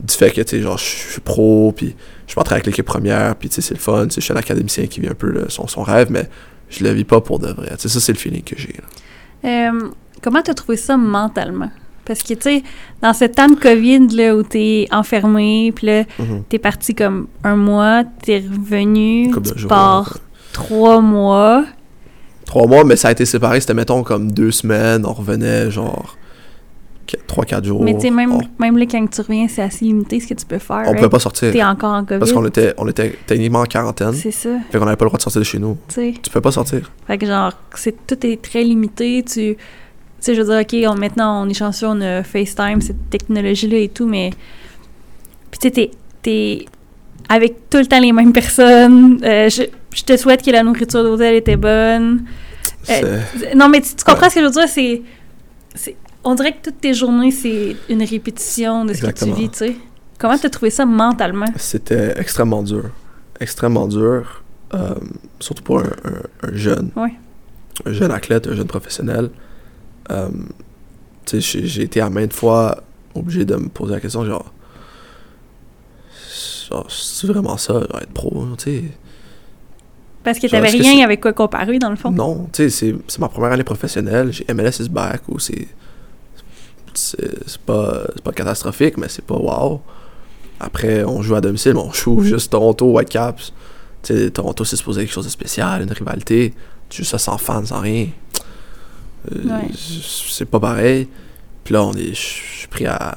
[0.00, 1.94] du fait que, tu sais, genre, je suis pro, puis
[2.26, 4.32] je m'entraîne avec l'équipe première, puis tu sais, c'est le fun, tu sais, je suis
[4.34, 6.28] un académicien qui vit un peu là, son, son rêve, mais
[6.70, 7.68] je le vis pas pour de vrai.
[7.76, 8.74] Tu sais, ça, c'est le feeling que j'ai.
[9.44, 11.70] Euh, comment t'as trouvé ça mentalement?
[12.04, 12.62] Parce que, tu sais,
[13.00, 16.42] dans ce temps de COVID, là, où t'es enfermé, puis là, Mhm.
[16.48, 20.20] t'es parti comme un mois, t'es revenu, tu jours, pars ouais.
[20.52, 21.64] trois mois.
[22.44, 23.60] Trois mois, mais ça a été séparé.
[23.60, 25.06] C'était, mettons, comme deux semaines.
[25.06, 26.16] On revenait, genre,
[27.26, 27.82] trois, quatre jours.
[27.84, 30.34] Mais tu sais, même, On, même là, quand tu reviens, c'est assez limité ce que
[30.34, 30.76] tu peux faire.
[30.78, 30.96] on right?
[30.96, 31.52] pouvait pas sortir.
[31.52, 32.18] T'es encore en COVID.
[32.18, 34.12] Parce qu'on était, on était techniquement en quarantaine.
[34.14, 35.76] C'est ça, Fait qu'on n'avait pas le droit de sortir de chez nous.
[35.88, 36.14] tu sais.
[36.22, 36.90] Tu peux pas sortir.
[37.06, 39.22] Fait que genre, c'est, tout est très limité.
[39.22, 39.56] Tu
[40.26, 43.78] sais, je veux dire, OK, on, maintenant, on est chanceux, on a FaceTime, cette technologie-là
[43.78, 44.30] et tout, mais...
[45.50, 45.90] Puis tu sais, t'es,
[46.22, 46.64] t'es
[47.28, 49.18] avec tout le temps les mêmes personnes.
[49.24, 49.62] Euh, je,
[49.94, 52.24] je te souhaite que la nourriture d'hôtel était bonne.
[52.90, 53.20] Euh,
[53.54, 54.68] Non, mais tu, tu comprends ce que je veux dire?
[54.68, 55.02] C'est,
[55.74, 55.96] c'est...
[56.24, 59.32] On dirait que toutes tes journées, c'est une répétition de ce Exactement.
[59.32, 59.76] que tu vis, tu sais.
[60.18, 61.46] Comment t'as trouvé ça mentalement?
[61.56, 62.90] C'était extrêmement dur.
[63.40, 64.42] Extrêmement dur.
[64.74, 64.94] euh,
[65.40, 66.90] surtout pour un, un- un jeune.
[66.96, 67.12] Ouais.
[67.84, 69.30] Un jeune athlète, un jeune professionnel.
[70.10, 70.28] Euh,
[71.32, 72.82] j'ai- été à maintes fois
[73.14, 74.52] obligé de me poser la question, genre...
[76.70, 78.84] Genre, c'est vraiment ça, genre, être pro, tu sais?
[80.24, 82.10] Parce que t'avais que rien avec quoi comparer, dans le fond?
[82.10, 84.32] Non, tu sais, c'est- c'est ma première année professionnelle.
[84.32, 85.66] J'ai MLS is back, ou c'est.
[86.94, 89.80] C'est pas, pas catastrophique, mais c'est pas wow.
[90.60, 93.52] Après, on joue à domicile, mais on joue juste Toronto, Whitecaps.
[94.02, 96.54] Tu sais, Toronto, c'est supposé quelque chose de spécial, une rivalité.
[96.88, 98.06] Tu joues ça sans fans, sans rien.
[99.30, 99.68] Euh, Ouais.
[99.74, 101.08] C'est pas pareil.
[101.64, 103.16] Puis là, on est, je suis pris à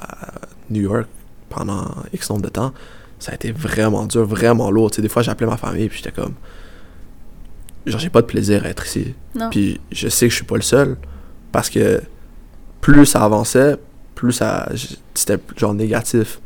[0.69, 1.07] New York
[1.49, 2.73] pendant X nombre de temps.
[3.17, 4.91] Ça a été vraiment dur, vraiment lourd.
[4.91, 6.33] Tu sais, des fois, j'appelais ma famille, puis j'étais comme.
[7.85, 9.13] Genre, j'ai pas de plaisir à être ici.
[9.35, 9.49] Non.
[9.49, 10.97] Puis je sais que je suis pas le seul
[11.51, 12.01] parce que
[12.81, 13.77] plus ça avançait,
[14.15, 14.69] plus ça
[15.13, 16.39] c'était genre négatif.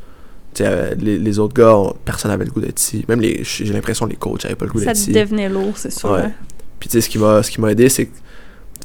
[0.53, 3.05] Tu sais, euh, les, les autres gars, on- personne n'avait le goût d'être ici.
[3.07, 5.11] Même les j'ai l'impression que les coachs avaient pas le goût ça d'être ici.
[5.13, 6.11] devenait lourd, c'est sûr.
[6.11, 6.21] Ouais.
[6.23, 6.31] hein.
[6.79, 8.17] Puis tu sais ce qui m'a ce aidé c'est que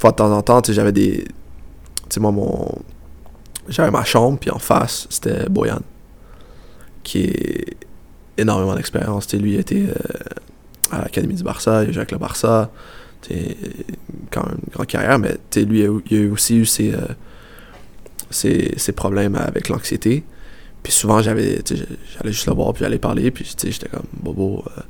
[0.00, 1.24] fois de temps en temps, j'avais des
[2.10, 2.68] tu moi mon
[3.68, 5.80] j'avais ma chambre puis en face, c'était Boyan
[7.02, 7.76] qui est
[8.38, 9.94] énormément d'expérience, lui il était euh,
[10.90, 12.70] à l'académie du Barça, il a joué avec le Barça,
[13.22, 13.56] sais
[14.30, 15.86] quand même une grande carrière mais lui il
[16.28, 17.00] a, aussi eu ses, euh,
[18.30, 20.24] ses ses problèmes avec l'anxiété.
[20.82, 24.80] Puis souvent j'avais j'allais juste le voir puis j'allais parler puis j'étais comme bobo euh,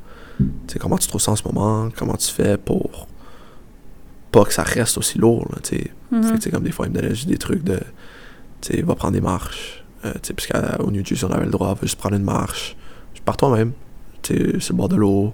[0.79, 1.89] comment tu trouves ça en ce moment?
[1.95, 3.07] Comment tu fais pour
[4.35, 5.91] pas que ça reste aussi lourd, là, tu sais.
[6.11, 6.23] Mhm.
[6.23, 7.79] Fait que, comme des fois, il me donnait juste des trucs de,
[8.61, 9.83] tu sais, va prendre des marches.
[10.03, 10.47] Euh, tu sais, parce
[10.77, 12.75] qu'au New Jersey, on avait le droit, va juste prendre une marche.
[13.23, 13.71] Par toi-même,
[14.21, 15.33] tu sais, sur le bord de l'eau,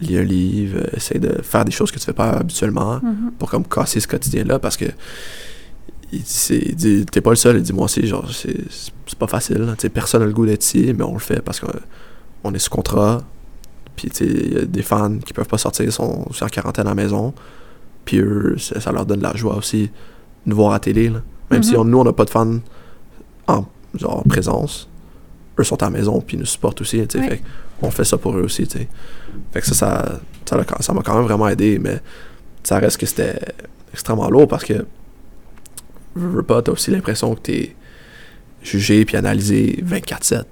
[0.00, 3.32] lis un livre, essaye de faire des choses que tu fais pas habituellement Mhm.
[3.38, 4.86] pour comme casser ce quotidien-là parce que
[6.12, 9.72] il, dit t'es pas le seul il dit moi aussi genre c'est pas facile là.
[9.76, 12.58] Tu sais, personne n'a le goût d'être ici mais on le fait parce qu'on est
[12.58, 13.22] sous contrat
[13.96, 16.42] puis tu sais il y a des fans qui peuvent pas sortir ils sont aussi
[16.44, 17.34] en quarantaine à la maison
[18.08, 19.90] puis eux ça, ça leur donne de la joie aussi de
[20.46, 21.20] nous voir à la télé là.
[21.50, 21.80] même si Mhm.
[21.80, 22.58] on- nous on n'a pas de fans
[23.46, 23.64] en
[23.94, 24.88] genre en présence
[25.60, 27.06] eux sont à la maison puis ils nous supportent aussi Ouais.
[27.06, 27.42] fait
[27.82, 28.88] on fait ça pour eux aussi tu sais
[29.52, 32.00] fait que ça ça ça l'a- ça m'a quand même vraiment aidé mais
[32.62, 33.38] ça reste que c'était
[33.92, 34.84] extrêmement lourd parce que
[36.14, 37.76] veux, veux pas, t'as aussi l'impression que t'es
[38.62, 40.44] jugé puis analysé 24-7.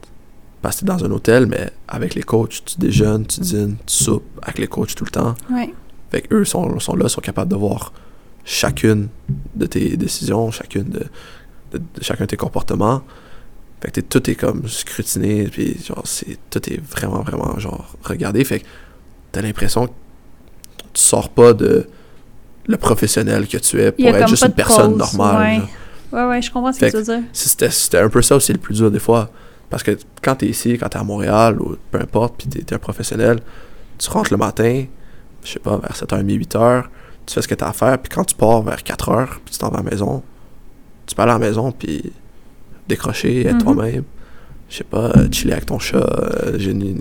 [0.63, 3.95] Parce que t'es dans un hôtel, mais avec les coachs, tu déjeunes, tu dînes, tu
[4.05, 5.35] soupes avec les coachs tout le temps.
[5.53, 5.73] Ouais.
[6.11, 7.93] Fait qu'eux sont, sont là, sont capables de voir
[8.45, 9.09] chacune
[9.55, 11.01] de tes décisions, chacune de,
[11.73, 13.03] de- de chacun de tes comportements.
[13.81, 18.43] Fait que tout est comme scrutiné, puis genre, c'est, tout est vraiment, vraiment, genre, regardé.
[18.45, 18.67] Fait que
[19.33, 19.93] t'as l'impression que
[20.93, 21.87] tu sors pas de
[22.69, 25.61] le professionnel que tu es pour être juste une personne pause, normale.
[25.61, 25.69] ouais.
[26.13, 27.25] Ouais, ouais, je comprends ce Fait que tu veux dire.
[27.33, 29.29] C'était, c'était un peu ça aussi le plus dur des fois.
[29.69, 32.75] Parce que quand t'es ici, quand t'es à Montréal, ou peu importe, puis t'es, t'es
[32.75, 33.41] un professionnel,
[33.99, 34.85] tu rentres le matin,
[35.47, 36.83] je sais pas, vers 7h30, 8h,
[37.27, 39.59] tu fais ce que t'as à faire, puis quand tu pars vers 4h, puis tu
[39.59, 40.23] t'en vas à la maison,
[41.07, 42.13] tu peux aller à la maison, puis
[42.89, 43.63] décrocher, être Mhm.
[43.63, 44.03] toi-même.
[44.69, 46.59] Je sais pas, euh, chiller avec ton chat, euh,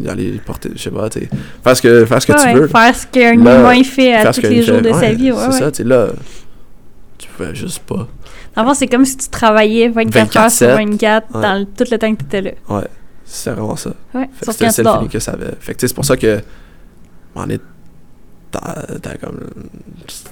[0.07, 1.27] aller porter, je sais pas, tu
[1.63, 2.67] faire ce que, faire ce que Ouais, tu veux.
[2.67, 4.81] faire ce qu'un humain fait à tous les jours fait.
[4.83, 5.31] de sa vie.
[5.31, 5.59] Ouais, c'est ouais.
[5.59, 6.09] ça, tu là,
[7.17, 8.07] tu pouvais juste pas.
[8.55, 10.77] Avant, c'est comme si tu travaillais 24 heures sur 24/7.
[10.91, 11.41] 24 Ouais.
[11.41, 12.51] dans le- tout le temps que tu étais là.
[12.69, 12.83] Ouais,
[13.25, 13.91] c'est vraiment ça.
[14.13, 15.51] Ouais, c'était le que ça avait.
[15.59, 16.39] Fait que c'est pour ça que.
[17.35, 17.59] On est.
[19.01, 19.39] T'as comme.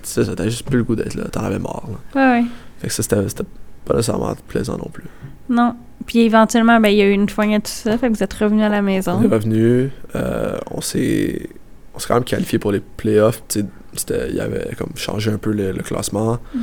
[0.04, 1.26] C'est ça, t'as juste plus le goût d'être là.
[1.32, 1.84] T'en avais marre.
[2.16, 2.36] Là.
[2.36, 2.48] Ouais, ouais.
[2.80, 3.44] Fait que ça, c'était
[3.86, 5.06] pas nécessairement plaisant non plus.
[5.50, 5.76] Non.
[6.06, 8.24] Puis éventuellement, ben, il y a eu une foignée de tout ça, fait que vous
[8.24, 9.22] êtes revenu à la On maison.
[9.22, 9.90] est revenu.
[10.16, 11.50] euh, on s'est.
[11.96, 13.42] On s'est quand même qualifié pour les playoffs.
[13.56, 16.40] Il y avait comme changé un peu le, le classement.
[16.56, 16.62] Mhm.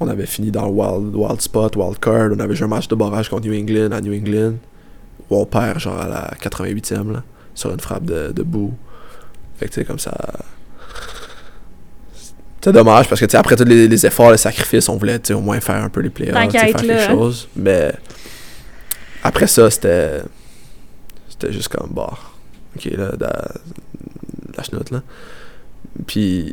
[0.00, 2.30] On avait fini dans le wild, wild spot, wild card.
[2.32, 4.54] On avait joué un match de barrage contre New England à New England.
[5.30, 7.22] Où on perd genre à la 88e là,
[7.54, 8.74] sur une frappe de, de bout.
[9.56, 10.12] Fait que tu sais, comme ça.
[12.62, 15.60] C'est dommage parce que, après tous les, les efforts, les sacrifices, on voulait, au moins
[15.60, 17.08] faire un peu les playoffs, faire quelque là, hein.
[17.08, 17.48] chose.
[17.56, 17.92] Mais
[19.22, 20.22] après ça, c'était.
[21.28, 22.12] C'était juste comme, bah,
[22.76, 23.52] ok, là, da-
[24.56, 25.02] la chenoute, là.
[26.06, 26.52] Puis,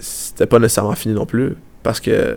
[0.00, 2.36] c'était pas nécessairement fini non plus parce que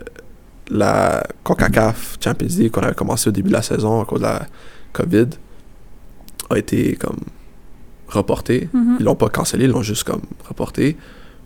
[0.70, 4.26] la CONCACAF Champions League qu'on avait commencé au début de la saison à cause de
[4.26, 4.46] la
[4.92, 5.26] COVID
[6.50, 7.18] a été comme
[8.08, 8.68] reportée.
[8.72, 8.96] Mhm.
[9.00, 10.96] Ils l'ont pas cancellé, ils l'ont juste comme reporté,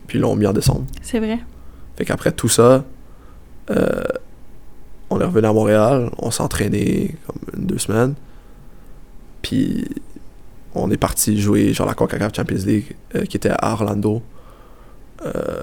[0.06, 0.84] puis l'ont mis en décembre.
[1.02, 1.38] C'est vrai.
[1.96, 2.84] Fait qu'après tout ça,
[3.70, 4.02] euh,
[5.10, 8.14] on est revenu à Montréal, on s'est entraîné comme une, deux semaines,
[9.42, 9.88] puis
[10.74, 14.22] on est parti jouer genre la CONCACAF Champions League euh, qui était à Orlando,
[15.24, 15.62] euh,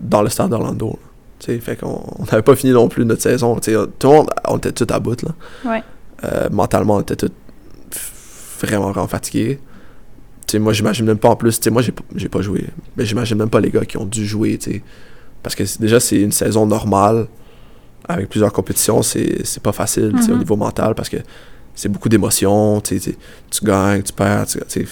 [0.00, 0.98] dans le stade d'Orlando.
[1.40, 3.56] fait qu'on on n'avait pas fini non plus notre saison.
[3.56, 5.30] tout le monde, on était tous à bout, là.
[5.64, 5.82] Ouais.
[6.50, 7.32] Mentalement, on était tous
[8.60, 9.58] vraiment, vraiment fatigués.
[10.50, 12.64] Sais, moi, j'imagine même pas en plus, tu sais, moi, j'ai pas- j'ai pas joué,
[12.96, 14.82] mais j'imagine même pas les gars qui ont dû jouer, tu sais.
[15.42, 17.26] Parce que déjà, c'est une saison normale,
[18.08, 21.18] avec plusieurs compétitions, c'est c'est pas facile, tu sais, au niveau mental, parce que
[21.74, 23.16] c'est beaucoup d'émotions, tu sais, tu-
[23.50, 24.86] tu gagnes, tu perds, tu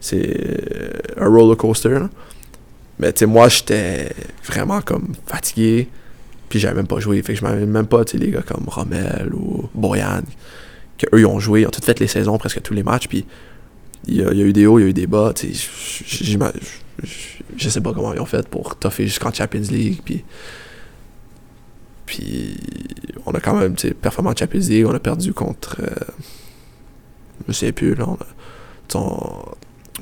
[0.00, 2.10] c'est un roller coaster, là.
[2.98, 4.10] Mais tu sais, moi, j'étais
[4.46, 5.88] vraiment comme fatigué,
[6.48, 7.20] puis j'avais même pas joué.
[7.22, 10.22] Fait que je m'avais même pas, tu sais, les gars comme Rommel ou Boyan,
[10.98, 13.08] que eux ils ont joué, ils ont toutes fait les saisons, presque tous les matchs,
[13.08, 13.24] puis
[14.06, 15.32] il y, a, il y a eu des hauts, il y a eu des bas,
[17.56, 20.24] je sais pas comment ils ont fait pour toffer jusqu'en Champions League, puis
[22.06, 22.56] puis
[23.26, 25.86] on a quand même, performé en Champions League, on a perdu contre, euh,
[27.48, 29.42] je sais plus, là, on a-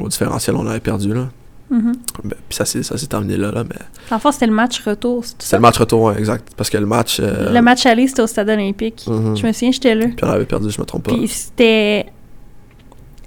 [0.01, 1.29] au différentiel, on avait perdu, là.
[1.71, 1.93] Mhm.
[2.25, 3.77] Ben, puis ça s'est terminé là, là, mais
[4.11, 5.25] En fait, c'était le match retour.
[5.39, 7.19] C'est le match retour, ouais, exact, parce que le match...
[7.21, 9.05] euh, Le match aller, c'était au stade olympique.
[9.07, 9.37] mhm.
[9.37, 10.07] Je me souviens, j'étais là.
[10.07, 11.13] Puis on avait perdu, je me trompe pas.
[11.13, 12.07] Puis c'était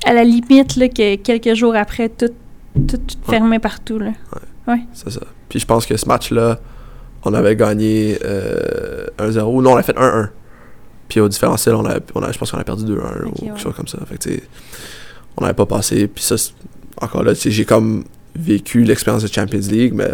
[0.06, 2.32] à la limite là, que quelques jours après, tout,
[2.88, 3.00] tout
[3.30, 4.00] fermé partout.
[4.00, 4.12] Là.
[4.94, 5.22] C'est ça.
[5.50, 6.60] Puis je pense que ce match-là,
[7.24, 9.62] on avait gagné euh, 1-0.
[9.62, 10.30] Non, on a fait 1-1.
[11.08, 13.54] Puis au différentiel, on a, on a, je pense qu'on a perdu 2-1 ou quelque
[13.54, 13.60] ouais.
[13.60, 14.00] chose comme ça.
[14.06, 14.42] Fait que,
[15.38, 16.08] on n'avait pas passé.
[16.08, 16.36] Puis ça,
[17.02, 18.06] encore là, tu sais, j'ai comme
[18.36, 20.10] vécu l'expérience de Champions League, mais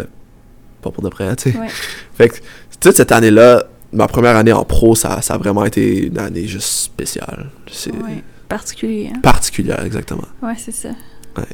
[0.82, 1.58] pas pour de près, tu sais.
[1.58, 1.68] Ouais.
[2.14, 2.36] Fait que
[2.80, 6.46] toute cette année-là, ma première année en pro, ça, ça a vraiment été une année
[6.46, 7.50] juste spéciale.
[7.70, 8.22] C'est Ouais.
[8.50, 9.10] Particulier.
[9.14, 9.20] hein.
[9.22, 10.26] particulière, exactement.
[10.42, 10.90] Ouais, c'est ça.
[11.38, 11.44] Ouais.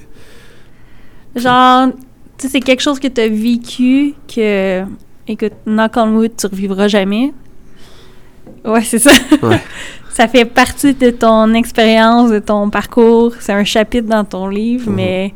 [1.36, 1.89] Genre,
[2.39, 4.83] tu sais, c'est quelque chose que tu as vécu que,
[5.28, 7.33] écoute, knock on wood, tu revivras jamais.
[8.65, 9.10] Ouais, c'est ça.
[9.42, 9.60] Ouais.
[10.10, 13.34] ça fait partie de ton expérience, de ton parcours.
[13.41, 14.97] C'est un chapitre dans ton livre, Mhm.
[14.97, 15.34] mais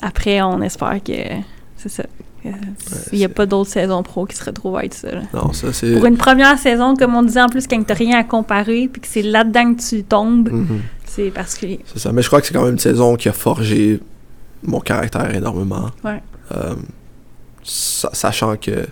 [0.00, 1.12] après, on espère que
[1.76, 2.04] c'est ça.
[2.44, 5.10] Il n'y a pas d'autres saisons pro qui se retrouvent à être ça.
[5.10, 5.22] là.
[5.34, 5.92] Non, ça, c'est...
[5.94, 9.00] Pour une première saison, comme on disait en plus, quand tu rien à comparer, puis
[9.00, 10.80] que c'est là-dedans que tu tombes, Mhm.
[11.04, 11.80] c'est particulier.
[11.86, 12.12] C'est ça.
[12.12, 14.00] Mais je crois que c'est quand même une saison qui a forgé
[14.62, 15.90] mon caractère énormément.
[16.04, 16.22] Ouais.
[16.54, 16.74] Euh,
[17.62, 18.86] sa- sachant que.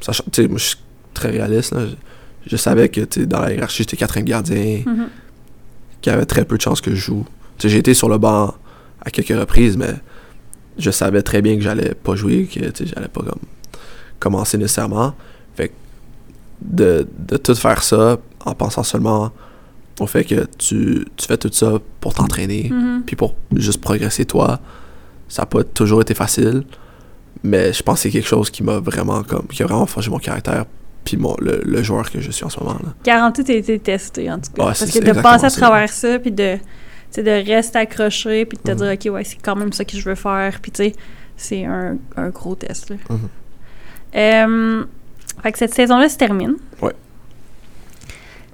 [0.00, 0.76] Sachant, tu sais, moi, je suis
[1.14, 1.72] très réaliste.
[1.74, 1.86] là.
[1.86, 1.94] Je,
[2.50, 5.08] je savais que dans la hiérarchie, j'étais quatrième gardien, Mhm.
[6.00, 7.24] qu'il y avait très peu de chances que je joue.
[7.58, 8.54] J'ai été sur le banc
[9.04, 9.94] à quelques reprises, mais
[10.78, 13.40] je savais très bien que j'allais pas jouer, que j'allais pas comme
[14.18, 15.14] commencer nécessairement.
[15.56, 15.74] Fait que
[16.62, 19.30] de, de tout faire ça en pensant seulement
[20.00, 23.02] au fait que tu, tu fais tout ça pour t'entraîner, Mhm.
[23.06, 24.60] puis pour juste progresser toi,
[25.28, 26.64] ça n'a pas toujours été facile,
[27.42, 30.10] mais je pense que c'est quelque chose qui m'a vraiment comme qui a vraiment forgé
[30.10, 30.64] mon caractère
[31.04, 32.92] puis mon, le, le joueur que je suis en ce moment là.
[33.04, 34.62] Garanti, t'as été testé, en tout cas.
[34.62, 35.60] Ouais, Parce que de passer à exactement ça.
[35.60, 36.56] travers ça, puis de,
[37.16, 38.76] sais, de rester accroché, puis de te Mhm.
[38.96, 40.92] dire, OK, ouais, c'est quand même ça que je veux faire, puis tu sais,
[41.36, 42.96] c'est un, un gros test, là.
[43.10, 43.18] Mhm.
[44.16, 44.84] Euh,
[45.42, 46.56] fait que cette saison-là se termine.
[46.80, 46.94] Ouais.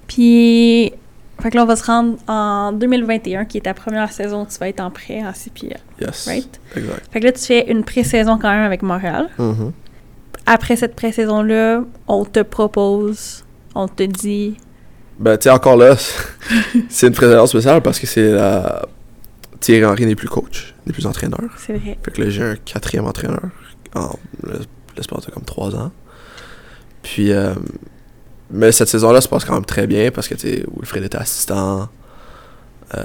[0.06, 0.92] Puis,
[1.40, 4.46] fait que là, on va se rendre en 2021, qui est ta première saison où
[4.46, 6.26] tu vas être en prêt en CPL, Yes.
[6.26, 6.60] right?
[6.76, 7.08] Exact.
[7.12, 9.28] Fait que là, tu fais une pré-saison quand même avec Montréal.
[9.38, 9.72] Mhm.
[10.46, 14.56] Après cette pré-saison-là, on te propose, on te dit,
[15.18, 15.96] Ben tu sais encore là,
[16.88, 18.86] c'est une préséance spéciale parce que c'est la
[19.60, 21.38] Thierry Henry n'est plus coach, n'est plus entraîneur.
[21.58, 21.96] c'est vrai.
[22.02, 23.42] Fait que là j'ai un quatrième entraîneur
[23.94, 24.16] en
[24.96, 25.92] l'espace de comme trois ans.
[27.02, 27.54] Puis euh,
[28.50, 31.18] mais cette saison-là se passe quand même très bien parce que tu sais Wilfred était
[31.18, 31.88] assistant.
[32.94, 33.00] Euh,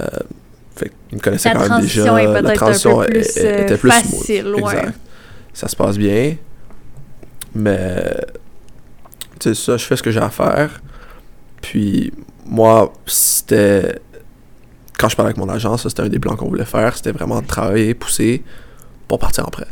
[0.76, 2.20] fait qu'il me connaissait La quand même déjà.
[2.22, 4.62] est La un transition peu plus, est- est- était euh, plus facile, smooth.
[4.62, 4.78] ouais.
[4.78, 4.98] Exact.
[5.54, 6.36] Ça se passe bien.
[7.54, 8.04] Mais
[9.40, 10.80] tu sais ça, je fais ce que j'ai à faire.
[11.60, 12.12] Puis
[12.46, 14.00] moi, c'était
[14.98, 17.12] quand je parlais avec mon agent, ça c'était un des plans qu'on voulait faire, c'était
[17.12, 18.42] vraiment de travailler, pousser
[19.06, 19.66] pour partir en prêt.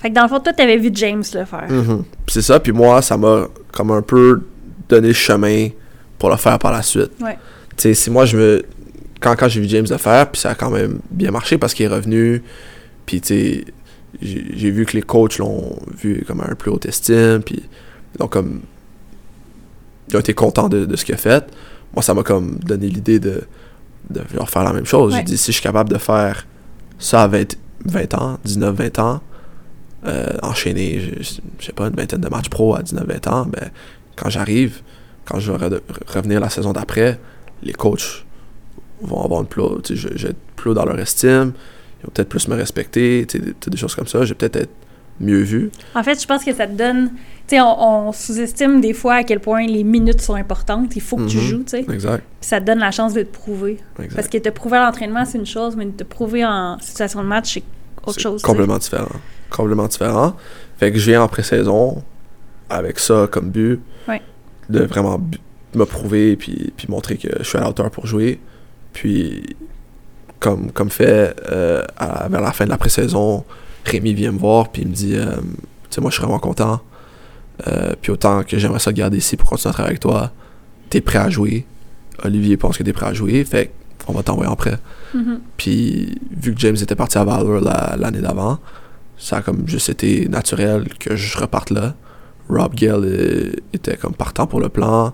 [0.00, 1.66] Fait que dans le fond, toi, t'avais vu James le faire.
[1.68, 2.04] Mhm.
[2.24, 4.42] Puis c'est ça, puis moi, ça m'a comme un peu
[4.88, 5.68] donné le chemin
[6.18, 7.10] pour le faire par la suite.
[7.20, 7.36] Ouais.
[7.76, 8.62] Tu sais, si moi, je me.
[9.20, 11.74] Quand, quand j'ai vu James le faire, puis ça a quand même bien marché parce
[11.74, 12.42] qu'il est revenu,
[13.04, 13.64] puis tu sais,
[14.22, 17.62] j'ai vu que les coachs l'ont vu comme un plus haute estime, puis
[18.18, 18.60] ont comme.
[20.10, 21.44] Ils ont été contents de, de ce qu'il a fait.
[21.94, 23.42] Moi, ça m'a comme donné l'idée de,
[24.10, 25.12] de leur faire la même chose.
[25.12, 25.18] Ouais.
[25.20, 26.46] J'ai dit, si je suis capable de faire
[26.98, 29.20] ça à 20, 20 ans, 19, 20 ans,
[30.06, 31.22] euh, enchaîner, je,
[31.58, 33.70] je sais pas, une vingtaine de matchs pro à 19, 20 ans, ben,
[34.16, 34.80] quand j'arrive,
[35.24, 37.18] quand je vais re- revenir la saison d'après,
[37.62, 38.24] les coachs
[39.02, 41.52] vont avoir une plus, je, je vais être plus haut dans leur estime,
[42.00, 44.24] ils vont peut-être plus me respecter, tu sais, des, tu sais, des choses comme ça,
[44.24, 44.70] je vais peut-être être
[45.20, 45.70] mieux vu.
[45.94, 47.10] En fait, je pense que ça te donne.
[47.50, 50.94] Sais, on, on sous-estime des fois à quel point les minutes sont importantes.
[50.94, 51.42] Il faut que tu Mhm.
[51.42, 51.84] joues, tu sais.
[51.92, 53.78] Exact, Puis ça te donne la chance de te prouver.
[53.98, 54.14] exact.
[54.14, 57.26] Parce que te prouver à l'entraînement, c'est une chose, mais te prouver en situation de
[57.26, 57.62] match, c'est
[58.06, 58.42] autre chose.
[58.42, 59.08] Complètement différent.
[59.50, 60.36] Complètement différent.
[60.78, 62.04] Fait que je viens en pré-saison
[62.68, 63.80] avec ça comme but.
[64.06, 64.22] Ouais.
[64.68, 65.20] De vraiment
[65.74, 68.38] me prouver puis, puis montrer que je suis à la hauteur pour jouer.
[68.92, 69.56] Puis,
[70.38, 73.44] comme, comme fait, euh, à- vers la fin de la pré-saison,
[73.84, 76.38] Rémi vient me voir puis il me dit euh, Tu sais, moi, je suis vraiment
[76.38, 76.80] content.
[77.66, 80.32] Euh, puis autant que j'aimerais ça te garder ici pour continuer à travailler avec toi,
[80.88, 81.66] t'es prêt à jouer.
[82.24, 83.44] Olivier pense que t'es prêt à jouer.
[83.44, 83.70] Fait
[84.06, 84.76] qu'on va t'envoyer en prêt.
[85.14, 85.40] Mhm.
[85.56, 88.58] Puis, vu que James était parti à Valor la- l'année d'avant,
[89.18, 91.94] ça a comme juste été naturel que je reparte là.
[92.48, 95.12] Rob Gill euh, était comme partant pour le plan.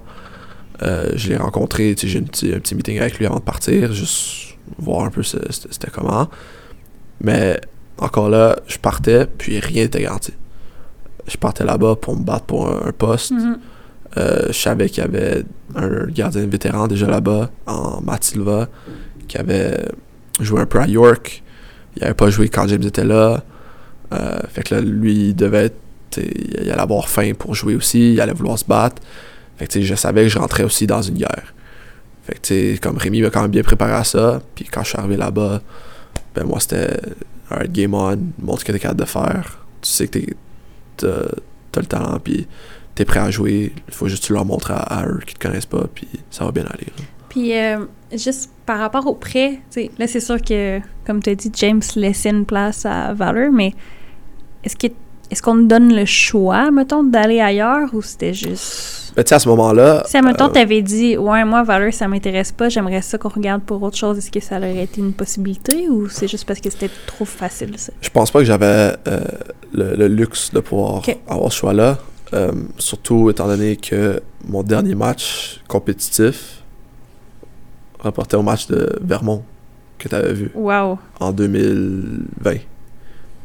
[0.83, 3.93] Euh, je l'ai rencontré, j'ai un petit, un petit meeting avec lui avant de partir,
[3.93, 6.29] juste voir un peu c'était comment.
[7.21, 7.59] Mais
[7.99, 10.33] encore là, je partais, puis rien n'était garanti.
[11.29, 13.33] Je partais là-bas pour me battre pour un, un poste.
[13.33, 13.59] Mhm.
[14.17, 18.69] Euh, je savais qu'il y avait un gardien vétéran déjà là-bas, en Matt Silva,
[19.29, 19.85] qui avait
[20.41, 21.43] joué un peu à York.
[21.97, 23.43] Il n'avait pas joué quand James était là.
[24.13, 25.77] Euh, fait que là, lui, il devait être.
[26.19, 29.03] Il allait avoir faim pour jouer aussi, il allait vouloir se battre.
[29.59, 31.53] Fait que je savais que je rentrais aussi dans une guerre.
[32.23, 34.41] Fait que comme Rémi m'a quand même bien préparé à ça.
[34.55, 35.61] Puis quand je suis arrivé là-bas,
[36.35, 36.99] ben moi c'était
[37.51, 39.59] alright, game on, montre ce que t'es capable de faire.
[39.83, 40.37] Tu sais que t'es-
[40.97, 41.29] t'as
[41.73, 42.47] t'as le talent, puis
[42.95, 43.73] t'es prêt à jouer.
[43.89, 46.45] Il faut juste tu leur montres à, à eux qui te connaissent pas, puis ça
[46.45, 46.87] va bien aller.
[47.29, 49.61] Puis, euh, juste par rapport au prêt,
[49.99, 53.75] là, c'est sûr que, comme tu as dit, James laissait une place à Valor, mais
[54.65, 54.87] est-ce que
[55.31, 59.13] est-ce qu'on te donne le choix, mettons, d'aller ailleurs ou c'était juste?
[59.17, 60.03] Ben, tu sais, à ce moment-là.
[60.07, 63.63] Si, mettons, euh, t'avais dit, ouais, moi, Valor, ça m'intéresse pas, j'aimerais ça qu'on regarde
[63.63, 66.69] pour autre chose, est-ce que ça aurait été une possibilité ou c'est juste parce que
[66.71, 67.93] c'était trop facile, ça?
[68.01, 69.21] Je pense pas que j'avais euh,
[69.73, 71.99] le, le luxe de pouvoir avoir ce choix-là.
[72.35, 76.63] Euh, surtout étant donné que mon dernier match compétitif
[78.01, 79.45] rapportait au match de Vermont
[79.97, 80.99] que tu avais vu Wow!
[81.21, 82.55] en 2020.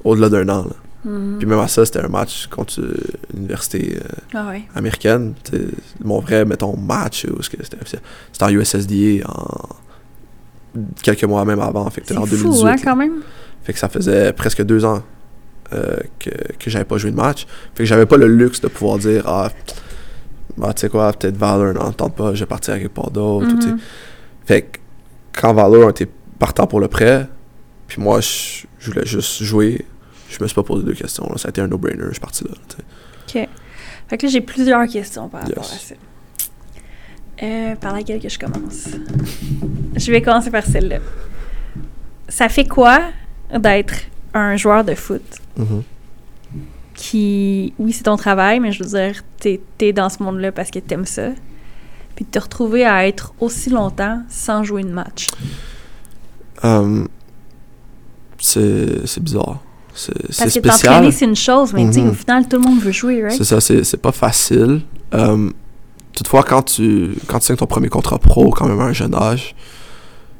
[0.03, 0.63] Au-delà d'un an.
[0.65, 0.75] là.
[1.03, 1.37] Mhm.
[1.39, 2.93] Puis même à ça, c'était un match contre euh,
[3.33, 4.63] une université euh, Ah ouais.
[4.75, 5.33] américaine.
[5.43, 5.61] T'sais,
[6.03, 9.69] mon vrai, mettons, match, c'était c'était en USSDA en
[11.01, 11.89] quelques mois même avant.
[11.89, 12.65] Fait que en fou, 2018.
[12.67, 13.21] hein, quand même?
[13.63, 15.03] Fait que ça faisait presque deux ans
[15.73, 17.45] euh, que, que j'avais pas joué de match.
[17.75, 19.49] Fait que j'avais pas le luxe de pouvoir dire Ah,
[20.57, 23.09] bah, tu sais quoi, peut-être Valor n'en tente pas, je vais partir à quelque part
[23.11, 23.47] d'autre.
[23.47, 23.79] Mhm.
[24.45, 24.79] Fait que
[25.39, 27.27] quand Valor était partant pour le prêt,
[27.87, 29.85] puis moi je voulais juste jouer,
[30.31, 31.27] je me suis pas posé de questions.
[31.29, 31.37] là.
[31.37, 32.51] Ça a été un no-brainer, je suis parti là.
[33.27, 33.47] OK.
[34.07, 35.73] Fait que là, j'ai plusieurs questions par rapport Yes.
[35.73, 35.95] à ça.
[37.43, 38.87] Euh, par laquelle que je commence?
[39.95, 40.99] je vais commencer par celle-là.
[42.29, 43.01] Ça fait quoi
[43.57, 43.93] d'être
[44.33, 45.21] un joueur de foot?
[45.57, 45.83] Mhm.
[46.93, 50.69] qui, oui, c'est ton travail, mais je veux dire, t'es es dans ce monde-là parce
[50.69, 51.29] que t'aimes ça.
[52.15, 55.27] Puis de te retrouver à être aussi longtemps sans jouer de match.
[56.63, 57.05] Euh,
[58.37, 59.63] c'est bizarre.
[59.93, 60.93] C'est c'est Parce que spécial.
[60.93, 62.09] t'entraîner, c'est une chose, mais sais, Mhm.
[62.09, 63.37] au final, tout le monde veut jouer, right?
[63.37, 64.81] C'est ça, c'est pas facile.
[65.13, 65.49] Euh,
[66.13, 69.13] toutefois, quand tu, quand tu signes ton premier contrat pro, quand même à un jeune
[69.15, 69.55] âge,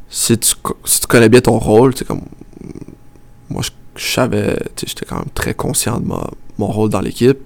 [0.10, 0.54] si tu,
[0.86, 2.22] si tu connais bien ton rôle, tu comme.
[3.50, 3.70] Moi, je,
[4.02, 7.40] je savais, j'étais quand même très conscient de ma- mon rôle dans l'équipe.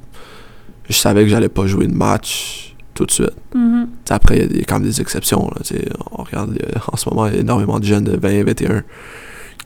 [0.89, 3.31] Je savais que j'allais pas jouer de match tout de suite.
[3.55, 3.87] Mhm.
[4.05, 5.49] Sais, après, il y a des- quand même des exceptions.
[5.55, 5.61] Là,
[6.11, 6.55] on regarde
[6.91, 8.83] en ce moment, il y a énormément de jeunes de 20, 21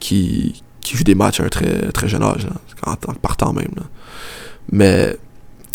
[0.00, 2.52] qui, qui jouent des matchs à un très, très jeune âge, là,
[2.86, 3.70] en tant que partant même.
[3.76, 3.82] là.
[4.72, 5.16] Mais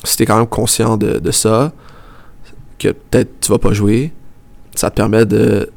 [0.04, 1.74] si tu es quand même conscient de, de ça,
[2.80, 4.12] que peut-être tu vas pas jouer,
[4.76, 5.70] ça te permet de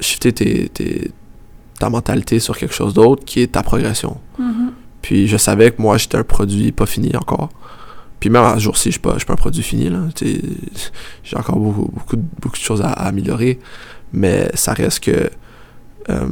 [0.00, 1.10] shifter tes, tes-
[1.78, 4.18] ta mentalité sur quelque chose d'autre qui est ta progression.
[4.38, 4.72] Mhm.
[5.02, 7.50] Puis je savais que moi, j'étais un produit pas fini encore.
[8.18, 9.90] Puis même à ce jour-ci, je je suis pas un produit fini.
[10.20, 13.58] J'ai encore beaucoup, beaucoup, de- beaucoup de choses à, à améliorer.
[14.12, 15.30] Mais ça reste que
[16.08, 16.26] euh,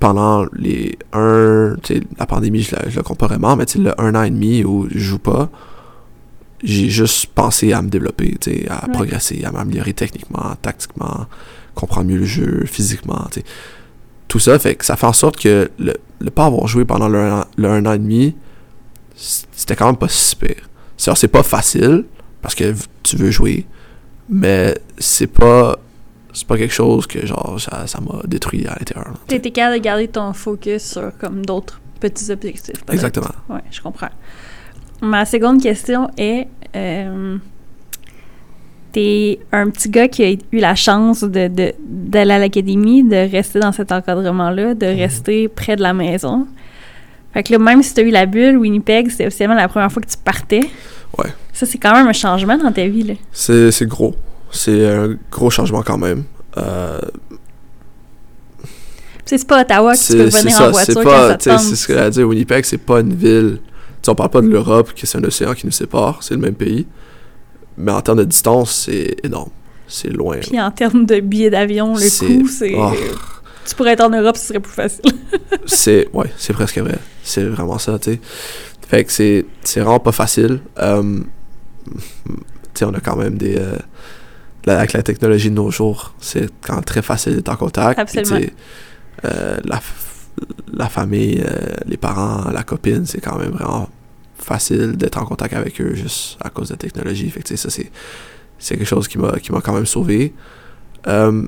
[0.00, 1.76] pendant les un...
[2.18, 4.64] La pandémie, je la, je la compte pas vraiment, mais le un an et demi
[4.64, 5.50] où je joue pas,
[6.64, 8.36] j'ai juste pensé à me développer,
[8.68, 8.92] à Ouais.
[8.92, 11.26] progresser, à m'améliorer techniquement, tactiquement,
[11.74, 13.28] comprendre mieux le jeu, physiquement.
[14.28, 17.08] tout ça, fait que ça fait en sorte que le, le pas avoir joué pendant
[17.08, 18.36] le, un an- le un an et demi,
[19.14, 20.68] c'était quand même pas si pire.
[20.96, 22.04] C'est c'est pas facile,
[22.42, 23.66] parce que tu veux jouer,
[24.28, 25.78] mais c'est pas
[26.32, 29.08] c'est pas quelque chose que genre ça ça m'a détruit à l'intérieur.
[29.08, 29.36] là, tu Tu sais.
[29.38, 32.82] étais capable de garder ton focus sur comme d'autres petits objectifs.
[32.90, 33.28] Exactement.
[33.48, 34.08] Ouais, je comprends.
[35.02, 37.36] Ma seconde question est euh,
[38.92, 43.30] T'es un petit gars qui a eu la chance de, de- d'aller à l'académie, de
[43.30, 46.48] rester dans cet encadrement-là, de rester près de la maison.
[47.32, 50.02] Fait que là, même si t'as eu la bulle, Winnipeg, c'était officiellement la première fois
[50.02, 50.68] que tu partais.
[51.16, 51.30] Ouais.
[51.52, 53.14] Ça, c'est quand même un changement dans ta vie, là.
[53.32, 54.16] C'est gros.
[54.52, 56.24] C'est un gros changement quand même.
[56.56, 56.98] Euh,
[59.38, 62.10] c'est pas Ottawa que tu peux venir en voiture c'est quand ça ce que j'allais
[62.10, 63.70] dire, Winnipeg, c'est pas une ville, tu
[64.02, 66.40] sais, on parle pas de l'Europe, que c'est un océan qui nous sépare, c'est le
[66.40, 66.86] même pays,
[67.76, 69.50] mais en termes de distance, c'est énorme,
[69.86, 70.38] c'est loin.
[70.38, 72.74] Puis en termes de billets d'avion, le coût, c'est...
[72.76, 72.92] Oh.
[73.66, 75.04] Tu pourrais être en Europe, ce serait plus facile.
[75.66, 78.20] c'est, ouais, c'est presque vrai, c'est vraiment ça, tu sais.
[78.88, 79.44] Fait que c'est,
[79.76, 80.58] vraiment pas facile.
[80.80, 81.20] Euh,
[81.86, 82.32] tu
[82.74, 83.76] sais, on a quand même des, euh,
[84.66, 88.04] avec la technologie de nos jours, c'est quand même très facile d'être en contact.
[88.10, 88.46] Puis, Absolument.
[89.24, 89.80] euh, la,
[90.72, 93.88] la famille, euh, les parents, la copine, c'est quand même vraiment
[94.36, 97.30] facile d'être en contact avec eux juste à cause de la technologie.
[97.30, 97.90] Fait que, ça, c'est,
[98.58, 100.34] c'est quelque chose qui m'a, qui m'a quand même sauvé.
[101.06, 101.42] Euh,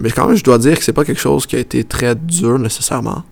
[0.00, 2.14] mais quand même, je dois dire que c'est pas quelque chose qui a été très
[2.14, 3.24] dur nécessairement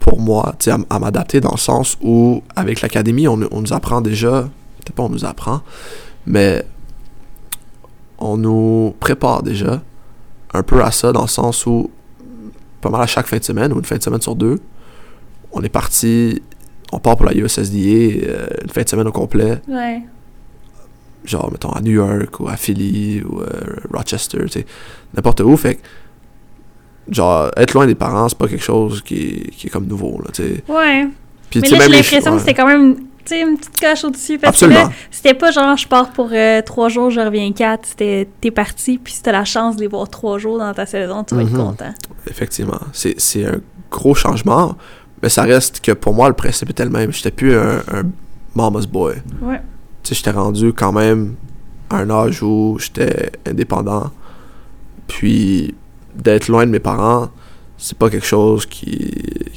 [0.00, 4.00] pour moi, à, à m'adapter dans le sens où, avec l'académie, on, on nous apprend
[4.00, 4.42] déjà,
[4.78, 5.62] peut-être pas on nous apprend,
[6.24, 6.64] mais
[8.18, 9.82] on nous prépare déjà
[10.54, 11.90] un peu à ça dans le sens où,
[12.80, 14.58] pas mal à chaque fin de semaine ou une fin de semaine sur deux,
[15.52, 16.42] on est parti,
[16.92, 20.02] on part pour la USSDA euh, une fin de semaine au complet, Ouais.
[21.24, 23.46] genre, mettons, à New York ou à Philly ou euh,
[23.92, 24.66] Rochester, tu sais,
[25.14, 25.56] n'importe où.
[25.56, 25.80] Fait que,
[27.10, 30.20] genre, être loin des parents, c'est pas quelque chose qui est, qui est comme nouveau,
[30.24, 30.64] là, tu sais.
[30.68, 31.08] Ouais.
[31.50, 32.96] Puis, Mais là, j'ai l'impression ch- que c'était quand même
[33.28, 34.38] sais, une petite coche au-dessus.
[34.38, 34.84] Parce Absolument.
[34.86, 37.86] que là, c'était pas genre je pars pour euh, trois jours, je reviens quatre.
[37.86, 40.86] C'était t'es parti, puis si t'as la chance de les voir trois jours dans ta
[40.86, 41.58] saison, tu vas être Mhm.
[41.58, 41.94] content.
[42.28, 42.80] Effectivement.
[42.92, 44.76] C'est c'est un gros changement,
[45.22, 47.12] mais ça reste que pour moi, le principe était le même.
[47.12, 48.02] J'étais plus un, un
[48.54, 49.14] mama's boy.
[49.42, 49.60] Ouais.
[50.02, 51.34] Tu sais, j'étais rendu quand même
[51.90, 54.10] à un âge où j'étais indépendant.
[55.06, 55.74] Puis,
[56.14, 57.28] d'être loin de mes parents,
[57.78, 59.10] c'est pas quelque chose qui,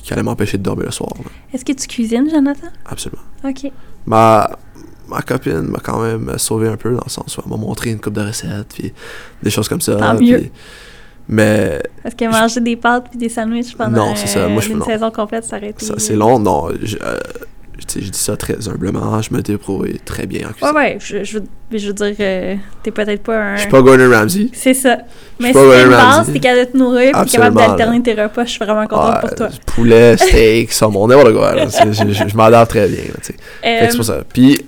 [0.03, 1.11] qui allait m'empêcher de dormir le soir.
[1.53, 2.67] Est-ce que tu cuisines, Jonathan?
[2.85, 3.21] Absolument.
[3.43, 3.71] OK.
[4.05, 4.49] Ma,
[5.09, 7.89] ma copine m'a quand même sauvé un peu dans le sens où elle m'a montré
[7.89, 8.93] une coupe de recettes, puis
[9.43, 9.95] des choses comme ça.
[9.95, 10.49] Tant puis- mieux.
[11.27, 14.47] mais Parce que manger des pâtes puis des sandwichs pendant Non, c'est ça.
[14.47, 14.85] Moi, je- une non.
[14.85, 15.85] saison complète, ça aurait été...
[15.97, 16.69] c'est long, non.
[16.81, 17.19] Je, euh,
[17.87, 19.21] je dis ça très humblement.
[19.21, 20.75] Je me débrouille très bien en Ouais, cuisine.
[20.75, 20.97] ouais.
[20.99, 21.45] Je, je, veux-
[21.77, 23.55] je veux dire, euh, t'es peut-être pas un...
[23.55, 24.49] Je suis pas Gordon Ramsay.
[24.53, 24.97] C'est ça.
[25.39, 28.45] Mais si t'as une base, t'es capable de te nourrir puis capable d'alterner tes repas,
[28.45, 29.49] je suis vraiment contente Ah, pour toi.
[29.65, 31.55] Poulet, steak, saumon, n'importe quoi.
[31.55, 31.65] là.
[31.67, 33.03] Je, je- je m'adapte très bien.
[33.03, 33.35] là, tu sais.
[33.61, 34.23] Fait que c'est pour Euh, ça.
[34.33, 34.65] Puis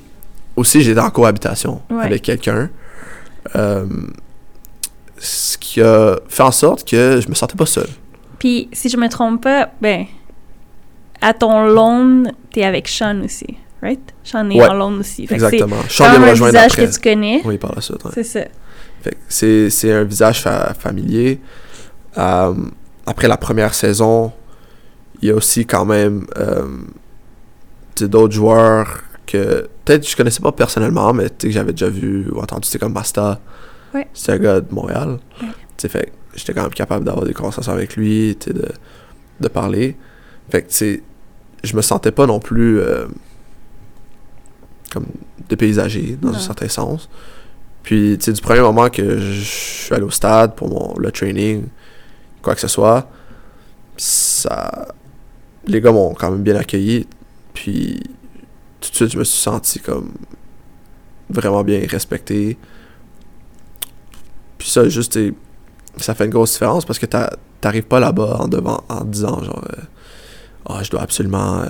[0.56, 2.06] aussi, j'étais en cohabitation Ouais.
[2.06, 2.70] avec quelqu'un.
[3.56, 3.86] Euh,
[5.18, 7.88] ce qui a fait en sorte que je me sentais pas seul.
[8.40, 10.06] Puis, si je me trompe pas, ben,
[11.24, 14.00] à ton loan, t'es avec Sean aussi, right?
[14.24, 14.68] Sean est Ouais.
[14.68, 15.26] en loan aussi.
[15.28, 15.76] Fait Exactement.
[15.78, 16.86] Me un rejoindre visage après.
[16.88, 17.42] que tu connais.
[17.46, 18.04] Oui, par la suite.
[18.06, 18.12] ouais.
[18.14, 18.42] C'est ça.
[19.02, 21.40] Fait c'est, c'est un visage fa- familier.
[22.18, 22.54] Euh,
[23.06, 24.32] après la première saison,
[25.22, 26.66] il y a aussi quand même euh,
[28.02, 32.68] d'autres joueurs que peut-être je connaissais pas personnellement, mais que j'avais déjà vu ou entendu.
[32.68, 33.40] C'est comme Masta.
[33.94, 34.08] Ouais.
[34.14, 35.20] C'est un gars de Montréal.
[35.42, 35.48] Ouais.
[35.90, 38.66] Fait j'étais quand même capable d'avoir des conversations avec lui, de,
[39.40, 39.96] de parler.
[40.50, 40.68] Fait que
[41.64, 43.06] je me sentais pas non plus euh,
[44.92, 45.06] comme
[45.50, 46.36] dépaysagé dans Non.
[46.36, 47.10] un certain sens.
[47.84, 51.12] Puis, tu sais, du premier moment que je suis allé au stade pour mon, le
[51.12, 51.66] training,
[52.42, 53.10] quoi que ce soit,
[53.98, 54.88] ça.
[55.68, 57.08] Les gars m'ont quand même bien accueilli.
[57.54, 58.02] Puis,
[58.82, 60.12] tout de suite, je me suis senti comme
[61.30, 62.58] vraiment bien respecté.
[64.58, 65.20] Puis, ça, juste,
[65.98, 69.44] ça fait une grosse différence parce que t'a- t'arrives pas là-bas en, devant, en disant,
[69.44, 69.82] genre, euh,
[70.68, 71.68] ah, je dois absolument euh,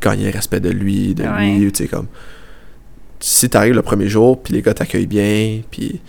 [0.00, 1.56] gagner le respect de lui, de Ouais.
[1.56, 2.06] lui, tu sais, comme
[3.20, 6.00] si t'arrives le premier jour, puis les gars t'accueillent bien, puis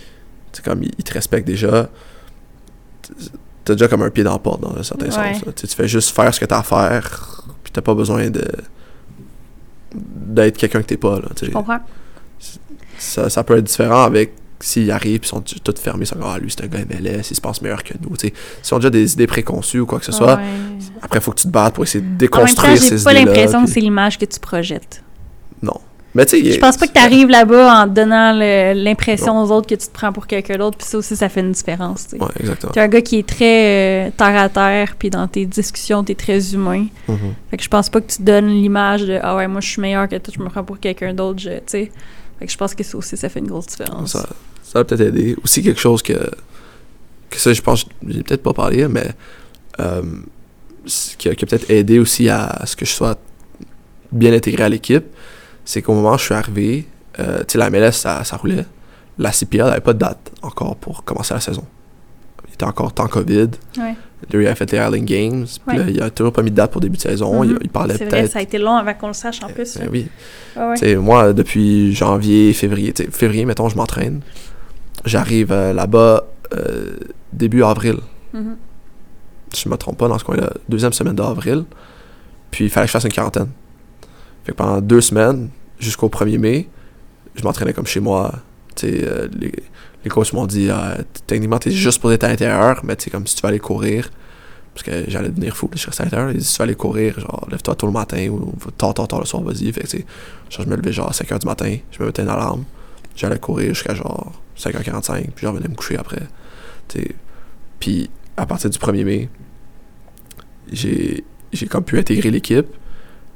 [0.63, 1.89] comme ils ils te respectent déjà,
[3.63, 5.33] t'as déjà comme un pied dans la porte dans un certain Ouais.
[5.35, 5.43] sens.
[5.55, 8.43] Tu fais juste faire ce que t'as à faire, puis t'as pas besoin de
[9.95, 11.19] d'être quelqu'un que t'es pas.
[11.19, 11.29] Là.
[11.41, 11.79] Je comprends.
[12.97, 16.25] ça, ça peut être différent avec s'ils arrivent ils sont tous fermés, ils sont comme,
[16.27, 18.15] ah lui c'est un gars MLS, il se pense meilleur que nous.
[18.17, 18.33] tu sais.
[18.61, 20.43] S'ils ont déjà des idées préconçues ou quoi que ce soit, Ouais.
[21.01, 22.97] après il faut que tu te battes pour essayer de En même déconstruire temps, ces
[22.97, 25.03] j'ai pas l'impression que c'est l'image que tu projettes.
[25.61, 25.73] Non.
[26.15, 29.67] Mais tu sais, Je pense pas que tu arrives là-bas en donnant l'impression aux autres
[29.67, 32.07] que tu te prends pour quelqu'un d'autre, puis ça aussi, ça fait une différence.
[32.07, 32.17] tu.
[32.73, 36.15] T'es un gars qui est très euh, terre à terre, puis dans tes discussions, t'es
[36.15, 36.87] très humain.
[37.07, 37.17] Mhm.
[37.51, 39.81] Fait que je pense pas que tu donnes l'image de Ah ouais, moi je suis
[39.81, 41.91] meilleur que toi, je me prends pour quelqu'un d'autre, tu sais.
[42.39, 44.11] Fait que je pense que ça aussi, ça fait une grosse différence.
[44.11, 44.29] Ça,
[44.63, 45.35] ça va peut-être aider.
[45.43, 46.13] Aussi, quelque chose que,
[47.29, 49.07] que ça, je pense, j'ai peut-être pas parlé, mais
[49.79, 50.01] euh,
[50.85, 53.17] ce qui a, a peut-être aidé aussi à ce que je sois
[54.11, 55.05] bien intégré à l'équipe,
[55.65, 56.87] c'est qu'au moment où je suis arrivé,
[57.19, 58.65] euh, tu sais, la MLS, ça, ça roulait.
[59.17, 61.65] La CPL n'avait pas de date encore pour commencer la saison.
[62.47, 63.49] Il était encore temps COVID.
[63.77, 63.95] Ouais.
[64.33, 65.45] Il a fait les Ireland Games.
[65.45, 65.83] Puis Ouais.
[65.83, 67.43] là, il a toujours pas mis de date pour début de saison.
[67.43, 67.59] il, Mhm.
[67.61, 68.31] il parlait peut-être.
[68.31, 69.77] ça a été long avant qu'on le sache en plus.
[69.77, 70.07] Ben oui.
[70.55, 70.95] Ouais.
[70.95, 74.21] Moi, depuis janvier, février, février, mettons, je m'entraîne.
[75.05, 76.95] J'arrive euh, là-bas euh,
[77.31, 77.97] début avril.
[78.33, 78.57] Mhm.
[79.53, 81.63] Si je me trompe pas, dans ce coin-là, deuxième semaine d'avril.
[82.51, 83.49] Puis il fallait que je fasse une quarantaine.
[84.43, 86.67] Fait que pendant deux semaines, jusqu'au 1er mai,
[87.35, 88.31] je m'entraînais comme chez moi.
[88.83, 89.51] Euh, les,
[90.07, 93.09] les coachs m'ont dit, Ah, techniquement, t'es juste pour être à l'intérieur, mais tu sais,
[93.09, 94.09] comme si tu vas aller courir.
[94.73, 96.31] Parce que j'allais devenir fou, je restais à l'intérieur.
[96.31, 99.07] Ils disent, si tu vas aller courir, genre, lève-toi tôt le matin ou tard, tard,
[99.07, 99.71] tard le soir, vas-y.
[99.73, 102.29] Fait que, genre, je me levais genre à 5h du matin, je me mettais une
[102.29, 102.63] alarme,
[103.15, 106.21] j'allais courir jusqu'à genre 5h45, puis je revenais me coucher après.
[106.87, 107.15] Tu sais.
[107.79, 109.29] Puis à partir du 1er mai,
[110.71, 112.67] j'ai j'ai comme pu intégrer l'équipe,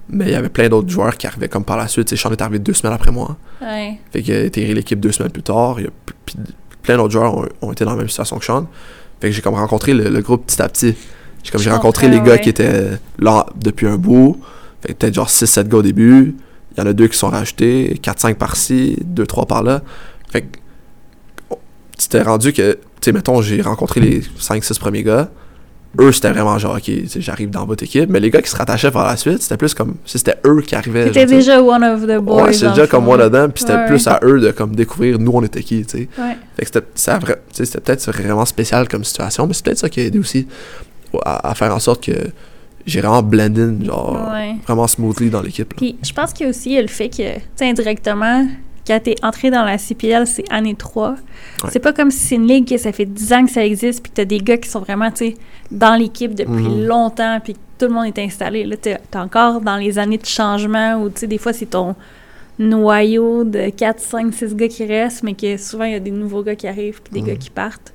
[0.09, 2.13] mais il y avait plein d'autres joueurs qui arrivaient comme par la suite.
[2.15, 3.37] Sean est arrivé deux semaines après moi.
[3.61, 3.97] Ouais.
[4.11, 5.79] Fait qu'il a intégré l'équipe deux semaines plus tard.
[5.79, 5.91] Il y a
[6.83, 8.67] plein d'autres joueurs ont, ont été dans la même situation que Sean.
[9.19, 10.95] Fait que j'ai comme rencontré le, le groupe petit à petit.
[11.43, 12.41] J'ai comme j'ai rencontré les gars ouais.
[12.41, 14.39] qui étaient là depuis un bout.
[14.81, 16.35] Fait que peut-être genre 6-7 gars au début.
[16.75, 19.81] Il y en a deux qui sont rajoutés, 4-5 par-ci, 2-3 par-là.
[20.29, 20.57] Fait que
[21.97, 25.29] c'était rendu que, tu sais, mettons, j'ai rencontré les 5-6 premiers gars.
[25.99, 28.09] Eux, c'était vraiment genre, ok, j'arrive dans votre équipe.
[28.09, 30.61] Mais les gars qui se rattachaient par la suite, c'était plus comme si c'était eux
[30.65, 31.11] qui arrivaient.
[31.11, 31.25] Sais.
[31.25, 32.43] déjà one of the boys.
[32.45, 35.19] Ouais, c'est déjà comme of them, puis c'était Ouais, plus à eux de comme découvrir
[35.19, 36.09] nous on était qui, tu sais.
[36.17, 36.37] Ouais.
[36.55, 40.03] Fait que c'était c'était peut-être vraiment spécial comme situation, mais c'est peut-être ça qui a
[40.05, 40.47] aidé aussi
[41.25, 42.13] à, à faire en sorte que
[42.85, 44.55] j'ai vraiment blend in, genre Ouais.
[44.65, 45.73] vraiment smoothly dans l'équipe.
[45.75, 48.47] Puis je pense qu'il y a aussi le fait que, tu sais, indirectement,
[48.91, 51.11] quand t'es entré dans la CPL, c'est année 3.
[51.11, 51.69] Ouais.
[51.71, 54.03] C'est pas comme si c'est une ligue que ça fait 10 ans que ça existe,
[54.03, 55.35] puis t'as des gars qui sont vraiment, tu
[55.71, 56.85] dans l'équipe depuis Mhm.
[56.87, 58.65] longtemps, puis que tout le monde est installé.
[58.65, 61.67] Là, t'es t'es encore dans les années de changement où, tu sais, des fois, c'est
[61.67, 61.95] ton
[62.59, 66.11] noyau de 4, 5, 6 gars qui restent, mais que souvent, il y a des
[66.11, 67.27] nouveaux gars qui arrivent, puis des Mhm.
[67.27, 67.93] gars qui partent.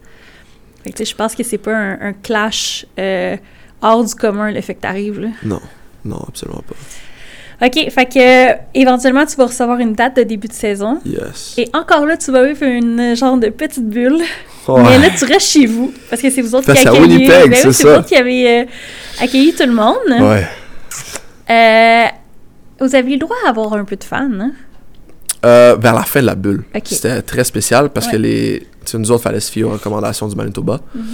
[0.85, 3.37] Que, tu je pense que c'est pas un, un clash euh,
[3.83, 5.29] hors du commun, le fait que t'arrives, là.
[5.45, 5.61] Non,
[6.05, 6.75] non, absolument pas.
[7.63, 8.19] OK, fait que
[8.51, 11.01] euh, éventuellement tu vas recevoir une date de début de saison.
[11.07, 11.55] Yes.
[11.57, 14.19] Et encore là, tu vas vivre une euh, genre de petite bulle.
[14.69, 14.83] Ouais.
[14.83, 15.93] Mais là, tu restes chez vous.
[16.11, 17.03] Parce que c'est vous autres Parce qui accueillez.
[17.03, 18.65] Winnipeg, Ben oui, c'est vous autres qui avez euh,
[19.21, 19.97] accueilli tout le monde.
[20.09, 20.47] Ouais.
[21.49, 22.05] Euh,
[22.81, 24.53] vous aviez le droit à avoir un peu de fans, hein?
[25.43, 26.65] Vers la fin de la bulle.
[26.75, 26.83] Ok.
[26.87, 28.13] C'était très spécial parce Ouais.
[28.13, 30.81] que les, nous autres, fallait se fier aux recommandations du Manitoba.
[30.95, 31.05] Mhm.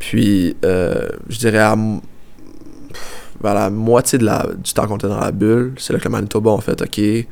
[0.00, 1.76] Puis, euh, je dirais à
[3.40, 6.04] vers la moitié de la, du temps qu'on était dans la bulle, c'est là que
[6.04, 7.26] le Manitoba ont fait OK,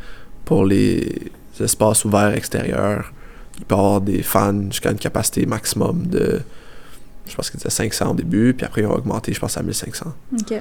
[0.45, 3.13] pour les espaces ouverts extérieurs,
[3.59, 6.41] il peut y avoir des fans jusqu'à une capacité maximum de,
[7.27, 9.63] je pense qu'ils disaient 500 au début, puis après ils ont augmenté, je pense, à
[9.63, 10.07] 1500.
[10.41, 10.55] OK.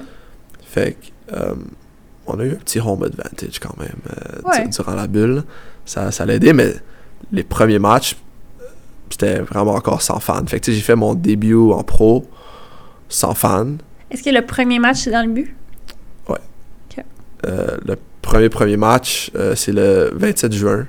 [0.64, 0.92] Fait
[1.28, 1.54] que, euh,
[2.26, 4.66] on a eu un petit home advantage quand même euh, Ouais.
[4.68, 5.44] durant la bulle.
[5.84, 6.74] Ça, ça l'a aidé, mais
[7.30, 8.16] les premiers matchs,
[9.10, 10.44] c'était vraiment encore sans fans.
[10.46, 12.26] Fait que j'ai fait mon début en pro
[13.08, 13.74] sans fans.
[14.10, 15.54] Est-ce que le premier match, c'est dans le but?
[17.46, 20.86] Euh, le premier premier match, euh, c'est le 27 juin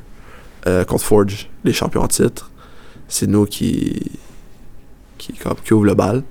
[0.66, 2.52] euh, contre Forge, les champions en titre.
[3.08, 4.12] C'est nous qui,
[5.18, 6.24] qui, comme, qui ouvre le bal.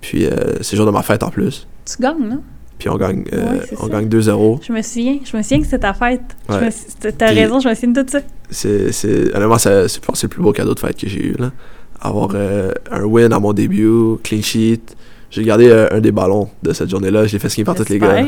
[0.00, 1.66] Puis euh, c'est le jour de ma fête en plus.
[1.86, 2.42] Tu gagnes, non?
[2.78, 4.60] Puis on gagne, Ouais, on gagne 2-0.
[4.66, 5.18] Je me souviens.
[5.24, 6.20] Je me souviens que c'était ta fête.
[6.48, 6.68] Ouais.
[7.16, 8.20] t'as- raison, je me souviens de tout ça.
[8.50, 11.34] C'est, c'est, honnêtement, c'est, c'est le plus beau cadeau de fête que j'ai eu.
[11.38, 11.52] Là.
[12.00, 14.94] Avoir un win à mon début, clean sheet.
[15.32, 17.26] J'ai gardé euh, un des ballons de cette journée-là.
[17.26, 18.20] J'ai fait skier par tous les gars.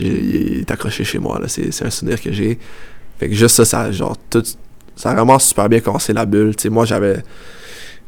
[0.00, 1.38] Il est accroché chez moi.
[1.40, 1.46] Là.
[1.48, 2.58] C'est, un souvenir que j'ai.
[3.18, 4.42] Fait que juste ça, ça, genre, tout,
[4.96, 6.52] ça a vraiment super bien commencé la bulle.
[6.70, 7.22] Moi, j'avais,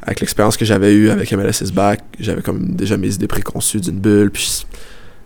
[0.01, 3.99] avec l'expérience que j'avais eue avec MLS Back, j'avais comme déjà mes idées préconçues d'une
[3.99, 4.29] bulle.
[4.31, 4.63] Puis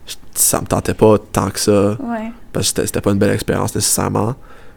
[0.05, 2.31] je- ça me tentait pas tant que ça Ouais.
[2.53, 4.33] parce que c'était- pas une belle expérience nécessairement.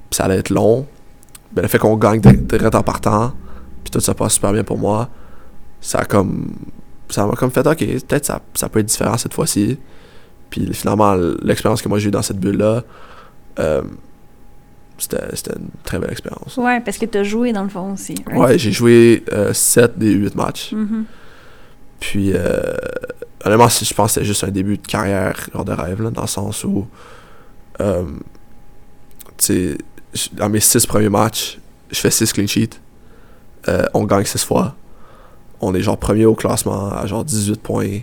[0.08, 0.86] Puis ça allait être long.
[1.52, 3.34] Ben, le fait qu'on gagne direct en partant,
[3.84, 5.10] puis tout ça passe super bien pour moi,
[5.82, 6.52] ça a comme.
[7.10, 9.78] Ça m'a comme fait, ok, peut-être ça, ça peut être différent cette fois-ci.
[10.48, 12.82] Puis finalement, l'expérience que moi j'ai eue dans cette bulle-là,
[13.58, 13.82] euh,
[14.98, 16.56] c'était une très belle expérience.
[16.56, 18.14] Ouais, parce que t'as joué dans le fond aussi.
[18.26, 18.38] right?
[18.38, 20.72] Ouais, j'ai joué 7 des 8 matchs.
[20.72, 21.04] Mhm.
[22.00, 22.58] Puis, euh,
[23.44, 26.22] honnêtement, je pense que c'était juste un début de carrière genre de rêve, là, dans
[26.22, 26.86] le sens où,
[27.80, 28.04] euh,
[29.36, 29.76] tu
[30.14, 31.58] sais, dans mes six premiers matchs,
[31.90, 32.80] je fais six clean sheets.
[33.68, 34.74] Euh, on gagne six fois.
[35.60, 37.98] On est genre premier au classement à genre 18 points.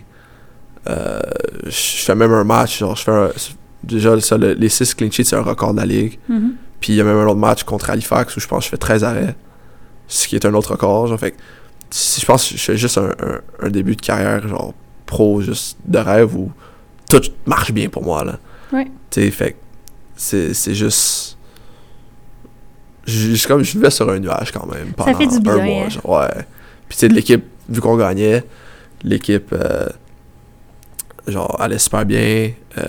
[0.88, 1.20] Euh,
[1.66, 1.70] je
[2.04, 3.30] fais même un match, genre je fais un-
[3.84, 6.18] déjà ça, le- les six clean sheets, c'est un record de la ligue.
[6.28, 6.54] Mhm.
[6.80, 8.70] Puis il y a même un autre match contre Halifax où je pense que je
[8.70, 9.34] fais 13 arrêts,
[10.06, 11.08] ce qui est un autre record.
[11.08, 11.34] Genre, fait
[11.90, 14.72] si je pense que je fais juste un, un- un début de carrière genre
[15.06, 16.52] pro, juste de rêve où
[17.10, 18.38] tout marche bien pour moi là.
[18.72, 18.84] Ouais.
[19.10, 19.56] Tu sais, fait
[20.16, 21.36] c'est c'est juste.
[23.06, 25.84] Juste comme je vivais sur un nuage quand même pendant fait du un bien, mois.
[25.86, 25.88] hein.
[25.88, 26.44] genre, ouais.
[26.88, 28.44] Puis tu sais, de l'équipe, vu qu'on gagnait,
[29.02, 29.88] l'équipe euh,
[31.26, 32.50] genre allait super bien.
[32.78, 32.82] euh,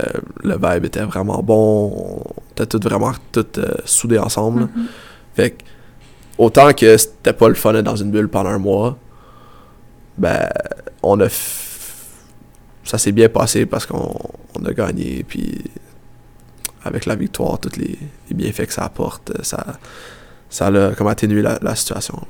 [0.43, 2.23] le vibe était vraiment bon.
[2.35, 4.61] On était tous vraiment tous euh, soudés ensemble.
[4.63, 4.85] Mhm.
[5.35, 5.63] Fait que,
[6.37, 8.97] autant que c'était pas le fun d'être dans une bulle pendant un mois,
[10.17, 10.47] ben,
[11.03, 11.27] on a.
[12.83, 14.15] Ça s'est bien passé parce qu'on
[14.55, 15.61] on a gagné, puis
[16.83, 17.97] avec la victoire, tous les,
[18.29, 19.77] les bienfaits que ça apporte, ça,
[20.49, 22.25] ça a comme atténué la, la situation.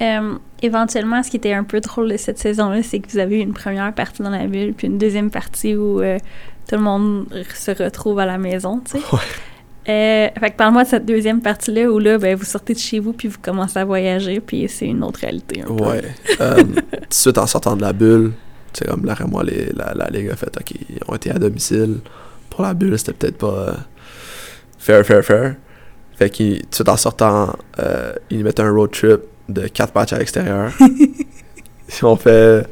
[0.00, 3.38] Euh, éventuellement, ce qui était un peu drôle de cette saison-là, c'est que vous avez
[3.38, 6.18] eu une première partie dans la bulle, puis une deuxième partie où euh,
[6.68, 9.04] tout le monde se retrouve à la maison, tu sais.
[9.12, 9.20] Ouais.
[9.88, 12.98] Euh, fait que parle-moi de cette deuxième partie-là où là, ben, vous sortez de chez
[12.98, 15.62] vous puis vous commencez à voyager, puis c'est une autre réalité.
[15.62, 15.84] Un peu.
[15.84, 16.02] Ouais.
[16.40, 16.72] Euh, tout
[17.08, 18.32] de suite en sortant de la bulle,
[18.72, 21.30] tu sais, comme là, moi, les- la, la Ligue a fait, OK, ils ont été
[21.30, 21.98] à domicile.
[22.50, 23.72] Pour la bulle, c'était peut-être pas euh,
[24.78, 25.54] fair, fair, fair.
[26.16, 27.54] Fait qu'ils, tout de suite en sortant,
[28.30, 30.72] ils mettent un road trip de quatre matchs à l'extérieur.
[32.02, 32.66] on fait,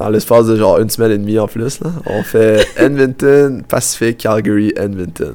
[0.00, 4.16] en l'espace de genre une semaine et demie en plus, là, on fait Edmonton, Pacific,
[4.18, 5.34] Calgary, Edmonton.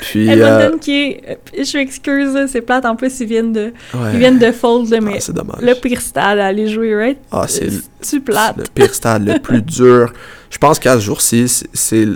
[0.00, 1.38] Puis, Edmonton qui est...
[1.58, 4.10] euh, Je m'excuse, c'est plate, en plus ils viennent de, euh, ouais.
[4.12, 5.60] ils viennent de fold, Ah, mais c'est dommage.
[5.62, 7.18] le pire stade à aller jouer, right?
[7.32, 8.58] Ah, c'est le- tu plate.
[8.58, 10.12] le pire stade, le plus dur.
[10.50, 12.08] Je pense qu'à ce jour-ci, c'est-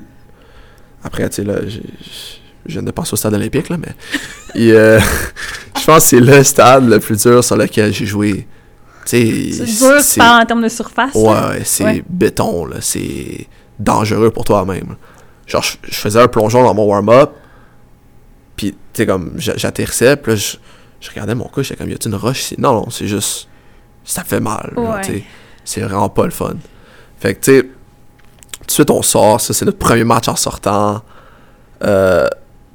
[1.02, 1.83] Après, tu sais, là, j'ai-
[2.67, 3.95] je viens de passer au stade olympique, là, mais.
[4.55, 4.99] Et, euh,
[5.79, 8.47] je pense que c'est le stade le plus dur sur lequel j'ai joué.
[9.07, 11.15] Tu C'est dur, tu c'est- parles en termes de surface.
[11.15, 12.05] Ouais, ouais, c'est Ouais.
[12.09, 12.77] béton, là.
[12.81, 13.47] C'est
[13.79, 14.97] dangereux pour toi-même.
[15.47, 17.31] Genre, je, je faisais un plongeon dans mon warm-up,
[18.57, 20.57] puis, tu sais, comme, j'a- j'atterrissais, puis là, je,
[21.01, 22.57] je regardais mon cou, j'étais comme, y a-tu une roche ici?
[22.59, 23.49] Non, non, c'est juste.
[24.05, 25.25] Ça fait mal, Ouais.
[25.65, 26.55] C'est vraiment pas le fun.
[27.19, 30.37] Fait que, tu sais, tout de suite, on sort, ça, c'est notre premier match en
[30.37, 31.03] sortant.
[31.85, 32.27] Euh,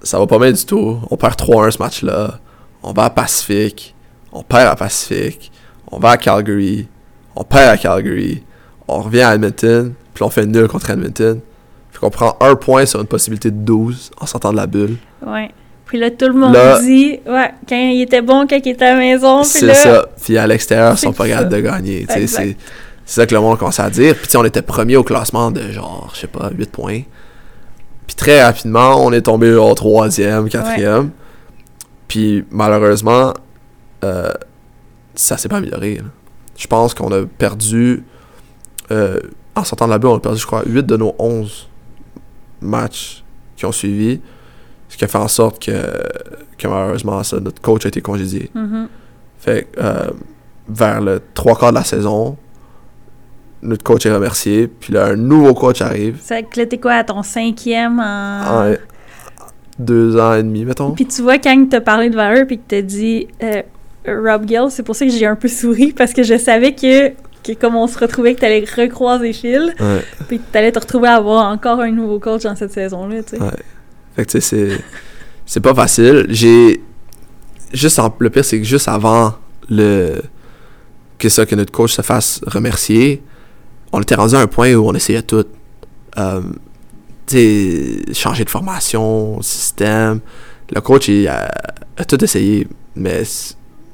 [0.05, 0.99] ça va pas bien du tout.
[1.09, 2.39] On perd 3-1 ce match-là.
[2.83, 3.95] On va à Pacific.
[4.31, 5.51] On perd à Pacific.
[5.91, 6.87] On va à Calgary.
[7.35, 8.43] On perd à Calgary.
[8.87, 9.93] On revient à Edmonton.
[10.13, 11.39] Puis on fait nul contre Edmonton.
[11.91, 14.97] Fait qu'on prend un point sur une possibilité de 12 en sortant de la bulle.
[15.25, 15.49] Ouais.
[15.85, 18.85] Puis là, tout le monde Là- dit, ouais, quand il était bon, quand il était
[18.85, 19.43] à la maison.
[19.43, 20.05] C'est ça.
[20.23, 22.05] Puis à l'extérieur, ils sont pas capables de gagner.
[22.09, 22.27] C'est
[23.21, 24.15] ça que le monde commence à dire.
[24.15, 27.01] Puis on était premier au classement de genre, je sais pas, 8 points.
[28.07, 31.11] Puis très rapidement, on est tombé au troisième, quatrième.
[32.07, 33.33] Puis malheureusement,
[34.03, 34.31] euh,
[35.15, 35.95] ça s'est pas amélioré.
[35.95, 36.03] là.
[36.55, 38.03] Je pense qu'on a perdu,
[38.91, 39.19] euh,
[39.55, 41.69] en sortant de la bulle, on a perdu, je crois, 8 de nos 11
[42.61, 43.23] matchs
[43.55, 44.21] qui ont suivi.
[44.87, 45.71] Ce qui a fait en sorte que,
[46.57, 48.49] que malheureusement, ça, notre coach a été congédié.
[48.53, 48.87] Mhm.
[49.39, 50.11] Fait que, euh,
[50.69, 52.37] vers le trois quarts de la saison,
[53.65, 54.67] notre coach est remercié.
[54.67, 56.17] Puis là, un nouveau coach arrive.
[56.21, 58.41] Fait que là, t'es quoi, à ton cinquième en...
[58.71, 58.73] En
[59.77, 60.91] deux ans et demi, mettons.
[60.91, 63.61] Puis tu vois, quand t'as parlé devant eux, puis que t'as dit euh,
[64.07, 67.09] Rob Gill, c'est pour ça que j'ai un peu souri, parce que je savais que,
[67.43, 70.01] que comme on se retrouvait, que t'allais recroiser Phil, Ouais.
[70.29, 73.35] puis que t'allais te retrouver à avoir encore un nouveau coach dans cette saison-là, tu
[73.35, 73.41] sais.
[73.41, 73.49] Ouais.
[74.15, 74.81] Fait que tu sais, c'est.
[75.45, 76.25] C'est pas facile.
[76.29, 76.81] J'ai.
[77.73, 78.15] Juste en...
[78.19, 79.33] Le pire, c'est que juste avant
[79.69, 80.21] le.
[81.17, 83.21] Que ça, que notre coach se fasse remercier,
[83.95, 85.45] on était rendu à un point où on essayait tout.
[86.17, 86.41] Euh,
[88.13, 90.19] changer de formation, système.
[90.69, 93.23] Le coach, a, tout essayé, mais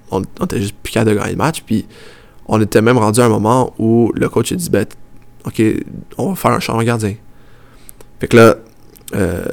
[0.09, 1.61] on, était juste plus de gagner le match.
[1.61, 1.85] Puis
[2.47, 4.85] on était même rendu à un moment où le coach a dit ben,
[5.45, 5.61] Ok,
[6.17, 7.13] on va faire un changement gardien.
[8.19, 8.55] Fait que là,
[9.13, 9.45] euh,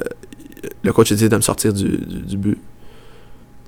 [0.83, 2.57] le coach a dit de me sortir du but.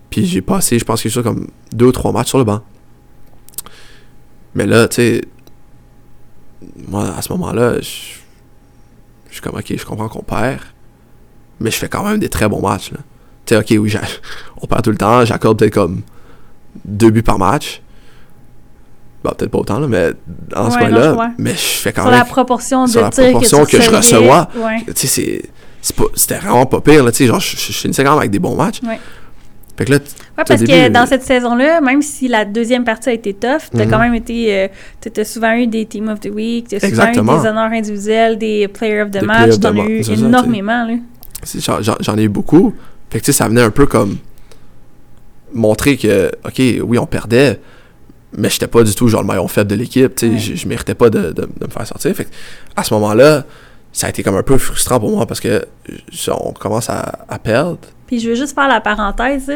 [0.09, 2.61] Puis j'ai passé, je pense, quelque chose comme deux ou trois matchs sur le banc.
[4.55, 5.21] Mais là, tu sais,
[6.87, 7.87] moi, à ce moment-là, je
[9.29, 10.59] je suis comme, ok, je comprends qu'on perd,
[11.61, 12.91] mais je fais quand même des très bons matchs.
[12.91, 12.97] là.
[13.45, 13.93] Tu sais, ok, oui,
[14.61, 16.01] on perd tout le temps, j'accorde peut-être comme
[16.85, 17.81] deux buts par match.
[19.23, 20.11] Bah, peut-être pas autant, là, mais
[20.55, 21.29] en ce Ouais, point-là, vois.
[21.37, 24.17] mais je fais quand Sur même la proportion de sur la proportion que, je recevais,
[24.17, 24.49] reçois.
[24.55, 24.83] Ouais.
[24.87, 25.49] tu sais, c'est-
[25.81, 28.09] c'est pas- c'était vraiment pas pire, là, tu sais, genre, je, je, je finissais quand
[28.11, 28.81] même avec des bons matchs.
[29.81, 29.85] Ouais.
[29.85, 30.05] Fait que là, t-
[30.37, 33.69] Ouais, parce que dans euh, cette saison-là, même si la deuxième partie a été tough,
[33.71, 33.91] t'as Mhm.
[33.91, 34.55] quand même été.
[34.55, 34.67] euh,
[35.13, 37.37] t'as souvent eu des Team of the Week, t'as souvent Exactement.
[37.37, 40.85] eu des honneurs individuels, des Player of the Des Match, t'en as eu ça, énormément,
[40.87, 40.95] là.
[42.01, 42.73] j'en- ai eu beaucoup,
[43.09, 44.17] Fait que tu sais, ça venait un peu comme
[45.53, 47.59] montrer que, ok, oui, on perdait,
[48.37, 50.39] mais j'étais pas du tout genre le maillon faible de l'équipe, tu sais, Ouais.
[50.39, 52.15] je, je méritais pas de, de- de me faire sortir.
[52.15, 52.29] Fait que
[52.75, 53.43] à ce moment-là,
[53.91, 55.65] ça a été comme un peu frustrant pour moi parce que
[56.29, 57.79] on commence à, à perdre.
[58.11, 59.49] Puis je veux juste faire la parenthèse.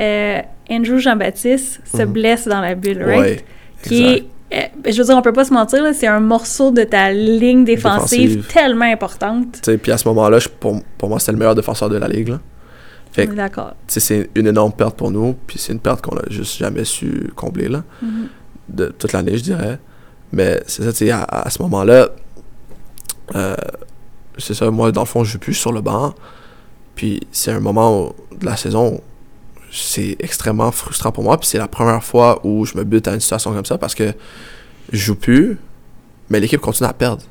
[0.00, 0.38] Euh,
[0.70, 2.12] Andrew Jean-Baptiste se Mhm.
[2.12, 3.18] blesse dans la bulle, right?
[3.20, 3.44] Ouais,
[3.82, 6.84] Qui est, euh, je veux dire, on peut pas se mentir, c'est un morceau de
[6.84, 8.52] ta ligne défensive, Défensive.
[8.54, 9.68] tellement importante.
[9.82, 12.28] Puis à ce moment-là, pour, pour moi, c'était le meilleur défenseur de la ligue.
[12.28, 12.40] Là.
[13.10, 13.74] Fait d'accord.
[13.88, 17.28] C'est une énorme perte pour nous, puis c'est une perte qu'on a juste jamais su
[17.34, 18.28] combler là, Mhm.
[18.68, 19.80] de toute l'année, je dirais.
[20.32, 22.08] Mais c'est ça, tu sais, à, à ce moment-là,
[23.34, 23.56] euh,
[24.38, 26.14] c'est ça, moi, dans le fond, je suis plus sur le banc,
[26.94, 29.00] puis c'est un moment où- de la saison, où
[29.72, 33.14] c'est extrêmement frustrant pour moi, puis c'est la première fois où je me bute à
[33.14, 34.12] une situation comme ça, parce que
[34.92, 35.58] je joue plus,
[36.30, 37.22] mais l'équipe continue à perdre.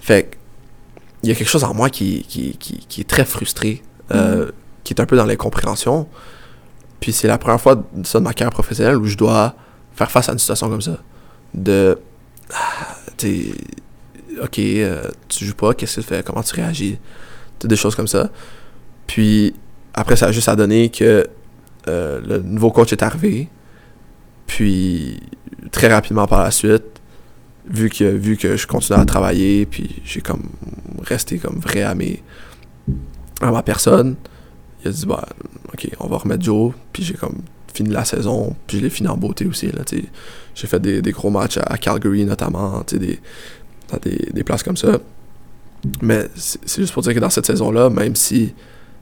[0.00, 0.30] Fait
[1.22, 4.52] il y a quelque chose en moi qui, qui, qui, qui est très frustré, euh,
[4.84, 6.06] qui est un peu dans l'incompréhension.
[7.00, 9.54] Puis c'est la première fois de ça de ma carrière professionnelle où je dois
[9.94, 10.98] faire face à une situation comme ça.
[11.54, 11.98] De.
[12.54, 13.46] ah, t'es.
[14.40, 16.98] Ok, euh, tu joues pas, qu'est-ce que tu fais, comment tu réagis,
[17.64, 18.30] des choses comme ça.
[19.06, 19.54] Puis
[19.94, 21.26] après, ça a juste à donner que
[21.88, 23.48] euh, le nouveau coach est arrivé.
[24.46, 25.20] Puis
[25.70, 26.84] très rapidement par la suite,
[27.68, 30.48] vu que, vu que je continuais à travailler, puis j'ai comme
[31.04, 32.22] resté comme vrai à mes
[33.40, 34.16] à ma personne,
[34.82, 35.26] il a dit bah
[35.72, 39.08] ok on va remettre Joe, puis j'ai comme fini la saison, puis je l'ai fini
[39.08, 39.70] en beauté aussi.
[40.54, 44.98] J'ai fait des, des gros matchs à, Calgary notamment, des, des, des places comme ça.
[46.02, 48.54] Mais c'est juste pour dire que dans cette saison-là, même si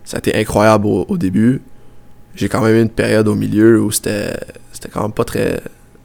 [0.04, 1.62] ça a été incroyable au, au début,
[2.34, 4.36] j'ai quand même eu une période au milieu où c'était
[4.92, 5.60] quand même pas très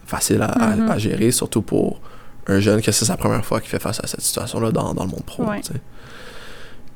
[0.05, 1.99] facile à, à- à gérer, surtout pour
[2.47, 5.03] un jeune que c'est sa première fois qu'il fait face à cette situation-là dans, dans
[5.03, 5.43] le monde pro.
[5.43, 5.61] Ouais.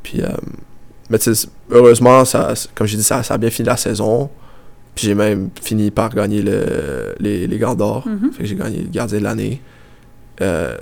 [0.04, 0.28] Puis, euh,
[1.10, 1.18] mais
[1.72, 4.30] heureusement, ça, comme j'ai dit, ça, ça a bien fini la saison.
[4.96, 8.08] Puis j'ai même fini par gagner le, les, les gants d'or.
[8.08, 8.32] Mhm.
[8.32, 9.62] Fait que j'ai gagné le gardien de l'année.
[10.42, 10.76] Euh,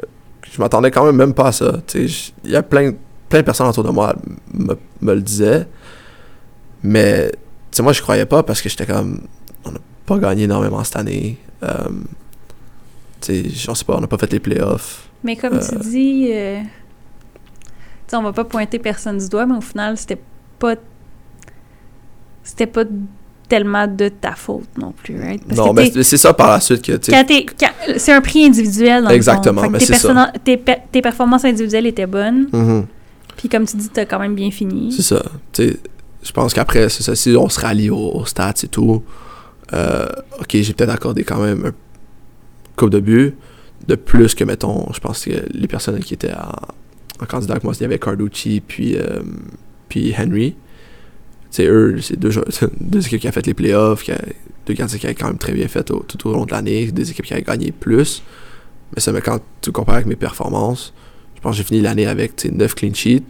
[0.53, 1.81] je m'attendais quand même même pas à ça.
[1.95, 2.07] Il
[2.45, 2.93] y a plein,
[3.27, 4.15] plein de personnes autour de moi
[4.53, 5.67] me, me le disaient.
[6.83, 7.31] Mais,
[7.81, 9.21] moi, je croyais pas parce que j'étais comme,
[9.65, 11.37] on n'a pas gagné énormément cette année.
[11.63, 11.89] Euh,
[13.67, 15.09] on sait pas, on n'a pas fait les playoffs.
[15.23, 15.79] Mais comme tu Euh.
[15.79, 16.59] dis, euh,
[18.11, 20.21] on va pas pointer personne du doigt, mais au final, c'était
[20.59, 20.75] pas.
[22.43, 22.83] C'était pas
[23.53, 25.43] tellement de ta faute non plus, right?
[25.45, 26.93] Parce non, mais c'est- ça par la suite que,
[27.97, 29.71] c'est un prix individuel dans Exactement, le fond.
[29.73, 30.31] Mais tes, c'est ça.
[30.43, 32.47] tes, pe- tes performances individuelles étaient bonnes.
[32.51, 32.85] mhm.
[33.37, 34.91] Puis comme tu dis, t'as quand même bien fini.
[34.91, 35.21] C'est ça.
[35.59, 37.15] Je pense qu'après, c'est ça.
[37.15, 39.03] Si on se rallie aux, aux stats et tout,
[39.73, 40.07] euh,
[40.39, 41.71] ok, j'ai peut-être accordé quand même un
[42.75, 43.35] coupe de but
[43.87, 47.63] de plus que, mettons, je pense que les personnes qui étaient en, en candidat avec
[47.65, 49.21] moi, il y avait Carducci puis, euh,
[49.89, 50.55] puis Henry.
[51.53, 52.31] C'est eux, c'est deux,
[52.81, 54.19] deux équipes qui ont fait les playoffs, qui a-
[54.65, 56.91] deux gardiens qui avaient quand même très bien fait au- tout au long de l'année,
[56.91, 58.23] des équipes qui avaient gagné plus.
[58.95, 60.93] Mais ça, mais quand tu compares avec mes performances,
[61.35, 63.23] je pense que j'ai fini l'année avec tu sais, 9 clean sheets,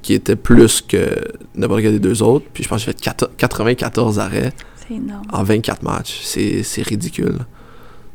[0.00, 1.10] qui était plus que
[1.54, 2.46] n'importe quel des deux autres.
[2.54, 4.52] Puis je pense que j'ai fait 4 94 arrêts
[5.30, 6.20] en 24 matchs.
[6.22, 7.40] C'est c'est ridicule.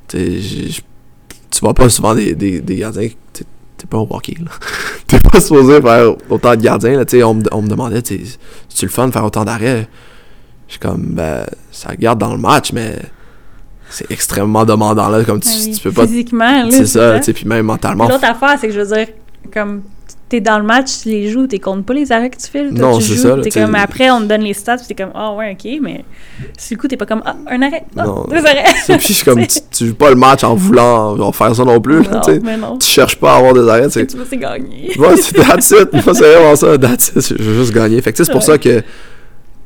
[0.08, 3.09] Tu vois pas souvent des, des, des gardiens.
[3.81, 4.51] T'es pas un walkie, là.
[5.07, 7.25] T'es pas supposé faire autant de gardiens, là.
[7.25, 8.21] On, me- on me demandait, tu
[8.83, 9.87] le fun de faire autant d'arrêts?
[10.67, 12.99] Je suis comme, ben, ça garde dans le match, mais
[13.89, 15.23] c'est extrêmement demandant, là.
[15.23, 15.71] Comme tu, oui.
[15.71, 16.05] tu peux pas.
[16.05, 18.07] Physiquement, là, C'est ça, tu sais, puis même mentalement.
[18.07, 19.07] L'autre affaire, c'est que je veux dire,
[19.51, 19.81] comme
[20.31, 22.69] t'es dans le match, tu les joues, tu comptes pas les arrêts que tu fais.
[22.69, 25.33] Toi, Non, tu joues, T'es comme, après, on te donne les stats, t'es comme, ah
[25.33, 26.05] ouais, ok, mais
[26.57, 28.25] sur le coup, t'es pas comme, ah, un arrêt, ah, Non.
[28.29, 28.63] deux arrêts.
[28.87, 31.65] Puis je suis comme, tu, tu joues pas le match en voulant genre, faire ça
[31.65, 32.39] non plus, là, non, tu sais.
[32.41, 32.77] mais non.
[32.77, 34.97] Tu cherches pas à avoir des arrêts, tu veux, c'est gagner.
[34.97, 35.91] Ouais, c'est that's it.
[35.91, 36.77] Moi, c'est vraiment ça.
[36.77, 37.37] That's it.
[37.37, 38.01] Je veux juste gagner.
[38.01, 38.81] Fait que, c'est pour ça que.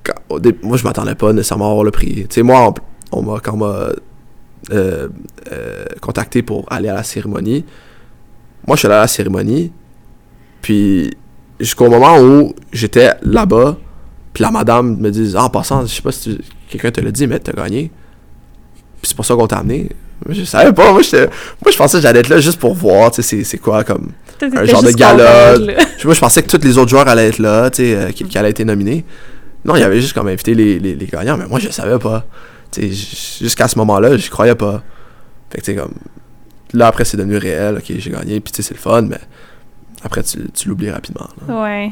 [0.04, 2.16] quand- moi, je m'attendais pas nécessairement à avoir le prix.
[2.16, 2.74] Tu sais, moi,
[3.12, 3.90] on, m'a, quand on m'a
[4.72, 5.08] euh,
[5.52, 7.64] euh, contacté pour aller à la cérémonie,
[8.66, 9.72] moi, je suis allé à la cérémonie.
[10.66, 11.12] Puis,
[11.60, 13.78] jusqu'au moment où j'étais là-bas,
[14.34, 17.12] puis la madame me dit Ah, en passant, je sais pas si quelqu'un te l'a
[17.12, 17.92] dit, mais t'as gagné.
[19.00, 19.92] Puis c'est pour ça qu'on t'a amené.
[20.28, 20.92] Je savais pas.
[20.92, 23.84] Moi, moi, je pensais que j'allais être là juste pour voir, tu sais, c'est- quoi
[23.84, 24.08] comme
[24.42, 25.54] un genre de gala.
[26.04, 28.24] Moi, je pensais que tous les autres joueurs allaient être là, tu sais, euh, qui,
[28.24, 29.06] qui allaient être nominés.
[29.64, 32.00] Non, il y avait juste comme invité les, les, les gagnants, mais moi, je savais
[32.00, 32.26] pas.
[32.72, 34.82] Tu sais, jusqu'à ce moment-là, je croyais pas.
[35.52, 35.94] Fait que, tu sais, comme.
[36.74, 39.20] Là, après, c'est devenu réel, ok, j'ai gagné, puis tu sais, c'est le fun, mais
[40.06, 41.28] après, tu, tu l'oublies rapidement.
[41.48, 41.62] là.
[41.64, 41.92] Ouais.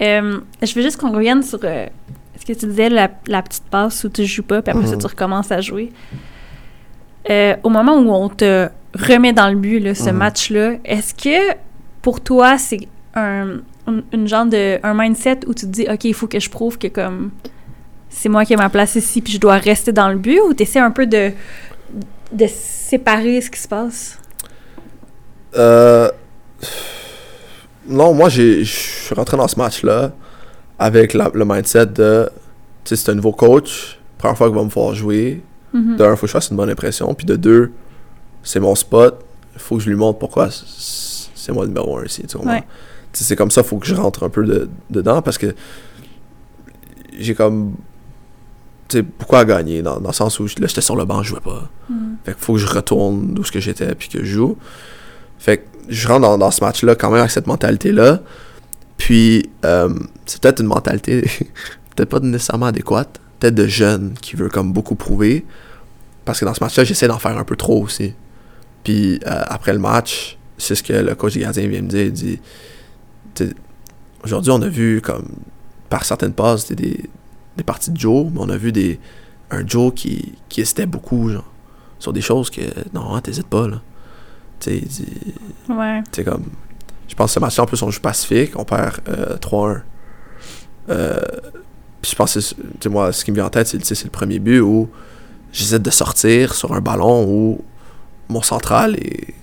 [0.00, 1.86] Euh, je veux juste qu'on revienne sur euh,
[2.40, 4.94] ce que tu disais, la, la petite passe où tu joues pas, puis après ça,
[4.94, 5.00] Mhm.
[5.00, 5.92] tu recommences à jouer.
[7.30, 10.16] Euh, au moment où on te remet dans le but, là, ce Mhm.
[10.16, 11.56] match-là, est-ce que
[12.02, 16.04] pour toi, c'est un, une, une genre de un mindset où tu te dis ok
[16.04, 17.30] il faut que je prouve que comme
[18.10, 20.52] c'est moi qui ai ma place ici puis je dois rester dans le but ou
[20.54, 21.30] t'essaies un peu de
[22.32, 24.18] de séparer ce qui se passe?
[25.56, 26.10] Euh,
[27.88, 30.12] non, moi, je suis rentré dans ce match-là
[30.78, 32.28] avec la- le mindset de,
[32.84, 35.42] tu sais, c'est un nouveau coach, première fois qu'il va me faire jouer.
[35.72, 35.96] Mhm.
[35.96, 37.12] De un, faut que je fasse une bonne impression.
[37.14, 37.72] Puis de deux,
[38.42, 39.20] c'est mon spot.
[39.54, 42.22] Il faut que je lui montre pourquoi c'est moi le numéro un ici.
[42.28, 42.52] Tu comprends?
[42.54, 42.64] Ouais.
[43.12, 45.54] C'est comme ça, il faut que je rentre un peu de- dedans parce que
[47.18, 47.74] j'ai comme.
[48.88, 51.30] Tu sais, pourquoi gagner dans, dans le sens où là, j'étais sur le banc, je
[51.30, 51.68] jouais pas.
[51.88, 52.16] Mhm.
[52.24, 54.56] Fait qu'il faut que je retourne d'où ce que j'étais puis que je joue.
[55.38, 58.20] Fait que je rentre dans, ce match-là quand même avec cette mentalité-là.
[58.96, 59.94] Puis, euh,
[60.26, 61.22] c'est peut-être une mentalité,
[61.96, 65.44] peut-être pas nécessairement adéquate, peut-être de jeune qui veut comme beaucoup prouver.
[66.24, 68.14] Parce que dans ce match-là, j'essaie d'en faire un peu trop aussi.
[68.82, 72.06] Puis, euh, après le match, c'est ce que le coach des gardiens vient me dire.
[72.06, 72.40] Il dit
[74.24, 75.28] Aujourd'hui, on a vu comme
[75.90, 77.10] par certaines passes des,
[77.56, 78.98] des parties de Joe, mais on a vu des,
[79.50, 81.44] un Joe qui, qui hésitait beaucoup, genre,
[81.98, 82.62] sur des choses que
[82.94, 83.82] non, t'hésites pas, là.
[84.64, 85.04] Tu sais,
[85.68, 86.44] ouais comme.
[87.08, 89.82] Je pense que ce match-là, en plus, on joue Pacifique, on perd euh, 3-1.
[90.90, 91.20] Euh,
[92.00, 94.04] puis je pense que, c'est- tu sais, moi, ce qui me vient en tête, c'est
[94.04, 94.88] le premier but où
[95.52, 97.60] j'hésite de sortir sur un ballon où
[98.28, 99.34] mon central est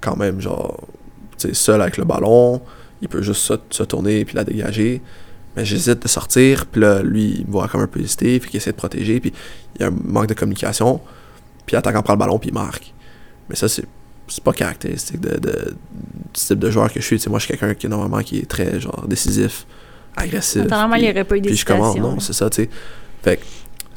[0.00, 0.80] quand même, genre,
[1.52, 2.60] seul avec le ballon.
[3.02, 5.00] Il peut juste se, se tourner puis la dégager.
[5.56, 8.50] Mais j'hésite de sortir, puis là, lui, il me voit comme un peu hésiter, puis
[8.50, 9.32] qu'il essaie de protéger, puis
[9.74, 11.00] il y a un manque de communication.
[11.66, 12.94] Puis l'attaquant prend le ballon, puis il marque.
[13.48, 13.84] Mais ça, c'est
[14.30, 17.22] c'est pas caractéristique de, de- du type de joueur que je suis.
[17.28, 19.66] Moi, je suis quelqu'un qui, normalement, qui est très, genre, décisif,
[20.16, 20.64] agressif.
[20.64, 21.64] Normalement, il n'y aurait pas eu puis je
[22.00, 22.70] non, c'est ça, tu sais.
[23.22, 23.42] Fait que,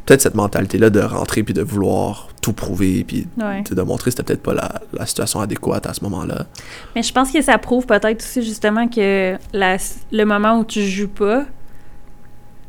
[0.06, 3.62] peut-être cette mentalité-là de rentrer puis de vouloir tout prouver puis Ouais.
[3.64, 6.46] de montrer que c'était peut-être pas la, la situation adéquate à ce moment-là.
[6.96, 9.78] Mais je pense que ça prouve peut-être aussi justement que la-
[10.12, 11.46] le moment où tu joues pas,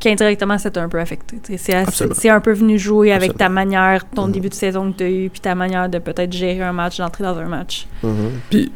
[0.05, 1.39] qu'indirectement ça t'a un peu affecté.
[1.59, 1.85] C'est
[2.15, 3.39] c'est un peu venu jouer avec Absolument.
[3.39, 4.33] ta manière, ton Mhm.
[4.33, 6.99] début de saison que tu as eu, puis ta manière de peut-être gérer un match,
[6.99, 7.87] d'entrer dans un match.
[8.51, 8.71] Puis,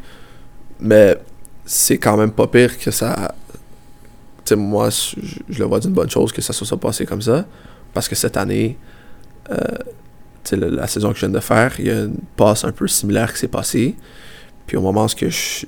[0.81, 1.17] mais
[1.65, 3.35] c'est quand même pas pire que ça.
[4.45, 5.17] Tu sais, moi, je,
[5.49, 7.45] je le vois d'une bonne chose que ça se soit passé comme ça.
[7.93, 8.77] Parce que cette année,
[9.51, 9.57] euh,
[10.45, 12.65] tu sais, la, la saison que je viens de faire, il y a une passe
[12.65, 13.95] un peu similaire qui s'est passée.
[14.67, 15.09] Puis au moment où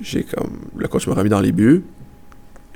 [0.02, 0.60] j'ai comme.
[0.76, 1.82] Le coach m'a remis dans les buts,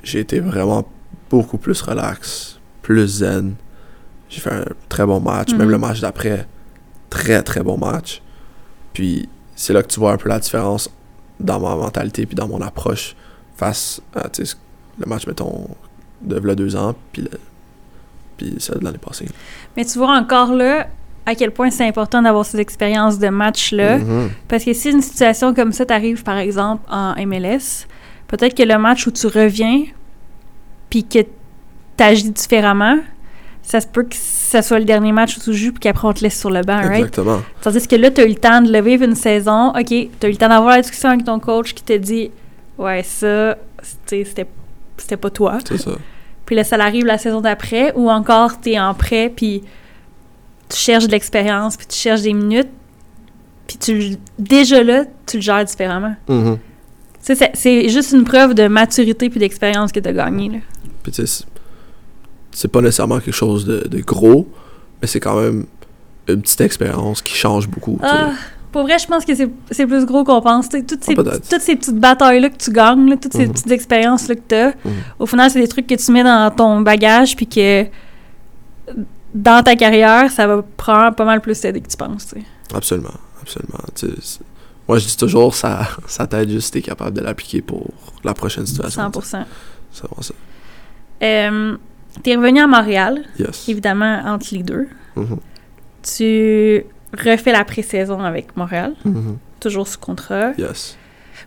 [0.03, 0.87] j'ai été vraiment
[1.29, 2.54] beaucoup plus relax,
[2.85, 3.55] plus zen.
[4.29, 5.51] J'ai fait un très bon match.
[5.53, 5.71] Même Mhm.
[5.71, 6.47] le match d'après,
[7.09, 8.21] très très bon match.
[8.93, 10.87] Puis c'est là que tu vois un peu la différence
[11.39, 13.15] dans ma mentalité puis dans mon approche
[13.57, 14.55] face à tu sais,
[14.99, 15.67] le match, mettons,
[16.21, 17.31] de v'là deux ans, puis, le,
[18.37, 19.27] puis celle de l'année passée.
[19.75, 20.87] Mais tu vois encore là
[21.25, 23.97] à quel point c'est important d'avoir ces expériences de match-là.
[23.97, 24.29] Mhm.
[24.47, 27.87] Parce que si une situation comme ça t'arrive, par exemple, en MLS,
[28.27, 29.85] peut-être que le match où tu reviens,
[30.91, 31.19] puis que
[31.97, 32.97] t'agis différemment,
[33.63, 36.13] ça se peut que ça soit le dernier match où tu joues, puis qu'après on
[36.13, 36.93] te laisse sur le banc, right?
[36.99, 37.41] Exactement.
[37.61, 40.31] Tandis que là, t'as eu le temps de le vivre une saison, ok, t'as eu
[40.31, 42.29] le temps d'avoir la discussion avec ton coach qui te dit,
[42.77, 43.57] ouais, ça,
[44.05, 44.47] tu c'était
[44.97, 45.57] c'était pas toi.
[45.67, 45.91] C'est ça.
[46.45, 49.63] Puis là, ça arrive la saison d'après, ou encore t'es en prêt, puis
[50.69, 52.69] tu cherches de l'expérience, puis tu cherches des minutes,
[53.67, 56.15] puis tu déjà là, tu le gères différemment.
[56.29, 56.57] Mhm.
[56.57, 56.61] Tu
[57.21, 60.57] sais, c'est- c'est juste une preuve de maturité puis d'expérience que t'as gagné, là.
[61.01, 61.23] Puis tu
[62.55, 64.47] c'est- pas nécessairement quelque chose de, de gros,
[65.01, 65.65] mais c'est quand même
[66.27, 67.97] une petite expérience qui change beaucoup.
[68.01, 68.07] tu.
[68.09, 68.31] Ah,
[68.71, 70.67] pour vrai, je pense que c'est plus gros qu'on pense.
[70.67, 71.47] Tu toutes, ces, Ah, peut-être.
[71.49, 73.53] toutes ces petites batailles-là que tu gagnes, là, toutes ces Mhm.
[73.53, 74.91] petites expériences-là que t'as, Mhm.
[75.19, 77.85] au final, c'est des trucs que tu mets dans ton bagage puis que
[79.33, 82.41] dans ta carrière, ça va prendre pas mal plus t'aider que tu penses, tu.
[82.73, 83.09] Absolument,
[83.41, 83.79] absolument.
[83.95, 84.07] Tu
[84.87, 87.87] moi, je dis toujours, ça, ça t'aide juste si t'es capable de l'appliquer pour
[88.23, 89.01] la prochaine situation.
[89.01, 89.45] 100%.
[89.91, 90.33] C'est vraiment ça.
[91.23, 91.77] Euh,
[92.23, 93.67] T'es revenu à Montréal, Yes.
[93.69, 94.87] évidemment, entre les deux.
[95.15, 95.37] Mhm.
[96.03, 96.85] Tu
[97.17, 99.37] refais la pré-saison avec Montréal, Mhm.
[99.59, 100.51] toujours sous contrat.
[100.57, 100.97] Yes.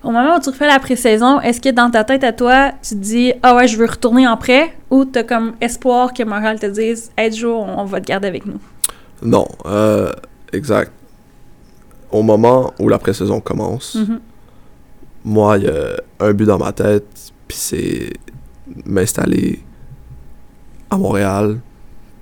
[0.04, 2.90] Au moment où tu refais la pré-saison, est-ce que dans ta tête à toi, tu
[2.90, 4.74] te dis Ah ouais, je veux retourner en prêt?
[4.90, 8.28] Ou t'as comme espoir que Montréal te dise Hey Joe, on, on va te garder
[8.28, 8.60] avec nous?
[9.22, 10.12] Non, euh,
[10.52, 10.92] exact.
[12.12, 14.20] Au moment où la pré-saison commence, Mhm.
[15.24, 18.12] moi, il y a un but dans ma tête, puis c'est
[18.84, 19.60] m'installer
[20.90, 21.60] à Montréal,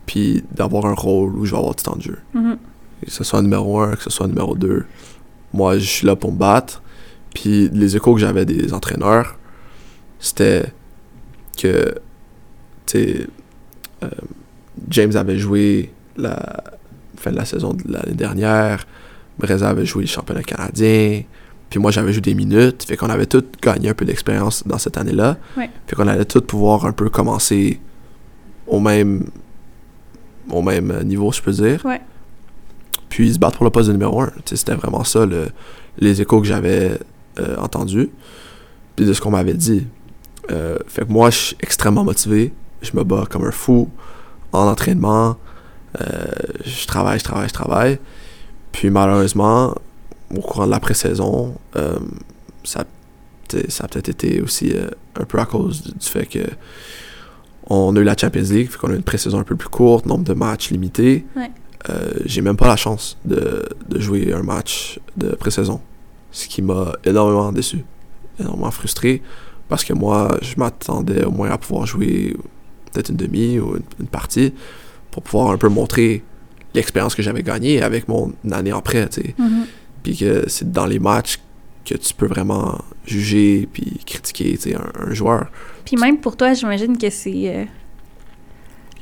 [0.06, 2.18] puis d'avoir un rôle où je vais avoir du temps de jeu.
[2.34, 2.58] Mhm.
[3.04, 4.86] Que ce soit numéro un, que ce soit numéro deux.
[5.52, 6.82] Moi, je suis là pour me battre.
[7.34, 9.38] Puis les échos que j'avais des entraîneurs,
[10.18, 10.72] c'était
[11.60, 11.94] que,
[12.86, 13.26] tu sais,
[14.02, 14.08] euh,
[14.88, 16.64] James avait joué la
[17.16, 18.86] fin de la saison de l'année dernière,
[19.38, 21.22] Breza avait joué le championnat canadien,
[21.68, 22.84] Puis moi, j'avais joué des minutes.
[22.84, 25.36] Fait qu'on avait tous gagné un peu d'expérience dans cette année-là.
[25.56, 25.68] Ouais.
[25.86, 27.80] Fait qu'on allait tous pouvoir un peu commencer
[28.66, 29.26] au même,
[30.50, 31.84] au même niveau, je peux dire.
[31.84, 32.00] Ouais.
[33.08, 34.32] Puis se battre pour le poste de numéro 1.
[34.46, 35.48] C'était vraiment ça, le-
[35.98, 36.98] les échos que j'avais
[37.38, 38.10] euh, entendus.
[38.96, 39.86] Puis de ce qu'on m'avait dit.
[40.50, 42.52] Euh, fait que moi, je suis extrêmement motivé.
[42.82, 43.88] Je me bats comme un fou
[44.52, 45.36] en entraînement.
[46.00, 46.24] Euh,
[46.64, 47.98] je travaille, je travaille, je travaille.
[48.72, 49.74] Puis malheureusement,
[50.34, 51.54] au courant de la pré-saison,
[52.64, 52.84] ça,
[53.68, 54.72] ça a peut-être été aussi
[55.18, 56.40] un peu à cause du, du fait que
[57.66, 59.68] on a eu la Champions League, fait qu'on a eu une pré-saison un peu plus
[59.68, 61.24] courte, nombre de matchs limité.
[61.36, 61.50] Ouais.
[61.88, 65.80] Euh, j'ai même pas la chance de, de jouer un match de pré-saison.
[66.30, 67.84] Ce qui m'a énormément déçu,
[68.40, 69.22] énormément frustré,
[69.68, 72.36] parce que moi, je m'attendais au moins à pouvoir jouer
[72.92, 74.52] peut-être une demi ou une, une partie
[75.10, 76.22] pour pouvoir un peu montrer
[76.74, 79.34] l'expérience que j'avais gagnée avec mon année en prêt, tu sais.
[79.38, 79.66] Mhm.
[80.02, 81.40] Puis que c'est dans les matchs
[81.86, 85.46] que tu peux vraiment juger puis critiquer, un, un joueur.
[85.84, 87.54] Puis même pour toi, j'imagine que c'est.
[87.56, 87.64] euh,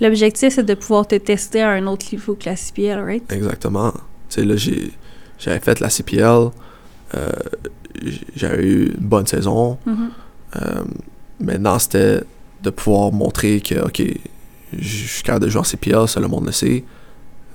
[0.00, 3.32] L'objectif, c'est de pouvoir te tester à un autre niveau que la CPL, right?
[3.32, 3.92] Exactement.
[4.28, 4.56] Tu sais, là,
[5.38, 6.50] j'avais fait la CPL,
[7.14, 7.28] euh,
[8.34, 9.78] j'avais eu une bonne saison.
[9.86, 10.10] Mhm.
[10.56, 10.84] Euh,
[11.40, 12.20] maintenant, c'était
[12.62, 14.02] de pouvoir montrer que, OK,
[14.76, 16.84] je suis capable de jouer en CPL, ça le monde le sait.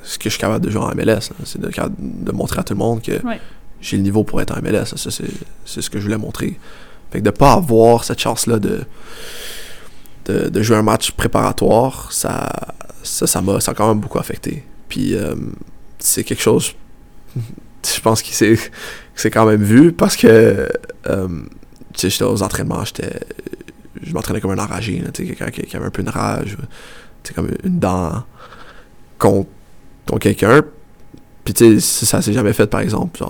[0.01, 2.73] Ce que je suis capable de jouer en MLS, c'est de, de montrer à tout
[2.73, 3.39] le monde que Ouais.
[3.81, 4.85] J'ai le niveau pour être en MLS.
[4.95, 5.31] Ça, c'est,
[5.65, 6.59] c'est ce que je voulais montrer.
[7.11, 8.85] Fait que de pas avoir cette chance-là de,
[10.25, 12.51] de, jouer un match préparatoire, ça,
[13.03, 14.63] ça, ça m'a, ça a quand même beaucoup affecté.
[14.87, 15.35] Puis euh,
[15.97, 16.75] c'est quelque chose,
[17.35, 20.69] je pense que c'est quand même vu parce que,
[21.07, 21.27] euh,
[21.97, 23.19] j'étais aux entraînements, j'étais,
[24.01, 26.57] je m'entraînais comme un enragé, quelqu'un qui, avait un peu une rage,
[27.35, 28.23] comme une dent
[29.17, 29.49] contre,
[30.05, 30.61] contre quelqu'un.
[31.43, 33.23] Puis tu sais, ça s'est jamais fait, par exemple,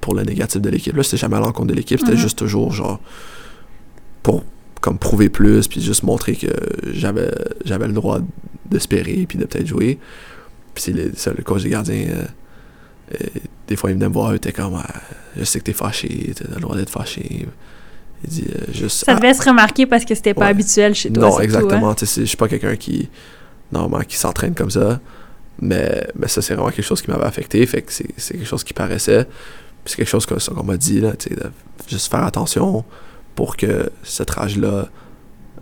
[0.00, 0.94] pour le négatif de l'équipe.
[0.96, 2.18] Là, c'était jamais à l'encontre de l'équipe, c'était Mhm.
[2.18, 3.00] juste toujours, genre,
[4.22, 4.44] pour
[4.80, 6.46] comme prouver plus, puis juste montrer que
[6.92, 7.30] j'avais
[7.64, 8.20] j'avais le droit
[8.70, 9.98] d'espérer, puis de peut-être jouer.
[10.74, 10.84] Puis
[11.16, 12.24] c'est le, coach des gardiens, euh,
[13.14, 13.26] euh,
[13.66, 14.86] des fois, il venait me voir, il était comme, Ah,
[15.36, 17.46] je sais que t'es fâché, t'as le droit d'être fâché.
[18.24, 19.04] Il dit, euh, juste...
[19.04, 20.50] Ça Ah, devait se remarquer parce que c'était pas Ouais.
[20.50, 21.22] habituel chez toi.
[21.24, 21.90] non, surtout, exactement.
[21.90, 21.94] hein.
[21.94, 23.08] Tu sais, c'est- Je suis pas quelqu'un qui,
[23.72, 25.00] normalement, qui s'entraîne comme ça.
[25.60, 27.64] Mais, mais ça, c'est vraiment quelque chose qui m'avait affecté.
[27.66, 29.26] Fait que c'est c'est quelque chose qui paraissait.
[29.84, 31.50] C'est quelque chose qu'on m'a dit, là, de
[31.88, 32.84] juste faire attention
[33.34, 34.88] pour que cette rage-là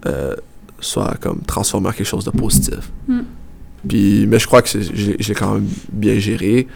[0.06, 0.34] euh,
[0.80, 2.90] soit comme transformée en quelque chose de positif.
[3.08, 3.20] Mm.
[3.88, 6.66] Puis, mais je crois que l'ai quand même bien géré.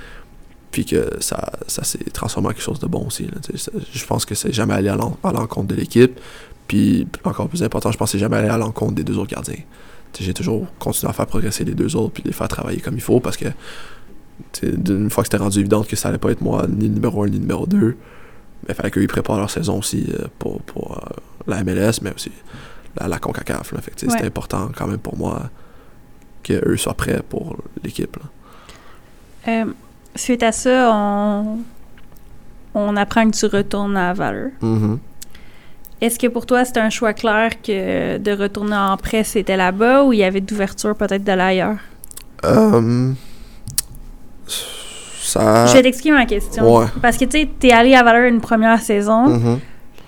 [0.70, 3.24] Puis que ça, ça s'est transformé en quelque chose de bon aussi.
[3.24, 3.32] là.
[3.56, 6.20] Ça- je pense que c'est jamais allé à l'encontre de l'équipe.
[6.68, 9.32] Puis, encore plus important, je pense que c'est jamais allé à l'encontre des deux autres
[9.32, 9.58] gardiens.
[10.18, 13.00] J'ai toujours continué à faire progresser les deux autres, puis les faire travailler comme il
[13.00, 13.46] faut, parce que
[14.62, 17.22] d'une fois que c'était rendu évident que ça allait pas être moi, ni le numéro
[17.22, 17.96] 1, ni le numéro 2,
[18.68, 21.16] il fallait qu'ils préparent leur saison aussi euh, pour, pour euh,
[21.46, 22.32] la MLS, mais aussi
[22.98, 23.72] la, la CONCACAF.
[23.72, 23.80] Ouais.
[23.96, 25.50] C'était important quand même pour moi
[26.42, 28.16] qu'eux soient prêts pour l'équipe.
[29.48, 29.64] Euh,
[30.14, 31.60] suite à ça, on,
[32.74, 34.50] on apprend que tu retournes à Valor.
[34.60, 34.98] Mhm.
[36.00, 40.04] Est-ce que pour toi, c'était un choix clair que de retourner en presse, c'était là-bas
[40.04, 41.76] ou il y avait d'ouverture peut-être de l'ailleurs?
[42.44, 43.12] Euh,
[45.18, 45.66] ça...
[45.66, 46.78] Je vais t'expliquer ma question.
[46.78, 46.86] Ouais.
[47.02, 49.28] Parce que, tu sais, t'es allé à Valor une première saison.
[49.28, 49.58] Mhm.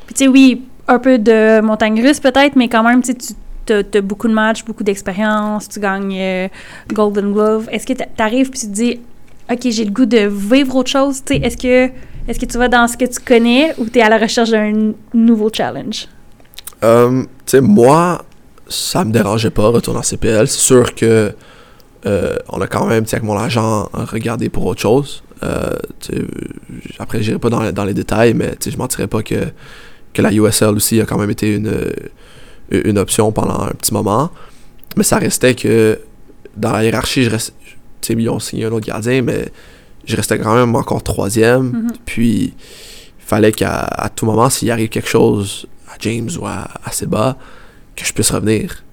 [0.06, 3.18] Puis, tu sais, oui, un peu de montagne russe peut-être, mais quand même, tu sais,
[3.18, 6.48] tu t'as beaucoup de matchs, beaucoup d'expérience, tu gagnes euh,
[6.92, 7.68] Golden Glove.
[7.70, 9.00] Est-ce que t'a- t'arrives puis tu te dis,
[9.50, 11.22] OK, j'ai le goût de vivre autre chose?
[11.24, 11.92] Tu sais, est-ce que,
[12.28, 14.50] est-ce que tu vas dans ce que tu connais ou tu es à la recherche
[14.50, 16.08] d'un nouveau challenge?
[16.84, 17.24] Euh,
[17.60, 18.24] moi,
[18.68, 20.46] ça me dérangeait pas retourner en CPL.
[20.48, 21.32] C'est sûr que
[22.06, 25.22] euh, on a quand même, avec mon agent, regardé pour autre chose.
[25.42, 25.76] Euh,
[26.98, 29.48] après, j'irai pas dans, dans les détails, mais je mentirais pas que,
[30.12, 31.72] que la USL aussi a quand même été une,
[32.70, 34.30] une option pendant un petit moment.
[34.96, 35.98] Mais ça restait que
[36.56, 37.36] dans la hiérarchie, je
[38.10, 39.46] ils ont signé un autre gardien, mais
[40.04, 41.70] je restais quand même encore troisième.
[41.70, 41.92] Mhm.
[42.04, 46.90] Puis, il fallait qu'à tout moment, s'il arrive quelque chose à James ou à, à
[46.92, 47.36] Seba,
[47.96, 48.84] que je puisse revenir.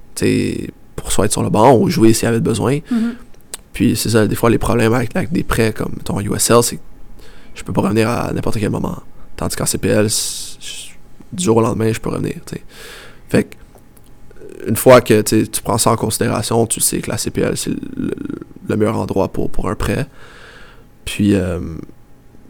[0.95, 2.79] Pour soit être sur le banc ou jouer s'il y avait besoin.
[2.91, 3.15] Mhm.
[3.73, 6.75] Puis, c'est ça, des fois, les problèmes avec, avec des prêts comme ton USL, c'est
[6.75, 6.81] que
[7.55, 9.01] je peux pas revenir à n'importe quel moment.
[9.37, 10.07] Tandis qu'en CPL,
[11.31, 12.35] du jour au lendemain, je peux revenir.
[12.45, 12.63] tu sais.
[13.29, 13.55] Fait que,
[14.67, 18.11] une fois que tu prends ça en considération, tu sais que la CPL, c'est le,
[18.67, 20.05] le meilleur endroit pour, pour un prêt.
[21.09, 21.59] Puis, euh,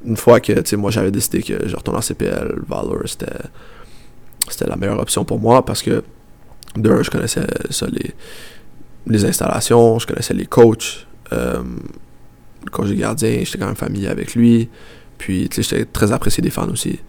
[0.05, 4.67] une fois que, tu sais, moi, j'avais décidé que je retourne en CPL, Valor, c'était,
[4.67, 6.03] la meilleure option pour moi parce que,
[6.75, 7.87] d'un, je connaissais ça,
[9.07, 11.63] les, installations, je connaissais les coachs, euh,
[12.65, 14.67] le coach des gardiens, j'étais quand même familier avec lui.
[15.17, 16.99] Puis, tu sais, j'étais très apprécié des fans aussi.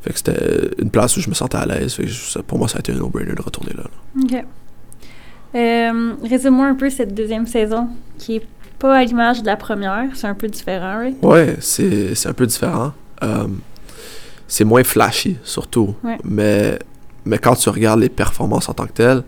[0.00, 1.94] Fait que c'était une place où je me sentais à l'aise.
[1.94, 3.84] Fait que pour moi, ça a été un no-brainer de retourner là.
[3.84, 4.22] là.
[4.24, 4.44] OK.
[5.54, 8.46] Euh, Résume-moi un peu cette deuxième saison, qui est
[8.78, 10.04] pas à l'image de la première.
[10.14, 11.16] C'est un peu différent, right?
[11.22, 12.92] Ouais, c'est c'est un peu différent.
[13.22, 13.46] Euh,
[14.46, 15.94] c'est moins flashy, surtout.
[16.02, 16.18] Ouais.
[16.24, 16.78] Mais,
[17.24, 19.22] mais quand tu regardes les performances en tant que telles,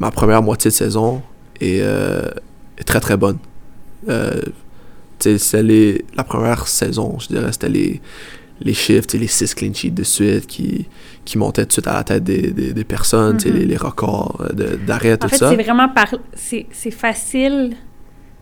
[0.00, 1.22] ma première moitié de saison
[1.60, 2.22] est, euh,
[2.78, 3.38] est très très bonne.
[4.08, 4.40] Euh,
[5.18, 8.00] c'est les- la première saison, je dirais, c'était les,
[8.60, 10.86] les sais, les 6 clean sheets de suite qui,
[11.24, 13.52] qui montaient tout de suite à la tête des, des, des personnes, Mhm.
[13.52, 15.50] les, les records de- d'arrêt, tout En fait, ça.
[15.50, 16.14] c'est vraiment par...
[16.34, 17.74] c'est c'est facile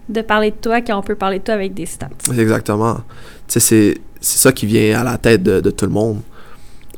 [0.08, 2.08] de parler de toi quand on peut parler de toi avec des stats.
[2.36, 3.00] Exactement.
[3.47, 6.20] C'est, ça qui vient à la tête de, tout le monde.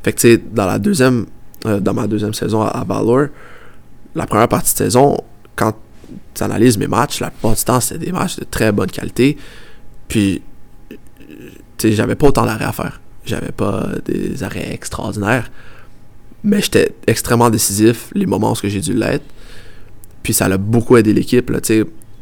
[0.02, 1.26] Fait que, tu sais, dans la deuxième,
[1.66, 3.28] euh, dans ma deuxième saison à, Valor,
[4.14, 5.16] la première partie de saison,
[5.56, 5.74] quand
[6.34, 9.36] tu analyses mes matchs, la plupart du temps, c'était des matchs de très bonne qualité.
[10.08, 10.42] Puis,
[10.88, 10.96] tu
[11.78, 13.00] sais, j'avais pas autant d'arrêts à faire.
[13.24, 15.50] J'avais pas des arrêts extraordinaires.
[16.44, 19.24] Mais j'étais extrêmement décisif les moments où j'ai dû l'être.
[20.22, 21.50] Puis ça a beaucoup aidé l'équipe.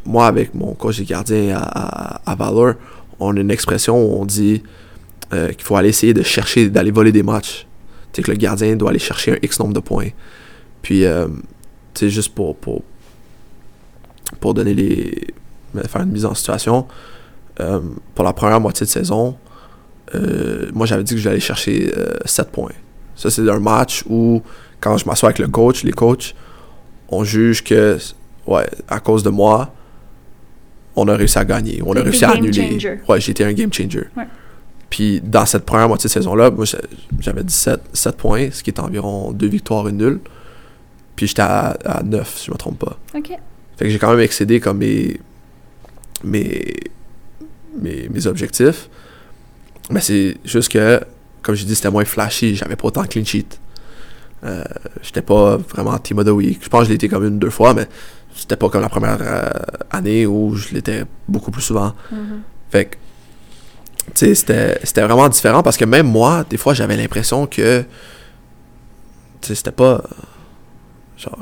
[0.06, 2.74] Moi, avec mon coach des gardiens à, à, Valor,
[3.20, 4.62] on a une expression où on dit
[5.32, 7.66] euh, qu'il faut aller essayer de chercher, d'aller voler des matchs.
[8.12, 10.10] Tu sais, que le gardien doit aller chercher un X nombre de points.
[10.82, 11.26] Puis, euh,
[11.94, 12.82] tu sais, juste pour, pour,
[14.40, 15.26] pour donner les.
[15.88, 16.86] faire une mise en situation,
[17.60, 17.80] euh,
[18.14, 19.36] pour la première moitié de saison,
[20.72, 22.70] moi j'avais dit que j'allais chercher euh, 7 points.
[23.16, 24.42] Ça, c'est un match où,
[24.80, 26.34] quand je m'assois avec le coach, les coachs,
[27.08, 27.98] on juge que,
[28.46, 29.72] ouais, à cause de moi,
[30.96, 31.82] on a réussi à gagner.
[31.84, 32.72] On a réussi à annuler.
[32.72, 33.00] changer.
[33.08, 34.04] Ouais, été un game changer.
[34.16, 34.24] Ouais.
[34.90, 36.64] Puis dans cette première moitié de saison-là, moi
[37.18, 40.20] j'avais 17 7 points, ce qui est environ 2 victoires et une nulle.
[41.16, 42.98] Puis j'étais à, à 9, si je me trompe pas.
[43.14, 43.28] OK.
[43.76, 45.18] Fait que j'ai quand même excédé comme mes,
[46.22, 46.74] mes,
[47.80, 48.88] mes, mes objectifs.
[49.90, 51.00] Mais c'est juste que,
[51.42, 52.54] comme j'ai dit, c'était moins flashy.
[52.54, 53.58] J'avais pas autant de clean sheet.
[54.44, 54.62] Euh,
[55.02, 56.60] j'étais pas vraiment team of the week.
[56.62, 57.88] Je pense que je l'ai été comme une deux fois, mais
[58.34, 59.48] c'était pas comme la première euh,
[59.90, 61.92] année où je l'étais beaucoup plus souvent.
[62.10, 62.42] Mhm.
[62.70, 62.96] Fait que,
[64.06, 67.82] tu sais, c'était, c'était vraiment différent parce que même moi, des fois, j'avais l'impression que,
[69.40, 70.02] tu sais, c'était pas,
[71.16, 71.38] genre,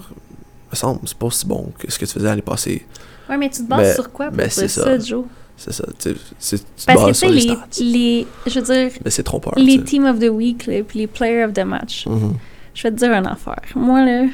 [0.71, 2.87] me semble, c'est pas aussi bon que ce que tu faisais l'année passée.
[3.29, 4.99] Ouais, mais tu te bases Mais- sur quoi pour mais ça, ça.
[4.99, 5.25] Joe?
[5.57, 7.67] C'est ça, tu sais, tu Parce que, bases tu sais, sur les les, stats.
[7.85, 8.27] les...
[8.47, 9.83] Je veux dire, Mais c'est trompeur, les.
[9.85, 12.35] Team of the Week, là, puis les Player of the Match, Mhm.
[12.75, 13.61] je vais te dire une affaire.
[13.77, 14.25] Moi, là...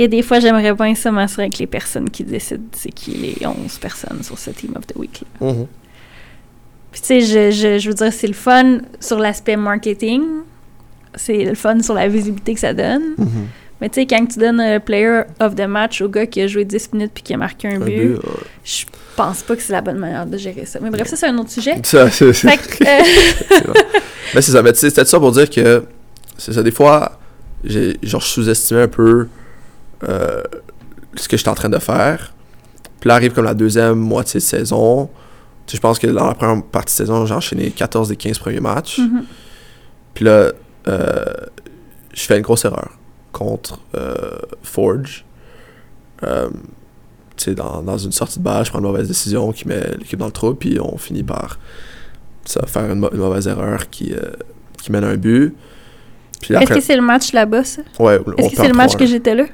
[0.00, 3.46] Et des fois, j'aimerais bien ça m'assurer avec les personnes qui décident c'est qui les
[3.46, 5.24] 11 personnes sur ce Team of the Week.
[5.42, 5.66] Mhm.
[6.90, 10.22] Puis tu sais, je, je, je veux dire, c'est le fun sur l'aspect marketing.
[11.16, 13.14] C'est le fun sur la visibilité que ça donne.
[13.18, 13.46] Mhm.
[13.82, 16.46] Mais tu sais, quand tu donnes un player of the match au gars qui a
[16.46, 18.20] joué 10 minutes puis qui a marqué un, Un but, but, ouais.
[18.64, 18.84] je
[19.16, 20.78] pense pas que c'est la bonne manière de gérer ça.
[20.80, 21.76] Mais bref, ça, c'est un autre sujet.
[21.82, 23.72] Ça, c'est, que, euh.
[24.34, 25.84] Mais c'est ça, mais tu sais, c'était ça pour dire que,
[26.38, 27.18] c'est ça, des fois,
[27.64, 29.28] j'ai, genre, je sous-estimais un peu
[30.08, 30.42] euh,
[31.14, 32.32] ce que j'étais en train de faire.
[33.00, 35.08] Puis là arrive comme la deuxième moitié de saison.
[35.66, 38.16] Tu sais, je pense que dans la première partie de saison, j'ai enchaîné 14 des
[38.16, 38.98] 15 premiers matchs.
[38.98, 39.24] mhm.
[40.14, 40.52] Puis là,
[40.88, 41.24] euh,
[42.12, 42.90] je fais une grosse erreur
[43.32, 45.24] contre euh, Forge.
[46.24, 46.50] Euh,
[47.56, 50.26] dans, dans une sortie de balle, je prends une mauvaise décision qui met l'équipe dans
[50.26, 51.58] le trou, puis on finit par
[52.44, 54.32] ça, faire une, mauvaise erreur qui, euh,
[54.82, 55.54] qui mène à un but.
[56.50, 57.82] Est-ce que c'est le match là-bas, ça?
[57.98, 58.98] ouais, Est-ce que c'est le match 3-1.
[58.98, 59.44] que j'étais là?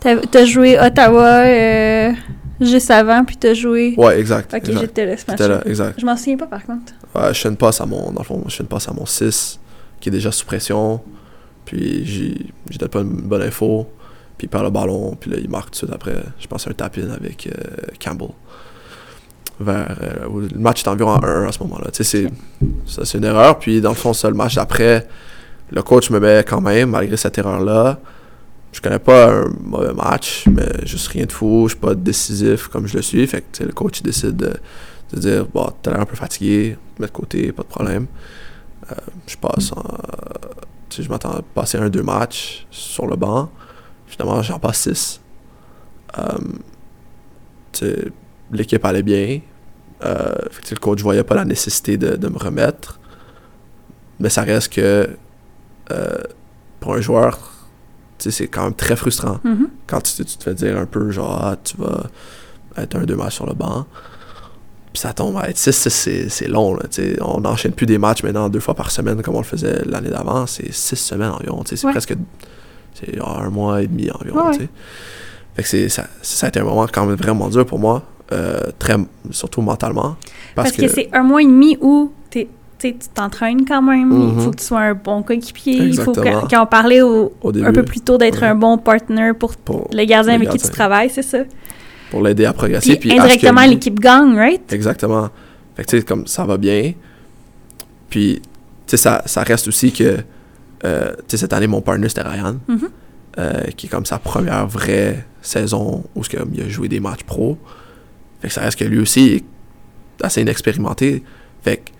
[0.00, 2.12] T'as joué Ottawa euh,
[2.60, 3.94] juste avant, puis t'as joué...
[3.96, 4.54] Ouais, exact.
[4.54, 5.98] ok, j'étais là ce là, exact.
[5.98, 6.92] Je m'en souviens pas, par contre.
[7.14, 9.06] Ouais, je fais une passe à mon, dans le fond, je une passe à mon
[9.06, 9.58] 6,
[10.00, 11.00] qui est déjà sous pression.
[11.64, 13.86] Puis j'ai, j'ai donne pas une bonne info.
[14.38, 15.16] Puis il perd le ballon.
[15.20, 16.14] Puis là, il marque tout de suite après.
[16.38, 18.28] Je pense à un tap-in avec euh, Campbell.
[19.60, 21.90] Vers, euh, le match est environ à 1 à ce moment-là.
[21.92, 23.58] C'est une erreur.
[23.58, 25.06] Puis dans le fond, ça, le match d'après,
[25.70, 27.98] le coach me met quand même, malgré cette erreur-là.
[28.78, 31.64] Je connais pas un mauvais match, mais juste rien de fou.
[31.64, 33.26] Je suis pas décisif comme je le suis.
[33.26, 34.54] Fait que le coach décide de,
[35.12, 38.06] de dire bon, t'as l'air un peu fatigué, mettre de côté, pas de problème.
[38.88, 38.94] Euh,
[39.26, 39.82] je passe en,
[40.96, 43.50] je m'attends à passer un, deux matchs sur le banc.
[44.06, 45.20] Finalement, j'en passe six.
[46.16, 48.08] Euh,
[48.52, 49.40] L'équipe allait bien.
[50.04, 53.00] Euh, fait que, le coach voyait pas la nécessité de, me remettre.
[54.20, 55.16] Mais ça reste que
[56.78, 57.57] pour un joueur,
[58.18, 59.68] c'est quand même très frustrant Mhm.
[59.86, 62.04] quand tu, tu te fais dire un peu genre ah, tu vas
[62.76, 63.86] être un deux matchs sur le banc
[64.92, 66.82] puis ça tombe à être 6 c'est, c'est long là,
[67.22, 70.10] on n'enchaîne plus des matchs maintenant deux fois par semaine comme on le faisait l'année
[70.10, 71.92] d'avant c'est six semaines environ c'est Ouais.
[71.92, 72.14] presque
[72.94, 74.68] c'est un mois et demi environ Ouais,
[75.54, 78.02] fait que c'est, ça, ça a été un moment quand même vraiment dur pour moi
[78.30, 78.96] euh, très,
[79.30, 80.16] surtout mentalement.
[80.54, 82.12] Parce, que, c'est un mois et demi où
[82.78, 84.40] tu t'entraînes quand même, il Mhm.
[84.40, 87.52] faut que tu sois un bon coéquipier, il faut que, quand on parlait au, au
[87.52, 88.48] début un peu plus tôt d'être Ouais.
[88.48, 91.38] un bon partner pour pour, le gardien avec qui tu travailles, c'est ça?
[92.10, 92.96] pour l'aider à progresser.
[92.96, 94.72] Puis, puis que indirectement, l'équipe gagne, right?
[94.72, 95.28] Exactement.
[95.76, 96.94] Fait que, tu sais, comme ça va bien.
[98.08, 98.48] Puis, tu
[98.86, 100.16] sais, ça, ça reste aussi que,
[100.84, 102.88] euh, tu sais, cette année, mon partner, c'était Ryan, Mhm.
[103.38, 107.24] euh, qui est comme sa première vraie saison où que, il a joué des matchs
[107.24, 107.58] pro.
[108.40, 109.44] Fait que ça reste que lui aussi est
[110.24, 111.22] assez inexpérimenté.
[111.62, 111.90] Fait que,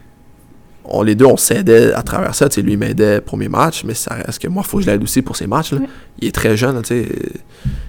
[0.91, 2.49] on, les deux, on s'aidait à travers ça.
[2.49, 4.84] Tu sais, lui m'aidait pour mes matchs, mais ça reste que moi, il faut que
[4.84, 5.73] je l'aide aussi pour ses matchs.
[5.73, 5.81] là.
[6.20, 7.08] Il est très jeune, tu sais.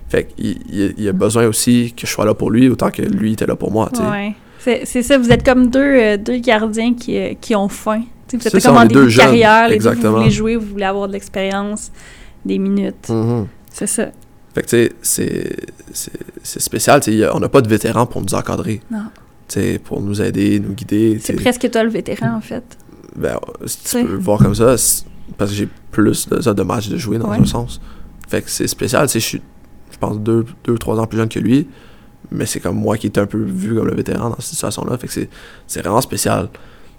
[0.10, 3.02] Fait qu'il il, il a besoin aussi que je sois là pour lui autant que
[3.02, 4.08] lui était là pour moi, tu sais.
[4.08, 4.36] Ouais.
[4.86, 8.04] C'est ça, vous êtes comme deux, euh, deux gardiens qui, euh, qui ont faim.
[8.28, 10.84] T'sais, vous êtes comme en début de carrière, les deux, vous voulez jouer, vous voulez
[10.86, 11.92] avoir de l'expérience,
[12.46, 13.10] des minutes.
[13.10, 13.48] Mhm.
[13.72, 14.10] C'est ça.
[14.54, 15.56] Fait que, tu sais,
[16.44, 17.02] c'est- spécial.
[17.34, 18.82] on n'a pas de vétérans pour nous encadrer.
[18.92, 19.06] Non.
[19.84, 21.18] Pour nous aider, nous guider.
[21.22, 22.64] C'est presque toi le vétéran, en fait.
[23.16, 24.76] Ben, si tu peux le voir comme ça,
[25.38, 27.38] parce que j'ai plus de, ça, de matchs de jouer dans Ouais.
[27.38, 27.80] un sens.
[28.28, 29.08] Fait que c'est spécial.
[29.08, 29.42] tu sais, Je suis,
[29.92, 31.68] je pense, deux, deux, trois ans plus jeune que lui.
[32.32, 34.98] Mais c'est comme moi qui était un peu vu comme le vétéran dans cette situation-là.
[34.98, 35.30] Fait que c'est-
[35.66, 36.50] c'est vraiment spécial.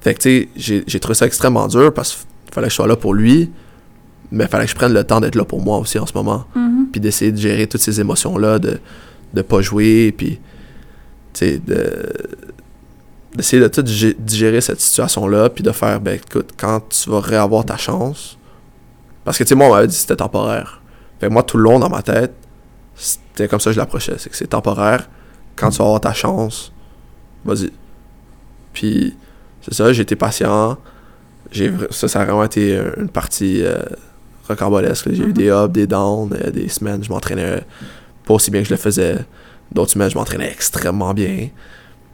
[0.01, 2.13] Fait que, tu sais, j'ai trouvé ça extrêmement dur parce
[2.47, 3.51] qu'il fallait que je sois là pour lui.
[4.33, 6.15] Mais il fallait que je prenne le temps d'être là pour moi aussi en ce
[6.15, 6.47] moment.
[6.55, 6.89] Mhm.
[6.91, 8.79] puis d'essayer de gérer toutes ces émotions-là, de
[9.35, 10.41] ne pas jouer, puis
[11.33, 12.03] tu sais, de
[13.35, 17.21] d'essayer de tout gé- digérer cette situation-là, puis de faire, ben écoute, quand tu vas
[17.21, 18.37] réavoir ta chance,
[19.25, 20.81] parce que tu sais, moi, on m'avait dit que c'était temporaire.
[21.21, 22.33] Fait que moi, tout le long dans ma tête,
[22.97, 25.09] c'était comme ça que je l'approchais, c'est que c'est temporaire,
[25.57, 26.73] quand tu vas avoir ta chance,
[27.45, 27.71] vas-y.
[28.73, 29.15] Puis,
[29.63, 30.79] c'est ça, j'ai été patient,
[31.51, 33.83] j'ai ça, ça a vraiment été euh, une partie euh,
[34.49, 35.09] rocambolesque.
[35.13, 37.63] J'ai eu des ups, des downs, euh, des semaines, je m'entraînais
[38.25, 39.19] pas aussi bien que je le faisais.
[39.73, 41.49] D'autres semaines, je m'entraînais extrêmement bien.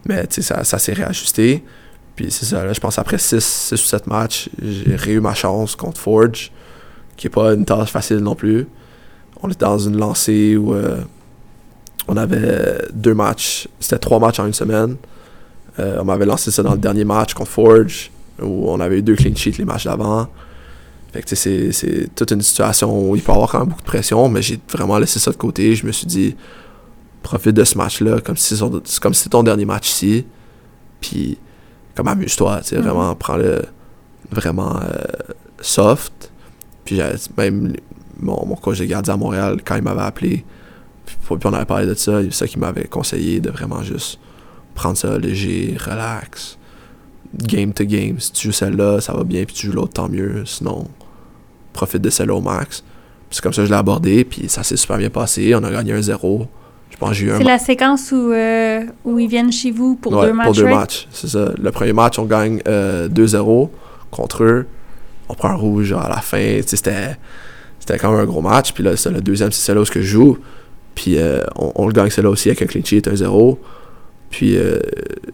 [0.08, 1.64] Mais ça, ça s'est réajusté.
[2.14, 5.76] Puis c'est ça, là, je pense après 6 ou 7 matchs, j'ai réu ma chance
[5.76, 6.50] contre Forge,
[7.16, 8.66] qui est pas une tâche facile non plus.
[9.42, 10.96] On était dans une lancée où euh,
[12.08, 14.96] on avait deux matchs, c'était trois matchs en une semaine.
[15.78, 18.10] Euh, on m'avait lancé ça dans le dernier match contre Forge,
[18.40, 20.28] où on avait eu deux clean sheets les matchs d'avant.
[21.12, 23.86] Fait que c'est toute une situation où il peut y avoir quand même beaucoup de
[23.86, 25.74] pression, mais j'ai vraiment laissé ça de côté.
[25.74, 26.34] Je me suis dit,
[27.26, 30.24] profite de ce match-là, comme si c'est comme si c'était ton dernier match ici.
[31.00, 31.38] Puis,
[31.94, 32.82] comme amuse-toi, tu sais, Mhm.
[32.82, 33.62] vraiment, prends-le
[34.30, 36.30] vraiment euh, soft.
[36.84, 37.00] Puis,
[37.36, 37.74] même
[38.20, 40.44] mon, mon coach de gardien à Montréal, quand il m'avait appelé,
[41.04, 44.18] puis, puis on avait parlé de ça, c'est ça qui m'avait conseillé de vraiment juste
[44.74, 46.58] prendre ça léger, relax.
[47.34, 48.18] Game to game.
[48.20, 50.44] Si tu joues celle-là, ça va bien, puis tu joues l'autre, tant mieux.
[50.46, 50.86] Sinon,
[51.72, 52.82] profite de celle-là au max.
[53.28, 55.54] Puis C'est comme ça que je l'ai abordé, puis ça s'est super bien passé.
[55.54, 56.46] On a gagné un 0.
[56.96, 59.70] Je pense que j'ai eu un C'est la séquence où, euh, où ils viennent chez
[59.70, 60.76] vous pour Ouais, deux matchs, Pour deux right?
[60.76, 61.50] matchs, c'est ça.
[61.60, 63.68] Le premier match, on gagne euh, 2-0
[64.10, 64.66] contre eux.
[65.28, 66.60] On prend un rouge à la fin.
[66.66, 67.16] C'était,
[67.78, 68.72] c'était quand même un gros match.
[68.72, 70.38] Puis là, c'est le deuxième, c'est celle-là où je joue.
[70.94, 73.58] Puis euh, on, on le gagne celle-là aussi avec un clean sheet 1-0.
[74.30, 74.78] Puis euh,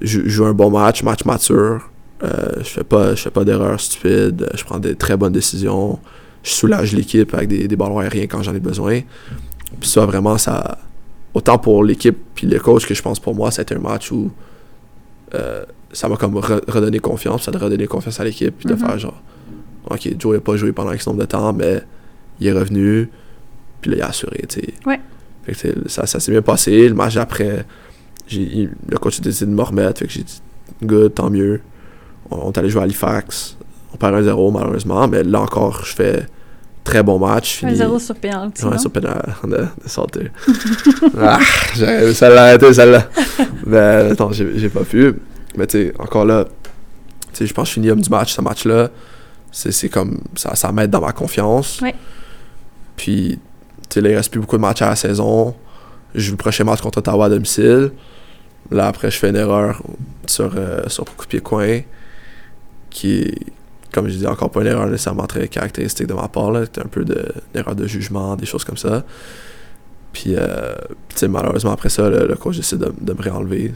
[0.00, 1.88] je joue un bon match, match mature.
[2.24, 4.48] Euh, je fais pas, je fais pas d'erreurs stupides.
[4.54, 6.00] Je prends des très bonnes décisions.
[6.42, 9.00] Je soulage l'équipe avec des, des ballons aériens quand j'en ai besoin.
[9.80, 10.78] Puis ça, vraiment, ça.
[11.34, 14.30] Autant pour l'équipe puis le coach que je pense pour moi, c'était un match où
[15.34, 18.74] euh, ça m'a comme re- redonné confiance, ça a redonné confiance à l'équipe, puis de
[18.74, 18.78] Mhm.
[18.80, 19.22] faire genre,
[19.90, 21.82] ok, Joe n'a pas joué pendant X nombre de temps, mais
[22.40, 23.08] il est revenu,
[23.80, 24.74] puis là, il a assuré, tu sais.
[24.86, 25.00] Ouais.
[25.44, 26.88] Fait que ça, ça s'est bien passé.
[26.88, 27.64] Le match d'après,
[28.30, 30.40] le coach a décidé de me remettre, fait que j'ai dit,
[30.84, 31.60] good, tant mieux.
[32.30, 33.56] On, on est allé jouer à Halifax,
[33.92, 36.26] on perd 1-0 malheureusement, mais là encore, je fais
[36.84, 37.58] très bon match.
[37.58, 40.30] Fini- zéro sur penalty, Ouais, sur pénal de, de
[41.20, 41.38] ah,
[41.76, 43.08] j'aurais ça l'arrêter, celle-là.
[43.66, 45.14] Mais non, j'ai pas pu.
[45.56, 48.32] Mais tu sais, encore là, tu sais, je pense que je finis homme du match,
[48.32, 48.90] ce match-là.
[49.50, 51.80] C'est c'est comme, ça, ça m'aide dans ma confiance.
[51.82, 51.94] Ouais.
[52.96, 53.38] Puis,
[53.88, 55.54] tu sais, là, il reste plus beaucoup de matchs à la saison.
[56.14, 57.92] Je joue le prochain match contre Ottawa à domicile.
[58.70, 59.82] Là, après, je fais une erreur
[60.26, 61.80] sur, euh, sur coup de pied coin
[62.90, 63.34] qui
[63.92, 66.50] comme je dis, encore pas une erreur nécessairement très caractéristique de ma part.
[66.50, 66.64] là.
[66.64, 69.04] C'était un peu de, une erreur de jugement, des choses comme ça.
[70.12, 70.74] Puis, euh,
[71.28, 73.72] malheureusement, après ça, le, le coach décide de, de me réenlever.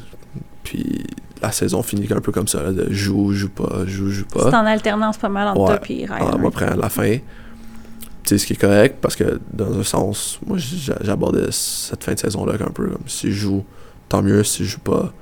[0.65, 1.05] Puis,
[1.41, 4.51] la saison finit un peu comme ça, là, de joue, joue pas, joue, joue pas.
[4.51, 5.79] C'est en alternance pas mal entre Ouais.
[5.79, 7.17] toi et à la fin.
[7.17, 7.21] Tu
[8.25, 12.15] sais, ce qui est correct, parce que dans un sens, moi, j'a- j'abordais cette fin
[12.15, 13.65] de saison-là un peu comme si je joue,
[14.09, 14.43] tant mieux.
[14.45, 15.13] Si je joue pas,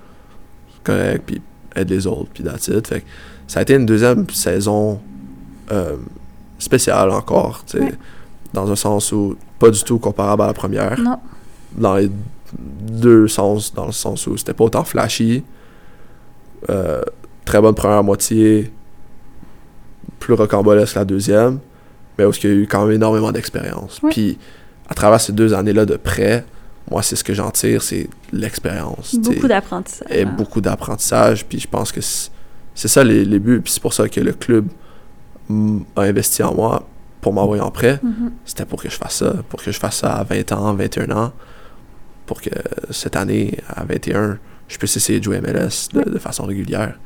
[0.82, 1.42] correct, puis
[1.76, 2.86] aide les autres, puis that's it.
[2.86, 3.06] Fait que
[3.46, 5.00] ça a été une deuxième saison
[5.72, 5.96] euh,
[6.58, 7.94] spéciale encore, tu sais, Ouais.
[8.52, 10.98] dans un sens où pas du tout comparable à la première.
[11.00, 11.18] Non.
[11.76, 12.10] Dans les
[12.82, 15.42] deux sens, dans le sens où c'était pas autant flashy.
[16.70, 17.02] Euh,
[17.44, 18.72] très bonne première moitié,
[20.18, 21.58] plus rocambolesque la deuxième,
[22.18, 24.00] mais où il y a eu quand même énormément d'expérience.
[24.02, 24.10] Oui.
[24.12, 24.38] Puis,
[24.88, 26.44] à travers ces deux années-là de près,
[26.90, 29.14] moi, c'est ce que j'en tire, c'est l'expérience.
[29.16, 30.06] Beaucoup d'apprentissage.
[30.10, 31.44] et beaucoup d'apprentissage.
[31.46, 32.00] Puis je pense que
[32.74, 33.60] c'est ça les, les buts.
[33.62, 34.68] Puis c'est pour ça que le club
[35.96, 36.86] a investi en moi
[37.20, 38.00] pour m'envoyer en prêt.
[38.02, 38.32] Mhm.
[38.44, 39.34] C'était pour que je fasse ça.
[39.48, 41.32] Pour que je fasse ça à 20 ans, 21 ans.
[42.26, 42.50] Pour que
[42.90, 44.38] cette année, à 21,
[44.68, 46.98] je puisse essayer de jouer MLS de, façon régulière.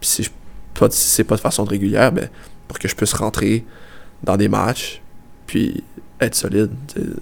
[0.00, 0.30] Puis si, je,
[0.78, 2.28] pas, si c'est pas de façon régulière, ben,
[2.68, 3.64] pour que je puisse rentrer
[4.22, 5.02] dans des matchs,
[5.46, 5.84] puis
[6.20, 6.70] être solide,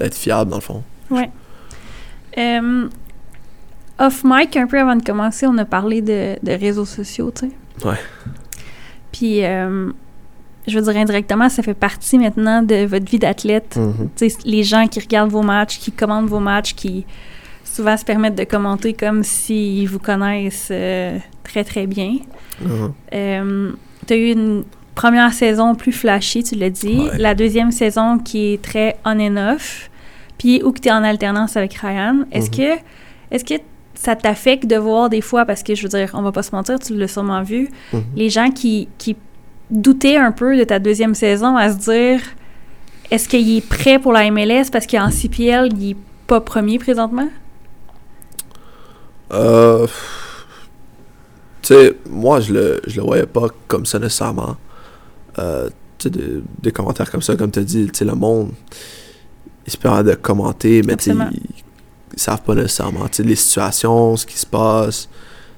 [0.00, 0.82] être fiable dans le fond.
[1.10, 1.30] Ouais.
[2.38, 2.88] Euh,
[3.98, 7.48] off mic, un peu avant de commencer, on a parlé de, de réseaux sociaux, tu
[7.48, 7.52] sais.
[7.84, 7.96] Ouais.
[9.12, 9.90] Puis, euh,
[10.66, 13.78] je veux dire, indirectement, ça fait partie maintenant de votre vie d'athlète.
[14.16, 17.04] Sais, les gens qui regardent vos matchs, qui commandent vos matchs, qui
[17.64, 22.18] souvent se permettent de commenter comme s'ils vous connaissent euh, très, très bien.
[22.60, 22.92] Mhm.
[23.14, 23.72] Euh,
[24.06, 27.08] tu as eu une première saison plus flashy, tu l'as dit.
[27.10, 27.18] Ouais.
[27.18, 29.90] La deuxième saison qui est très on and off.
[30.38, 32.24] Puis où que tu es en alternance avec Ryan.
[32.32, 32.56] Est-ce Mhm.
[32.56, 32.80] que
[33.30, 33.54] est-ce que
[33.94, 36.54] ça t'affecte de voir des fois, parce que je veux dire, on va pas se
[36.54, 38.02] mentir, tu l'as sûrement vu, Mhm.
[38.16, 39.16] les gens qui, qui
[39.70, 42.20] doutaient un peu de ta deuxième saison à se dire
[43.10, 45.96] est-ce qu'il est prêt pour la MLS parce qu'en CPL, il est
[46.26, 47.28] pas premier présentement?
[49.32, 49.86] Euh,
[51.62, 54.56] tu sais, moi, je le, je le voyais pas comme ça nécessairement.
[55.38, 58.14] Euh, tu sais, des, des commentaires comme ça, comme tu as dit, tu sais, le
[58.14, 58.50] monde,
[59.66, 61.12] ils se permettent de commenter, mais tu.
[62.14, 65.08] Ils, savent pas nécessairement, tu sais, les situations, ce qui se passe.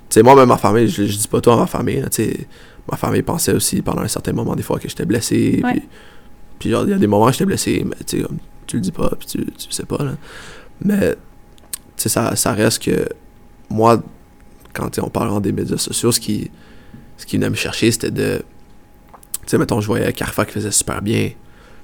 [0.09, 2.25] Tu sais, moi, même ma famille, je, je dis pas tout à ma famille, tu
[2.25, 2.47] sais,
[2.91, 5.73] ma famille pensait aussi pendant un certain moment, des fois, que j'étais blessé, Ouais.
[5.73, 5.83] puis,
[6.59, 8.77] puis genre, il y a des moments où j'étais blessé, mais tu sais, comme, tu
[8.77, 10.13] le dis pas, puis tu, tu le sais pas, là.
[10.83, 11.17] Mais, tu
[11.97, 13.09] sais, ça, ça reste que
[13.71, 14.03] moi,
[14.73, 16.51] quand on parle des médias sociaux, ce qui,
[17.17, 18.43] ce qui venait me chercher, c'était de.
[19.43, 21.31] Tu sais, mettons, je voyais Carfa qui faisait super bien.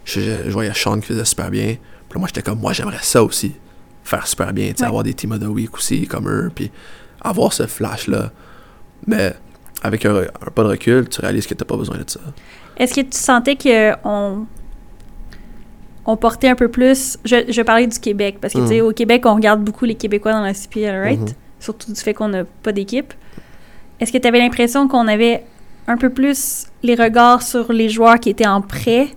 [0.04, 1.76] Je, je- je voyais Sean qui faisait super bien.
[2.08, 3.52] Puis moi, j'étais comme, moi, j'aimerais ça aussi.
[4.04, 4.72] Faire super bien.
[4.72, 4.88] Tu Ouais.
[4.88, 6.50] avoir des team of the week aussi, comme eux.
[6.54, 6.70] Puis
[7.20, 8.30] avoir ce flash-là.
[9.06, 9.34] Mais
[9.82, 12.20] avec un, un pas de recul, tu réalises que t'as pas besoin de ça.
[12.76, 14.46] Est-ce que tu sentais que on,
[16.16, 17.18] portait un peu plus...
[17.24, 18.86] Je, je parlais du Québec, parce que, tu sais, Mhm.
[18.86, 21.20] au Québec, on regarde beaucoup les Québécois dans la CPL, right?
[21.20, 21.28] Mhm.
[21.60, 23.12] Surtout du fait qu'on n'a pas d'équipe.
[24.00, 25.44] Est-ce que tu avais l'impression qu'on avait
[25.86, 29.08] un peu plus les regards sur les joueurs qui étaient en prêt?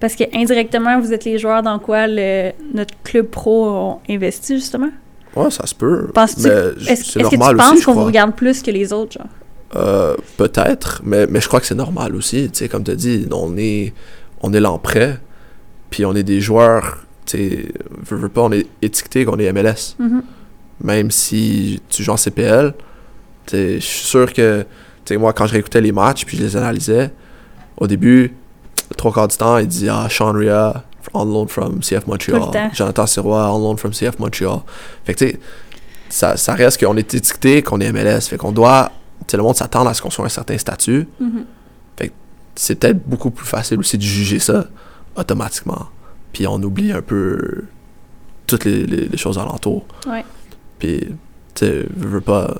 [0.00, 4.56] Parce que indirectement, vous êtes les joueurs dans quoi le, notre club pro ont investi,
[4.56, 4.90] justement?
[5.34, 6.08] Ouais, ça se peut.
[6.14, 9.12] Penses-tu- Est-ce c'est est-ce que tu normal penses qu'on vous regarde plus que les autres,
[9.18, 9.26] genre?
[9.74, 12.48] Euh, peut-être, mais, mais je crois que c'est normal aussi.
[12.50, 13.92] Tu sais, comme tu as dit, on est,
[14.42, 15.18] on est l'emprêt,
[15.90, 17.68] puis on est des joueurs, tu sais,
[18.08, 19.96] veux, veux pas, on est étiqueté qu'on est MLS.
[19.98, 20.22] Mhm.
[20.82, 22.74] Même si tu joues en CPL,
[23.50, 24.60] je suis sûr que,
[25.04, 27.10] tu sais, moi, quand je réécoutais les matchs, puis je les analysais,
[27.78, 28.32] au début,
[28.96, 30.84] trois quarts du temps, il dit Ah, Sean Ria,
[31.14, 32.40] on loan from CF Montreal.
[32.74, 34.60] Jonathan Sirois, on loan from CF Montreal.
[35.04, 35.40] Fait que, tu sais,
[36.08, 38.22] ça, ça reste qu'on est étiqueté, qu'on est MLS.
[38.22, 41.08] Fait qu'on doit, tu sais, le monde s'attend à ce qu'on soit un certain statut.
[41.20, 41.44] Mhm.
[42.58, 44.64] C'est peut-être beaucoup plus facile aussi de juger ça
[45.14, 45.88] automatiquement.
[46.32, 47.64] Puis on oublie un peu
[48.46, 49.84] toutes les, les- les choses alentour.
[50.08, 50.24] Ouais.
[50.78, 51.00] Puis,
[51.54, 52.54] tu sais, veux, veux pas,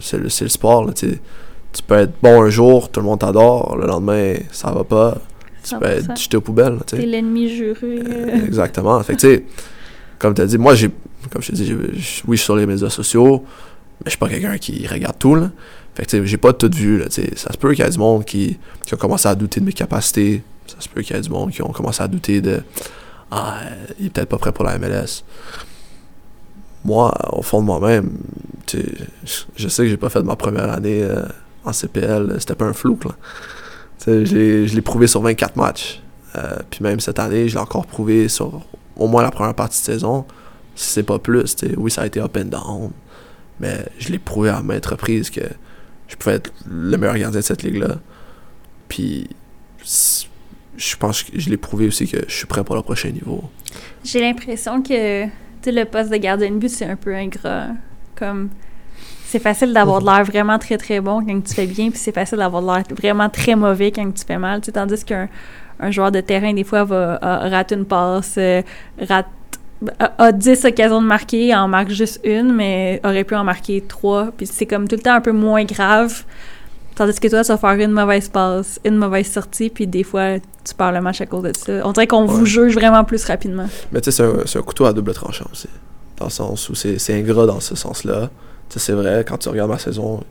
[0.00, 1.20] c'est le, c'est le sport, là, tu sais.
[1.70, 5.18] Tu peux être bon un jour, tout le monde t'adore, le lendemain, ça va pas.
[5.68, 5.88] Tu peux 100%.
[6.10, 8.00] être jeté aux poubelles, T'es l'ennemi juré.
[8.06, 8.46] euh.
[8.46, 9.02] Exactement.
[9.02, 9.44] Fait que, tu sais,
[10.18, 10.90] comme tu as dit, moi, j'ai,
[11.30, 13.44] comme je te dis, oui, je suis sur les médias sociaux,
[14.00, 15.50] mais je suis pas quelqu'un qui regarde tout, là.
[15.94, 17.30] Fait que, tu sais, j'ai pas tout vu, là, tu sais.
[17.36, 19.64] Ça se peut qu'il y ait du monde qui, qui a commencé à douter de
[19.64, 20.42] mes capacités.
[20.66, 22.60] Ça se peut qu'il y ait du monde qui ont commencé à douter de,
[23.30, 23.56] ah,
[23.98, 25.22] il est peut-être pas prêt pour la MLS.
[26.84, 28.10] Moi, au fond de moi-même,
[28.72, 28.78] je-
[29.56, 31.22] je sais que j'ai pas fait ma première année euh,
[31.64, 33.12] en CPL, c'était pas un flou, là.
[34.04, 36.02] Je l'ai- prouvé sur 24 matchs.
[36.36, 38.62] Euh, puis même cette année, je l'ai encore prouvé sur
[38.96, 40.24] au moins la première partie de saison.
[40.74, 42.90] Si c'est pas plus, oui, ça a été up and down.
[43.60, 45.40] Mais je l'ai prouvé à maintes reprises que
[46.08, 47.96] je pouvais être le meilleur gardien de cette ligue-là.
[48.88, 49.28] Puis
[50.76, 53.44] je pense que je l'ai prouvé aussi que je suis prêt pour le prochain niveau.
[54.04, 55.24] J'ai l'impression que
[55.68, 57.68] le poste de gardien de but, c'est un peu ingrat.
[58.14, 58.50] Comme
[59.36, 62.14] c'est facile d'avoir de l'air vraiment très très bon quand tu fais bien, puis c'est
[62.14, 64.60] facile d'avoir de l'air vraiment très mauvais quand tu fais mal.
[64.60, 65.28] tu sais, tandis qu'un
[65.78, 68.62] un joueur de terrain, des fois, va rate une passe, euh,
[68.98, 69.26] rate,
[69.98, 73.84] a, a 10 occasions de marquer, en marque juste une, mais aurait pu en marquer
[73.86, 74.28] trois.
[74.34, 76.24] Puis c'est comme tout le temps un peu moins grave.
[76.94, 80.38] Tandis que toi, tu vas faire une mauvaise passe, une mauvaise sortie, puis des fois,
[80.38, 81.72] tu perds le match à cause de ça.
[81.84, 83.68] On dirait qu'on vous juge vraiment plus rapidement.
[83.92, 85.68] Mais tu sais, c'est un, un couteau à double tranchant aussi.
[86.16, 88.30] dans le sens où c'est c'est ingrat dans ce sens-là.
[88.68, 90.22] C'est vrai, quand tu regardes ma saison,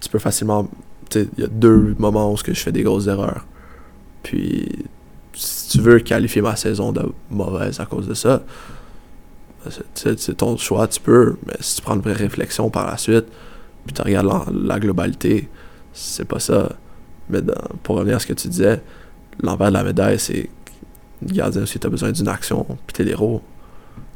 [0.00, 0.68] tu peux facilement.
[1.14, 3.46] Il y a deux moments où je fais des grosses erreurs.
[4.22, 4.68] Puis,
[5.34, 8.42] si tu veux qualifier ma saison de mauvaise à cause de ça,
[9.64, 11.36] ben, c'est- ton choix, tu peux.
[11.46, 13.26] Mais si tu prends une vraie réflexion par la suite,
[13.84, 15.48] puis tu regardes la, globalité,
[15.92, 16.72] c'est pas ça.
[17.30, 17.40] Mais
[17.82, 18.82] pour revenir à ce que tu disais,
[19.40, 20.48] l'envers de la médaille, c'est
[21.22, 23.42] gardien aussi, tu as besoin d'une action, puis t'es l'héros.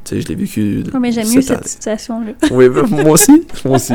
[0.03, 0.83] Tu sais, je l'ai vécu.
[0.93, 2.31] Ouais, mais j'aime mieux cette cette situation-là.
[2.51, 3.45] oui, ben, moi aussi.
[3.65, 3.93] Moi aussi.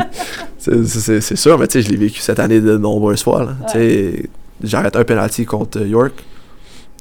[0.57, 3.43] C'est- sûr, mais tu sais, je l'ai vécu cette année de nombreuses fois.
[3.43, 3.55] là.
[3.71, 4.29] Tu sais,
[4.63, 6.23] J'arrête un penalty contre York.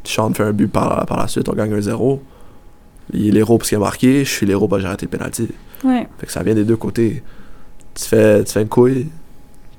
[0.04, 2.22] Sean fait un but par, par la suite, on gagne un 0
[3.12, 5.10] Il est l'héros parce qu'il a marqué, je suis l'héros parce que j'ai arrêté le
[5.18, 5.48] penalty.
[5.84, 6.06] Ouais.
[6.18, 7.22] Fait que ça vient des deux côtés.
[7.94, 9.08] Tu fais, tu fais une couille,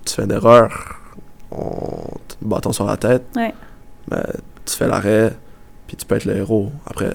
[0.06, 1.00] tu fais une erreur,
[1.52, 3.24] on te bâton sur la tête.
[3.36, 3.54] Ouais.
[4.12, 4.24] Mais
[4.66, 5.34] tu fais l'arrêt,
[5.86, 6.72] puis tu peux être le héros.
[6.88, 7.14] Après,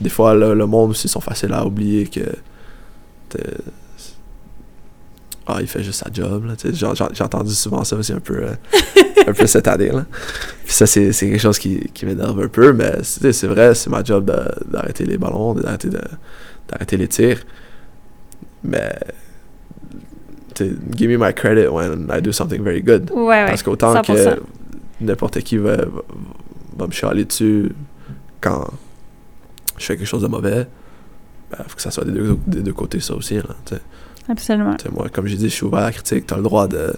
[0.00, 2.20] des fois, le, le monde aussi sont faciles à oublier que.
[5.46, 6.50] Ah, il fait juste sa job.
[6.72, 6.86] J'ai
[7.24, 8.54] entendu souvent ça aussi un peu, euh,
[9.26, 9.90] un peu cette année.
[9.90, 10.06] Là.
[10.64, 14.02] Puis ça, c'est quelque chose qui, qui m'énerve un peu, mais c'est vrai, c'est ma
[14.02, 14.32] job
[14.66, 17.44] d'arrêter les ballons, d'arrêter les tirs.
[18.62, 18.94] Mais.
[20.96, 23.10] Give me my credit when I do something very good.
[23.10, 23.46] Ouais, ouais.
[23.46, 24.04] Parce qu'autant 100%.
[24.04, 24.40] que
[25.00, 26.02] n'importe qui va, va,
[26.78, 27.72] va me chialer dessus
[28.40, 28.70] quand
[29.76, 30.66] je fais quelque chose de mauvais,
[31.52, 33.36] il faut que ça soit des deux, des deux côtés, ça aussi.
[33.36, 33.44] Là.
[34.28, 34.76] Absolument.
[34.92, 36.26] Moi, comme j'ai dit, je suis ouvert à la critique.
[36.26, 36.94] Tu as le droit de,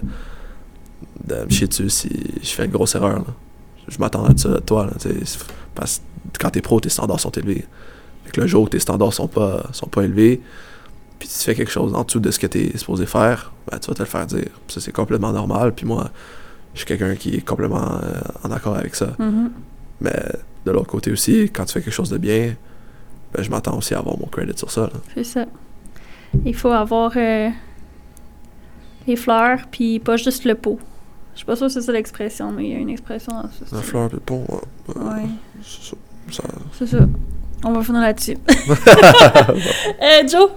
[1.25, 2.09] de me chier dessus si
[2.41, 3.19] je fais une grosse erreur.
[3.19, 3.25] là.
[3.87, 4.85] Je m'attends à ça de toi.
[4.85, 4.93] Là,
[5.75, 6.01] parce
[6.33, 7.65] que quand t'es pro, tes standards sont élevés.
[8.25, 10.41] Fait que le jour où tes standards sont pas, sont pas élevés,
[11.19, 13.79] puis tu fais quelque chose en dessous de ce que tu es supposé faire, ben,
[13.79, 14.49] tu vas te le faire dire.
[14.67, 15.73] Ça, c'est complètement normal.
[15.73, 16.09] Puis moi,
[16.73, 19.15] je suis quelqu'un qui est complètement euh, en accord avec ça.
[19.17, 19.51] Mhm.
[20.01, 20.13] Mais
[20.65, 22.53] de l'autre côté aussi, quand tu fais quelque chose de bien,
[23.33, 24.81] ben, je m'attends aussi à avoir mon credit sur ça.
[24.81, 24.89] là.
[25.13, 25.45] C'est ça.
[26.45, 27.49] Il faut avoir euh,
[29.07, 30.77] les fleurs, puis pas juste le pot.
[31.33, 33.43] Je suis pas sûre que c'est ça l'expression, mais il y a une expression dans
[33.43, 33.75] ça.
[33.75, 35.21] La fleur, puis bon, ouais, ouais, Ouais,
[35.63, 35.95] c'est
[36.31, 36.43] ça.
[36.77, 37.05] c'est ça.
[37.63, 38.37] On va finir là-dessus.
[40.01, 40.49] Euh, Joe,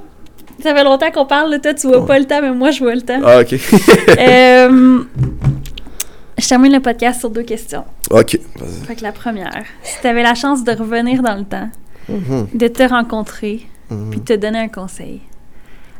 [0.62, 2.06] ça fait longtemps qu'on parle, toi tu vois Ouais.
[2.06, 3.20] pas le temps, mais moi je vois le temps.
[3.24, 3.54] Ah, ok.
[4.18, 5.02] Euh,
[6.40, 7.84] je termine le podcast sur deux questions.
[8.10, 8.86] ok, vas-y.
[8.86, 11.70] Fait que la première, si tu avais la chance de revenir dans le temps,
[12.10, 14.10] Mhm, de te rencontrer, mhm.
[14.10, 15.20] puis de te donner un conseil,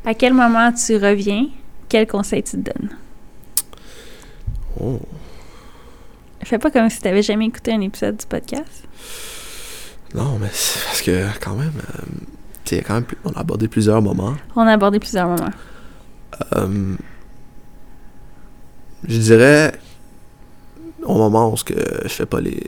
[0.05, 1.47] à quel moment tu reviens,
[1.89, 2.91] quel conseil tu te donnes?
[4.81, 4.99] Oh.
[6.43, 8.85] Fais pas comme si t'avais jamais écouté un épisode du podcast.
[10.15, 12.03] Non, mais c'est parce que quand même, euh,
[12.65, 14.35] tu quand même, on a abordé plusieurs moments.
[14.57, 15.53] On a abordé plusieurs moments.
[16.57, 16.95] Euh,
[19.07, 19.73] je dirais
[21.05, 22.61] au moment où je fais pas les,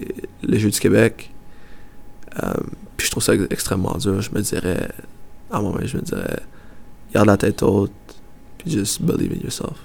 [0.43, 1.31] les Jeux du Québec,
[2.43, 2.53] euh,
[2.97, 4.89] puis je trouve ça ex- extrêmement dur, je me dirais,
[5.51, 6.41] à un moment, je me dirais,
[7.13, 7.93] garde la tête haute,
[8.59, 9.77] puis just believe in yourself.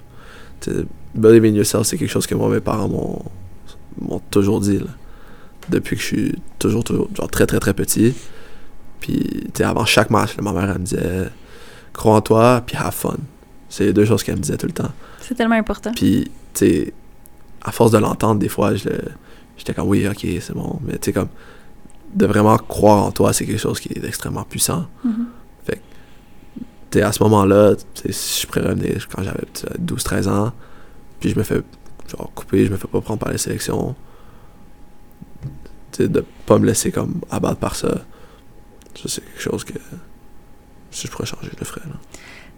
[1.14, 3.22] Believe in yourself, c'est quelque chose que moi, mes parents m'ont
[4.00, 4.86] m'ont toujours dit, là.
[5.70, 8.14] depuis que je suis toujours, toujours, genre très, très, très petit.
[9.00, 11.30] Puis, tu avant chaque match, là, ma mère, elle me disait,
[11.94, 13.18] crois en toi, puis have fun.
[13.70, 14.92] C'est les deux choses qu'elle me disait tout le temps.
[15.22, 15.92] C'est tellement important.
[15.96, 16.94] Puis, tu sais,
[17.68, 20.80] à force de l'entendre, des fois, j'étais comme, oui, ok, c'est bon.
[20.84, 21.28] Mais tu sais, comme,
[22.14, 24.88] de vraiment croire en toi, c'est quelque chose qui est extrêmement puissant.
[25.04, 25.28] Mhm.
[26.90, 27.76] Tu sais, à ce moment-là,
[28.10, 29.44] si je pourrais revenir quand j'avais
[29.78, 30.54] 12-13 ans,
[31.20, 31.62] puis je me fais,
[32.08, 33.94] genre, couper, je me fais pas prendre par les sélections.
[35.92, 37.90] Tu sais, de pas me laisser, comme, abattre par ça.
[38.96, 39.74] Ça, c'est quelque chose que,
[40.92, 41.82] si je pourrais changer, je le ferais.
[41.82, 41.92] Tu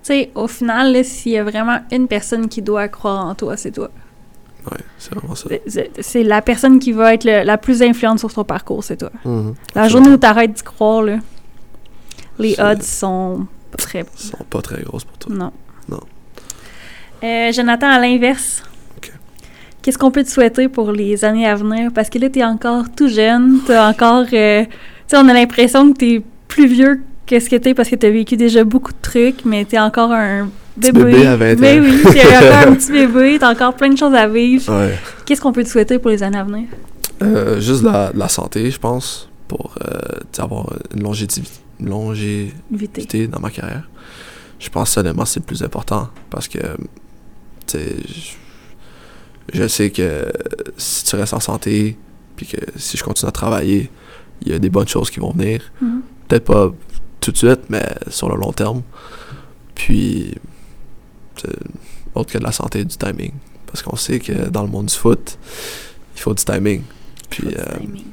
[0.03, 3.71] sais, au final, s'il y a vraiment une personne qui doit croire en toi, c'est
[3.71, 3.89] toi.
[4.97, 5.47] C'est vraiment ça.
[5.49, 8.83] C'est- C'est c'est la personne qui va être le- la plus influente sur ton parcours,
[8.83, 9.11] c'est toi.
[9.25, 9.55] Mhm.
[9.75, 11.17] La journée où t'arrêtes d'y croire, là,
[12.38, 14.05] les odds sont pas très...
[14.15, 15.35] Sont pas très grosses pour toi.
[15.35, 15.51] Non.
[15.89, 15.99] Non.
[17.23, 18.63] Euh, Jonathan, à l'inverse,
[18.97, 19.11] Ok.
[19.81, 21.91] qu'est-ce qu'on peut te souhaiter pour les années à venir?
[21.93, 24.25] Parce que là, t'es encore tout jeune, t'as encore...
[24.33, 24.69] euh, tu
[25.07, 28.09] sais, on a l'impression que t'es plus vieux que ce que t'es parce que t'as
[28.09, 31.03] vécu déjà beaucoup de trucs, mais t'es encore un bébé.
[31.03, 31.57] bébé à 20 ans.
[31.59, 34.73] Mais oui, t'es encore un petit bébé, t'as encore plein de choses à vivre.
[34.73, 34.98] Ouais.
[35.25, 36.67] Qu'est-ce qu'on peut te souhaiter pour les années à venir?
[37.22, 41.41] Euh, juste de la, de la santé, je pense, pour euh, avoir une longévité,
[41.81, 43.89] longévité dans ma carrière.
[44.57, 46.59] Je pense honnêtement c'est le plus important parce que
[47.72, 48.33] je,
[49.53, 50.25] je sais que
[50.75, 51.98] si tu restes en santé
[52.35, 53.89] puis que si je continue à travailler,
[54.41, 55.61] il y a des bonnes choses qui vont venir.
[55.81, 56.01] Mhm.
[56.27, 56.72] Peut-être pas
[57.19, 58.81] tout de suite, mais sur le long terme.
[59.75, 60.35] Puis,
[62.15, 63.31] autre que de la santé, du timing.
[63.67, 65.37] Parce qu'on sait que dans le monde du foot,
[66.15, 66.81] il faut du timing.
[67.29, 68.03] Puis, euh, timing.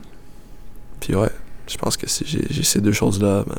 [1.01, 1.31] puis ouais,
[1.67, 3.57] je pense que si j'ai ces deux choses-là, ben,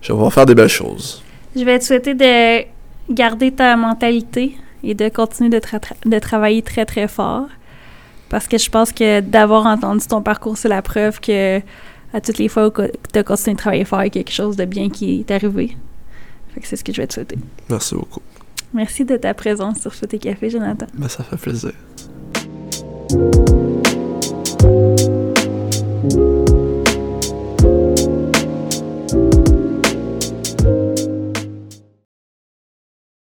[0.00, 1.22] je vais pouvoir faire des belles choses.
[1.54, 2.64] Je vais te souhaiter de
[3.12, 7.46] garder ta mentalité et de continuer de, tra- tra- de travailler très, très fort.
[8.30, 11.58] Parce que je pense que d'avoir entendu ton parcours, c'est la preuve que
[12.12, 12.70] à toutes les fois où
[13.12, 15.30] tu as continué de travailler fort, il y a quelque chose de bien qui est
[15.30, 15.76] arrivé.
[16.54, 17.36] Fait que c'est ce que je vais te souhaiter.
[17.68, 18.22] Merci beaucoup.
[18.74, 20.86] Merci de ta présence sur Foot et Café, Jonathan.
[20.94, 21.72] Ben, ça fait plaisir.